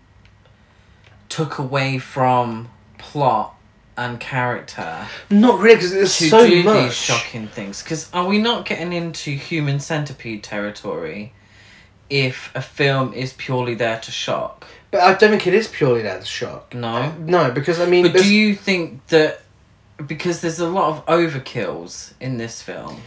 took 1.28 1.58
away 1.58 1.98
from 1.98 2.68
plot 2.96 3.56
and 3.96 4.18
character 4.20 5.06
not 5.30 5.58
really 5.60 5.74
because 5.76 5.92
there's 5.92 6.16
to 6.18 6.28
so 6.28 6.48
do 6.48 6.62
much. 6.62 6.84
these 6.84 6.94
shocking 6.94 7.48
things? 7.48 7.82
Because 7.82 8.08
are 8.12 8.26
we 8.28 8.38
not 8.38 8.66
getting 8.66 8.92
into 8.92 9.32
human 9.32 9.80
centipede 9.80 10.44
territory 10.44 11.32
if 12.08 12.52
a 12.54 12.62
film 12.62 13.12
is 13.12 13.32
purely 13.32 13.74
there 13.74 13.98
to 13.98 14.12
shock? 14.12 14.64
But 14.92 15.00
I 15.00 15.14
don't 15.14 15.30
think 15.30 15.48
it 15.48 15.54
is 15.54 15.66
purely 15.66 16.02
there 16.02 16.20
to 16.20 16.24
shock. 16.24 16.72
No. 16.72 17.12
No, 17.18 17.50
because 17.50 17.80
I 17.80 17.86
mean, 17.86 18.04
But 18.04 18.12
there's- 18.12 18.28
do 18.28 18.32
you 18.32 18.54
think 18.54 19.04
that 19.08 19.40
because 20.06 20.40
there's 20.40 20.60
a 20.60 20.68
lot 20.68 20.90
of 20.90 21.06
overkills 21.06 22.12
in 22.20 22.36
this 22.38 22.62
film, 22.62 23.00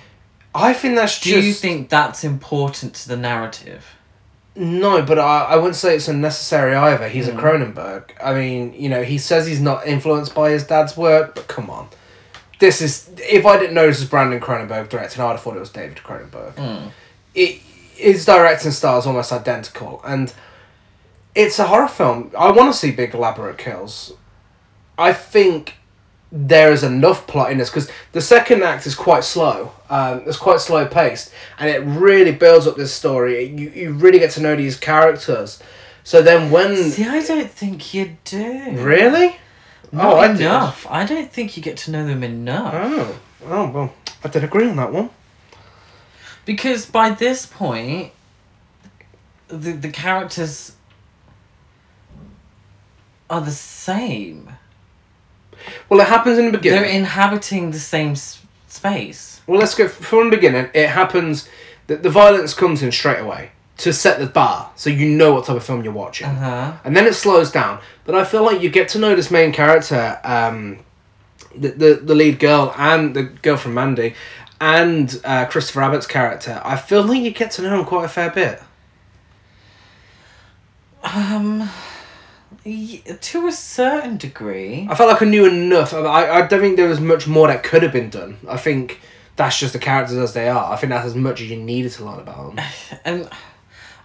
I 0.55 0.73
think 0.73 0.95
that's 0.95 1.19
do 1.19 1.29
just 1.31 1.47
you 1.47 1.53
think 1.53 1.89
that's 1.89 2.23
important 2.23 2.93
to 2.95 3.07
the 3.07 3.17
narrative? 3.17 3.97
no, 4.57 5.03
but 5.03 5.19
I, 5.19 5.43
I 5.43 5.55
wouldn't 5.55 5.75
say 5.75 5.95
it's 5.95 6.07
unnecessary 6.07 6.75
either. 6.75 7.07
He's 7.07 7.27
a 7.27 7.33
Cronenberg. 7.33 8.09
I 8.21 8.33
mean, 8.33 8.73
you 8.73 8.89
know, 8.89 9.03
he 9.03 9.17
says 9.19 9.45
he's 9.45 9.61
not 9.61 9.85
influenced 9.85 10.33
by 10.33 10.49
his 10.49 10.65
dad's 10.65 10.97
work, 10.97 11.35
but 11.35 11.47
come 11.47 11.69
on, 11.69 11.89
this 12.59 12.81
is 12.81 13.09
if 13.17 13.45
I 13.45 13.57
didn't 13.57 13.75
know 13.75 13.85
this 13.85 13.99
was 13.99 14.09
Brandon 14.09 14.39
Cronenberg 14.39 14.89
directing, 14.89 15.21
I'd 15.21 15.31
have 15.31 15.41
thought 15.41 15.55
it 15.55 15.59
was 15.59 15.69
David 15.69 15.97
Cronenberg. 15.97 16.55
Mm. 16.55 16.91
It 17.35 17.61
his 17.93 18.25
directing 18.25 18.71
style 18.71 18.99
is 18.99 19.05
almost 19.07 19.31
identical, 19.31 20.01
and 20.03 20.33
it's 21.35 21.59
a 21.59 21.67
horror 21.67 21.87
film. 21.87 22.31
I 22.37 22.51
want 22.51 22.71
to 22.71 22.77
see 22.77 22.91
big 22.91 23.13
elaborate 23.13 23.57
kills. 23.57 24.13
I 24.97 25.13
think 25.13 25.75
there 26.31 26.71
is 26.73 26.83
enough 26.83 27.25
plot 27.27 27.51
in 27.51 27.57
this 27.57 27.69
because 27.69 27.89
the 28.11 28.21
second 28.21 28.61
act 28.63 28.85
is 28.85 28.95
quite 28.95 29.23
slow. 29.23 29.71
Um, 29.89 30.23
it's 30.25 30.37
quite 30.37 30.59
slow 30.59 30.85
paced, 30.85 31.31
and 31.57 31.69
it 31.69 31.79
really 31.79 32.31
builds 32.33 32.67
up 32.67 32.75
this 32.75 32.93
story. 32.93 33.45
You 33.45 33.69
you 33.69 33.93
really 33.93 34.19
get 34.19 34.31
to 34.31 34.41
know 34.41 34.55
these 34.55 34.77
characters. 34.77 35.61
So 36.03 36.21
then 36.21 36.51
when 36.51 36.75
See, 36.91 37.05
I 37.05 37.21
don't 37.21 37.49
think 37.51 37.93
you 37.93 38.17
do. 38.23 38.71
really, 38.77 39.35
Not 39.91 40.13
Oh, 40.13 40.17
I 40.17 40.27
did. 40.29 40.41
enough. 40.41 40.85
I, 40.89 41.05
don't 41.05 41.29
think 41.31 41.57
you 41.57 41.63
get 41.63 41.75
to 41.79 41.91
know 41.91 42.05
them 42.05 42.23
enough. 42.23 42.73
oh 42.75 43.19
oh 43.45 43.69
well, 43.69 43.93
I 44.23 44.27
did 44.29 44.43
agree 44.43 44.69
on 44.69 44.75
that 44.77 44.91
one. 44.93 45.09
Because 46.45 46.85
by 46.85 47.09
this 47.09 47.45
point, 47.45 48.11
the 49.49 49.71
the 49.73 49.89
characters 49.89 50.73
are 53.29 53.41
the 53.41 53.51
same. 53.51 54.49
Well, 55.89 55.99
it 55.99 56.07
happens 56.07 56.37
in 56.37 56.45
the 56.45 56.51
beginning. 56.57 56.81
They're 56.81 56.89
inhabiting 56.91 57.71
the 57.71 57.79
same 57.79 58.11
s- 58.11 58.39
space. 58.67 59.41
Well, 59.47 59.59
let's 59.59 59.75
go 59.75 59.87
from 59.87 60.29
the 60.29 60.35
beginning. 60.35 60.69
It 60.73 60.89
happens 60.89 61.47
that 61.87 62.03
the 62.03 62.09
violence 62.09 62.53
comes 62.53 62.83
in 62.83 62.91
straight 62.91 63.19
away 63.19 63.51
to 63.77 63.93
set 63.93 64.19
the 64.19 64.25
bar, 64.25 64.71
so 64.75 64.89
you 64.89 65.07
know 65.07 65.33
what 65.33 65.45
type 65.45 65.55
of 65.55 65.63
film 65.63 65.83
you're 65.83 65.93
watching, 65.93 66.27
Uh 66.27 66.35
huh. 66.35 66.73
and 66.83 66.95
then 66.97 67.05
it 67.05 67.13
slows 67.13 67.51
down. 67.51 67.79
But 68.05 68.15
I 68.15 68.23
feel 68.25 68.43
like 68.43 68.61
you 68.61 68.69
get 68.69 68.89
to 68.89 68.99
know 68.99 69.15
this 69.15 69.29
main 69.31 69.51
character, 69.53 70.19
um, 70.23 70.79
the, 71.55 71.69
the 71.69 71.93
the 72.03 72.15
lead 72.15 72.39
girl 72.39 72.73
and 72.77 73.15
the 73.15 73.23
girl 73.23 73.55
from 73.55 73.73
Mandy, 73.75 74.15
and 74.59 75.21
uh, 75.23 75.45
Christopher 75.45 75.83
Abbott's 75.83 76.07
character. 76.07 76.59
I 76.65 76.75
feel 76.75 77.03
like 77.03 77.21
you 77.21 77.31
get 77.31 77.51
to 77.51 77.61
know 77.61 77.79
him 77.79 77.85
quite 77.85 78.05
a 78.05 78.09
fair 78.09 78.31
bit. 78.31 78.61
Um, 81.03 81.69
y- 82.67 83.01
to 83.21 83.47
a 83.47 83.51
certain 83.51 84.17
degree. 84.17 84.87
I 84.89 84.95
felt 84.95 85.09
like 85.11 85.21
I 85.21 85.25
knew 85.25 85.45
enough. 85.45 85.93
I, 85.93 86.29
I 86.29 86.47
don't 86.47 86.59
think 86.61 86.75
there 86.77 86.89
was 86.89 86.99
much 86.99 87.27
more 87.27 87.47
that 87.47 87.63
could 87.63 87.83
have 87.83 87.93
been 87.93 88.09
done. 88.09 88.37
I 88.47 88.57
think 88.57 88.99
that's 89.35 89.59
just 89.59 89.73
the 89.73 89.79
characters 89.79 90.17
as 90.17 90.33
they 90.33 90.49
are. 90.49 90.73
I 90.73 90.75
think 90.75 90.89
that's 90.91 91.05
as 91.05 91.15
much 91.15 91.41
as 91.41 91.49
you 91.49 91.57
needed 91.57 91.91
to 91.93 92.05
learn 92.05 92.19
about 92.19 92.55
them. 92.55 92.65
and 93.05 93.29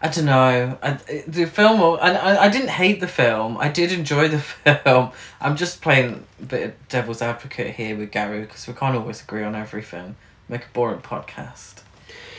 I 0.00 0.08
don't 0.08 0.24
know. 0.24 0.78
I, 0.82 0.92
the 1.28 1.46
film, 1.46 1.80
and 2.02 2.16
I, 2.16 2.44
I 2.44 2.48
didn't 2.48 2.70
hate 2.70 3.00
the 3.00 3.06
film. 3.08 3.56
I 3.58 3.68
did 3.68 3.92
enjoy 3.92 4.28
the 4.28 4.38
film. 4.84 5.10
I'm 5.40 5.56
just 5.56 5.80
playing 5.80 6.24
a 6.40 6.44
bit 6.44 6.62
of 6.68 6.88
devil's 6.88 7.22
advocate 7.22 7.74
here 7.76 7.96
with 7.96 8.10
Gary 8.10 8.40
because 8.40 8.66
we 8.66 8.74
can't 8.74 8.96
always 8.96 9.22
agree 9.22 9.42
on 9.44 9.54
everything. 9.54 10.16
Make 10.48 10.64
a 10.64 10.68
boring 10.72 11.00
podcast. 11.00 11.82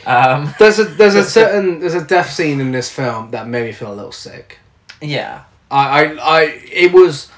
Um, 0.06 0.52
There's 0.58 0.78
a 0.78 0.84
there's 0.84 1.14
a 1.24 1.24
certain 1.24 1.80
there's 1.80 1.94
a 1.94 2.04
death 2.04 2.30
scene 2.30 2.60
in 2.60 2.70
this 2.72 2.90
film 2.90 3.30
that 3.30 3.48
made 3.48 3.64
me 3.64 3.72
feel 3.72 3.90
a 3.90 3.94
little 3.94 4.12
sick. 4.12 4.58
yeah. 5.00 5.44
I 5.74 6.04
I, 6.04 6.14
I 6.14 6.42
it 6.72 6.92
was 6.92 7.30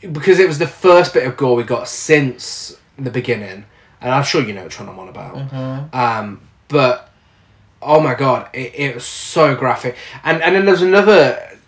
because 0.00 0.38
it 0.38 0.48
was 0.48 0.58
the 0.58 0.66
first 0.66 1.14
bit 1.14 1.26
of 1.26 1.36
gore 1.36 1.56
we 1.56 1.62
got 1.62 1.88
since 1.88 2.76
the 2.98 3.10
beginning, 3.10 3.64
and 4.00 4.14
I'm 4.14 4.24
sure 4.24 4.42
you 4.42 4.52
know 4.52 4.64
which 4.64 4.78
one 4.78 4.88
I'm 4.88 4.98
on 4.98 5.08
about. 5.08 5.36
Mm-hmm. 5.36 5.96
Um, 5.96 6.40
but 6.68 7.10
oh 7.80 8.00
my 8.00 8.14
god, 8.14 8.48
it, 8.52 8.74
it 8.74 8.94
was 8.94 9.04
so 9.04 9.54
graphic, 9.54 9.96
and 10.24 10.42
and 10.42 10.56
then 10.56 10.66
there's 10.66 10.82
another 10.82 11.58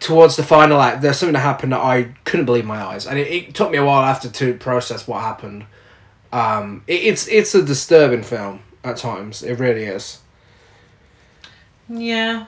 towards 0.00 0.36
the 0.36 0.42
final 0.42 0.80
act. 0.80 1.02
There's 1.02 1.18
something 1.18 1.34
that 1.34 1.40
happened 1.40 1.72
that 1.72 1.80
I 1.80 2.14
couldn't 2.24 2.46
believe 2.46 2.64
my 2.64 2.82
eyes, 2.82 3.06
and 3.06 3.18
it, 3.18 3.28
it 3.28 3.54
took 3.54 3.70
me 3.70 3.78
a 3.78 3.84
while 3.84 4.02
after 4.02 4.28
to 4.28 4.54
process 4.54 5.06
what 5.06 5.20
happened. 5.20 5.64
Um, 6.32 6.82
it, 6.88 7.04
it's 7.04 7.28
it's 7.28 7.54
a 7.54 7.62
disturbing 7.62 8.24
film 8.24 8.60
at 8.82 8.96
times. 8.96 9.44
It 9.44 9.58
really 9.60 9.84
is. 9.84 10.20
Yeah. 11.88 12.46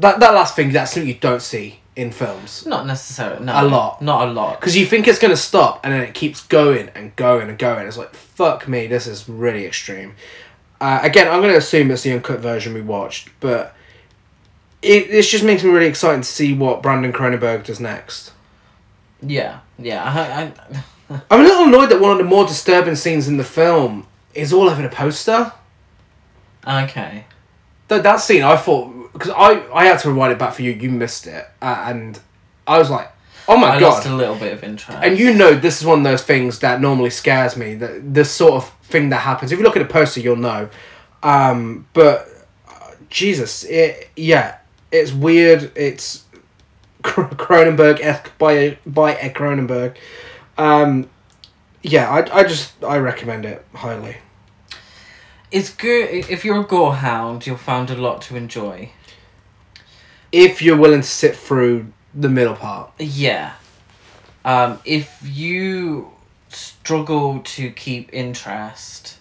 That 0.00 0.18
that 0.18 0.34
last 0.34 0.56
thing, 0.56 0.72
that's 0.72 0.92
something 0.92 1.08
you 1.08 1.14
don't 1.14 1.40
see 1.40 1.80
in 1.96 2.10
films. 2.10 2.66
Not 2.66 2.86
necessarily. 2.86 3.44
No. 3.46 3.52
A 3.54 3.64
lot. 3.64 4.02
Not 4.02 4.28
a 4.28 4.30
lot. 4.30 4.60
Because 4.60 4.76
you 4.76 4.84
think 4.86 5.08
it's 5.08 5.18
going 5.18 5.32
to 5.32 5.36
stop 5.36 5.80
and 5.82 5.92
then 5.92 6.02
it 6.02 6.14
keeps 6.14 6.46
going 6.46 6.90
and 6.90 7.16
going 7.16 7.48
and 7.48 7.58
going. 7.58 7.86
It's 7.86 7.96
like, 7.96 8.14
fuck 8.14 8.68
me, 8.68 8.86
this 8.86 9.06
is 9.06 9.28
really 9.28 9.64
extreme. 9.64 10.14
Uh, 10.78 11.00
again, 11.02 11.26
I'm 11.26 11.40
going 11.40 11.52
to 11.52 11.58
assume 11.58 11.90
it's 11.90 12.02
the 12.02 12.12
uncut 12.12 12.40
version 12.40 12.74
we 12.74 12.82
watched, 12.82 13.30
but 13.40 13.74
it 14.82 15.10
this 15.10 15.30
just 15.30 15.42
makes 15.42 15.64
me 15.64 15.70
really 15.70 15.86
excited 15.86 16.22
to 16.22 16.28
see 16.28 16.52
what 16.52 16.82
Brandon 16.82 17.14
Cronenberg 17.14 17.64
does 17.64 17.80
next. 17.80 18.32
Yeah. 19.22 19.60
Yeah. 19.78 20.04
I, 20.04 20.42
I, 21.14 21.22
I'm 21.30 21.40
a 21.40 21.44
little 21.44 21.64
annoyed 21.64 21.88
that 21.90 22.00
one 22.00 22.12
of 22.12 22.18
the 22.18 22.24
more 22.24 22.46
disturbing 22.46 22.94
scenes 22.94 23.26
in 23.26 23.38
the 23.38 23.44
film 23.44 24.06
is 24.34 24.52
all 24.52 24.68
over 24.68 24.82
the 24.82 24.90
poster. 24.90 25.50
okay. 26.66 27.24
That, 27.88 28.02
that 28.02 28.16
scene, 28.16 28.42
I 28.42 28.56
thought, 28.56 28.92
because 29.18 29.32
I, 29.36 29.66
I 29.72 29.86
had 29.86 29.98
to 30.00 30.10
rewind 30.10 30.32
it 30.32 30.38
back 30.38 30.54
for 30.54 30.62
you, 30.62 30.72
you 30.72 30.90
missed 30.90 31.26
it. 31.26 31.46
Uh, 31.62 31.84
and 31.86 32.18
I 32.66 32.78
was 32.78 32.90
like, 32.90 33.10
oh 33.48 33.56
my 33.56 33.68
I 33.68 33.80
god. 33.80 33.88
lost 33.88 34.06
a 34.06 34.14
little 34.14 34.36
bit 34.36 34.52
of 34.52 34.62
interest. 34.62 34.98
And 35.02 35.18
you 35.18 35.32
know, 35.34 35.54
this 35.54 35.80
is 35.80 35.86
one 35.86 35.98
of 35.98 36.04
those 36.04 36.22
things 36.22 36.58
that 36.60 36.80
normally 36.80 37.10
scares 37.10 37.56
me. 37.56 37.74
That 37.74 38.14
this 38.14 38.30
sort 38.30 38.54
of 38.54 38.70
thing 38.82 39.08
that 39.10 39.18
happens. 39.18 39.52
If 39.52 39.58
you 39.58 39.64
look 39.64 39.76
at 39.76 39.82
a 39.82 39.86
poster, 39.86 40.20
you'll 40.20 40.36
know. 40.36 40.68
Um, 41.22 41.86
but 41.92 42.28
uh, 42.68 42.90
Jesus, 43.08 43.64
it 43.64 44.10
yeah, 44.16 44.58
it's 44.92 45.12
weird. 45.12 45.72
It's 45.74 46.24
Cronenberg 47.02 48.00
esque 48.00 48.36
by 48.38 48.78
by 48.86 49.14
Ed 49.14 49.34
Cronenberg. 49.34 49.96
Um, 50.58 51.08
yeah, 51.82 52.10
I 52.10 52.40
I 52.40 52.44
just 52.44 52.82
I 52.84 52.98
recommend 52.98 53.44
it 53.44 53.64
highly. 53.74 54.16
It's 55.52 55.70
good 55.70 56.26
if 56.28 56.44
you're 56.44 56.60
a 56.60 56.64
gorehound. 56.64 57.46
You'll 57.46 57.56
find 57.56 57.88
a 57.90 57.96
lot 57.96 58.20
to 58.22 58.36
enjoy. 58.36 58.90
If 60.36 60.60
you're 60.62 60.76
willing 60.76 61.00
to 61.00 61.06
sit 61.06 61.34
through 61.36 61.86
the 62.14 62.28
middle 62.28 62.54
part. 62.54 62.90
Yeah. 62.98 63.54
Um, 64.44 64.78
if 64.84 65.18
you 65.24 66.10
struggle 66.48 67.40
to 67.40 67.70
keep 67.70 68.12
interest, 68.12 69.18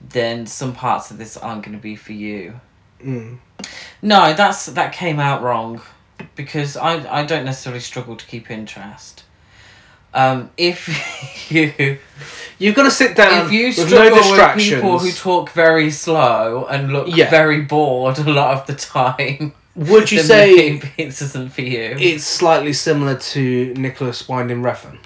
then 0.00 0.46
some 0.46 0.72
parts 0.74 1.10
of 1.10 1.18
this 1.18 1.36
aren't 1.36 1.64
going 1.64 1.76
to 1.76 1.82
be 1.82 1.96
for 1.96 2.12
you. 2.12 2.60
Mm. 3.02 3.38
No, 4.02 4.34
that's 4.34 4.66
that 4.66 4.92
came 4.92 5.18
out 5.20 5.42
wrong, 5.42 5.80
because 6.36 6.76
I 6.76 7.20
I 7.20 7.24
don't 7.24 7.44
necessarily 7.44 7.80
struggle 7.80 8.16
to 8.16 8.26
keep 8.26 8.50
interest. 8.50 9.24
Um, 10.12 10.50
if 10.56 10.88
you 11.50 11.98
You've 12.58 12.76
got 12.76 12.84
to 12.84 12.90
sit 12.90 13.16
down 13.16 13.46
if 13.46 13.52
you 13.52 13.66
with 13.66 13.88
struggle 13.88 14.20
no 14.20 14.54
with 14.54 14.58
people 14.58 14.98
who 15.00 15.10
talk 15.10 15.50
very 15.50 15.90
slow 15.90 16.66
and 16.70 16.92
look 16.92 17.08
Yeah. 17.08 17.28
very 17.30 17.62
bored 17.62 18.18
a 18.18 18.30
lot 18.30 18.56
of 18.56 18.66
the 18.66 18.74
time, 18.96 19.54
Would 19.76 20.12
you 20.12 20.20
say 20.20 20.54
maybe 20.54 20.90
isn't 20.98 21.48
for 21.50 21.62
you? 21.62 21.96
it's 21.98 22.24
slightly 22.24 22.72
similar 22.72 23.16
to 23.16 23.74
Nicolas 23.76 24.28
Winding 24.28 24.62
Refn 24.62 24.98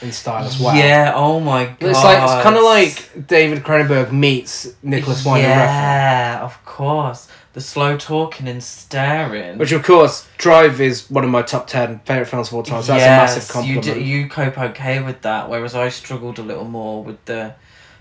in 0.00 0.12
style 0.12 0.44
as 0.44 0.58
well? 0.60 0.74
Yeah. 0.76 1.12
Oh 1.14 1.40
my 1.40 1.66
god. 1.66 1.76
It's 1.90 2.04
like 2.04 2.22
it's 2.22 2.42
kind 2.42 2.56
of 2.56 2.62
like 2.62 3.26
David 3.26 3.62
Cronenberg 3.64 4.12
meets 4.12 4.72
Nicolas 4.82 5.24
Winding 5.24 5.50
Refn, 5.50 5.56
Yeah, 5.56 6.40
of 6.42 6.64
course. 6.64 7.28
The 7.54 7.60
slow 7.62 7.96
talking 7.98 8.46
and 8.46 8.62
staring. 8.62 9.58
which 9.58 9.72
of 9.72 9.82
course 9.82 10.28
Drive 10.36 10.80
is 10.80 11.10
one 11.10 11.24
of 11.24 11.30
my 11.30 11.42
top 11.42 11.66
ten 11.66 11.98
favorite 12.04 12.26
films 12.26 12.48
of 12.48 12.54
all 12.54 12.62
time. 12.62 12.82
So 12.82 12.92
that's 12.92 13.02
a 13.04 13.06
massive 13.36 13.52
compliment. 13.52 13.86
You, 13.86 13.94
d- 13.94 14.00
you 14.00 14.28
cope 14.28 14.56
okay 14.58 15.02
with 15.02 15.22
that, 15.22 15.50
whereas 15.50 15.74
I 15.74 15.88
struggled 15.88 16.38
a 16.38 16.42
little 16.42 16.64
more 16.66 17.02
with 17.02 17.22
the 17.24 17.54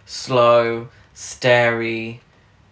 slow, 0.05 0.89
starey, 1.15 2.21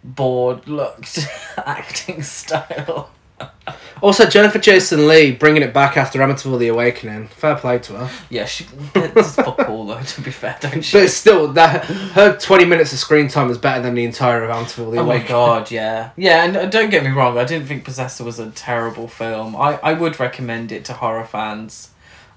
bored 0.04 0.68
looked 0.68 1.28
acting 1.58 2.22
style. 2.22 3.10
Also, 4.02 4.26
Jennifer 4.28 4.60
Jason 4.60 5.08
Lee 5.08 5.32
bringing 5.32 5.64
it 5.64 5.74
back 5.74 5.98
after 5.98 6.20
Amityville: 6.20 6.60
The 6.60 6.68
Awakening. 6.68 7.28
Fair 7.30 7.56
play 7.56 7.80
to 7.80 7.94
her. 7.94 8.10
Yeah, 8.30 8.46
she 8.46 8.66
that's 8.94 9.36
fuck 9.36 9.58
all 9.70 9.86
though. 9.86 10.02
To 10.02 10.22
be 10.22 10.32
fair, 10.32 10.56
don't 10.60 10.84
she? 10.84 10.98
But 11.00 11.10
still, 11.10 11.48
that 11.54 11.86
her 11.86 12.38
twenty 12.38 12.66
minutes 12.66 12.94
of 12.94 13.00
screen 13.00 13.28
time 13.30 13.50
is 13.50 13.58
better 13.58 13.82
than 13.82 13.96
the 13.96 14.04
entire 14.04 14.44
of 14.44 14.52
Amityville: 14.52 14.92
The 14.92 14.98
Oh 15.00 15.06
my 15.06 15.16
Awakening. 15.16 15.28
god, 15.28 15.72
yeah. 15.72 16.12
Yeah, 16.18 16.44
and 16.44 16.56
uh, 16.58 16.66
don't 16.68 16.90
get 16.92 17.04
me 17.04 17.10
wrong, 17.10 17.38
I 17.38 17.46
didn't 17.46 17.68
think 17.68 17.84
Possessor 17.86 18.24
was 18.24 18.38
a 18.38 18.52
terrible 18.52 19.08
film. 19.08 19.56
I, 19.56 19.80
I 19.82 19.94
would 19.94 20.20
recommend 20.20 20.72
it 20.72 20.86
to 20.86 20.94
horror 20.94 21.26
fans. 21.26 21.90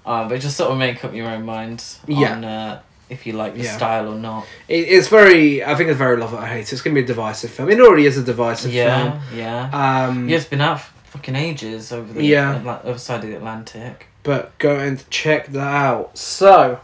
Um, 0.05 0.27
but 0.29 0.39
just 0.41 0.57
sort 0.57 0.71
of 0.71 0.77
make 0.77 1.03
up 1.05 1.13
your 1.13 1.27
own 1.29 1.45
mind 1.45 1.83
Yeah. 2.07 2.31
on 2.31 2.45
uh, 2.45 2.81
if 3.09 3.25
you 3.25 3.33
like 3.33 3.55
the 3.55 3.63
Yeah. 3.63 3.75
style 3.77 4.07
or 4.13 4.15
not. 4.17 4.45
It, 4.67 4.87
it's 4.87 5.07
very. 5.07 5.63
I 5.63 5.75
think 5.75 5.89
it's 5.89 5.97
very 5.97 6.17
love 6.17 6.33
it 6.33 6.37
or 6.37 6.45
hate 6.45 6.61
it. 6.61 6.73
It's 6.73 6.81
going 6.81 6.95
to 6.95 7.01
be 7.01 7.03
a 7.03 7.07
divisive 7.07 7.51
film. 7.51 7.69
It 7.69 7.79
already 7.79 8.05
is 8.05 8.17
a 8.17 8.23
divisive 8.23 8.73
Yeah, 8.73 9.11
film. 9.11 9.21
yeah. 9.35 10.05
Um, 10.07 10.29
yeah, 10.29 10.37
it's 10.37 10.45
been 10.45 10.61
out 10.61 10.81
for 10.81 11.17
fucking 11.17 11.35
ages 11.35 11.91
over 11.91 12.11
the 12.13 12.23
Yeah. 12.23 12.55
Atla- 12.57 12.81
other 12.83 12.97
side 12.99 13.23
of 13.23 13.29
the 13.29 13.35
Atlantic. 13.35 14.07
but 14.23 14.55
go 14.59 14.75
and 14.77 15.09
check 15.09 15.47
that 15.47 15.59
out. 15.85 16.17
So, 16.17 16.79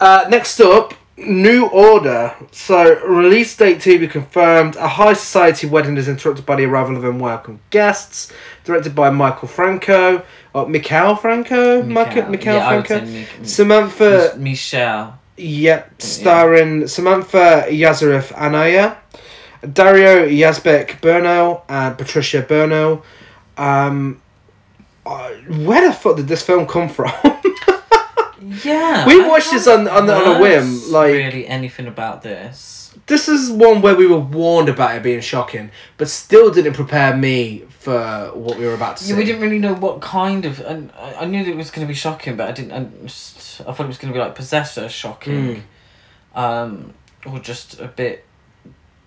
uh, 0.00 0.24
next 0.30 0.60
up, 0.60 0.94
New 1.20 1.66
Order. 1.66 2.34
So, 2.50 2.98
release 3.04 3.56
date 3.56 3.80
to 3.82 3.98
be 3.98 4.08
confirmed. 4.08 4.76
A 4.76 4.88
high 4.88 5.12
society 5.12 5.66
wedding 5.66 5.96
is 5.96 6.08
interrupted 6.08 6.46
by 6.46 6.56
the 6.56 6.64
arrival 6.64 6.96
of 6.96 7.04
unwelcome 7.04 7.60
guests. 7.70 8.32
Directed 8.64 8.94
by 8.94 9.10
Michael 9.10 9.48
Franco. 9.48 10.22
Or 10.54 10.68
Mikhail 10.68 11.14
Franco? 11.16 11.82
Michael, 11.82 12.34
yeah, 12.34 12.68
Franco. 12.68 12.98
say 12.98 13.04
Mi- 13.04 13.26
Mi- 13.40 13.46
Samantha. 13.46 14.32
Mi- 14.36 14.42
Michelle. 14.50 15.18
Yep, 15.36 16.02
starring 16.02 16.86
Samantha 16.86 17.64
Yazaref 17.70 18.30
Anaya, 18.36 18.98
Dario 19.72 20.28
Yazbek 20.28 21.00
Burno, 21.00 21.62
and 21.68 21.96
Patricia 21.96 22.42
Burno. 22.42 23.02
Um, 23.56 24.20
uh, 25.06 25.30
where 25.64 25.86
the 25.88 25.94
fuck 25.94 26.16
did 26.16 26.28
this 26.28 26.42
film 26.42 26.66
come 26.66 26.90
from? 26.90 27.10
Yeah. 28.64 29.06
We 29.06 29.22
I 29.22 29.28
watched 29.28 29.50
this 29.50 29.66
on- 29.66 29.88
on 29.88 30.06
the- 30.06 30.14
on 30.14 30.36
a 30.36 30.40
whim, 30.40 30.90
like- 30.90 31.12
really 31.12 31.46
anything 31.46 31.86
about 31.86 32.22
this. 32.22 32.76
this 33.06 33.28
is 33.28 33.50
one 33.50 33.80
where 33.82 33.94
we 33.94 34.06
were 34.06 34.18
warned 34.18 34.68
about 34.68 34.94
it 34.96 35.02
being 35.02 35.20
shocking, 35.20 35.70
but 35.96 36.08
still 36.08 36.50
didn't 36.50 36.74
prepare 36.74 37.16
me 37.16 37.64
for 37.80 38.30
what 38.34 38.58
we 38.58 38.64
were 38.66 38.74
about 38.74 38.96
to 38.98 39.04
see. 39.04 39.10
Yeah, 39.12 39.18
we 39.18 39.24
didn't 39.24 39.40
really 39.40 39.58
know 39.58 39.74
what 39.74 40.00
kind 40.00 40.44
of, 40.44 40.60
and 40.60 40.92
I 41.18 41.24
knew 41.24 41.42
that 41.44 41.50
it 41.50 41.56
was 41.56 41.70
going 41.70 41.86
to 41.86 41.88
be 41.88 41.94
shocking, 41.94 42.36
but 42.36 42.48
I 42.48 42.52
didn't. 42.52 42.72
I, 42.72 42.86
just, 43.06 43.60
I 43.62 43.72
thought 43.72 43.80
it 43.84 43.86
was 43.88 43.98
going 43.98 44.12
to 44.12 44.16
be 44.18 44.22
like 44.22 44.34
possessor 44.34 44.88
shocking, 44.88 45.64
Hmm. 46.34 46.38
um, 46.40 46.94
or 47.26 47.38
just 47.38 47.80
a 47.80 47.86
bit 47.88 48.24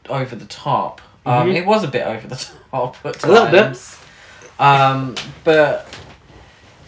over 0.09 0.35
the 0.35 0.45
top. 0.45 1.01
Um, 1.25 1.49
Mhm. 1.49 1.55
it 1.55 1.65
was 1.65 1.83
a 1.83 1.87
bit 1.87 2.05
over 2.05 2.27
the 2.27 2.35
top 2.71 2.97
at 3.05 3.13
times. 3.19 3.23
A 3.23 3.27
little 3.27 3.47
bit. 3.51 3.79
Um, 4.59 5.15
but 5.43 5.87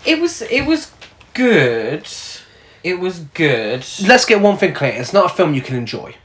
it 0.05 0.19
was 0.19 0.41
it 0.43 0.65
was 0.65 0.91
good. 1.33 2.07
It 2.85 2.99
was 2.99 3.19
good. 3.33 3.83
Let's 4.07 4.25
get 4.25 4.41
one 4.41 4.57
thing 4.57 4.73
clear: 4.75 4.91
it's 4.93 5.11
not 5.11 5.31
a 5.31 5.35
film 5.35 5.53
you 5.55 5.61
can 5.61 5.75
enjoy. 5.75 6.15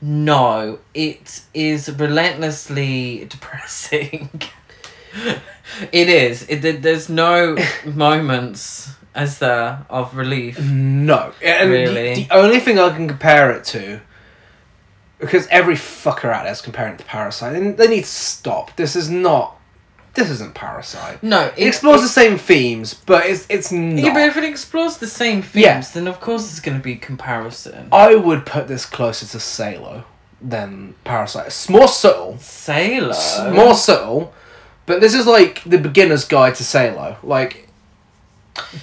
No, 0.00 0.78
it 0.94 1.42
is 1.52 1.90
relentlessly 1.90 3.24
depressing. 3.28 4.28
it 5.90 6.08
is. 6.08 6.46
It, 6.48 6.82
there's 6.82 7.08
no 7.08 7.56
moments 7.84 8.90
as 9.14 9.38
there 9.40 9.84
of 9.90 10.14
relief. 10.16 10.60
No, 10.60 11.32
and 11.42 11.70
the- 11.70 11.74
Really? 11.74 12.14
the, 12.14 12.28
only 12.30 12.60
thing 12.60 12.78
I 12.78 12.90
can 12.90 13.08
compare 13.08 13.50
it 13.50 13.64
to, 13.66 14.00
because 15.18 15.46
every 15.48 15.74
fucker 15.74 16.32
out 16.32 16.44
there 16.44 16.52
is 16.52 16.60
comparing 16.60 16.94
it 16.94 16.98
to 16.98 17.04
Parasite, 17.04 17.56
and 17.56 17.76
they 17.76 17.88
need 17.88 18.04
to 18.04 18.10
stop. 18.10 18.76
This 18.76 18.94
is 18.94 19.10
not. 19.10 19.53
This 20.14 20.30
isn't 20.30 20.54
Parasite. 20.54 21.22
No, 21.22 21.50
It 21.56 21.66
explores 21.66 22.00
the 22.02 22.08
same 22.08 22.38
themes, 22.38 22.94
but 22.94 23.26
it's 23.26 23.46
it's 23.48 23.72
not. 23.72 23.98
Yeah, 24.02 24.12
but 24.14 24.22
if 24.28 24.36
it 24.36 24.44
explores 24.44 24.96
the 24.98 25.08
same 25.08 25.42
themes, 25.42 25.64
Yeah. 25.64 25.80
then 25.92 26.06
of 26.06 26.20
course 26.20 26.42
there's 26.46 26.60
going 26.60 26.78
to 26.78 26.82
be 26.84 26.94
comparison. 26.96 27.88
I 27.92 28.14
would 28.14 28.46
put 28.46 28.68
this 28.68 28.86
closer 28.86 29.26
to 29.26 29.40
Salo 29.40 30.04
than 30.40 30.94
Parasite. 31.04 31.46
It's 31.48 31.68
more 31.68 31.88
subtle, 31.88 32.38
Salo. 32.38 33.14
more 33.52 33.74
subtle, 33.74 34.32
but 34.86 35.00
this 35.00 35.14
is 35.14 35.26
like 35.26 35.62
the 35.64 35.78
beginner's 35.78 36.24
guide 36.24 36.54
to 36.56 36.64
Salo. 36.64 37.16
Like 37.24 37.68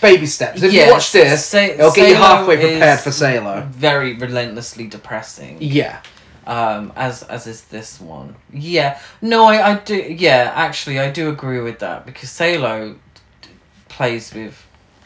baby 0.01 0.25
steps. 0.25 0.61
If 0.61 0.73
Yes, 0.73 0.87
you 0.87 0.93
watch 0.93 1.11
this, 1.13 1.45
Sa- 1.45 1.57
it'll 1.59 1.91
get 1.93 2.09
you 2.09 2.15
halfway 2.15 2.57
prepared 2.57 2.99
for 2.99 3.11
Salo. 3.11 3.65
Very 3.71 4.15
relentlessly 4.17 4.85
depressing. 4.87 5.57
Yeah. 5.61 5.99
Um 6.47 6.91
as 6.95 7.23
as 7.23 7.45
is 7.47 7.61
this 7.65 8.01
one 8.01 8.35
yeah 8.51 8.99
no 9.21 9.45
i 9.45 9.71
i 9.71 9.75
do 9.75 9.95
yeah 9.95 10.51
actually 10.55 10.99
i 10.99 11.09
do 11.11 11.29
agree 11.29 11.59
with 11.61 11.79
that 11.79 12.05
because 12.05 12.29
salo 12.31 12.95
d- 13.41 13.49
plays 13.89 14.33
with 14.33 14.55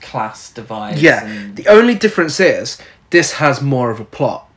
class 0.01 0.51
divides 0.53 1.01
Yeah. 1.01 1.25
and- 1.25 1.55
The 1.55 1.67
only 1.67 1.95
difference 1.95 2.39
is 2.39 2.77
this 3.09 3.33
has 3.33 3.61
more 3.61 3.91
of 3.91 3.99
a 3.99 4.05
plot. 4.05 4.47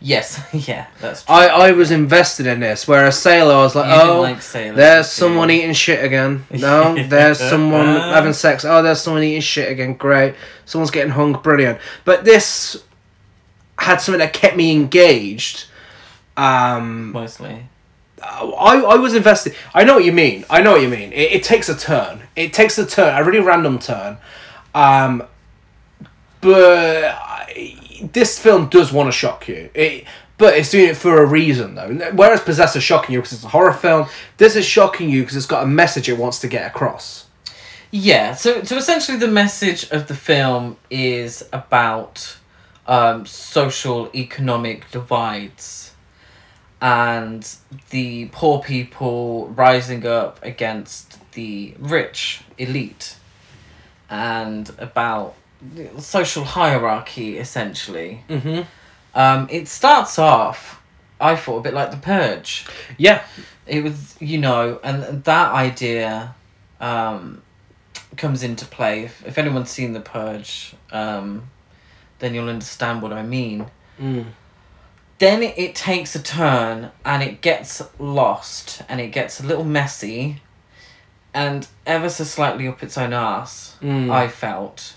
yes 0.00 0.40
yeah 0.52 0.86
that's 1.00 1.24
true. 1.24 1.34
I, 1.34 1.46
I 1.68 1.72
was 1.72 1.90
invested 1.90 2.46
in 2.46 2.60
this, 2.60 2.86
whereas 2.86 3.18
Salo 3.18 3.54
I 3.60 3.62
was 3.62 3.74
like, 3.74 3.86
You 3.86 4.10
oh, 4.10 4.20
like 4.20 4.42
there's 4.76 5.10
someone 5.10 5.50
eating 5.50 5.72
shit 5.74 6.04
again. 6.04 6.44
No, 6.50 6.94
there's 7.08 7.38
someone 7.38 7.86
having 7.86 8.32
sex. 8.34 8.64
Oh, 8.64 8.82
there's 8.82 9.00
someone 9.00 9.22
eating 9.24 9.40
shit 9.40 9.70
again. 9.72 9.94
Great. 9.94 10.34
Someone's 10.66 10.90
getting 10.92 11.10
hung. 11.12 11.32
Brilliant. 11.42 11.78
But 12.04 12.24
this 12.24 12.84
had 13.78 14.00
something 14.00 14.20
that 14.20 14.32
kept 14.32 14.56
me 14.56 14.70
engaged. 14.72 15.64
Um, 16.36 17.12
mostly 17.12 17.66
I, 18.22 18.82
I 18.86 18.96
was 18.96 19.14
invested. 19.14 19.54
I 19.74 19.84
know 19.84 19.94
what 19.94 20.04
you 20.04 20.12
mean. 20.12 20.44
I 20.48 20.62
know 20.62 20.72
what 20.72 20.82
you 20.82 20.88
mean. 20.88 21.12
It, 21.12 21.32
it 21.32 21.42
takes 21.42 21.68
a 21.68 21.76
turn. 21.76 22.22
It 22.34 22.52
takes 22.52 22.78
a 22.78 22.86
turn, 22.86 23.14
a 23.14 23.24
really 23.24 23.40
random 23.40 23.78
turn. 23.78 24.16
Um, 24.74 25.22
but 26.40 27.04
I, 27.04 28.08
this 28.12 28.38
film 28.38 28.68
does 28.68 28.92
want 28.92 29.08
to 29.08 29.12
shock 29.12 29.48
you. 29.48 29.70
It, 29.74 30.04
but 30.38 30.54
it's 30.54 30.70
doing 30.70 30.88
it 30.88 30.96
for 30.96 31.22
a 31.22 31.26
reason, 31.26 31.74
though. 31.74 31.94
Whereas 32.14 32.40
Possessor 32.40 32.80
shocking 32.80 33.14
you 33.14 33.20
because 33.20 33.32
it's 33.34 33.44
a 33.44 33.48
horror 33.48 33.72
film, 33.72 34.06
this 34.36 34.56
is 34.56 34.64
shocking 34.66 35.08
you 35.08 35.22
because 35.22 35.36
it's 35.36 35.46
got 35.46 35.62
a 35.64 35.66
message 35.66 36.08
it 36.08 36.18
wants 36.18 36.38
to 36.40 36.48
get 36.48 36.66
across. 36.66 37.26
yeah 37.90 38.34
so 38.34 38.62
so 38.64 38.76
essentially 38.76 39.16
the 39.16 39.28
message 39.28 39.88
of 39.90 40.08
the 40.08 40.14
film 40.14 40.76
is 40.90 41.44
about 41.52 42.36
um 42.86 43.24
social 43.24 44.10
economic 44.14 44.90
divides 44.90 45.85
and 46.86 47.42
the 47.90 48.26
poor 48.38 48.56
people 48.62 49.48
rising 49.48 50.06
up 50.06 50.38
against 50.52 51.18
the 51.32 51.74
rich 51.78 52.42
elite 52.58 53.16
and 54.08 54.70
about 54.78 55.34
social 55.98 56.44
hierarchy 56.44 57.28
essentially 57.38 58.22
Mm-hmm. 58.28 58.60
um, 59.22 59.40
it 59.50 59.66
starts 59.68 60.14
off 60.18 60.80
i 61.20 61.34
thought 61.34 61.58
a 61.58 61.62
bit 61.62 61.74
like 61.74 61.90
the 61.90 61.96
purge 62.14 62.66
Yeah. 62.98 63.18
it 63.66 63.82
was 63.82 64.14
you 64.20 64.38
know 64.38 64.78
and 64.84 65.24
that 65.24 65.48
idea 65.68 66.34
um, 66.80 67.42
comes 68.16 68.42
into 68.42 68.64
play 68.66 69.04
if, 69.08 69.26
if 69.26 69.38
anyone's 69.38 69.70
seen 69.70 69.92
the 69.92 70.00
purge 70.18 70.74
um, 70.92 71.48
then 72.20 72.32
you'll 72.34 72.48
understand 72.58 73.02
what 73.02 73.12
i 73.12 73.22
mean 73.22 73.66
Mm. 74.00 74.26
Then 75.18 75.42
it, 75.42 75.74
takes 75.74 76.14
a 76.14 76.22
turn 76.22 76.90
and 77.04 77.22
it 77.22 77.40
gets 77.40 77.82
lost 77.98 78.82
and 78.88 79.00
it 79.00 79.08
gets 79.08 79.40
a 79.40 79.46
little 79.46 79.64
messy 79.64 80.42
and 81.32 81.66
ever 81.86 82.08
so 82.08 82.24
slightly 82.24 82.66
up 82.68 82.82
its 82.82 82.96
own 82.98 83.12
ass 83.12 83.76
Mm. 83.82 84.10
i 84.10 84.26
felt 84.28 84.96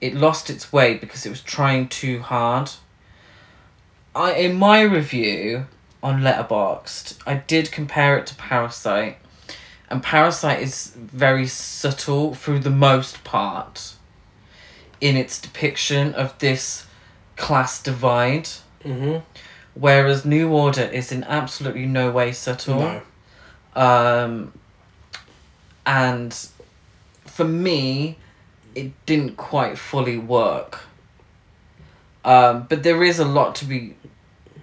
it 0.00 0.14
lost 0.14 0.50
its 0.50 0.72
way 0.72 0.94
because 0.94 1.24
it 1.24 1.30
was 1.30 1.40
trying 1.40 1.88
too 1.88 2.20
hard 2.20 2.70
i 4.14 4.32
in 4.32 4.56
my 4.56 4.80
review 4.82 5.66
on 6.02 6.20
letterboxd 6.20 7.16
i 7.26 7.34
did 7.34 7.70
compare 7.70 8.18
it 8.18 8.26
to 8.26 8.34
parasite 8.34 9.18
and 9.90 10.02
parasite 10.02 10.60
is 10.60 10.92
very 10.96 11.46
subtle 11.46 12.34
through 12.34 12.58
the 12.58 12.70
most 12.70 13.22
part 13.24 13.94
in 15.00 15.16
its 15.16 15.40
depiction 15.40 16.12
of 16.14 16.36
this 16.38 16.86
class 17.36 17.80
divide 17.82 18.48
Mm-hmm. 18.84 19.18
Whereas 19.78 20.24
New 20.24 20.50
Order 20.50 20.82
is 20.82 21.12
in 21.12 21.22
absolutely 21.24 21.86
no 21.86 22.10
way 22.10 22.32
subtle. 22.32 22.80
No. 22.80 23.02
Um, 23.80 24.52
and 25.86 26.34
for 27.24 27.44
me, 27.44 28.18
it 28.74 28.90
didn't 29.06 29.36
quite 29.36 29.78
fully 29.78 30.18
work. 30.18 30.80
Um, 32.24 32.66
but 32.68 32.82
there 32.82 33.02
is 33.04 33.18
a 33.18 33.24
lot 33.24 33.54
to 33.56 33.64
be 33.64 33.94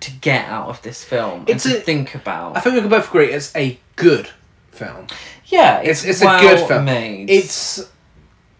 to 0.01 0.11
get 0.11 0.45
out 0.49 0.67
of 0.67 0.81
this 0.83 1.03
film 1.03 1.45
It's 1.47 1.65
and 1.65 1.73
to 1.75 1.79
a- 1.79 1.81
think 1.83 2.13
about. 2.13 2.57
I 2.57 2.59
think 2.59 2.75
we 2.75 2.81
can 2.81 2.89
both 2.89 3.07
agree 3.07 3.27
it's 3.31 3.55
a 3.55 3.79
good 3.95 4.29
film. 4.71 5.07
yeah, 5.45 5.79
It's 5.79 6.03
it's, 6.03 6.21
it's 6.21 6.21
a 6.21 6.39
good 6.41 6.57
well 6.59 6.67
film. 6.67 6.85
Made. 6.85 7.29
It's 7.29 7.89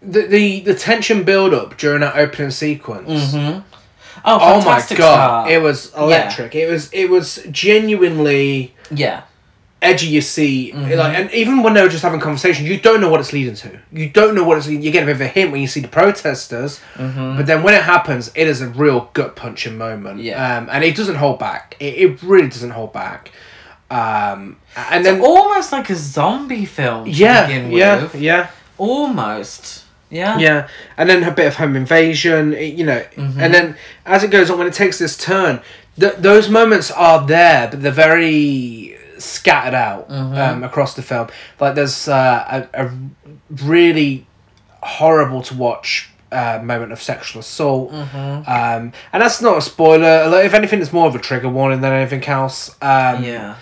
the 0.00 0.22
the, 0.22 0.60
the 0.60 0.74
tension 0.74 1.22
build 1.24 1.52
up 1.52 1.76
during 1.76 2.00
that 2.00 2.16
opening 2.16 2.50
sequence. 2.50 3.32
hmm 3.32 3.58
Oh, 4.26 4.38
Oh 4.40 4.58
my 4.58 4.78
god! 4.78 4.82
start. 4.82 5.50
It 5.50 5.62
was 5.62 5.94
electric. 5.94 6.54
It 6.54 6.68
was 6.70 6.92
it 6.92 7.08
was 7.08 7.38
genuinely 7.50 8.74
yeah. 8.90 9.22
edge 9.80 10.02
of 10.02 10.08
your 10.08 10.22
seat. 10.22 10.74
Mhm. 10.74 10.96
Like, 10.96 11.16
and 11.16 11.30
even 11.32 11.62
when 11.62 11.74
they 11.74 11.82
were 11.82 11.88
just 11.88 12.02
having 12.02 12.18
conversation, 12.18 12.66
you 12.66 12.78
don't 12.80 13.00
know 13.00 13.08
what 13.08 13.20
it's 13.20 13.32
leading 13.32 13.54
to. 13.54 13.78
You 13.92 14.08
don't 14.08 14.34
know 14.34 14.42
what 14.42 14.58
it's 14.58 14.66
leading. 14.66 14.82
You 14.82 14.90
get 14.90 15.04
a 15.04 15.06
bit 15.06 15.14
of 15.14 15.20
a 15.20 15.28
hint 15.28 15.52
when 15.52 15.60
you 15.60 15.68
see 15.68 15.80
the 15.80 15.88
protesters, 15.88 16.80
hmm 16.96 17.36
but 17.36 17.46
then 17.46 17.62
when 17.62 17.74
it 17.74 17.82
happens, 17.82 18.32
it 18.34 18.48
is 18.48 18.60
a 18.60 18.68
real 18.68 19.10
gut 19.12 19.36
punching 19.36 19.78
moment. 19.78 20.20
Yeah. 20.20 20.58
Um, 20.58 20.68
and 20.72 20.82
it 20.82 20.96
doesn't 20.96 21.16
hold 21.16 21.38
back. 21.38 21.76
It, 21.78 21.94
it 21.94 22.22
really 22.22 22.48
doesn't 22.48 22.70
hold 22.70 22.92
back. 22.92 23.30
Um, 23.90 24.56
and 24.90 25.04
then 25.06 25.20
Almost 25.20 25.70
like 25.70 25.88
a 25.90 25.94
zombie 25.94 26.64
film. 26.64 27.04
To 27.04 27.10
yeah, 27.10 27.46
begin 27.46 27.70
yeah, 27.70 28.08
yeah. 28.14 28.50
Almost. 28.78 29.84
Yeah. 30.10 30.38
Yeah, 30.38 30.68
and 30.96 31.10
then 31.10 31.24
a 31.24 31.30
bit 31.32 31.46
of 31.46 31.56
home 31.56 31.74
invasion, 31.76 32.52
you 32.52 32.84
know, 32.86 33.02
Mhm. 33.16 33.38
and 33.38 33.52
then 33.52 33.76
as 34.04 34.22
it 34.22 34.30
goes 34.30 34.50
on, 34.50 34.58
when 34.58 34.66
it 34.68 34.72
takes 34.74 34.98
this 34.98 35.16
turn, 35.16 35.60
th- 35.98 36.14
those 36.18 36.48
moments 36.48 36.90
are 36.92 37.26
there, 37.26 37.68
but 37.68 37.82
they're 37.82 37.90
very 37.90 38.96
scattered 39.18 39.74
out 39.74 40.08
Mhm. 40.10 40.38
um, 40.38 40.62
across 40.64 40.94
the 40.94 41.02
film. 41.02 41.28
Like 41.58 41.74
there's 41.74 42.06
uh, 42.06 42.66
a, 42.74 42.84
a 42.86 42.90
really 43.64 44.26
horrible 44.82 45.42
to 45.42 45.54
watch 45.54 46.10
uh, 46.32 46.60
moment 46.62 46.92
of 46.92 47.00
sexual 47.00 47.40
assault. 47.40 47.92
Mm-hmm. 47.92 48.50
Um, 48.50 48.92
and 49.12 49.22
that's 49.22 49.40
not 49.40 49.56
a 49.58 49.62
spoiler. 49.62 50.28
Like, 50.28 50.44
if 50.44 50.54
anything, 50.54 50.80
it's 50.82 50.92
more 50.92 51.06
of 51.06 51.14
a 51.14 51.20
trigger 51.20 51.48
warning 51.48 51.80
than 51.80 51.92
anything 51.92 52.24
else. 52.26 52.70
Um, 52.82 53.22
yeah. 53.24 53.54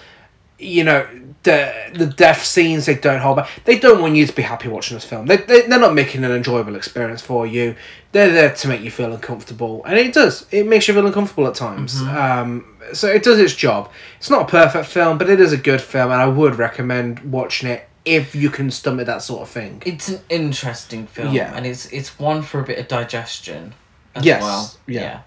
you 0.58 0.82
know 0.82 1.06
the 1.44 1.72
the 1.94 2.06
death 2.06 2.44
scenes 2.44 2.86
they 2.86 2.94
don't 2.96 3.20
hold 3.20 3.36
back. 3.36 3.48
They 3.64 3.78
don't 3.78 4.00
want 4.02 4.16
you 4.16 4.26
to 4.26 4.32
be 4.34 4.42
happy 4.42 4.68
watching 4.68 4.96
this 4.96 5.04
film. 5.04 5.26
They, 5.26 5.36
they, 5.36 5.62
they're 5.62 5.78
not 5.78 5.94
making 5.94 6.24
an 6.24 6.32
enjoyable 6.32 6.74
experience 6.76 7.22
for 7.22 7.46
you. 7.46 7.76
They're 8.12 8.32
there 8.32 8.54
to 8.54 8.68
make 8.68 8.80
you 8.80 8.90
feel 8.90 9.12
uncomfortable. 9.12 9.84
And 9.84 9.98
it 9.98 10.12
does. 10.12 10.46
It 10.50 10.66
makes 10.66 10.88
you 10.88 10.94
feel 10.94 11.06
uncomfortable 11.06 11.46
at 11.46 11.54
times. 11.54 12.00
Um, 12.02 12.76
so 12.92 13.08
it 13.08 13.22
does 13.22 13.38
its 13.38 13.54
job. 13.54 13.90
It's 14.18 14.30
not 14.30 14.42
a 14.42 14.46
perfect 14.50 14.86
film 14.86 15.16
but 15.18 15.30
it 15.30 15.40
is 15.40 15.52
a 15.52 15.56
good 15.56 15.80
film 15.80 16.10
and 16.12 16.20
i 16.20 16.26
would 16.26 16.56
recommend 16.56 17.20
watching 17.32 17.68
it 17.70 17.88
if 18.04 18.34
you 18.34 18.50
can 18.50 18.70
stomach 18.70 19.06
that 19.06 19.22
sort 19.22 19.40
of 19.42 19.48
thing. 19.48 19.82
It's 19.86 20.08
an 20.10 20.20
interesting 20.28 21.06
film. 21.06 21.32
Yeah. 21.34 21.54
And 21.56 21.64
it's 21.66 21.86
it's 21.92 22.18
one 22.18 22.42
for 22.42 22.60
a 22.60 22.64
bit 22.64 22.78
of 22.78 22.86
digestion 22.88 23.72
as 24.14 24.24
Yes, 24.24 24.42
well. 24.42 24.74
yeah. 24.86 25.20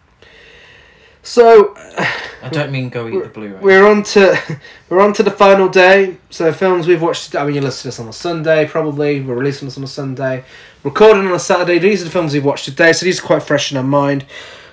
So 1.28 1.74
I 1.78 2.50
don't 2.50 2.72
mean 2.72 2.88
go 2.88 3.08
eat 3.08 3.22
the 3.22 3.30
Blu-ray. 3.30 3.60
We're 3.60 3.86
on 3.86 4.02
to 4.04 4.60
we're 4.90 5.02
on 5.02 5.12
to 5.14 5.24
the 5.24 5.32
final 5.32 5.68
day. 5.68 6.18
So 6.30 6.54
films 6.54 6.88
we've 6.88 7.02
watched. 7.02 7.36
I 7.36 7.46
mean, 7.46 7.56
you 7.56 7.62
listen 7.62 7.82
to 7.82 7.88
this 7.90 8.00
on 8.00 8.08
a 8.08 8.14
Sunday, 8.14 8.66
probably. 8.66 9.20
We're 9.20 9.36
releasing 9.36 9.68
this 9.68 9.78
on 9.78 9.84
a 9.84 9.88
Sunday, 9.88 10.46
recording 10.84 11.28
on 11.28 11.34
a 11.34 11.40
Saturday. 11.40 11.80
These 11.80 12.02
are 12.02 12.06
the 12.06 12.12
films 12.12 12.34
we've 12.34 12.46
watched 12.46 12.66
today, 12.66 12.94
so 12.94 13.06
these 13.06 13.20
are 13.20 13.24
quite 13.24 13.44
fresh 13.44 13.72
in 13.72 13.78
our 13.78 13.84
mind. 13.84 14.26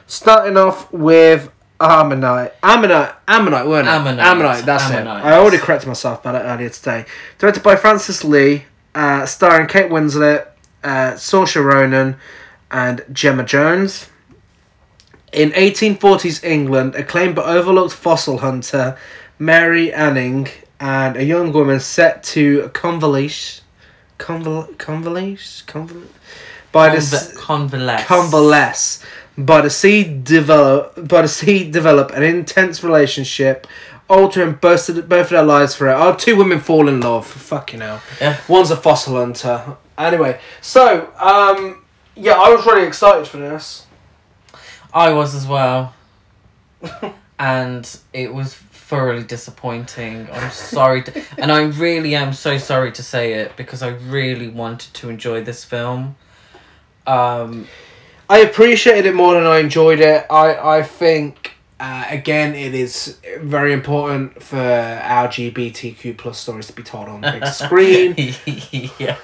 Starting 0.06 0.56
off 0.56 0.92
with 0.92 1.50
Ammonite, 1.80 2.52
Ammonite, 2.62 3.14
Ammonite, 3.26 3.66
weren't 3.66 3.88
it? 3.88 3.90
Ammonite. 3.90 4.24
Ammonite. 4.24 4.64
That's 4.64 4.84
Ammonite. 4.84 5.24
it. 5.24 5.26
I 5.26 5.32
already 5.36 5.58
corrected 5.58 5.88
myself 5.88 6.20
about 6.20 6.36
it 6.36 6.46
earlier 6.46 6.68
today. 6.68 7.04
Directed 7.38 7.64
by 7.64 7.74
Francis 7.74 8.22
Lee, 8.22 8.66
uh, 8.94 9.26
starring 9.26 9.66
Kate 9.66 9.90
Winslet, 9.90 10.46
uh, 10.84 11.14
Saoirse 11.14 11.62
Ronan, 11.64 12.16
and 12.70 13.04
Gemma 13.12 13.44
Jones. 13.44 14.08
In 15.34 15.50
1840s 15.50 16.44
England, 16.44 16.94
acclaimed 16.94 17.34
but 17.34 17.46
overlooked 17.46 17.92
fossil 17.92 18.38
hunter 18.38 18.96
Mary 19.36 19.92
Anning 19.92 20.46
and 20.78 21.16
a 21.16 21.24
young 21.24 21.52
woman 21.52 21.80
set 21.80 22.22
to 22.34 22.70
convalesce, 22.72 23.62
conval, 24.16 24.78
convalesce, 24.78 25.64
conval, 25.66 26.04
by 26.70 26.94
the 26.94 27.34
convalesce. 27.36 28.04
convalesce 28.06 29.04
by 29.36 29.60
the 29.60 29.70
sea 29.70 30.04
develop 30.22 31.08
by 31.08 31.22
the 31.22 31.28
sea 31.28 31.68
develop 31.68 32.12
an 32.12 32.22
intense 32.22 32.84
relationship, 32.84 33.66
altering 34.08 34.52
both 34.52 34.88
of, 34.88 35.08
both 35.08 35.26
of 35.26 35.30
their 35.30 35.42
lives 35.42 35.74
for 35.74 35.88
it. 35.88 35.94
Oh, 35.94 36.14
two 36.14 36.36
women 36.36 36.60
fall 36.60 36.88
in 36.88 37.00
love. 37.00 37.26
Fucking 37.26 37.80
hell. 37.80 38.00
Yeah. 38.20 38.38
One's 38.46 38.70
a 38.70 38.76
fossil 38.76 39.16
hunter. 39.16 39.76
Anyway, 39.98 40.38
so 40.60 41.12
um, 41.18 41.82
yeah, 42.14 42.34
I 42.34 42.50
was 42.50 42.64
really 42.66 42.86
excited 42.86 43.26
for 43.26 43.38
this. 43.38 43.83
I 44.94 45.12
was 45.12 45.34
as 45.34 45.46
well. 45.46 45.92
and 47.38 47.98
it 48.12 48.32
was 48.32 48.54
thoroughly 48.54 49.24
disappointing. 49.24 50.28
I'm 50.32 50.50
sorry 50.50 51.02
to, 51.02 51.22
and 51.38 51.50
I 51.50 51.62
really 51.64 52.14
am 52.14 52.32
so 52.32 52.58
sorry 52.58 52.92
to 52.92 53.02
say 53.02 53.34
it 53.34 53.56
because 53.56 53.82
I 53.82 53.88
really 53.88 54.48
wanted 54.48 54.94
to 54.94 55.10
enjoy 55.10 55.42
this 55.42 55.64
film. 55.64 56.16
Um 57.06 57.66
I 58.30 58.38
appreciated 58.38 59.06
it 59.06 59.14
more 59.14 59.34
than 59.34 59.44
I 59.44 59.58
enjoyed 59.58 60.00
it. 60.00 60.26
I 60.30 60.78
I 60.78 60.82
think 60.82 61.53
uh, 61.84 62.04
again 62.08 62.54
it 62.54 62.74
is 62.74 63.18
very 63.40 63.72
important 63.72 64.42
for 64.42 64.56
LGBTQ 64.58 66.16
plus 66.16 66.38
stories 66.38 66.66
to 66.68 66.72
be 66.72 66.82
told 66.82 67.08
on 67.08 67.20
the 67.20 67.32
big 67.32 67.46
screen. 67.62 68.14
yeah. 68.98 69.16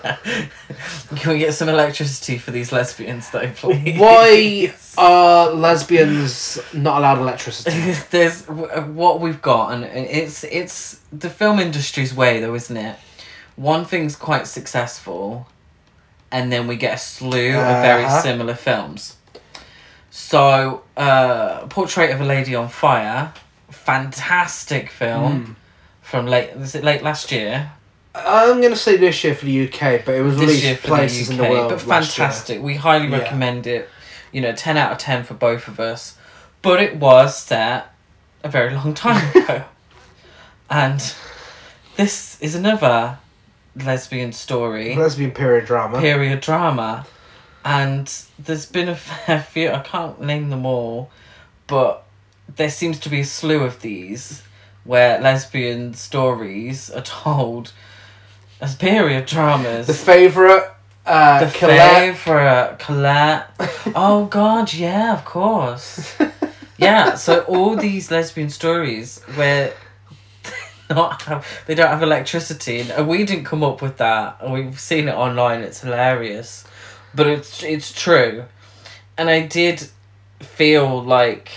Can 1.17 1.33
we 1.33 1.39
get 1.39 1.55
some 1.55 1.69
electricity 1.69 2.37
for 2.39 2.51
these 2.51 2.71
lesbians 2.73 3.31
though, 3.31 3.51
please? 3.55 3.99
Why 3.99 4.73
are 4.99 5.51
lesbians 5.51 6.59
not 6.75 6.99
allowed 6.99 7.19
electricity? 7.19 7.93
There's 8.11 8.47
what 8.47 9.21
we've 9.21 9.41
got, 9.43 9.73
and 9.73 9.85
it's 9.85 10.45
it's 10.45 11.01
the 11.13 11.31
film 11.31 11.59
industry's 11.61 12.15
way, 12.15 12.41
though, 12.41 12.55
isn't 12.55 12.77
it? 12.77 12.97
One 13.57 13.85
thing's 13.85 14.17
quite 14.17 14.47
successful, 14.47 15.47
and 16.31 16.53
then 16.53 16.67
we 16.67 16.77
get 16.77 16.95
a 16.95 16.99
slew 16.99 17.49
of 17.51 17.83
very 17.83 18.05
Uh-huh. 18.05 18.23
similar 18.23 18.55
films. 18.55 19.17
So, 20.11 20.83
uh, 20.97 21.67
Portrait 21.69 22.11
of 22.11 22.21
a 22.21 22.25
Lady 22.25 22.55
on 22.55 22.69
Fire, 22.69 23.33
fantastic 23.71 24.91
film 24.91 25.47
Mm. 25.47 25.55
from 26.03 26.27
late. 26.27 26.57
Was 26.57 26.75
it 26.75 26.83
late 26.85 27.03
last 27.03 27.31
year? 27.31 27.71
I'm 28.15 28.61
gonna 28.61 28.75
say 28.75 28.97
this 28.97 29.23
year 29.23 29.35
for 29.37 29.45
the 29.45 29.53
UK, 29.53 29.99
but 30.05 30.15
it 30.17 30.23
was 30.23 30.35
This 30.37 30.41
released 30.47 30.65
year 30.65 30.77
for 30.77 30.89
places 30.89 31.29
the 31.29 31.35
in 31.35 31.41
UK, 31.41 31.47
the 31.49 31.55
world. 31.55 31.71
but 31.71 31.81
fantastic. 31.81 32.61
We 32.61 32.75
highly 32.75 33.07
Yeah. 33.07 33.19
recommend 33.19 33.67
it. 33.69 33.89
You 34.33 34.41
know, 34.41 34.53
ten 34.53 34.77
out 34.77 34.91
of 34.93 34.99
ten 34.99 35.23
for 35.23 35.35
both 35.35 35.69
of 35.69 35.79
us. 35.79 36.15
But 36.63 36.81
it 36.83 36.97
was 36.97 37.39
set 37.39 37.87
a 38.43 38.49
very 38.49 38.75
long 38.75 38.95
time 38.95 39.31
ago, 39.37 39.63
and 40.69 41.01
this 41.97 42.37
is 42.41 42.55
another 42.55 43.19
lesbian 43.77 44.33
story, 44.33 44.95
Lesbian 44.97 45.31
period 45.31 45.67
drama. 45.67 46.01
period 46.01 46.41
drama, 46.41 47.07
and 47.65 48.13
there's 48.39 48.67
been 48.67 48.89
a 48.89 48.97
fair 48.97 49.41
few. 49.41 49.71
I 49.71 49.81
can't 49.81 50.21
name 50.21 50.51
them 50.51 50.67
all, 50.67 51.11
but 51.67 52.05
there 52.57 52.71
seems 52.71 52.99
to 53.01 53.09
be 53.09 53.21
a 53.21 53.25
slew 53.25 53.63
of 53.63 53.81
these 53.81 54.43
where 54.85 55.21
lesbian 55.21 55.95
stories 55.95 56.91
are 56.91 57.03
told 57.03 57.73
as 58.61 58.75
period 58.75 59.27
dramas 59.27 59.87
the 59.87 59.95
favourite, 59.95 60.65
uh, 61.07 61.45
the 61.45 61.51
Colette. 61.59 62.17
favorite 62.17 62.79
Colette. 62.79 63.51
oh 63.95 64.27
God, 64.31 64.73
yeah, 64.73 65.13
of 65.13 65.25
course. 65.25 66.17
Yeah, 66.79 67.15
so 67.15 67.41
all 67.43 67.77
these 67.77 68.11
lesbian 68.11 68.49
stories 68.49 69.23
where 69.35 69.75
not 70.91 71.23
have 71.23 71.47
they 71.67 71.75
don't 71.75 71.89
have 71.89 72.03
electricity 72.03 72.81
and 72.81 73.07
we 73.07 73.25
didn't 73.25 73.45
come 73.45 73.63
up 73.63 73.83
with 73.83 73.99
that 73.99 74.39
and 74.41 74.53
we've 74.53 74.81
seen 74.81 75.09
it 75.09 75.15
online 75.15 75.61
it's 75.61 75.81
hilarious 75.83 76.65
but 77.15 77.27
it's 77.27 77.63
it's 77.63 77.93
true 77.93 78.45
and 79.19 79.29
i 79.31 79.41
did 79.47 79.89
feel 80.41 81.03
like 81.03 81.51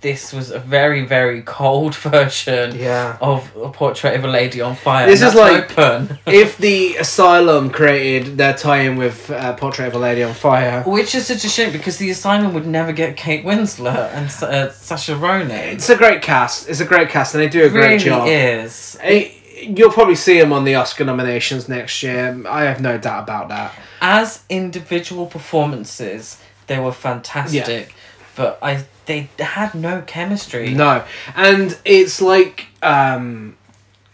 this 0.00 0.32
was 0.34 0.50
a 0.50 0.58
very 0.58 1.04
very 1.06 1.40
cold 1.42 1.94
version 2.10 2.74
Yeah. 2.76 3.16
of 3.20 3.50
a 3.56 3.70
portrait 3.70 4.14
of 4.16 4.24
a 4.24 4.28
lady 4.28 4.60
on 4.60 4.74
fire 4.76 5.06
This 5.06 5.22
is 5.22 5.34
like- 5.34 5.70
no 5.70 5.74
pun 5.74 6.18
if 6.26 6.58
the 6.58 6.96
Asylum 6.96 7.70
created 7.70 8.36
their 8.36 8.54
tie-in 8.54 8.96
with 8.96 9.30
uh, 9.30 9.54
Portrait 9.56 9.88
of 9.88 9.94
a 9.94 9.98
Lady 9.98 10.22
on 10.22 10.34
Fire, 10.34 10.82
which 10.86 11.14
is 11.14 11.26
such 11.26 11.44
a 11.44 11.48
shame 11.48 11.72
because 11.72 11.96
the 11.98 12.10
asylum 12.10 12.52
would 12.54 12.66
never 12.66 12.92
get 12.92 13.16
kate 13.16 13.44
winslet 13.44 14.10
and 14.12 14.26
uh, 14.26 14.70
saoirse 14.70 15.18
ronan 15.20 15.50
it's 15.50 15.88
a 15.90 15.96
great 15.96 16.20
cast. 16.22 16.68
It's 16.68 16.80
a 16.80 16.84
great 16.84 17.08
cast, 17.08 17.34
and 17.34 17.42
they 17.42 17.48
do 17.48 17.62
a 17.62 17.66
it 17.66 17.70
great 17.70 18.04
really 18.04 18.04
job. 18.04 18.28
is 18.28 18.98
Eh, 19.00 19.30
You'll 19.66 19.90
probably 19.92 20.14
see 20.14 20.38
him 20.38 20.52
on 20.52 20.64
the 20.64 20.74
Oscar 20.74 21.04
nominations 21.04 21.68
next 21.68 22.02
year. 22.02 22.42
I 22.48 22.64
have 22.64 22.80
no 22.80 22.98
doubt 22.98 23.22
about 23.24 23.48
that. 23.48 23.72
as 24.00 24.42
individual 24.48 25.26
performances, 25.26 26.40
they 26.66 26.78
were 26.78 26.92
fantastic, 26.92 27.94
but 28.36 28.58
I 28.62 28.84
they 29.06 29.28
had 29.38 29.74
no 29.74 30.02
chemistry. 30.06 30.72
No, 30.74 31.04
and 31.36 31.78
it's 31.84 32.20
like 32.22 32.66
um, 32.82 33.56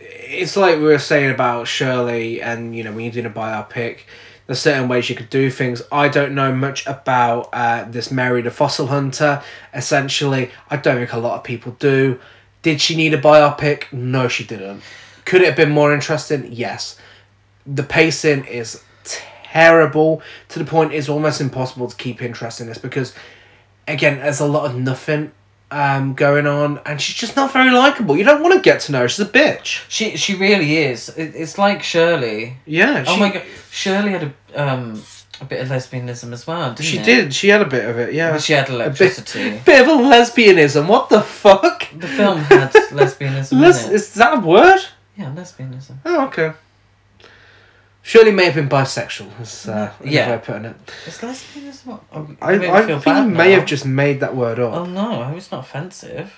it's 0.01 0.57
like 0.57 0.77
we 0.77 0.85
were 0.85 0.99
saying 0.99 1.31
about 1.31 1.69
Shirley, 1.69 2.41
and 2.43 2.75
you 2.77 2.85
know 2.85 2.93
when 2.93 3.05
you're 3.05 3.13
doing 3.13 3.27
a 3.27 3.31
biopic, 3.31 4.01
there's 4.47 4.61
certain 4.61 4.89
ways 4.89 5.09
you 5.09 5.15
could 5.17 5.31
do 5.31 5.51
things. 5.51 5.83
I 5.93 6.09
don't 6.09 6.35
know 6.35 6.53
much 6.53 6.87
about 6.87 7.49
uh, 7.53 7.85
this 7.85 8.11
Mary 8.11 8.43
the 8.43 8.51
Fossil 8.51 8.89
Hunter. 8.89 9.43
Essentially, 9.75 10.51
I 10.69 10.77
don't 10.77 10.97
think 10.97 11.13
a 11.13 11.19
lot 11.19 11.37
of 11.37 11.45
people 11.45 11.73
do. 11.79 12.19
Did 12.63 12.81
she 12.81 12.95
need 12.97 13.15
a 13.15 13.21
biopic? 13.21 13.91
No, 13.93 14.29
she 14.29 14.45
didn't. 14.45 14.83
Could 15.31 15.43
it 15.43 15.47
have 15.47 15.57
been 15.57 15.71
more 15.71 15.95
interesting? 15.95 16.49
Yes. 16.51 16.97
The 17.67 17.83
pacing 17.85 18.45
is 18.47 18.83
terrible 19.53 20.23
to 20.49 20.59
the 20.59 20.65
point 20.65 20.93
it's 20.93 21.09
almost 21.09 21.41
impossible 21.41 21.89
to 21.89 21.97
keep 21.97 22.23
interest 22.23 22.61
in 22.61 22.67
this 22.69 22.79
because 22.79 23.15
again 23.89 24.19
there's 24.19 24.39
a 24.41 24.47
lot 24.47 24.65
of 24.71 24.77
nothing 24.77 25.33
um, 25.73 26.15
going 26.15 26.47
on 26.47 26.81
and 26.87 27.01
she's 27.01 27.17
just 27.17 27.35
not 27.37 27.53
very 27.53 27.71
likable 27.71 28.17
you 28.17 28.25
don't 28.25 28.43
want 28.43 28.55
to 28.55 28.61
get 28.61 28.81
to 28.83 28.93
know 28.93 29.01
her 29.01 29.09
she's 29.09 29.21
a 29.27 29.31
bitch 29.31 29.83
She 29.89 30.17
she 30.17 30.35
really 30.35 30.77
is. 30.79 31.09
It, 31.11 31.35
it's 31.35 31.59
like 31.59 31.83
Shirley. 31.83 32.57
yeah 32.67 33.05
oh 33.09 33.17
my 33.17 33.31
god, 33.33 33.43
Shirley 33.71 34.11
had 34.13 34.33
a 34.55 34.63
um 34.71 35.03
a 35.41 35.45
bit 35.45 35.61
of 35.63 35.69
lesbianism 35.69 36.33
as 36.33 36.47
well, 36.47 36.71
didn't 36.75 36.87
she 36.87 36.99
it? 36.99 37.05
did 37.05 37.35
she 37.35 37.49
had 37.49 37.63
a 37.63 37.67
bit 37.69 37.85
of 37.89 37.99
it 37.99 38.15
yeah 38.15 38.37
she 38.39 38.53
had 38.53 38.69
a 38.69 38.73
bit, 38.73 38.75
electricity. 38.81 39.61
bit 39.65 39.81
of 39.83 39.89
lesbianism 39.89 40.87
what 40.87 41.09
the 41.09 41.23
fuck 41.23 41.87
The 41.99 42.09
film 42.09 42.39
had 42.39 42.71
lesbianism 43.01 43.61
Les- 43.61 43.85
in 43.87 43.91
it. 43.93 43.95
is 43.95 44.15
that 44.15 44.39
a 44.39 44.41
word 44.41 44.81
Yeah, 45.21 45.33
lesbianism. 45.37 45.97
oh 46.07 46.27
okay 46.29 46.53
Shirley 48.03 48.33
may 48.33 48.47
have 48.47 48.55
been 48.55 48.69
bisexual 48.69 49.29
is 49.41 49.69
uh, 49.69 49.93
Yeah. 50.03 50.29
way 50.29 50.35
of 50.37 50.45
putting 50.45 50.65
it 50.65 50.77
Is 51.07 51.19
lesbianism? 51.19 51.87
what- 51.87 52.03
Oh, 52.13 52.29
I, 52.41 52.55
I 52.55 52.87
feel 52.87 52.99
think 53.01 53.17
you 53.19 53.25
may 53.25 53.51
now. 53.53 53.59
have 53.61 53.67
just 53.69 53.85
made 53.85 54.21
that 54.21 54.35
word 54.35 54.59
up 54.59 54.73
Oh 54.75 54.85
no, 54.87 55.21
I 55.23 55.25
hope 55.29 55.37
it's 55.37 55.53
not 55.53 55.61
offensive. 55.67 56.33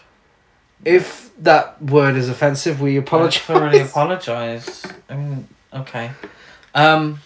if 0.85 1.31
that 1.39 1.81
word 1.81 2.17
is 2.17 2.29
offensive 2.29 2.81
we 2.81 2.97
I 2.97 2.99
apologize 2.99 3.43
thoroughly 3.43 3.81
apologise. 3.91 4.85
I 5.09 5.15
mean, 5.17 5.49
okay. 5.73 6.11
Um, 6.75 7.21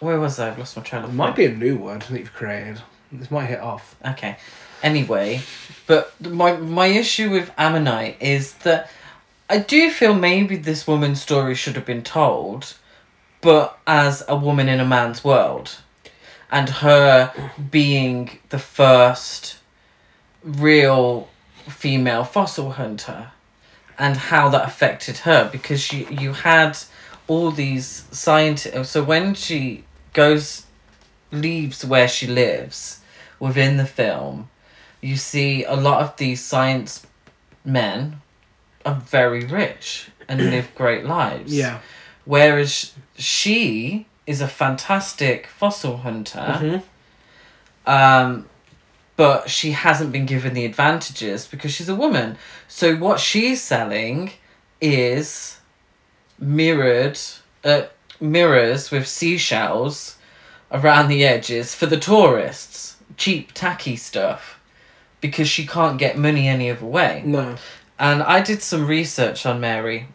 where 0.00 0.20
was 0.20 0.38
I? 0.38 0.48
I've 0.50 0.58
lost 0.58 0.76
my 0.76 0.82
trail 0.82 1.04
of 1.04 1.10
It 1.10 1.14
might 1.14 1.34
be 1.34 1.46
a 1.46 1.50
new 1.64 1.76
word 1.76 2.02
that 2.02 2.18
you've 2.18 2.32
created. 2.32 2.80
This 3.10 3.30
might 3.30 3.46
hit 3.46 3.60
off. 3.60 3.96
Okay. 4.12 4.36
Anyway, 4.82 5.40
but 5.86 6.12
my 6.20 6.56
my 6.56 6.86
issue 6.86 7.30
with 7.30 7.50
Ammonite 7.58 8.16
is 8.20 8.52
that 8.64 8.90
I 9.48 9.58
do 9.58 9.90
feel 9.90 10.14
maybe 10.14 10.56
this 10.56 10.86
woman's 10.86 11.20
story 11.20 11.54
should 11.54 11.74
have 11.74 11.84
been 11.84 12.02
told, 12.02 12.74
but 13.42 13.78
as 13.86 14.24
a 14.26 14.36
woman 14.36 14.68
in 14.68 14.80
a 14.80 14.86
man's 14.86 15.22
world, 15.22 15.76
and 16.50 16.68
her 16.68 17.32
being 17.70 18.38
the 18.48 18.58
first 18.58 19.58
real 20.42 21.28
female 21.68 22.24
fossil 22.24 22.72
hunter, 22.72 23.32
and 23.98 24.16
how 24.16 24.48
that 24.48 24.66
affected 24.66 25.18
her 25.18 25.48
because 25.50 25.92
you 25.92 26.06
you 26.10 26.32
had 26.32 26.78
all 27.26 27.50
these 27.50 28.06
scientists. 28.10 28.74
Oh, 28.74 28.82
so 28.82 29.04
when 29.04 29.34
she 29.34 29.84
goes 30.14 30.64
leaves 31.30 31.84
where 31.84 32.08
she 32.08 32.26
lives 32.26 33.00
within 33.38 33.76
the 33.76 33.86
film, 33.86 34.48
you 35.02 35.16
see 35.16 35.64
a 35.64 35.74
lot 35.74 36.00
of 36.00 36.16
these 36.16 36.42
science 36.42 37.06
men 37.64 38.22
are 38.84 38.94
very 39.06 39.44
rich 39.46 40.08
and 40.28 40.40
live 40.50 40.74
great 40.74 41.04
lives. 41.04 41.52
Yeah. 41.56 41.80
Whereas 42.24 42.92
she 43.16 44.06
is 44.26 44.40
a 44.40 44.48
fantastic 44.48 45.46
fossil 45.46 45.98
hunter, 45.98 46.38
Mm-hmm. 46.38 47.90
um, 47.90 48.46
but 49.16 49.48
she 49.50 49.72
hasn't 49.72 50.10
been 50.12 50.26
given 50.26 50.54
the 50.54 50.64
advantages 50.64 51.46
because 51.46 51.72
she's 51.72 51.88
a 51.88 51.94
woman. 51.94 52.36
So 52.66 52.96
what 52.96 53.20
she's 53.20 53.62
selling 53.62 54.32
is 54.80 55.58
mirrored 56.38 57.18
uh, 57.62 57.82
mirrors 58.20 58.90
with 58.90 59.06
seashells 59.06 60.16
around 60.72 61.08
the 61.08 61.24
edges 61.24 61.74
for 61.74 61.86
the 61.86 61.96
tourists. 61.98 62.96
Cheap, 63.16 63.52
tacky 63.52 63.96
stuff. 63.96 64.58
Because 65.20 65.48
she 65.48 65.66
can't 65.66 65.98
get 65.98 66.18
money 66.18 66.48
any 66.48 66.70
other 66.70 66.84
way. 66.84 67.22
No. 67.24 67.56
And 67.98 68.22
I 68.22 68.40
did 68.40 68.62
some 68.62 68.86
research 68.86 69.46
on 69.46 69.60
Mary. 69.60 70.08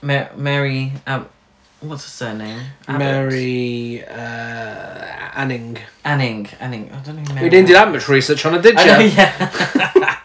Ma- 0.00 0.28
Mary, 0.36 0.92
um, 1.06 1.28
what's 1.80 2.04
her 2.04 2.10
surname? 2.10 2.62
Abbott. 2.86 2.98
Mary 2.98 4.04
uh, 4.04 5.32
Anning. 5.34 5.78
Anning. 6.04 6.48
Anning. 6.60 6.90
I 6.92 7.00
don't 7.00 7.16
know. 7.16 7.34
Mary 7.34 7.46
We 7.46 7.50
didn't 7.50 7.66
do 7.68 7.74
that 7.74 7.90
much 7.90 8.08
research 8.08 8.44
on 8.46 8.54
it, 8.54 8.62
did 8.62 8.76
I 8.76 8.84
know, 8.84 8.98
you? 9.00 9.10
yeah. 9.10 10.18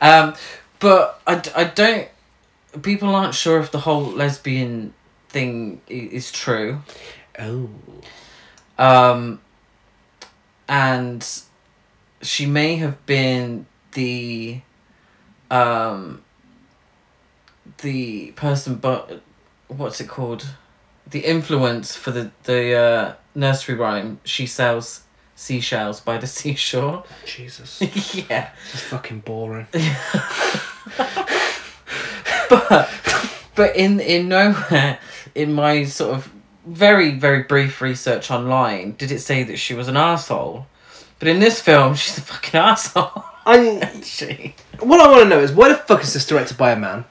um, 0.00 0.34
but 0.78 1.20
I 1.26 1.64
don't. 1.64 2.08
People 2.82 3.14
aren't 3.14 3.34
sure 3.34 3.58
if 3.60 3.70
the 3.70 3.80
whole 3.80 4.04
lesbian 4.04 4.94
thing 5.28 5.80
is 5.88 6.30
true. 6.30 6.80
Oh. 7.38 7.68
Um, 8.78 9.40
and 10.68 11.26
she 12.22 12.46
may 12.46 12.76
have 12.76 13.04
been 13.06 13.66
the 13.92 14.60
um, 15.50 16.22
the 17.82 18.32
person, 18.32 18.76
but 18.76 19.22
what's 19.68 20.00
it 20.00 20.08
called? 20.08 20.46
The 21.08 21.20
influence 21.20 21.96
for 21.96 22.10
the 22.10 22.30
the 22.44 22.74
uh, 22.74 23.14
nursery 23.34 23.74
rhyme. 23.74 24.20
She 24.24 24.46
sells 24.46 25.02
seashells 25.34 26.00
by 26.00 26.18
the 26.18 26.26
seashore. 26.38 27.04
Jesus. 27.24 27.80
yeah. 28.30 28.50
this 28.64 28.74
is 28.74 28.82
fucking 28.82 29.20
boring. 29.20 29.66
but 32.48 32.90
but 33.54 33.76
in 33.76 34.00
in 34.00 34.28
nowhere 34.28 34.98
in 35.34 35.52
my 35.52 35.84
sort 35.84 36.14
of 36.14 36.32
very 36.66 37.12
very 37.12 37.42
brief 37.44 37.80
research 37.80 38.30
online 38.30 38.92
did 38.92 39.10
it 39.10 39.20
say 39.20 39.42
that 39.42 39.56
she 39.56 39.74
was 39.74 39.88
an 39.88 39.96
asshole. 39.96 40.66
But 41.18 41.28
in 41.28 41.40
this 41.40 41.60
film, 41.60 41.94
she's 41.96 42.16
a 42.16 42.22
fucking 42.22 42.58
asshole. 42.58 43.24
I, 43.50 44.00
she. 44.02 44.54
what 44.80 45.00
I 45.00 45.10
want 45.10 45.22
to 45.24 45.28
know 45.28 45.40
is 45.40 45.52
why 45.52 45.68
the 45.68 45.76
fuck 45.76 46.02
is 46.02 46.14
this 46.14 46.26
directed 46.26 46.56
by 46.56 46.72
a 46.72 46.76
man? 46.76 47.04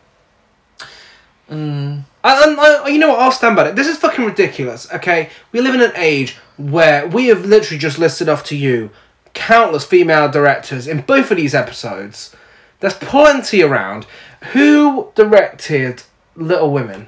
Mm, 1.50 2.04
I, 2.24 2.44
and 2.44 2.60
I, 2.60 2.88
you 2.88 3.00
know 3.00 3.10
what? 3.10 3.20
I'll 3.20 3.32
stand 3.32 3.56
by 3.56 3.70
it. 3.70 3.76
This 3.76 3.88
is 3.88 3.98
fucking 3.98 4.24
ridiculous. 4.24 4.92
Okay, 4.94 5.30
we 5.52 5.62
live 5.62 5.74
in 5.76 5.82
an 5.82 5.92
age 5.96 6.38
where 6.58 7.08
we 7.08 7.28
have 7.28 7.46
literally 7.46 7.80
just 7.80 7.98
listed 7.98 8.30
off 8.30 8.44
to 8.46 8.56
you 8.56 8.92
countless 9.34 9.86
female 9.86 10.30
directors 10.30 10.88
in 10.88 11.02
both 11.02 11.32
of 11.32 11.38
these 11.38 11.56
episodes. 11.56 12.36
There's 12.80 12.94
plenty 12.94 13.62
around. 13.62 14.06
Who 14.54 15.12
directed 15.16 16.04
Little 16.36 16.72
Women? 16.72 17.08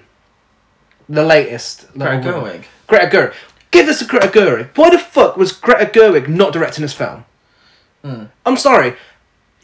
The 1.07 1.23
latest. 1.23 1.95
Little 1.95 2.19
Greta 2.19 2.39
Women? 2.39 2.61
Gerwig. 2.61 2.65
Greta 2.88 3.07
Gerwig. 3.07 3.34
Give 3.71 3.86
this 3.86 3.99
to 3.99 4.05
Greta 4.05 4.27
Gerwig. 4.27 4.69
Why 4.75 4.89
the 4.89 4.99
fuck 4.99 5.38
was 5.38 5.51
Greta 5.51 5.86
Gerwig 5.86 6.27
not 6.27 6.53
directing 6.53 6.82
this 6.82 6.93
film? 6.93 7.25
Hmm. 8.03 8.25
I'm 8.45 8.57
sorry. 8.57 8.95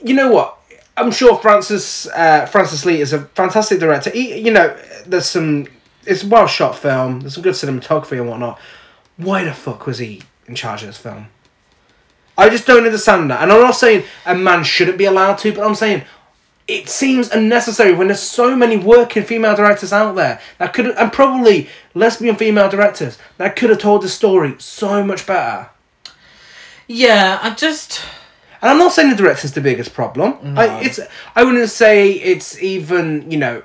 You 0.04 0.14
know 0.14 0.32
what? 0.32 0.58
I'm 0.96 1.12
sure 1.12 1.38
Francis 1.38 2.08
uh, 2.08 2.46
Francis 2.48 2.86
Lee 2.86 3.02
is 3.02 3.14
a 3.14 3.22
fantastic 3.26 3.80
director. 3.80 4.10
He, 4.10 4.40
you 4.40 4.52
know, 4.52 4.76
there's 5.06 5.28
some. 5.28 5.68
It's 6.06 6.24
a 6.24 6.28
well 6.28 6.48
shot 6.48 6.78
film. 6.78 7.22
There's 7.22 7.34
some 7.36 7.44
good 7.44 7.54
cinematography 7.54 8.20
and 8.20 8.30
whatnot. 8.30 8.60
Why 9.18 9.44
the 9.44 9.54
fuck 9.54 9.86
was 9.86 10.00
he 10.00 10.24
in 10.48 10.56
charge 10.56 10.82
of 10.82 10.88
this 10.88 10.98
film? 10.98 11.28
I 12.38 12.50
just 12.50 12.68
don't 12.68 12.86
understand 12.86 13.32
that. 13.32 13.42
And 13.42 13.52
I'm 13.52 13.62
not 13.62 13.76
saying 13.76 14.04
a 14.26 14.36
man 14.36 14.64
shouldn't 14.64 14.98
be 14.98 15.06
allowed 15.06 15.40
to, 15.40 15.54
but 15.54 15.64
I'm 15.64 15.76
saying 15.76 16.04
it 16.68 16.90
seems 16.90 17.30
unnecessary 17.32 17.94
when 17.94 18.08
there's 18.08 18.20
so 18.20 18.56
many 18.56 18.78
working 18.78 19.24
female 19.24 19.56
directors 19.56 19.94
out 19.94 20.16
there 20.16 20.40
that 20.58 20.74
could 20.74 20.88
and 20.88 21.12
probably 21.12 21.70
lesbian 21.94 22.36
female 22.36 22.70
directors 22.70 23.18
that 23.38 23.56
could 23.56 23.70
have 23.70 23.80
told 23.80 24.02
the 24.04 24.10
story 24.10 24.56
so 24.60 25.04
much 25.04 25.26
better. 25.26 25.70
Yeah, 26.88 27.40
I 27.42 27.52
just. 27.56 28.02
And 28.62 28.72
I'm 28.72 28.78
not 28.78 28.92
saying 28.92 29.10
the 29.10 29.16
directing's 29.16 29.54
the 29.54 29.62
biggest 29.62 29.94
problem. 29.94 30.58
I, 30.58 30.82
it's 30.82 31.00
I 31.36 31.44
wouldn't 31.44 31.70
say 31.70 32.12
it's 32.12 32.62
even 32.62 33.30
you 33.30 33.38
know 33.38 33.64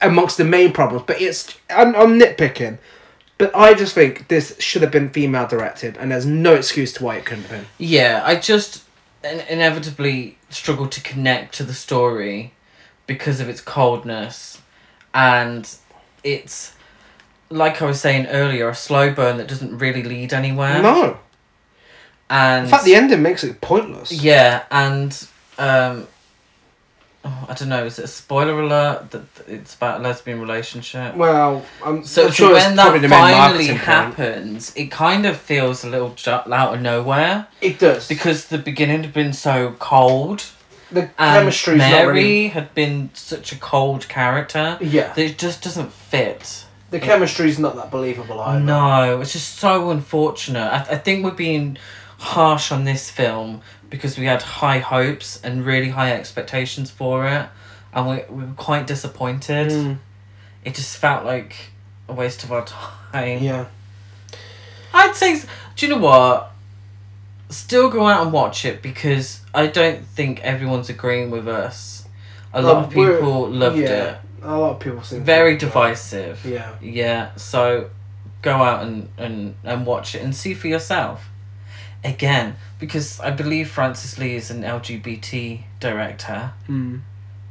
amongst 0.00 0.36
the 0.36 0.44
main 0.44 0.72
problems. 0.72 1.04
But 1.06 1.20
it's 1.20 1.56
I'm, 1.70 1.94
I'm 1.96 2.18
nitpicking, 2.18 2.78
but 3.38 3.54
I 3.54 3.74
just 3.74 3.94
think 3.94 4.28
this 4.28 4.56
should 4.60 4.82
have 4.82 4.90
been 4.90 5.10
female 5.10 5.46
directed, 5.46 5.96
and 5.96 6.10
there's 6.10 6.26
no 6.26 6.54
excuse 6.54 6.92
to 6.94 7.04
why 7.04 7.16
it 7.16 7.24
couldn't 7.24 7.44
have 7.44 7.52
been. 7.52 7.66
Yeah, 7.78 8.22
I 8.24 8.36
just 8.36 8.84
in- 9.22 9.40
inevitably 9.48 10.38
struggle 10.50 10.86
to 10.88 11.00
connect 11.00 11.54
to 11.56 11.64
the 11.64 11.74
story 11.74 12.52
because 13.06 13.40
of 13.40 13.48
its 13.48 13.60
coldness 13.60 14.60
and 15.14 15.76
it's 16.24 16.74
like 17.48 17.80
I 17.80 17.86
was 17.86 18.00
saying 18.00 18.26
earlier, 18.26 18.68
a 18.68 18.74
slow 18.74 19.14
burn 19.14 19.36
that 19.36 19.46
doesn't 19.46 19.78
really 19.78 20.02
lead 20.02 20.32
anywhere. 20.32 20.82
No, 20.82 21.18
And 22.30 22.64
in 22.64 22.70
fact, 22.70 22.84
the 22.84 22.94
ending 22.94 23.22
makes 23.22 23.44
it 23.44 23.60
pointless. 23.60 24.10
Yeah, 24.12 24.64
and 24.70 25.10
um 25.58 26.08
oh, 27.24 27.46
I 27.48 27.54
don't 27.54 27.68
know, 27.68 27.84
is 27.86 27.98
it 27.98 28.04
a 28.04 28.08
spoiler 28.08 28.60
alert 28.60 29.10
that 29.12 29.22
it's 29.46 29.74
about 29.74 30.00
a 30.00 30.02
lesbian 30.02 30.40
relationship? 30.40 31.14
Well, 31.16 31.64
I'm, 31.84 32.04
So, 32.04 32.26
I'm 32.26 32.32
sure 32.32 32.52
when 32.52 32.76
that 32.76 33.00
finally 33.00 33.08
marketing 33.08 33.68
point. 33.68 33.80
happens, 33.80 34.72
it 34.76 34.90
kind 34.90 35.24
of 35.26 35.36
feels 35.38 35.84
a 35.84 35.88
little 35.88 36.10
ju- 36.10 36.30
out 36.30 36.74
of 36.74 36.80
nowhere 36.82 37.46
It 37.60 37.78
does 37.78 38.08
because 38.08 38.46
the 38.46 38.58
beginning 38.58 39.02
had 39.04 39.12
been 39.14 39.32
so 39.32 39.74
cold. 39.78 40.44
the 40.90 41.08
chemistry. 41.18 41.76
Mary 41.76 42.12
really. 42.12 42.48
had 42.48 42.74
been 42.74 43.10
such 43.14 43.52
a 43.52 43.56
cold 43.56 44.08
character 44.08 44.76
Yeah, 44.80 45.12
that 45.14 45.18
it 45.18 45.38
just 45.38 45.62
doesn't 45.62 45.92
fit. 45.92 46.64
the 46.90 47.00
chemistry's 47.00 47.58
not 47.58 47.74
that 47.76 47.90
believable 47.90 48.38
either. 48.40 48.60
No, 48.60 49.20
it's 49.20 49.32
just 49.32 49.54
so 49.58 49.90
unfortunate. 49.90 50.60
I, 50.72 50.80
I 50.94 50.96
think 50.98 51.24
we're 51.24 51.30
being 51.30 51.78
harsh 52.24 52.72
on 52.72 52.84
this 52.84 53.10
film 53.10 53.60
because 53.90 54.18
we 54.18 54.24
had 54.26 54.42
high 54.42 54.78
hopes 54.78 55.40
and 55.44 55.64
really 55.64 55.90
high 55.90 56.12
expectations 56.12 56.90
for 56.90 57.26
it, 57.26 57.46
and 57.92 58.08
we, 58.08 58.16
we 58.34 58.44
were 58.44 58.52
quite 58.56 58.86
disappointed. 58.86 59.68
Mm, 59.70 59.98
It 60.64 60.74
just 60.74 60.96
felt 60.96 61.24
like 61.24 61.54
a 62.08 62.12
waste 62.14 62.42
of 62.44 62.50
our 62.52 62.64
time. 62.64 63.42
yeah. 63.42 63.66
I'd 64.92 65.14
say, 65.16 65.40
do 65.76 65.86
you 65.86 65.92
know 65.94 65.98
what? 66.00 66.50
Still 67.50 67.88
go 67.90 68.06
out 68.06 68.22
and 68.22 68.32
watch 68.32 68.64
it 68.64 68.80
because 68.82 69.40
I 69.52 69.66
don't 69.66 70.04
think 70.06 70.40
everyone's 70.40 70.88
agreeing 70.88 71.30
with 71.30 71.46
us. 71.48 72.06
A 72.52 72.62
lot 72.62 72.76
Um, 72.76 72.84
of 72.84 72.90
people 72.90 73.48
loved 73.48 73.76
yeah, 73.78 73.86
it. 74.12 74.18
A 74.42 74.56
lot 74.56 74.70
of 74.72 74.80
people 74.80 75.02
seem 75.02 75.24
Very 75.24 75.54
it. 75.54 75.60
divisive. 75.60 76.44
Yeah. 76.44 76.74
Yeah, 76.80 77.34
so 77.36 77.90
go 78.42 78.56
out 78.56 78.82
and, 78.84 79.08
and, 79.18 79.54
and 79.64 79.84
watch 79.86 80.14
it 80.14 80.22
and 80.22 80.34
see 80.34 80.54
for 80.54 80.68
yourself. 80.68 81.24
Again, 82.04 82.56
because 82.78 83.18
I 83.20 83.30
believe 83.30 83.70
Francis 83.70 84.18
Lee 84.18 84.34
is 84.36 84.50
an 84.50 84.62
LGBT 84.62 85.64
director 85.80 86.52
Mm. 86.68 87.00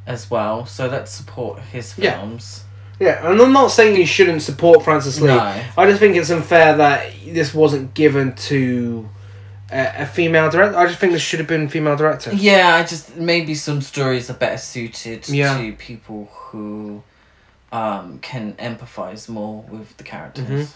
as 0.05 0.29
well, 0.29 0.65
so 0.67 0.87
let's 0.87 1.11
support 1.11 1.59
his 1.71 1.93
films. 1.93 2.63
Yeah, 2.99 3.27
and 3.27 3.41
I'm 3.41 3.51
not 3.51 3.71
saying 3.71 3.97
you 3.97 4.05
shouldn't 4.05 4.43
support 4.43 4.83
Francis 4.83 5.19
Lee. 5.19 5.27
No. 5.27 5.39
I 5.77 5.85
just 5.87 5.99
think 5.99 6.15
it's 6.15 6.29
unfair 6.29 6.77
that 6.77 7.11
this 7.25 7.53
wasn't 7.53 7.95
given 7.95 8.35
to 8.35 9.09
a, 9.71 10.03
a 10.03 10.05
female 10.05 10.51
director. 10.51 10.77
I 10.77 10.85
just 10.85 10.99
think 10.99 11.13
this 11.13 11.21
should 11.23 11.39
have 11.39 11.47
been 11.47 11.67
female 11.67 11.95
director. 11.95 12.31
Yeah, 12.33 12.75
I 12.75 12.83
just 12.83 13.17
maybe 13.17 13.55
some 13.55 13.81
stories 13.81 14.29
are 14.29 14.35
better 14.35 14.57
suited 14.57 15.27
Yeah. 15.27 15.57
to 15.57 15.73
people 15.73 16.29
who 16.31 17.01
um, 17.71 18.19
can 18.19 18.53
empathize 18.53 19.27
more 19.27 19.63
with 19.67 19.97
the 19.97 20.03
characters. 20.03 20.45
Mhm. 20.47 20.67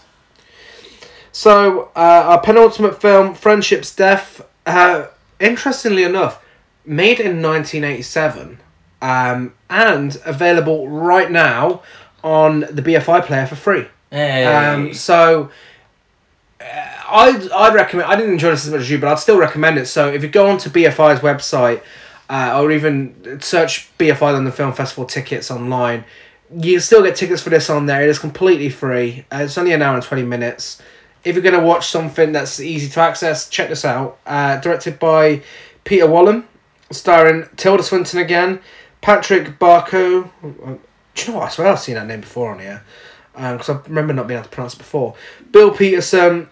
So, 1.38 1.92
uh, 1.94 2.24
our 2.26 2.40
penultimate 2.40 3.00
film, 3.00 3.32
Friendship's 3.32 3.94
Death, 3.94 4.44
uh, 4.66 5.06
interestingly 5.38 6.02
enough, 6.02 6.44
made 6.84 7.20
in 7.20 7.40
1987 7.40 8.58
um, 9.00 9.54
and 9.70 10.20
available 10.24 10.88
right 10.88 11.30
now 11.30 11.82
on 12.24 12.62
the 12.62 12.82
BFI 12.82 13.24
player 13.24 13.46
for 13.46 13.54
free. 13.54 13.86
Hey. 14.10 14.46
Um, 14.46 14.92
so, 14.92 15.50
uh, 16.60 16.64
I'd, 17.08 17.48
I'd 17.52 17.72
recommend, 17.72 18.10
I 18.10 18.16
didn't 18.16 18.32
enjoy 18.32 18.50
this 18.50 18.66
as 18.66 18.72
much 18.72 18.80
as 18.80 18.90
you, 18.90 18.98
but 18.98 19.06
I'd 19.06 19.20
still 19.20 19.38
recommend 19.38 19.78
it. 19.78 19.86
So, 19.86 20.08
if 20.08 20.24
you 20.24 20.28
go 20.28 20.50
onto 20.50 20.68
BFI's 20.68 21.20
website 21.20 21.82
uh, 22.28 22.60
or 22.60 22.72
even 22.72 23.38
search 23.40 23.96
BFI 23.96 24.32
London 24.32 24.52
Film 24.52 24.72
Festival 24.72 25.04
tickets 25.04 25.52
online, 25.52 26.04
you 26.52 26.80
still 26.80 27.04
get 27.04 27.14
tickets 27.14 27.40
for 27.40 27.50
this 27.50 27.70
on 27.70 27.86
there. 27.86 28.02
It 28.02 28.08
is 28.08 28.18
completely 28.18 28.70
free. 28.70 29.24
Uh, 29.30 29.42
it's 29.42 29.56
only 29.56 29.70
an 29.70 29.82
hour 29.82 29.94
and 29.94 30.02
20 30.02 30.24
minutes. 30.24 30.82
If 31.24 31.34
you're 31.34 31.42
going 31.42 31.58
to 31.58 31.66
watch 31.66 31.88
something 31.88 32.32
that's 32.32 32.60
easy 32.60 32.88
to 32.88 33.00
access, 33.00 33.48
check 33.48 33.68
this 33.68 33.84
out. 33.84 34.18
Uh, 34.26 34.58
directed 34.60 34.98
by 34.98 35.42
Peter 35.84 36.06
Wollen, 36.06 36.44
starring 36.90 37.48
Tilda 37.56 37.82
Swinton 37.82 38.20
again, 38.20 38.60
Patrick 39.00 39.58
Barco. 39.58 40.30
Do 40.42 40.78
you 41.16 41.32
know 41.32 41.38
what? 41.38 41.46
I 41.46 41.50
swear 41.50 41.68
I've 41.68 41.80
seen 41.80 41.96
that 41.96 42.06
name 42.06 42.20
before 42.20 42.52
on 42.52 42.60
here. 42.60 42.82
Because 43.32 43.68
I 43.68 43.80
remember 43.86 44.12
not 44.12 44.26
being 44.26 44.38
able 44.38 44.48
to 44.48 44.54
pronounce 44.54 44.74
it 44.74 44.78
before. 44.78 45.14
Bill 45.52 45.70
Peterson, 45.70 46.48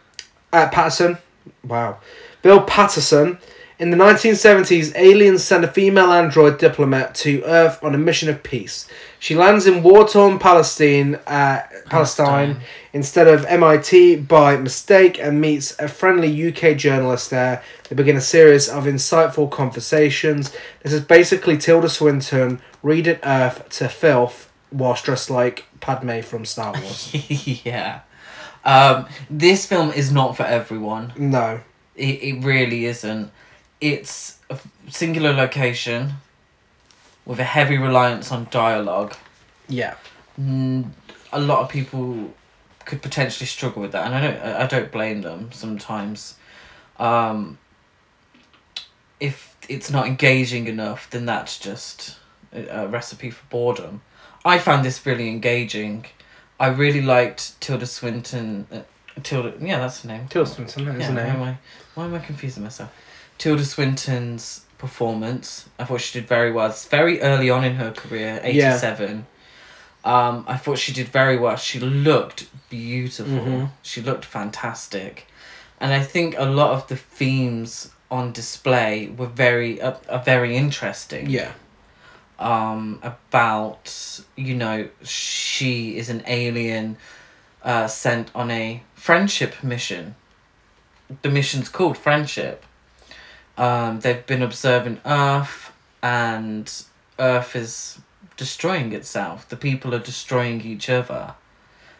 uh, 0.52 0.68
Paterson. 0.68 1.18
Wow. 1.64 1.98
Bill 2.42 2.62
Paterson. 2.62 3.38
In 3.78 3.90
the 3.90 3.96
1970s, 3.98 4.96
aliens 4.96 5.44
send 5.44 5.62
a 5.62 5.70
female 5.70 6.10
android 6.10 6.56
diplomat 6.56 7.14
to 7.16 7.42
Earth 7.44 7.78
on 7.84 7.94
a 7.94 7.98
mission 7.98 8.30
of 8.30 8.42
peace. 8.42 8.88
She 9.18 9.34
lands 9.34 9.66
in 9.66 9.82
war-torn 9.82 10.38
Palestine, 10.38 11.16
uh, 11.26 11.60
Palestine, 11.84 12.54
Palestine. 12.54 12.60
instead 12.94 13.28
of 13.28 13.44
MIT 13.44 14.16
by 14.16 14.56
mistake 14.56 15.18
and 15.20 15.42
meets 15.42 15.78
a 15.78 15.88
friendly 15.88 16.48
UK 16.48 16.74
journalist 16.78 17.28
there. 17.28 17.62
They 17.90 17.94
begin 17.94 18.16
a 18.16 18.20
series 18.22 18.66
of 18.66 18.84
insightful 18.84 19.50
conversations. 19.50 20.54
This 20.82 20.94
is 20.94 21.02
basically 21.02 21.58
Tilda 21.58 21.90
Swinton 21.90 22.62
reading 22.82 23.18
Earth 23.24 23.68
to 23.70 23.90
filth 23.90 24.50
whilst 24.72 25.04
dressed 25.04 25.28
like 25.28 25.66
Padme 25.80 26.22
from 26.22 26.46
Star 26.46 26.72
Wars. 26.72 27.12
yeah. 27.66 28.00
Um, 28.64 29.06
this 29.28 29.66
film 29.66 29.92
is 29.92 30.10
not 30.10 30.34
for 30.34 30.44
everyone. 30.44 31.12
no. 31.18 31.60
It, 31.94 32.22
it 32.22 32.44
really 32.44 32.84
isn't. 32.84 33.30
It's 33.80 34.38
a 34.50 34.58
singular 34.88 35.32
location 35.32 36.14
with 37.24 37.38
a 37.40 37.44
heavy 37.44 37.76
reliance 37.76 38.32
on 38.32 38.48
dialogue. 38.50 39.14
Yeah. 39.68 39.94
Mm, 40.40 40.90
a 41.32 41.40
lot 41.40 41.60
of 41.60 41.68
people 41.68 42.32
could 42.84 43.02
potentially 43.02 43.46
struggle 43.46 43.82
with 43.82 43.92
that, 43.92 44.06
and 44.06 44.14
I 44.14 44.20
don't. 44.20 44.42
I 44.42 44.66
don't 44.66 44.92
blame 44.92 45.22
them. 45.22 45.50
Sometimes, 45.52 46.36
um, 46.98 47.58
if 49.18 49.56
it's 49.68 49.90
not 49.90 50.06
engaging 50.06 50.68
enough, 50.68 51.10
then 51.10 51.26
that's 51.26 51.58
just 51.58 52.16
a, 52.52 52.66
a 52.66 52.86
recipe 52.86 53.30
for 53.30 53.44
boredom. 53.50 54.02
I 54.44 54.58
found 54.58 54.84
this 54.84 55.04
really 55.04 55.28
engaging. 55.28 56.06
I 56.60 56.68
really 56.68 57.02
liked 57.02 57.60
Tilda 57.60 57.86
Swinton. 57.86 58.66
Uh, 58.70 58.80
Tilda, 59.22 59.54
yeah, 59.60 59.80
that's 59.80 60.02
her 60.02 60.08
name. 60.08 60.28
Tilda 60.28 60.48
Swinton, 60.48 60.84
that 60.84 60.94
is 60.94 61.00
Yeah, 61.00 61.06
her 61.08 61.14
why 61.14 61.22
am. 61.28 61.42
I, 61.42 61.58
why 61.94 62.04
am 62.04 62.14
I 62.14 62.18
confusing 62.20 62.62
myself? 62.62 62.92
Tilda 63.38 63.64
Swinton's 63.64 64.62
performance, 64.78 65.68
I 65.78 65.84
thought 65.84 66.00
she 66.00 66.18
did 66.20 66.28
very 66.28 66.52
well. 66.52 66.66
It's 66.70 66.86
very 66.86 67.20
early 67.20 67.50
on 67.50 67.64
in 67.64 67.76
her 67.76 67.90
career, 67.90 68.40
Yeah. 68.44 68.74
87. 68.74 69.26
Um, 70.04 70.44
I 70.46 70.56
thought 70.56 70.78
she 70.78 70.92
did 70.92 71.08
very 71.08 71.36
well. 71.36 71.56
She 71.56 71.80
looked 71.80 72.46
beautiful. 72.70 73.34
Mhm. 73.34 73.70
She 73.82 74.00
looked 74.02 74.24
fantastic. 74.24 75.26
And 75.80 75.92
I 75.92 76.00
think 76.02 76.36
a 76.38 76.44
lot 76.44 76.70
of 76.70 76.86
the 76.88 76.96
themes 76.96 77.90
on 78.10 78.32
display 78.32 79.08
were 79.08 79.26
very 79.26 79.80
uh, 79.82 79.94
are 80.08 80.22
very 80.22 80.56
interesting 80.56 81.28
Yeah. 81.28 81.50
um, 82.38 83.00
about 83.02 84.20
you 84.36 84.54
know 84.54 84.88
she 85.02 85.96
is 85.96 86.08
an 86.08 86.22
alien 86.26 86.96
uh, 87.64 87.88
sent 87.88 88.30
on 88.34 88.50
a 88.50 88.82
friendship 88.94 89.62
mission. 89.62 90.14
The 91.22 91.30
mission's 91.30 91.68
called 91.68 91.98
friendship. 91.98 92.64
Um, 93.56 94.00
they've 94.00 94.26
been 94.26 94.42
observing 94.42 95.00
Earth, 95.04 95.72
and 96.02 96.70
Earth 97.18 97.56
is 97.56 97.98
destroying 98.36 98.92
itself. 98.92 99.48
The 99.48 99.56
people 99.56 99.94
are 99.94 99.98
destroying 99.98 100.60
each 100.60 100.90
other, 100.90 101.34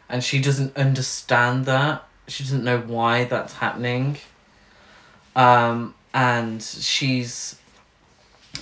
and 0.09 0.23
she 0.23 0.41
doesn't 0.41 0.77
understand 0.77 1.65
that. 1.67 2.05
She 2.29 2.43
doesn't 2.43 2.65
know 2.65 2.79
why 2.79 3.25
that's 3.25 3.55
happening. 3.55 4.19
Um, 5.35 5.95
and 6.13 6.63
she's 6.63 7.57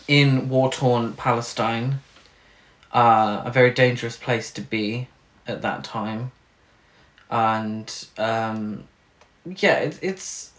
in 0.08 0.48
war 0.48 0.70
torn 0.70 1.12
Palestine, 1.14 2.00
uh, 2.92 3.42
a 3.44 3.50
very 3.50 3.70
dangerous 3.70 4.16
place 4.16 4.50
to 4.52 4.60
be 4.60 5.08
at 5.46 5.62
that 5.62 5.84
time. 5.84 6.32
And 7.30 7.92
um, 8.18 8.84
yeah, 9.44 9.78
it, 9.78 9.98
it's 10.02 10.52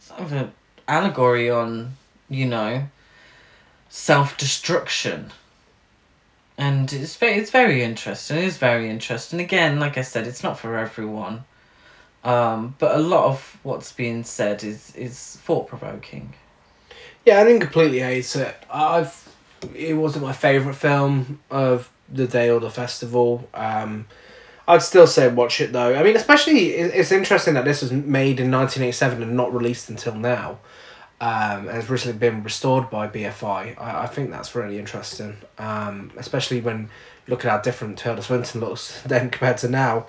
sort 0.00 0.20
of 0.20 0.32
an 0.32 0.52
allegory 0.88 1.50
on, 1.50 1.96
you 2.28 2.46
know, 2.46 2.84
self 3.88 4.36
destruction. 4.36 5.32
And 6.58 6.92
it's 6.92 7.16
very, 7.16 7.34
it's 7.34 7.50
very 7.50 7.82
interesting. 7.82 8.38
It 8.38 8.44
is 8.44 8.56
very 8.58 8.88
interesting. 8.88 9.40
Again, 9.40 9.80
like 9.80 9.98
I 9.98 10.02
said, 10.02 10.26
it's 10.26 10.42
not 10.42 10.58
for 10.58 10.76
everyone. 10.76 11.44
Um, 12.24 12.76
but 12.78 12.94
a 12.94 13.00
lot 13.00 13.24
of 13.24 13.58
what's 13.62 13.90
being 13.92 14.22
said 14.22 14.62
is, 14.62 14.94
is 14.94 15.36
thought 15.42 15.66
provoking. 15.66 16.34
Yeah, 17.24 17.40
I 17.40 17.44
didn't 17.44 17.60
completely 17.60 18.00
hate 18.00 18.34
it. 18.36 18.54
I've. 18.70 19.18
It 19.74 19.94
wasn't 19.94 20.24
my 20.24 20.32
favorite 20.32 20.74
film 20.74 21.40
of 21.48 21.88
the 22.12 22.26
day 22.26 22.50
or 22.50 22.58
the 22.58 22.70
festival. 22.70 23.48
Um, 23.54 24.06
I'd 24.66 24.82
still 24.82 25.06
say 25.06 25.28
watch 25.28 25.60
it 25.60 25.72
though. 25.72 25.94
I 25.94 26.02
mean, 26.02 26.16
especially 26.16 26.70
it's 26.70 27.12
interesting 27.12 27.54
that 27.54 27.64
this 27.64 27.82
was 27.82 27.92
made 27.92 28.40
in 28.40 28.50
nineteen 28.50 28.82
eighty 28.82 28.92
seven 28.92 29.22
and 29.22 29.36
not 29.36 29.54
released 29.54 29.88
until 29.88 30.14
now. 30.14 30.58
Um, 31.22 31.68
and 31.68 31.70
has 31.70 31.88
recently 31.88 32.18
been 32.18 32.42
restored 32.42 32.90
by 32.90 33.06
BFI. 33.06 33.80
I, 33.80 34.02
I 34.02 34.06
think 34.08 34.32
that's 34.32 34.56
really 34.56 34.76
interesting, 34.76 35.36
um, 35.56 36.10
especially 36.16 36.60
when 36.60 36.80
you 36.80 37.30
look 37.30 37.44
at 37.44 37.50
how 37.52 37.58
different 37.58 37.96
Tilda 37.96 38.22
Swinton 38.22 38.60
looks 38.60 39.00
then 39.06 39.30
compared 39.30 39.58
to 39.58 39.68
now. 39.68 40.08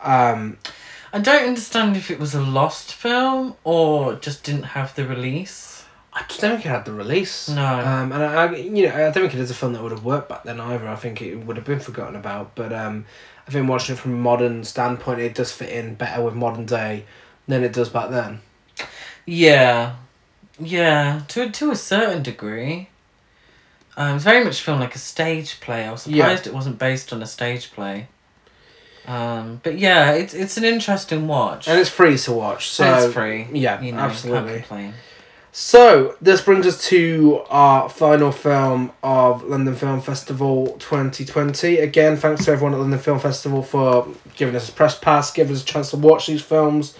Um, 0.00 0.56
I 1.12 1.18
don't 1.18 1.46
understand 1.46 1.98
if 1.98 2.10
it 2.10 2.18
was 2.18 2.34
a 2.34 2.40
lost 2.40 2.94
film 2.94 3.56
or 3.62 4.14
just 4.14 4.42
didn't 4.42 4.62
have 4.62 4.94
the 4.94 5.06
release. 5.06 5.84
I 6.14 6.24
just 6.28 6.40
don't 6.40 6.52
think 6.52 6.64
it 6.64 6.68
had 6.70 6.86
the 6.86 6.92
release. 6.92 7.48
No. 7.48 7.62
Um, 7.62 8.12
and 8.12 8.22
I, 8.22 8.44
I, 8.44 8.56
you 8.56 8.86
know, 8.86 8.94
I 8.94 8.98
don't 8.98 9.12
think 9.12 9.34
it 9.34 9.40
is 9.40 9.50
a 9.50 9.54
film 9.54 9.74
that 9.74 9.82
would 9.82 9.92
have 9.92 10.04
worked 10.04 10.30
back 10.30 10.44
then 10.44 10.60
either. 10.60 10.88
I 10.88 10.96
think 10.96 11.20
it 11.20 11.36
would 11.36 11.56
have 11.56 11.66
been 11.66 11.80
forgotten 11.80 12.16
about. 12.16 12.54
But 12.54 12.72
um, 12.72 13.04
I 13.46 13.50
think 13.50 13.68
watching 13.68 13.96
it 13.96 13.98
from 13.98 14.14
a 14.14 14.16
modern 14.16 14.64
standpoint, 14.64 15.20
it 15.20 15.34
does 15.34 15.52
fit 15.52 15.68
in 15.68 15.94
better 15.94 16.22
with 16.22 16.34
modern 16.34 16.66
day 16.66 17.04
than 17.48 17.64
it 17.64 17.72
does 17.72 17.88
back 17.90 18.10
then. 18.10 18.40
Yeah, 19.26 19.96
yeah, 20.58 21.22
to 21.28 21.50
to 21.50 21.70
a 21.70 21.76
certain 21.76 22.22
degree. 22.22 22.88
Um, 23.96 24.16
it's 24.16 24.24
very 24.24 24.44
much 24.44 24.60
filmed 24.60 24.80
like 24.80 24.94
a 24.94 24.98
stage 24.98 25.60
play. 25.60 25.84
I 25.84 25.92
was 25.92 26.06
Yeah. 26.06 26.24
surprised 26.24 26.46
it 26.48 26.54
wasn't 26.54 26.78
based 26.78 27.12
on 27.12 27.22
a 27.22 27.26
stage 27.26 27.72
play. 27.72 28.08
Um, 29.06 29.60
but 29.62 29.78
yeah, 29.78 30.12
it's 30.12 30.34
it's 30.34 30.56
an 30.56 30.64
interesting 30.64 31.28
watch. 31.28 31.68
And 31.68 31.78
it's 31.78 31.90
free 31.90 32.16
to 32.18 32.32
watch. 32.32 32.70
So 32.70 32.84
And 32.84 33.04
it's 33.04 33.12
free. 33.14 33.46
Yeah, 33.52 33.80
you 33.80 33.92
know, 33.92 33.98
absolutely. 33.98 34.64
So 35.56 36.16
this 36.20 36.40
brings 36.40 36.66
us 36.66 36.84
to 36.88 37.42
our 37.48 37.88
final 37.88 38.32
film 38.32 38.90
of 39.04 39.44
London 39.44 39.76
Film 39.76 40.00
Festival 40.00 40.76
2020. 40.80 41.78
Again, 41.78 42.16
thanks 42.16 42.46
to 42.46 42.50
everyone 42.50 42.74
at 42.74 42.80
London 42.80 42.98
Film 42.98 43.20
Festival 43.20 43.62
for 43.62 44.08
giving 44.34 44.56
us 44.56 44.68
a 44.68 44.72
press 44.72 44.98
pass, 44.98 45.30
giving 45.30 45.54
us 45.54 45.62
a 45.62 45.64
chance 45.64 45.90
to 45.90 45.96
watch 45.96 46.26
these 46.26 46.42
films. 46.42 46.94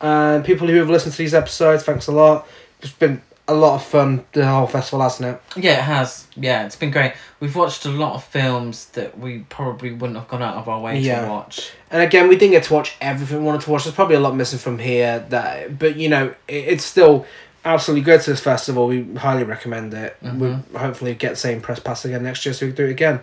And 0.00 0.44
people 0.44 0.66
who 0.66 0.74
have 0.78 0.90
listened 0.90 1.12
to 1.12 1.18
these 1.18 1.32
episodes, 1.32 1.84
thanks 1.84 2.08
a 2.08 2.12
lot. 2.12 2.48
It's 2.82 2.92
been 2.92 3.22
a 3.48 3.54
lot 3.54 3.74
of 3.74 3.84
fun 3.84 4.24
the 4.32 4.46
whole 4.46 4.66
festival, 4.66 5.00
hasn't 5.02 5.28
it? 5.34 5.62
Yeah, 5.62 5.78
it 5.78 5.82
has. 5.82 6.26
Yeah, 6.36 6.64
it's 6.64 6.76
been 6.76 6.90
great. 6.90 7.12
We've 7.40 7.54
watched 7.54 7.84
a 7.84 7.90
lot 7.90 8.14
of 8.14 8.24
films 8.24 8.86
that 8.90 9.18
we 9.18 9.40
probably 9.48 9.92
wouldn't 9.92 10.18
have 10.18 10.28
gone 10.28 10.42
out 10.42 10.56
of 10.56 10.68
our 10.68 10.80
way 10.80 11.00
Yeah. 11.00 11.24
to 11.24 11.30
watch. 11.30 11.70
And 11.90 12.02
again, 12.02 12.28
we 12.28 12.36
didn't 12.36 12.52
get 12.52 12.64
to 12.64 12.74
watch 12.74 12.96
everything 13.00 13.38
we 13.38 13.44
wanted 13.44 13.62
to 13.62 13.70
watch. 13.70 13.84
There's 13.84 13.94
probably 13.94 14.16
a 14.16 14.20
lot 14.20 14.36
missing 14.36 14.58
from 14.58 14.78
here. 14.78 15.24
That, 15.30 15.78
but 15.78 15.96
you 15.96 16.08
know, 16.08 16.28
it, 16.48 16.54
it's 16.54 16.84
still 16.84 17.26
absolutely 17.64 18.02
good 18.04 18.20
to 18.22 18.30
this 18.30 18.40
festival. 18.40 18.86
We 18.86 19.14
highly 19.14 19.44
recommend 19.44 19.92
it. 19.94 20.16
We'll 20.22 20.62
hopefully 20.76 21.14
get 21.14 21.30
the 21.30 21.36
same 21.36 21.60
press 21.60 21.78
pass 21.80 22.04
again 22.04 22.22
next 22.22 22.44
year, 22.46 22.52
so 22.54 22.66
we 22.66 22.72
can 22.72 22.76
do 22.84 22.88
it 22.88 22.92
again. 22.92 23.20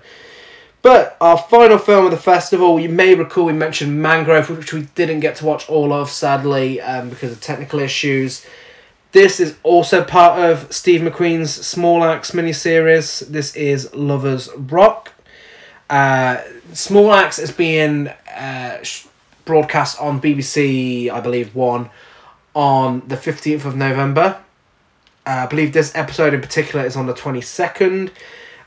But 0.81 1.18
our 1.19 1.38
final 1.38 1.77
film 1.77 2.06
of 2.06 2.11
the 2.11 2.18
festival, 2.18 2.80
you 2.80 2.88
may 2.88 3.14
recall 3.15 3.44
we 3.45 3.53
mentioned 3.53 4.02
Mangrove, 4.02 4.49
which 4.49 4.72
we 4.72 4.84
didn't 4.95 5.19
get 5.19 5.36
to 5.38 5.45
watch 5.45 5.68
all 5.69 5.91
of, 5.91 6.10
sadly, 6.10 6.80
um, 6.80 7.10
because 7.10 7.34
of 7.34 7.41
technical 7.41 7.80
issues. 7.80 8.45
This 9.11 9.40
is 9.40 9.57
also 9.64 10.03
part 10.03 10.40
of 10.40 10.72
Steve 10.72 11.02
McQueen's 11.02 11.52
Small 11.52 12.03
Axe 12.03 12.30
miniseries. 12.30 13.27
This 13.27 13.56
is 13.56 13.91
Lovers 13.95 14.49
Rock. 14.56 15.14
Uh, 15.90 16.38
Small 16.73 17.11
Axe 17.11 17.40
is 17.40 17.49
being 17.49 18.10
uh, 18.10 18.84
broadcast 19.45 19.99
on 19.99 20.22
BBC, 20.22 21.10
I 21.10 21.22
believe, 21.22 21.56
One 21.56 21.90
on 22.53 23.02
the 23.07 23.15
15th 23.15 23.65
of 23.65 23.76
November. 23.76 24.40
Uh, 25.26 25.30
I 25.30 25.45
believe 25.48 25.73
this 25.73 25.95
episode 25.95 26.36
in 26.36 26.41
particular 26.41 26.86
is 26.86 26.95
on 26.95 27.07
the 27.07 27.14
22nd. 27.15 28.11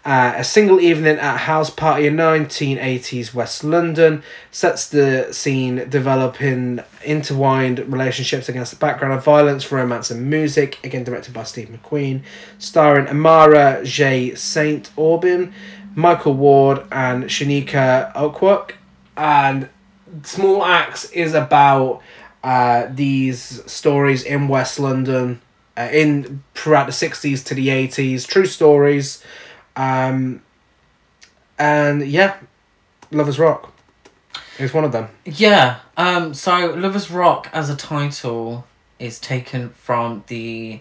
Uh, 0.05 0.35
a 0.37 0.43
single 0.43 0.81
evening 0.81 1.17
at 1.19 1.37
a 1.37 1.39
house 1.39 1.71
party 1.71 2.09
in 2.09 2.17
1980s 2.17 3.33
West 3.33 3.63
London 3.63 4.21
sets 4.51 4.89
the 4.89 5.33
scene 5.33 5.89
developing 5.89 6.81
intertwined 7.05 7.79
relationships 7.93 8.49
against 8.49 8.73
the 8.73 8.79
background 8.79 9.15
of 9.15 9.25
violence, 9.25 9.71
romance, 9.71 10.11
and 10.11 10.29
music. 10.29 10.81
Again, 10.83 11.05
directed 11.05 11.33
by 11.33 11.45
Steve 11.45 11.69
McQueen, 11.69 12.23
starring 12.59 13.07
Amara 13.07 13.85
J. 13.85 14.35
Saint 14.35 14.91
Aubin, 14.97 15.55
Michael 15.95 16.35
Ward, 16.35 16.83
and 16.91 17.25
Shaniqua 17.25 18.13
Okwok. 18.15 18.73
And 19.17 19.69
Small 20.25 20.65
Axe 20.65 21.11
is 21.13 21.33
about 21.33 22.03
uh, 22.43 22.89
these 22.91 23.63
stories 23.71 24.25
in 24.25 24.49
West 24.49 24.81
London, 24.81 25.41
uh, 25.77 25.89
in 25.93 26.43
throughout 26.57 26.87
the 26.87 26.93
sixties 26.93 27.45
to 27.45 27.55
the 27.55 27.71
eighties, 27.71 28.27
true 28.27 28.47
stories, 28.47 29.23
um, 29.77 30.43
and 31.59 32.07
yeah, 32.07 32.37
Lovers 33.11 33.39
Rock 33.39 33.73
is 34.59 34.73
one 34.75 34.85
of 34.85 34.93
them. 34.93 35.09
Yeah. 35.25 35.81
Um. 35.97 36.35
So, 36.35 36.75
Lovers 36.75 37.11
Rock 37.11 37.49
as 37.53 37.71
a 37.71 37.77
title 37.77 38.67
is 38.99 39.19
taken 39.19 39.71
from 39.71 40.25
the 40.29 40.81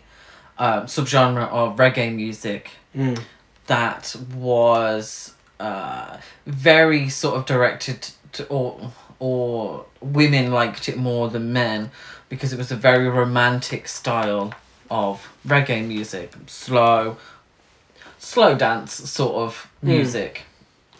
um, 0.57 0.83
subgenre 0.85 1.47
of 1.49 1.77
reggae 1.77 2.13
music 2.13 2.71
Mm. 2.95 3.21
that 3.67 4.15
was 4.35 5.33
uh, 5.61 6.17
very 6.45 7.07
sort 7.07 7.37
of 7.37 7.45
directed 7.45 8.09
to 8.33 8.45
or 8.47 8.91
or 9.17 9.85
women 10.01 10.51
liked 10.51 10.89
it 10.89 10.97
more 10.97 11.29
than 11.29 11.53
men 11.53 11.89
because 12.27 12.51
it 12.51 12.57
was 12.57 12.69
a 12.71 12.75
very 12.75 13.07
romantic 13.07 13.87
style 13.87 14.53
of 14.89 15.31
reggae 15.47 15.87
music, 15.87 16.33
slow, 16.47 17.15
slow 18.21 18.53
dance 18.53 18.93
sort 18.93 19.33
of 19.33 19.67
music 19.81 20.43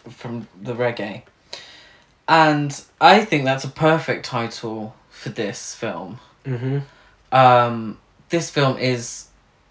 from 0.10 0.48
the 0.60 0.74
reggae. 0.74 1.22
And 2.28 2.84
I 3.00 3.24
think 3.24 3.46
that's 3.46 3.64
a 3.64 3.70
perfect 3.70 4.26
title 4.26 4.96
for 5.10 5.30
this 5.30 5.76
film. 5.76 6.20
Mm-hmm. 6.46 6.80
Um, 7.32 8.00
this 8.30 8.50
film 8.50 8.78
is 8.78 9.28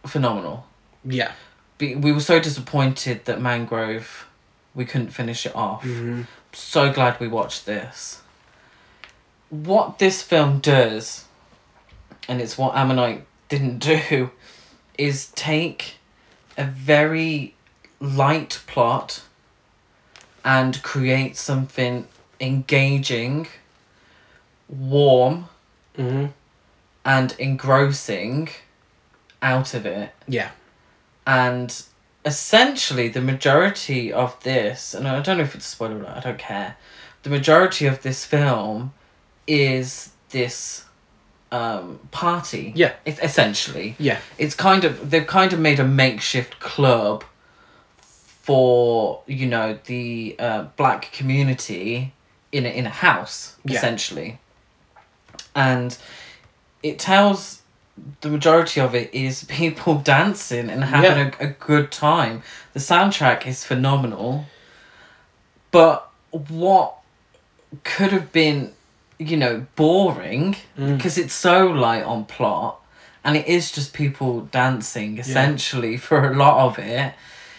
phenomenal. 0.06 0.64
Yeah. 1.04 1.32
We 1.80 1.96
were 1.96 2.20
so 2.20 2.38
disappointed 2.38 3.24
that 3.24 3.40
Mangrove, 3.40 4.26
we 4.74 4.84
couldn't 4.84 5.10
finish 5.10 5.44
it 5.44 5.56
off. 5.56 5.82
Mm-hmm. 5.82 6.22
So 6.52 6.92
glad 6.92 7.18
we 7.18 7.26
watched 7.26 7.66
this. 7.66 8.22
What 9.48 9.98
this 9.98 10.22
film 10.22 10.60
does, 10.60 11.24
and 12.28 12.40
it's 12.40 12.56
what 12.56 12.76
Ammonite 12.76 13.24
didn't 13.48 13.78
do, 13.80 14.30
is 14.96 15.32
take 15.32 15.94
a 16.60 16.64
very 16.64 17.54
light 18.00 18.60
plot 18.66 19.22
and 20.44 20.82
create 20.82 21.36
something 21.36 22.06
engaging, 22.40 23.46
warm, 24.68 25.46
Mm-hmm. 25.98 26.26
and 27.04 27.34
engrossing 27.38 28.48
out 29.42 29.74
of 29.74 29.84
it. 29.84 30.12
Yeah. 30.28 30.50
And 31.26 31.82
essentially, 32.24 33.08
the 33.08 33.20
majority 33.20 34.12
of 34.12 34.40
this, 34.42 34.94
and 34.94 35.06
I 35.08 35.20
don't 35.20 35.38
know 35.38 35.42
if 35.44 35.54
it's 35.54 35.66
a 35.66 35.70
spoiler 35.70 35.96
alert, 35.96 36.16
I 36.16 36.20
don't 36.20 36.38
care. 36.38 36.76
The 37.24 37.30
majority 37.30 37.86
of 37.86 38.02
this 38.02 38.24
film 38.24 38.94
is 39.46 40.10
this 40.30 40.84
um, 41.52 41.98
party. 42.10 42.72
Yeah. 42.74 42.92
It's 43.04 43.20
essentially. 43.20 43.96
Yeah. 43.98 44.18
It's 44.38 44.54
kind 44.54 44.84
of, 44.84 45.10
they've 45.10 45.26
kind 45.26 45.52
of 45.52 45.58
made 45.58 45.80
a 45.80 45.84
makeshift 45.84 46.60
club 46.60 47.24
for, 48.00 49.22
you 49.26 49.46
know, 49.46 49.78
the 49.86 50.36
uh, 50.38 50.62
black 50.76 51.12
community 51.12 52.12
in 52.52 52.66
a, 52.66 52.68
in 52.68 52.86
a 52.86 52.90
house, 52.90 53.56
Yeah. 53.64 53.78
essentially. 53.78 54.38
And 55.54 55.96
it 56.82 56.98
tells 56.98 57.62
the 58.22 58.28
majority 58.30 58.80
of 58.80 58.94
it 58.94 59.12
is 59.14 59.44
people 59.48 59.96
dancing 59.96 60.70
and 60.70 60.84
having 60.84 61.34
a, 61.40 61.44
a 61.44 61.48
good 61.48 61.90
time. 61.92 62.42
The 62.72 62.80
soundtrack 62.80 63.46
is 63.46 63.64
phenomenal. 63.64 64.46
But 65.70 66.08
what 66.30 66.96
could 67.84 68.10
have 68.12 68.32
been, 68.32 68.72
you 69.20 69.36
know, 69.36 69.66
boring 69.76 70.56
Mm. 70.78 70.96
because 70.96 71.18
it's 71.18 71.34
so 71.34 71.66
light 71.66 72.02
on 72.04 72.24
plot 72.24 72.80
and 73.22 73.36
it 73.36 73.46
is 73.46 73.70
just 73.70 73.92
people 73.92 74.40
dancing 74.50 75.18
essentially 75.18 75.96
for 76.06 76.32
a 76.32 76.34
lot 76.34 76.66
of 76.66 76.78
it 76.78 77.12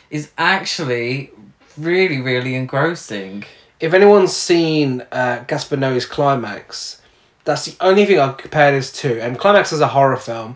is 0.10 0.32
actually 0.38 1.30
really, 1.78 2.20
really 2.20 2.56
engrossing. 2.56 3.44
If 3.80 3.94
anyone's 3.94 4.36
seen 4.36 5.06
uh, 5.12 5.44
Gaspar 5.48 5.78
Noé's 5.78 6.06
Climax, 6.06 7.02
that's 7.46 7.66
the 7.66 7.76
only 7.80 8.06
thing 8.06 8.20
I'd 8.20 8.38
compare 8.38 8.72
this 8.72 8.92
to. 9.02 9.22
And 9.22 9.38
Climax 9.40 9.72
is 9.72 9.80
a 9.82 9.88
horror 9.90 10.18
film. 10.18 10.56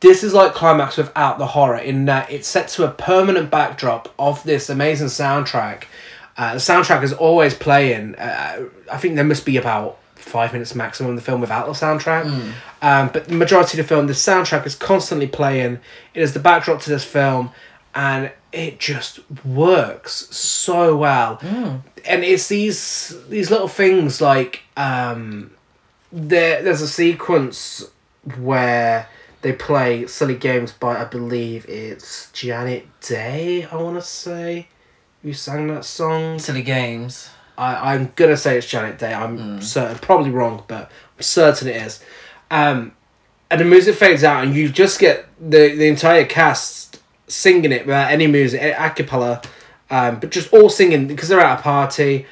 This 0.00 0.22
is 0.24 0.34
like 0.34 0.54
Climax 0.54 0.96
without 0.96 1.38
the 1.38 1.46
horror 1.46 1.78
in 1.78 2.04
that 2.06 2.30
it's 2.30 2.48
set 2.48 2.68
to 2.68 2.84
a 2.84 2.90
permanent 2.90 3.50
backdrop 3.50 4.12
of 4.18 4.42
this 4.44 4.68
amazing 4.68 5.06
soundtrack. 5.08 5.84
Uh, 6.38 6.54
the 6.54 6.60
soundtrack 6.60 7.02
is 7.02 7.12
always 7.12 7.52
playing. 7.52 8.14
Uh, 8.14 8.68
I 8.90 8.96
think 8.96 9.16
there 9.16 9.24
must 9.24 9.44
be 9.44 9.56
about 9.56 9.98
five 10.14 10.52
minutes 10.52 10.74
maximum 10.74 11.10
of 11.10 11.16
the 11.16 11.22
film 11.22 11.40
without 11.40 11.66
the 11.66 11.72
soundtrack. 11.72 12.24
Um, 12.80 13.10
but 13.12 13.26
the 13.26 13.34
majority 13.34 13.78
of 13.78 13.84
the 13.84 13.88
film, 13.88 14.06
the 14.06 14.12
soundtrack 14.12 14.64
is 14.66 14.74
constantly 14.76 15.26
playing. 15.26 15.80
It 16.14 16.22
is 16.22 16.32
the 16.34 16.38
backdrop 16.40 16.80
to 16.82 16.90
this 16.90 17.02
film, 17.04 17.50
and 17.94 18.30
it 18.52 18.78
just 18.78 19.20
works 19.44 20.28
so 20.34 20.96
well. 20.96 21.38
And 22.06 22.22
it's 22.24 22.48
these 22.48 23.16
these 23.28 23.50
little 23.50 23.68
things 23.68 24.20
like 24.20 24.62
um, 24.76 25.50
there 26.12 26.62
there's 26.62 26.82
a 26.82 26.88
sequence 26.88 27.84
where 28.38 29.08
they 29.42 29.52
play 29.52 30.06
silly 30.06 30.36
games 30.36 30.70
by 30.72 31.00
I 31.00 31.04
believe 31.04 31.66
it's 31.68 32.30
Janet 32.32 32.86
Kay. 33.00 33.64
I 33.64 33.76
want 33.76 33.96
to 33.96 34.02
say 34.02 34.68
who 35.22 35.32
sang 35.32 35.66
that 35.68 35.84
song. 35.84 36.38
Silly 36.38 36.62
games. 36.62 37.30
I, 37.56 37.94
I'm 37.94 38.12
gonna 38.14 38.36
say 38.36 38.56
it's 38.56 38.68
Janet 38.68 38.98
Kay. 38.98 39.12
I'm 39.12 39.60
certain, 39.60 39.98
probably 39.98 40.30
wrong, 40.30 40.62
but 40.68 40.90
I'm 41.16 41.22
certain 41.22 41.68
it 41.68 41.76
is. 41.76 42.02
Um, 42.50 42.92
and 43.50 43.60
the 43.60 43.64
music 43.64 43.96
fades 43.96 44.22
out, 44.22 44.44
and 44.44 44.54
you 44.54 44.68
just 44.68 45.00
get 45.00 45.26
the 45.40 45.74
the 45.74 45.88
entire 45.88 46.24
cast 46.24 47.00
singing 47.26 47.72
it 47.72 47.84
without 47.86 48.10
any 48.10 48.26
music, 48.26 48.62
a 48.62 48.86
a 48.86 48.90
cappella, 48.90 49.42
um, 49.90 50.20
but 50.20 50.30
just 50.30 50.52
all 50.52 50.68
singing 50.68 51.06
because 51.06 51.28
they're 51.28 51.40
at 51.40 51.58
a 51.58 51.62
party, 51.62 52.26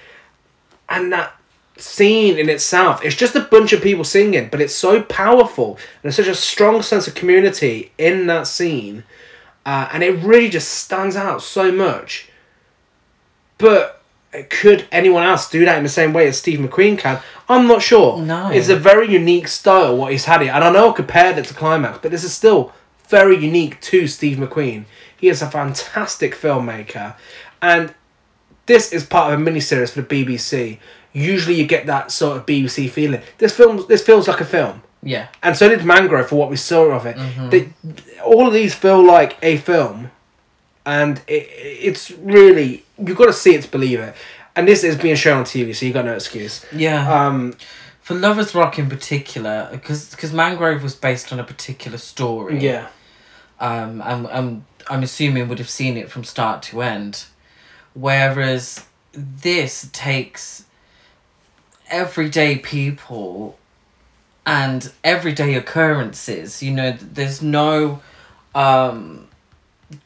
and 0.89 1.13
that 1.13 1.33
scene 1.79 2.39
in 2.39 2.49
itself, 2.49 3.05
it's 3.05 3.17
just 3.17 3.35
a 3.35 3.41
bunch 3.41 3.73
of 3.73 3.83
people 3.83 4.05
singing, 4.05 4.49
but 4.51 4.61
it's 4.61 4.75
so 4.75 5.03
powerful 5.03 5.73
and 5.77 6.05
there's 6.05 6.17
such 6.17 6.27
a 6.27 6.35
strong 6.35 6.81
sense 6.81 7.07
of 7.07 7.15
community 7.15 7.93
in 7.99 8.27
that 8.27 8.47
scene, 8.47 9.05
uh, 9.67 9.89
and 9.93 10.03
it 10.03 10.13
really 10.23 10.49
just 10.49 10.69
stands 10.69 11.17
out 11.17 11.43
so 11.43 11.71
much. 11.71 12.31
But 13.59 14.03
uh, 14.35 14.43
could 14.49 14.87
anyone 14.93 15.23
else 15.23 15.49
do 15.49 15.65
that 15.65 15.79
in 15.79 15.83
the 15.83 15.89
same 15.89 16.13
way 16.13 16.27
as 16.29 16.39
Steve 16.39 16.59
McQueen 16.59 16.99
can? 16.99 17.21
I'm 17.49 17.67
not 17.67 17.83
sure. 17.83 18.21
No. 18.21 18.51
It's 18.51 18.69
a 18.69 18.77
very 18.77 19.11
unique 19.11 19.49
style 19.49 19.97
what 19.97 20.13
he's 20.13 20.25
had 20.25 20.43
here. 20.43 20.53
And 20.53 20.65
I 20.65 20.71
know 20.71 20.91
I 20.91 20.93
compared 20.93 21.39
it 21.39 21.47
to 21.47 21.55
Climax, 21.55 21.99
but 22.03 22.11
this 22.11 22.25
is 22.25 22.33
still 22.33 22.73
very 23.09 23.37
unique 23.37 23.81
to 23.83 24.07
Steve 24.07 24.39
McQueen. 24.39 24.85
He 25.17 25.29
is 25.29 25.43
a 25.43 25.51
fantastic 25.51 26.35
filmmaker. 26.35 27.17
And 27.63 27.95
this 28.67 28.93
is 28.93 29.05
part 29.05 29.33
of 29.33 29.41
a 29.41 29.43
miniseries 29.43 29.93
for 29.93 30.03
the 30.03 30.25
BBC. 30.25 30.79
Usually 31.13 31.55
you 31.55 31.67
get 31.67 31.87
that 31.87 32.11
sort 32.11 32.37
of 32.37 32.47
BBC 32.47 32.91
feeling. 32.91 33.23
This 33.39 33.57
film 33.57 33.85
this 33.89 34.03
feels 34.03 34.29
like 34.29 34.41
a 34.41 34.45
film. 34.45 34.83
Yeah. 35.03 35.29
And 35.43 35.57
so 35.57 35.69
did 35.69 35.85
Mangrove 35.85 36.29
for 36.29 36.37
what 36.37 36.51
we 36.51 36.57
saw 36.57 36.87
of 36.91 37.07
it. 37.07 37.17
Mm-hmm. 37.17 37.51
They, 37.51 37.73
all 38.23 38.47
of 38.47 38.53
these 38.53 38.75
feel 38.75 39.03
like 39.03 39.39
a 39.41 39.57
film, 39.59 40.11
and 40.87 41.19
it, 41.27 41.49
it's 41.53 42.11
really 42.13 42.85
you've 42.99 43.19
got 43.19 43.27
to 43.27 43.33
see 43.33 43.55
it 43.55 43.63
to 43.65 43.71
believe 43.71 44.01
it. 44.01 44.15
And 44.55 44.67
this 44.67 44.83
is 44.85 44.97
being 44.97 45.17
shown 45.17 45.39
on 45.39 45.45
TV, 45.45 45.75
so 45.77 45.85
you 45.85 45.93
got 45.93 46.07
no 46.07 46.15
excuse. 46.15 46.65
Yeah. 46.75 47.13
Um, 47.13 47.57
For 48.01 48.15
Lovers 48.15 48.55
Rock 48.55 48.79
in 48.79 48.89
particular, 48.89 49.69
because 49.71 50.33
Mangrove 50.33 50.83
was 50.83 50.95
based 50.95 51.31
on 51.31 51.39
a 51.39 51.45
particular 51.45 51.99
story. 51.99 52.59
yeah, 52.61 52.89
Um, 53.61 54.01
and 54.01 54.27
I'm, 54.29 54.65
I'm 54.89 55.03
assuming 55.03 55.49
would 55.49 55.59
have 55.59 55.69
seen 55.69 55.99
it 55.99 56.11
from 56.11 56.25
start 56.25 56.63
to 56.63 56.81
end. 56.81 57.27
Whereas 57.93 58.87
this 59.13 59.91
takes 59.93 60.65
everyday 61.89 62.57
people 62.57 63.59
and 64.47 64.93
everyday 65.05 65.55
occurrences. 65.55 66.63
You 66.63 66.73
know, 66.73 66.93
there's 66.93 67.43
no 67.43 68.01
um, 68.55 69.29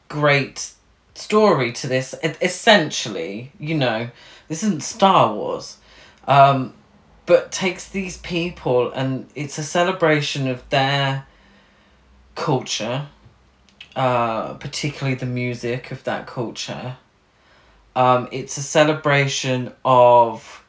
great 0.07 0.71
story 1.15 1.71
to 1.73 1.87
this. 1.87 2.15
E- 2.23 2.33
essentially, 2.41 3.51
you 3.59 3.75
know, 3.75 4.09
this 4.47 4.63
isn't 4.63 4.83
Star 4.83 5.33
Wars. 5.33 5.77
Um, 6.27 6.73
but 7.25 7.51
takes 7.51 7.87
these 7.87 8.17
people 8.17 8.91
and 8.91 9.27
it's 9.35 9.57
a 9.57 9.63
celebration 9.63 10.47
of 10.47 10.67
their 10.69 11.25
culture, 12.35 13.07
uh, 13.95 14.55
particularly 14.55 15.15
the 15.15 15.25
music 15.25 15.91
of 15.91 16.03
that 16.03 16.27
culture. 16.27 16.97
Um, 17.95 18.27
it's 18.31 18.57
a 18.57 18.63
celebration 18.63 19.71
of 19.85 20.63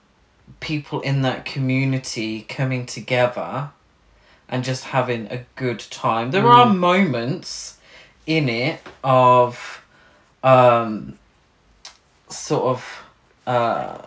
people 0.61 1.01
in 1.01 1.23
that 1.23 1.45
community 1.45 2.43
coming 2.43 2.87
together 2.87 3.71
and 4.49 4.63
just 4.63 4.85
having 4.85 5.27
a 5.33 5.45
good 5.57 5.81
time. 5.81 6.31
There 6.31 6.47
are 6.47 6.67
moments 6.73 7.79
in 8.27 8.49
it 8.49 8.81
of 9.03 9.83
um, 10.43 11.19
sort 12.29 12.65
of 12.65 13.03
uh, 13.47 13.99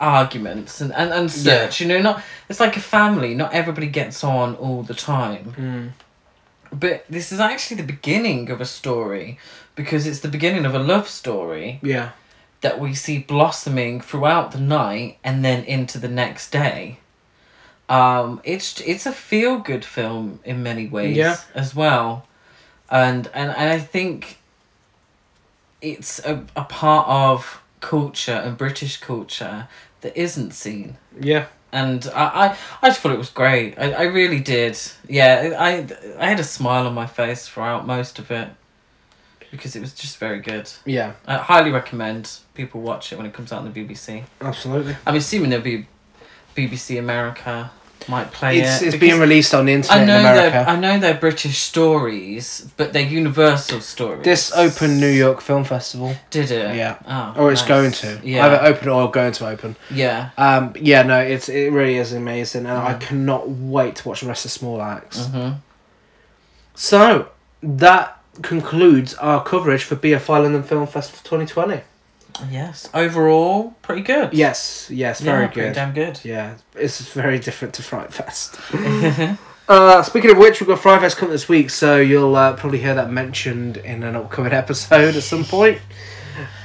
arguments 0.00 0.80
and, 0.80 0.92
and, 0.92 1.12
and 1.12 1.30
Yeah. 1.36 1.66
such. 1.66 1.80
You 1.80 1.88
know, 1.88 2.00
not 2.00 2.22
it's 2.48 2.60
like 2.60 2.76
a 2.76 2.80
family. 2.80 3.34
Not 3.34 3.52
everybody 3.52 3.86
gets 3.86 4.24
on 4.24 4.56
all 4.56 4.82
the 4.82 4.94
time. 4.94 5.92
But 6.72 7.04
this 7.08 7.32
is 7.32 7.38
actually 7.40 7.76
the 7.82 7.86
beginning 7.92 8.50
of 8.50 8.60
a 8.60 8.64
story 8.64 9.38
because 9.74 10.06
it's 10.06 10.20
the 10.20 10.28
beginning 10.28 10.64
of 10.64 10.74
a 10.74 10.78
love 10.78 11.06
story 11.06 11.80
yeah, 11.82 12.10
that 12.62 12.80
we 12.80 12.94
see 12.94 13.18
blossoming 13.18 14.00
throughout 14.00 14.52
the 14.52 14.60
night 14.60 15.18
and 15.22 15.44
then 15.44 15.64
into 15.64 15.98
the 15.98 16.08
next 16.08 16.50
day. 16.50 16.98
Um, 17.90 18.40
it's 18.42 18.80
it's 18.80 19.04
a 19.04 19.12
feel 19.12 19.58
good 19.58 19.84
film 19.84 20.40
in 20.44 20.62
many 20.62 20.86
ways 20.86 21.16
Yeah. 21.16 21.36
as 21.54 21.74
well, 21.74 22.26
and 22.92 23.28
and 23.34 23.50
and 23.50 23.70
I 23.70 23.78
think 23.78 24.38
it's 25.80 26.20
a, 26.20 26.44
a 26.54 26.64
part 26.64 27.08
of 27.08 27.60
culture 27.80 28.32
and 28.32 28.56
British 28.56 28.98
culture 28.98 29.66
that 30.02 30.16
isn't 30.16 30.52
seen 30.52 30.96
yeah. 31.20 31.46
and 31.72 32.08
I, 32.14 32.24
I, 32.24 32.56
I 32.82 32.88
just 32.90 33.00
thought 33.00 33.12
it 33.12 33.18
was 33.18 33.30
great. 33.30 33.76
I, 33.76 33.92
I 33.92 34.02
really 34.02 34.38
did. 34.38 34.78
Yeah, 35.08 35.56
I, 35.58 35.86
I 36.18 36.28
had 36.28 36.38
a 36.38 36.44
smile 36.44 36.86
on 36.86 36.94
my 36.94 37.06
face 37.06 37.48
throughout 37.48 37.86
most 37.86 38.20
of 38.20 38.30
it 38.30 38.50
because 39.50 39.74
it 39.74 39.80
was 39.80 39.92
just 39.92 40.18
very 40.18 40.40
good. 40.40 40.70
Yeah, 40.84 41.14
I 41.26 41.38
highly 41.38 41.72
recommend 41.72 42.38
people 42.54 42.80
watch 42.80 43.12
it 43.12 43.16
when 43.16 43.26
it 43.26 43.32
comes 43.32 43.52
out 43.52 43.64
on 43.64 43.72
the 43.72 43.84
BBC. 43.84 44.22
absolutely. 44.40 44.96
I'm 45.06 45.16
assuming 45.16 45.50
there'll 45.50 45.64
be 45.64 45.86
BBC 46.54 46.98
America 46.98 47.70
might 48.08 48.30
play 48.32 48.60
It's 48.60 48.82
it. 48.82 48.88
it's 48.88 48.96
being 48.96 49.18
released 49.20 49.54
on 49.54 49.66
the 49.66 49.72
internet 49.72 49.98
I 49.98 50.02
in 50.02 50.06
know 50.08 50.18
America. 50.20 50.64
I 50.70 50.76
know 50.76 50.98
they're 50.98 51.14
British 51.14 51.58
stories, 51.58 52.70
but 52.76 52.92
they're 52.92 53.02
Universal 53.06 53.80
stories. 53.80 54.24
This 54.24 54.52
open 54.54 54.98
New 55.00 55.08
York 55.10 55.40
Film 55.40 55.64
Festival. 55.64 56.14
did 56.30 56.50
it? 56.50 56.76
Yeah. 56.76 56.96
Oh, 57.06 57.34
Or 57.44 57.52
it's 57.52 57.62
nice. 57.62 57.68
going 57.68 57.92
to. 57.92 58.20
Yeah. 58.26 58.46
Either 58.46 58.62
open 58.62 58.88
or 58.88 59.10
going 59.10 59.32
to 59.32 59.46
open. 59.48 59.76
Yeah. 59.90 60.30
Um, 60.38 60.74
yeah, 60.80 61.02
no, 61.02 61.18
it's 61.20 61.48
it 61.48 61.72
really 61.72 61.96
is 61.96 62.12
amazing, 62.12 62.66
and 62.66 62.78
Mm. 62.78 62.86
I 62.86 62.94
cannot 62.94 63.48
wait 63.50 63.96
to 63.96 64.08
watch 64.08 64.20
the 64.22 64.28
rest 64.28 64.44
of 64.44 64.50
Small 64.50 64.80
Axe. 64.82 65.28
Mhm. 65.32 65.56
So 66.74 67.28
that 67.62 68.18
concludes 68.42 69.14
our 69.14 69.42
coverage 69.44 69.84
for 69.84 69.94
BFI 69.96 70.38
London 70.42 70.62
Film 70.62 70.86
Festival 70.86 71.20
twenty 71.24 71.46
twenty. 71.46 71.80
Yes. 72.50 72.88
Overall, 72.94 73.74
pretty 73.82 74.02
good. 74.02 74.32
Yes, 74.32 74.88
yes, 74.90 75.20
very 75.20 75.44
Yeah, 75.46 75.50
good. 75.52 75.72
Damn 75.74 75.92
good. 75.94 76.20
Yeah, 76.24 76.54
it's 76.74 77.00
very 77.12 77.38
different 77.38 77.74
to 77.74 77.82
Fright 77.82 78.12
Fest. 78.12 78.58
uh, 79.68 80.02
speaking 80.02 80.30
of 80.30 80.38
which, 80.38 80.60
we've 80.60 80.68
got 80.68 80.80
Fright 80.80 81.00
Fest 81.00 81.16
coming 81.16 81.32
this 81.32 81.48
week, 81.48 81.70
so 81.70 81.96
you'll 81.98 82.34
uh, 82.36 82.54
probably 82.54 82.78
hear 82.78 82.94
that 82.94 83.10
mentioned 83.10 83.76
in 83.78 84.02
an 84.02 84.16
upcoming 84.16 84.52
episode 84.62 85.14
at 85.16 85.22
some 85.22 85.44
point. 85.44 85.78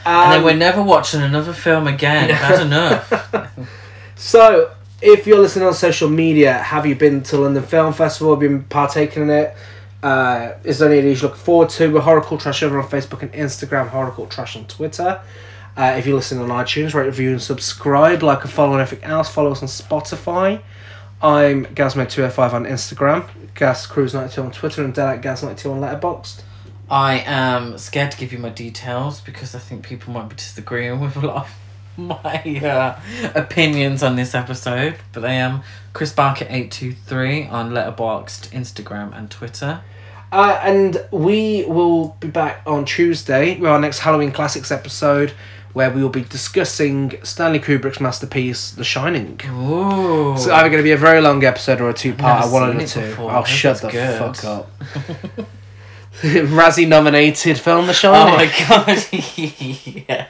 And 0.06 0.32
then 0.32 0.40
Um, 0.40 0.46
we're 0.46 0.56
never 0.56 0.82
watching 0.82 1.22
another 1.22 1.54
film 1.54 1.88
again. 1.88 2.30
Bad 2.30 2.62
enough. 2.66 3.68
So, 4.20 4.72
if 5.00 5.28
you're 5.28 5.40
listening 5.40 5.68
on 5.68 5.76
social 5.76 6.10
media, 6.10 6.54
have 6.54 6.88
you 6.88 6.96
been 6.96 7.22
to 7.24 7.38
London 7.38 7.62
Film 7.62 7.94
Festival? 7.94 8.34
Have 8.34 8.42
you 8.42 8.50
been 8.50 8.64
partaking 8.64 9.22
in 9.24 9.30
it? 9.30 9.56
Uh, 10.02 10.54
is 10.64 10.80
there 10.80 10.90
any 10.90 10.98
of 10.98 11.04
these 11.06 11.22
you 11.22 11.28
look 11.28 11.38
forward 11.38 11.70
to? 11.70 11.92
We're 11.94 12.02
Horror 12.02 12.22
Trash 12.22 12.64
over 12.64 12.80
on 12.80 12.88
Facebook 12.88 13.22
and 13.22 13.32
Instagram, 13.34 13.90
Horror 13.90 14.10
Cult 14.10 14.32
Trash 14.32 14.56
on 14.56 14.66
Twitter. 14.66 15.22
Uh, 15.78 15.96
if 15.96 16.08
you're 16.08 16.16
listening 16.16 16.44
on 16.44 16.66
iTunes, 16.66 16.96
rate, 16.96 17.06
review, 17.06 17.32
and 17.32 17.42
subscribe. 17.42 18.24
Like 18.24 18.44
and 18.44 18.52
follow 18.52 18.74
and 18.74 18.82
everything 18.82 19.08
else. 19.08 19.30
Follow 19.30 19.52
us 19.52 19.62
on 19.62 19.68
Spotify. 19.68 20.62
I'm 21.22 21.66
Gazmo205 21.68 22.54
on 22.54 22.66
Instagram, 22.66 23.28
GasCruise92 23.56 24.44
on 24.44 24.52
Twitter, 24.52 24.84
and 24.84 24.94
Dead 24.94 25.22
Gaz92 25.22 25.72
on 25.72 25.82
Letterboxd. 25.82 26.42
I 26.90 27.20
am 27.26 27.78
scared 27.78 28.12
to 28.12 28.18
give 28.18 28.32
you 28.32 28.40
my 28.40 28.50
details 28.50 29.22
because 29.22 29.54
I 29.54 29.60
think 29.60 29.84
people 29.84 30.14
might 30.14 30.30
be 30.30 30.36
disagreeing 30.36 31.00
with 31.00 31.16
a 31.16 31.26
lot 31.28 31.46
of 31.46 31.56
my 31.98 32.62
uh, 32.64 33.00
opinions 33.36 34.02
on 34.02 34.16
this 34.16 34.34
episode. 34.34 34.96
But 35.14 35.26
I 35.26 35.34
am 35.34 35.62
Chris 35.94 36.12
Barker 36.12 36.48
eight 36.50 36.72
two 36.72 36.94
three 36.94 37.46
on 37.46 37.72
Letterboxd, 37.72 38.50
Instagram, 38.50 39.16
and 39.16 39.30
Twitter. 39.30 39.82
Uh, 40.32 40.60
and 40.62 41.06
we 41.12 41.66
will 41.66 42.10
be 42.20 42.28
back 42.28 42.62
on 42.66 42.84
Tuesday 42.86 43.58
with 43.58 43.70
our 43.70 43.80
next 43.80 44.00
Halloween 44.00 44.32
Classics 44.32 44.72
episode, 44.72 45.34
where 45.78 45.92
we 45.92 46.02
will 46.02 46.10
be 46.10 46.24
discussing 46.24 47.14
Stanley 47.24 47.60
Kubrick's 47.60 48.00
masterpiece, 48.02 48.72
The 48.72 48.84
Shining. 48.84 49.40
Ooh. 49.48 50.34
It's 50.34 50.48
either 50.48 50.70
going 50.70 50.80
to 50.80 50.84
be 50.84 50.92
a 50.92 50.98
very 50.98 51.22
long 51.22 51.44
episode 51.44 51.80
or 51.80 51.90
a 51.90 51.94
two 51.94 52.16
part. 52.16 52.52
One 52.52 52.68
of 52.68 52.76
the 52.76 52.88
two. 52.88 53.02
before. 53.02 53.30
I'll 53.30 53.44
shut 53.44 53.82
the 53.82 53.90
good. 53.90 54.18
fuck 54.18 54.44
up. 54.44 54.72
Razzie 56.22 56.88
nominated 56.88 57.60
film, 57.60 57.86
The 57.86 57.94
Shining. 57.94 58.34
oh 58.34 58.38
my 58.38 58.48
god! 58.68 59.06
yeah. 60.08 60.28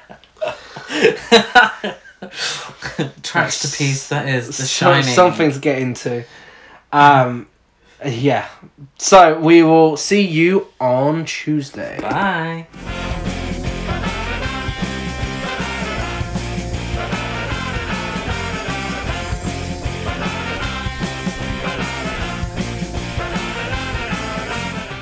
Trash 3.23 3.59
to 3.61 3.67
piece. 3.77 4.09
That 4.09 4.27
is 4.27 4.47
the 4.47 4.53
So- 4.53 4.65
shining. 4.65 5.03
Something 5.15 5.51
to 5.53 5.59
get 5.59 5.79
into. 5.79 6.25
Um, 6.91 7.47
Yeah. 8.05 8.47
So 8.97 9.39
we 9.39 9.63
will 9.63 9.95
see 9.95 10.21
you 10.27 10.67
on 10.79 11.23
Tuesday. 11.23 11.99
Bye. 12.01 12.67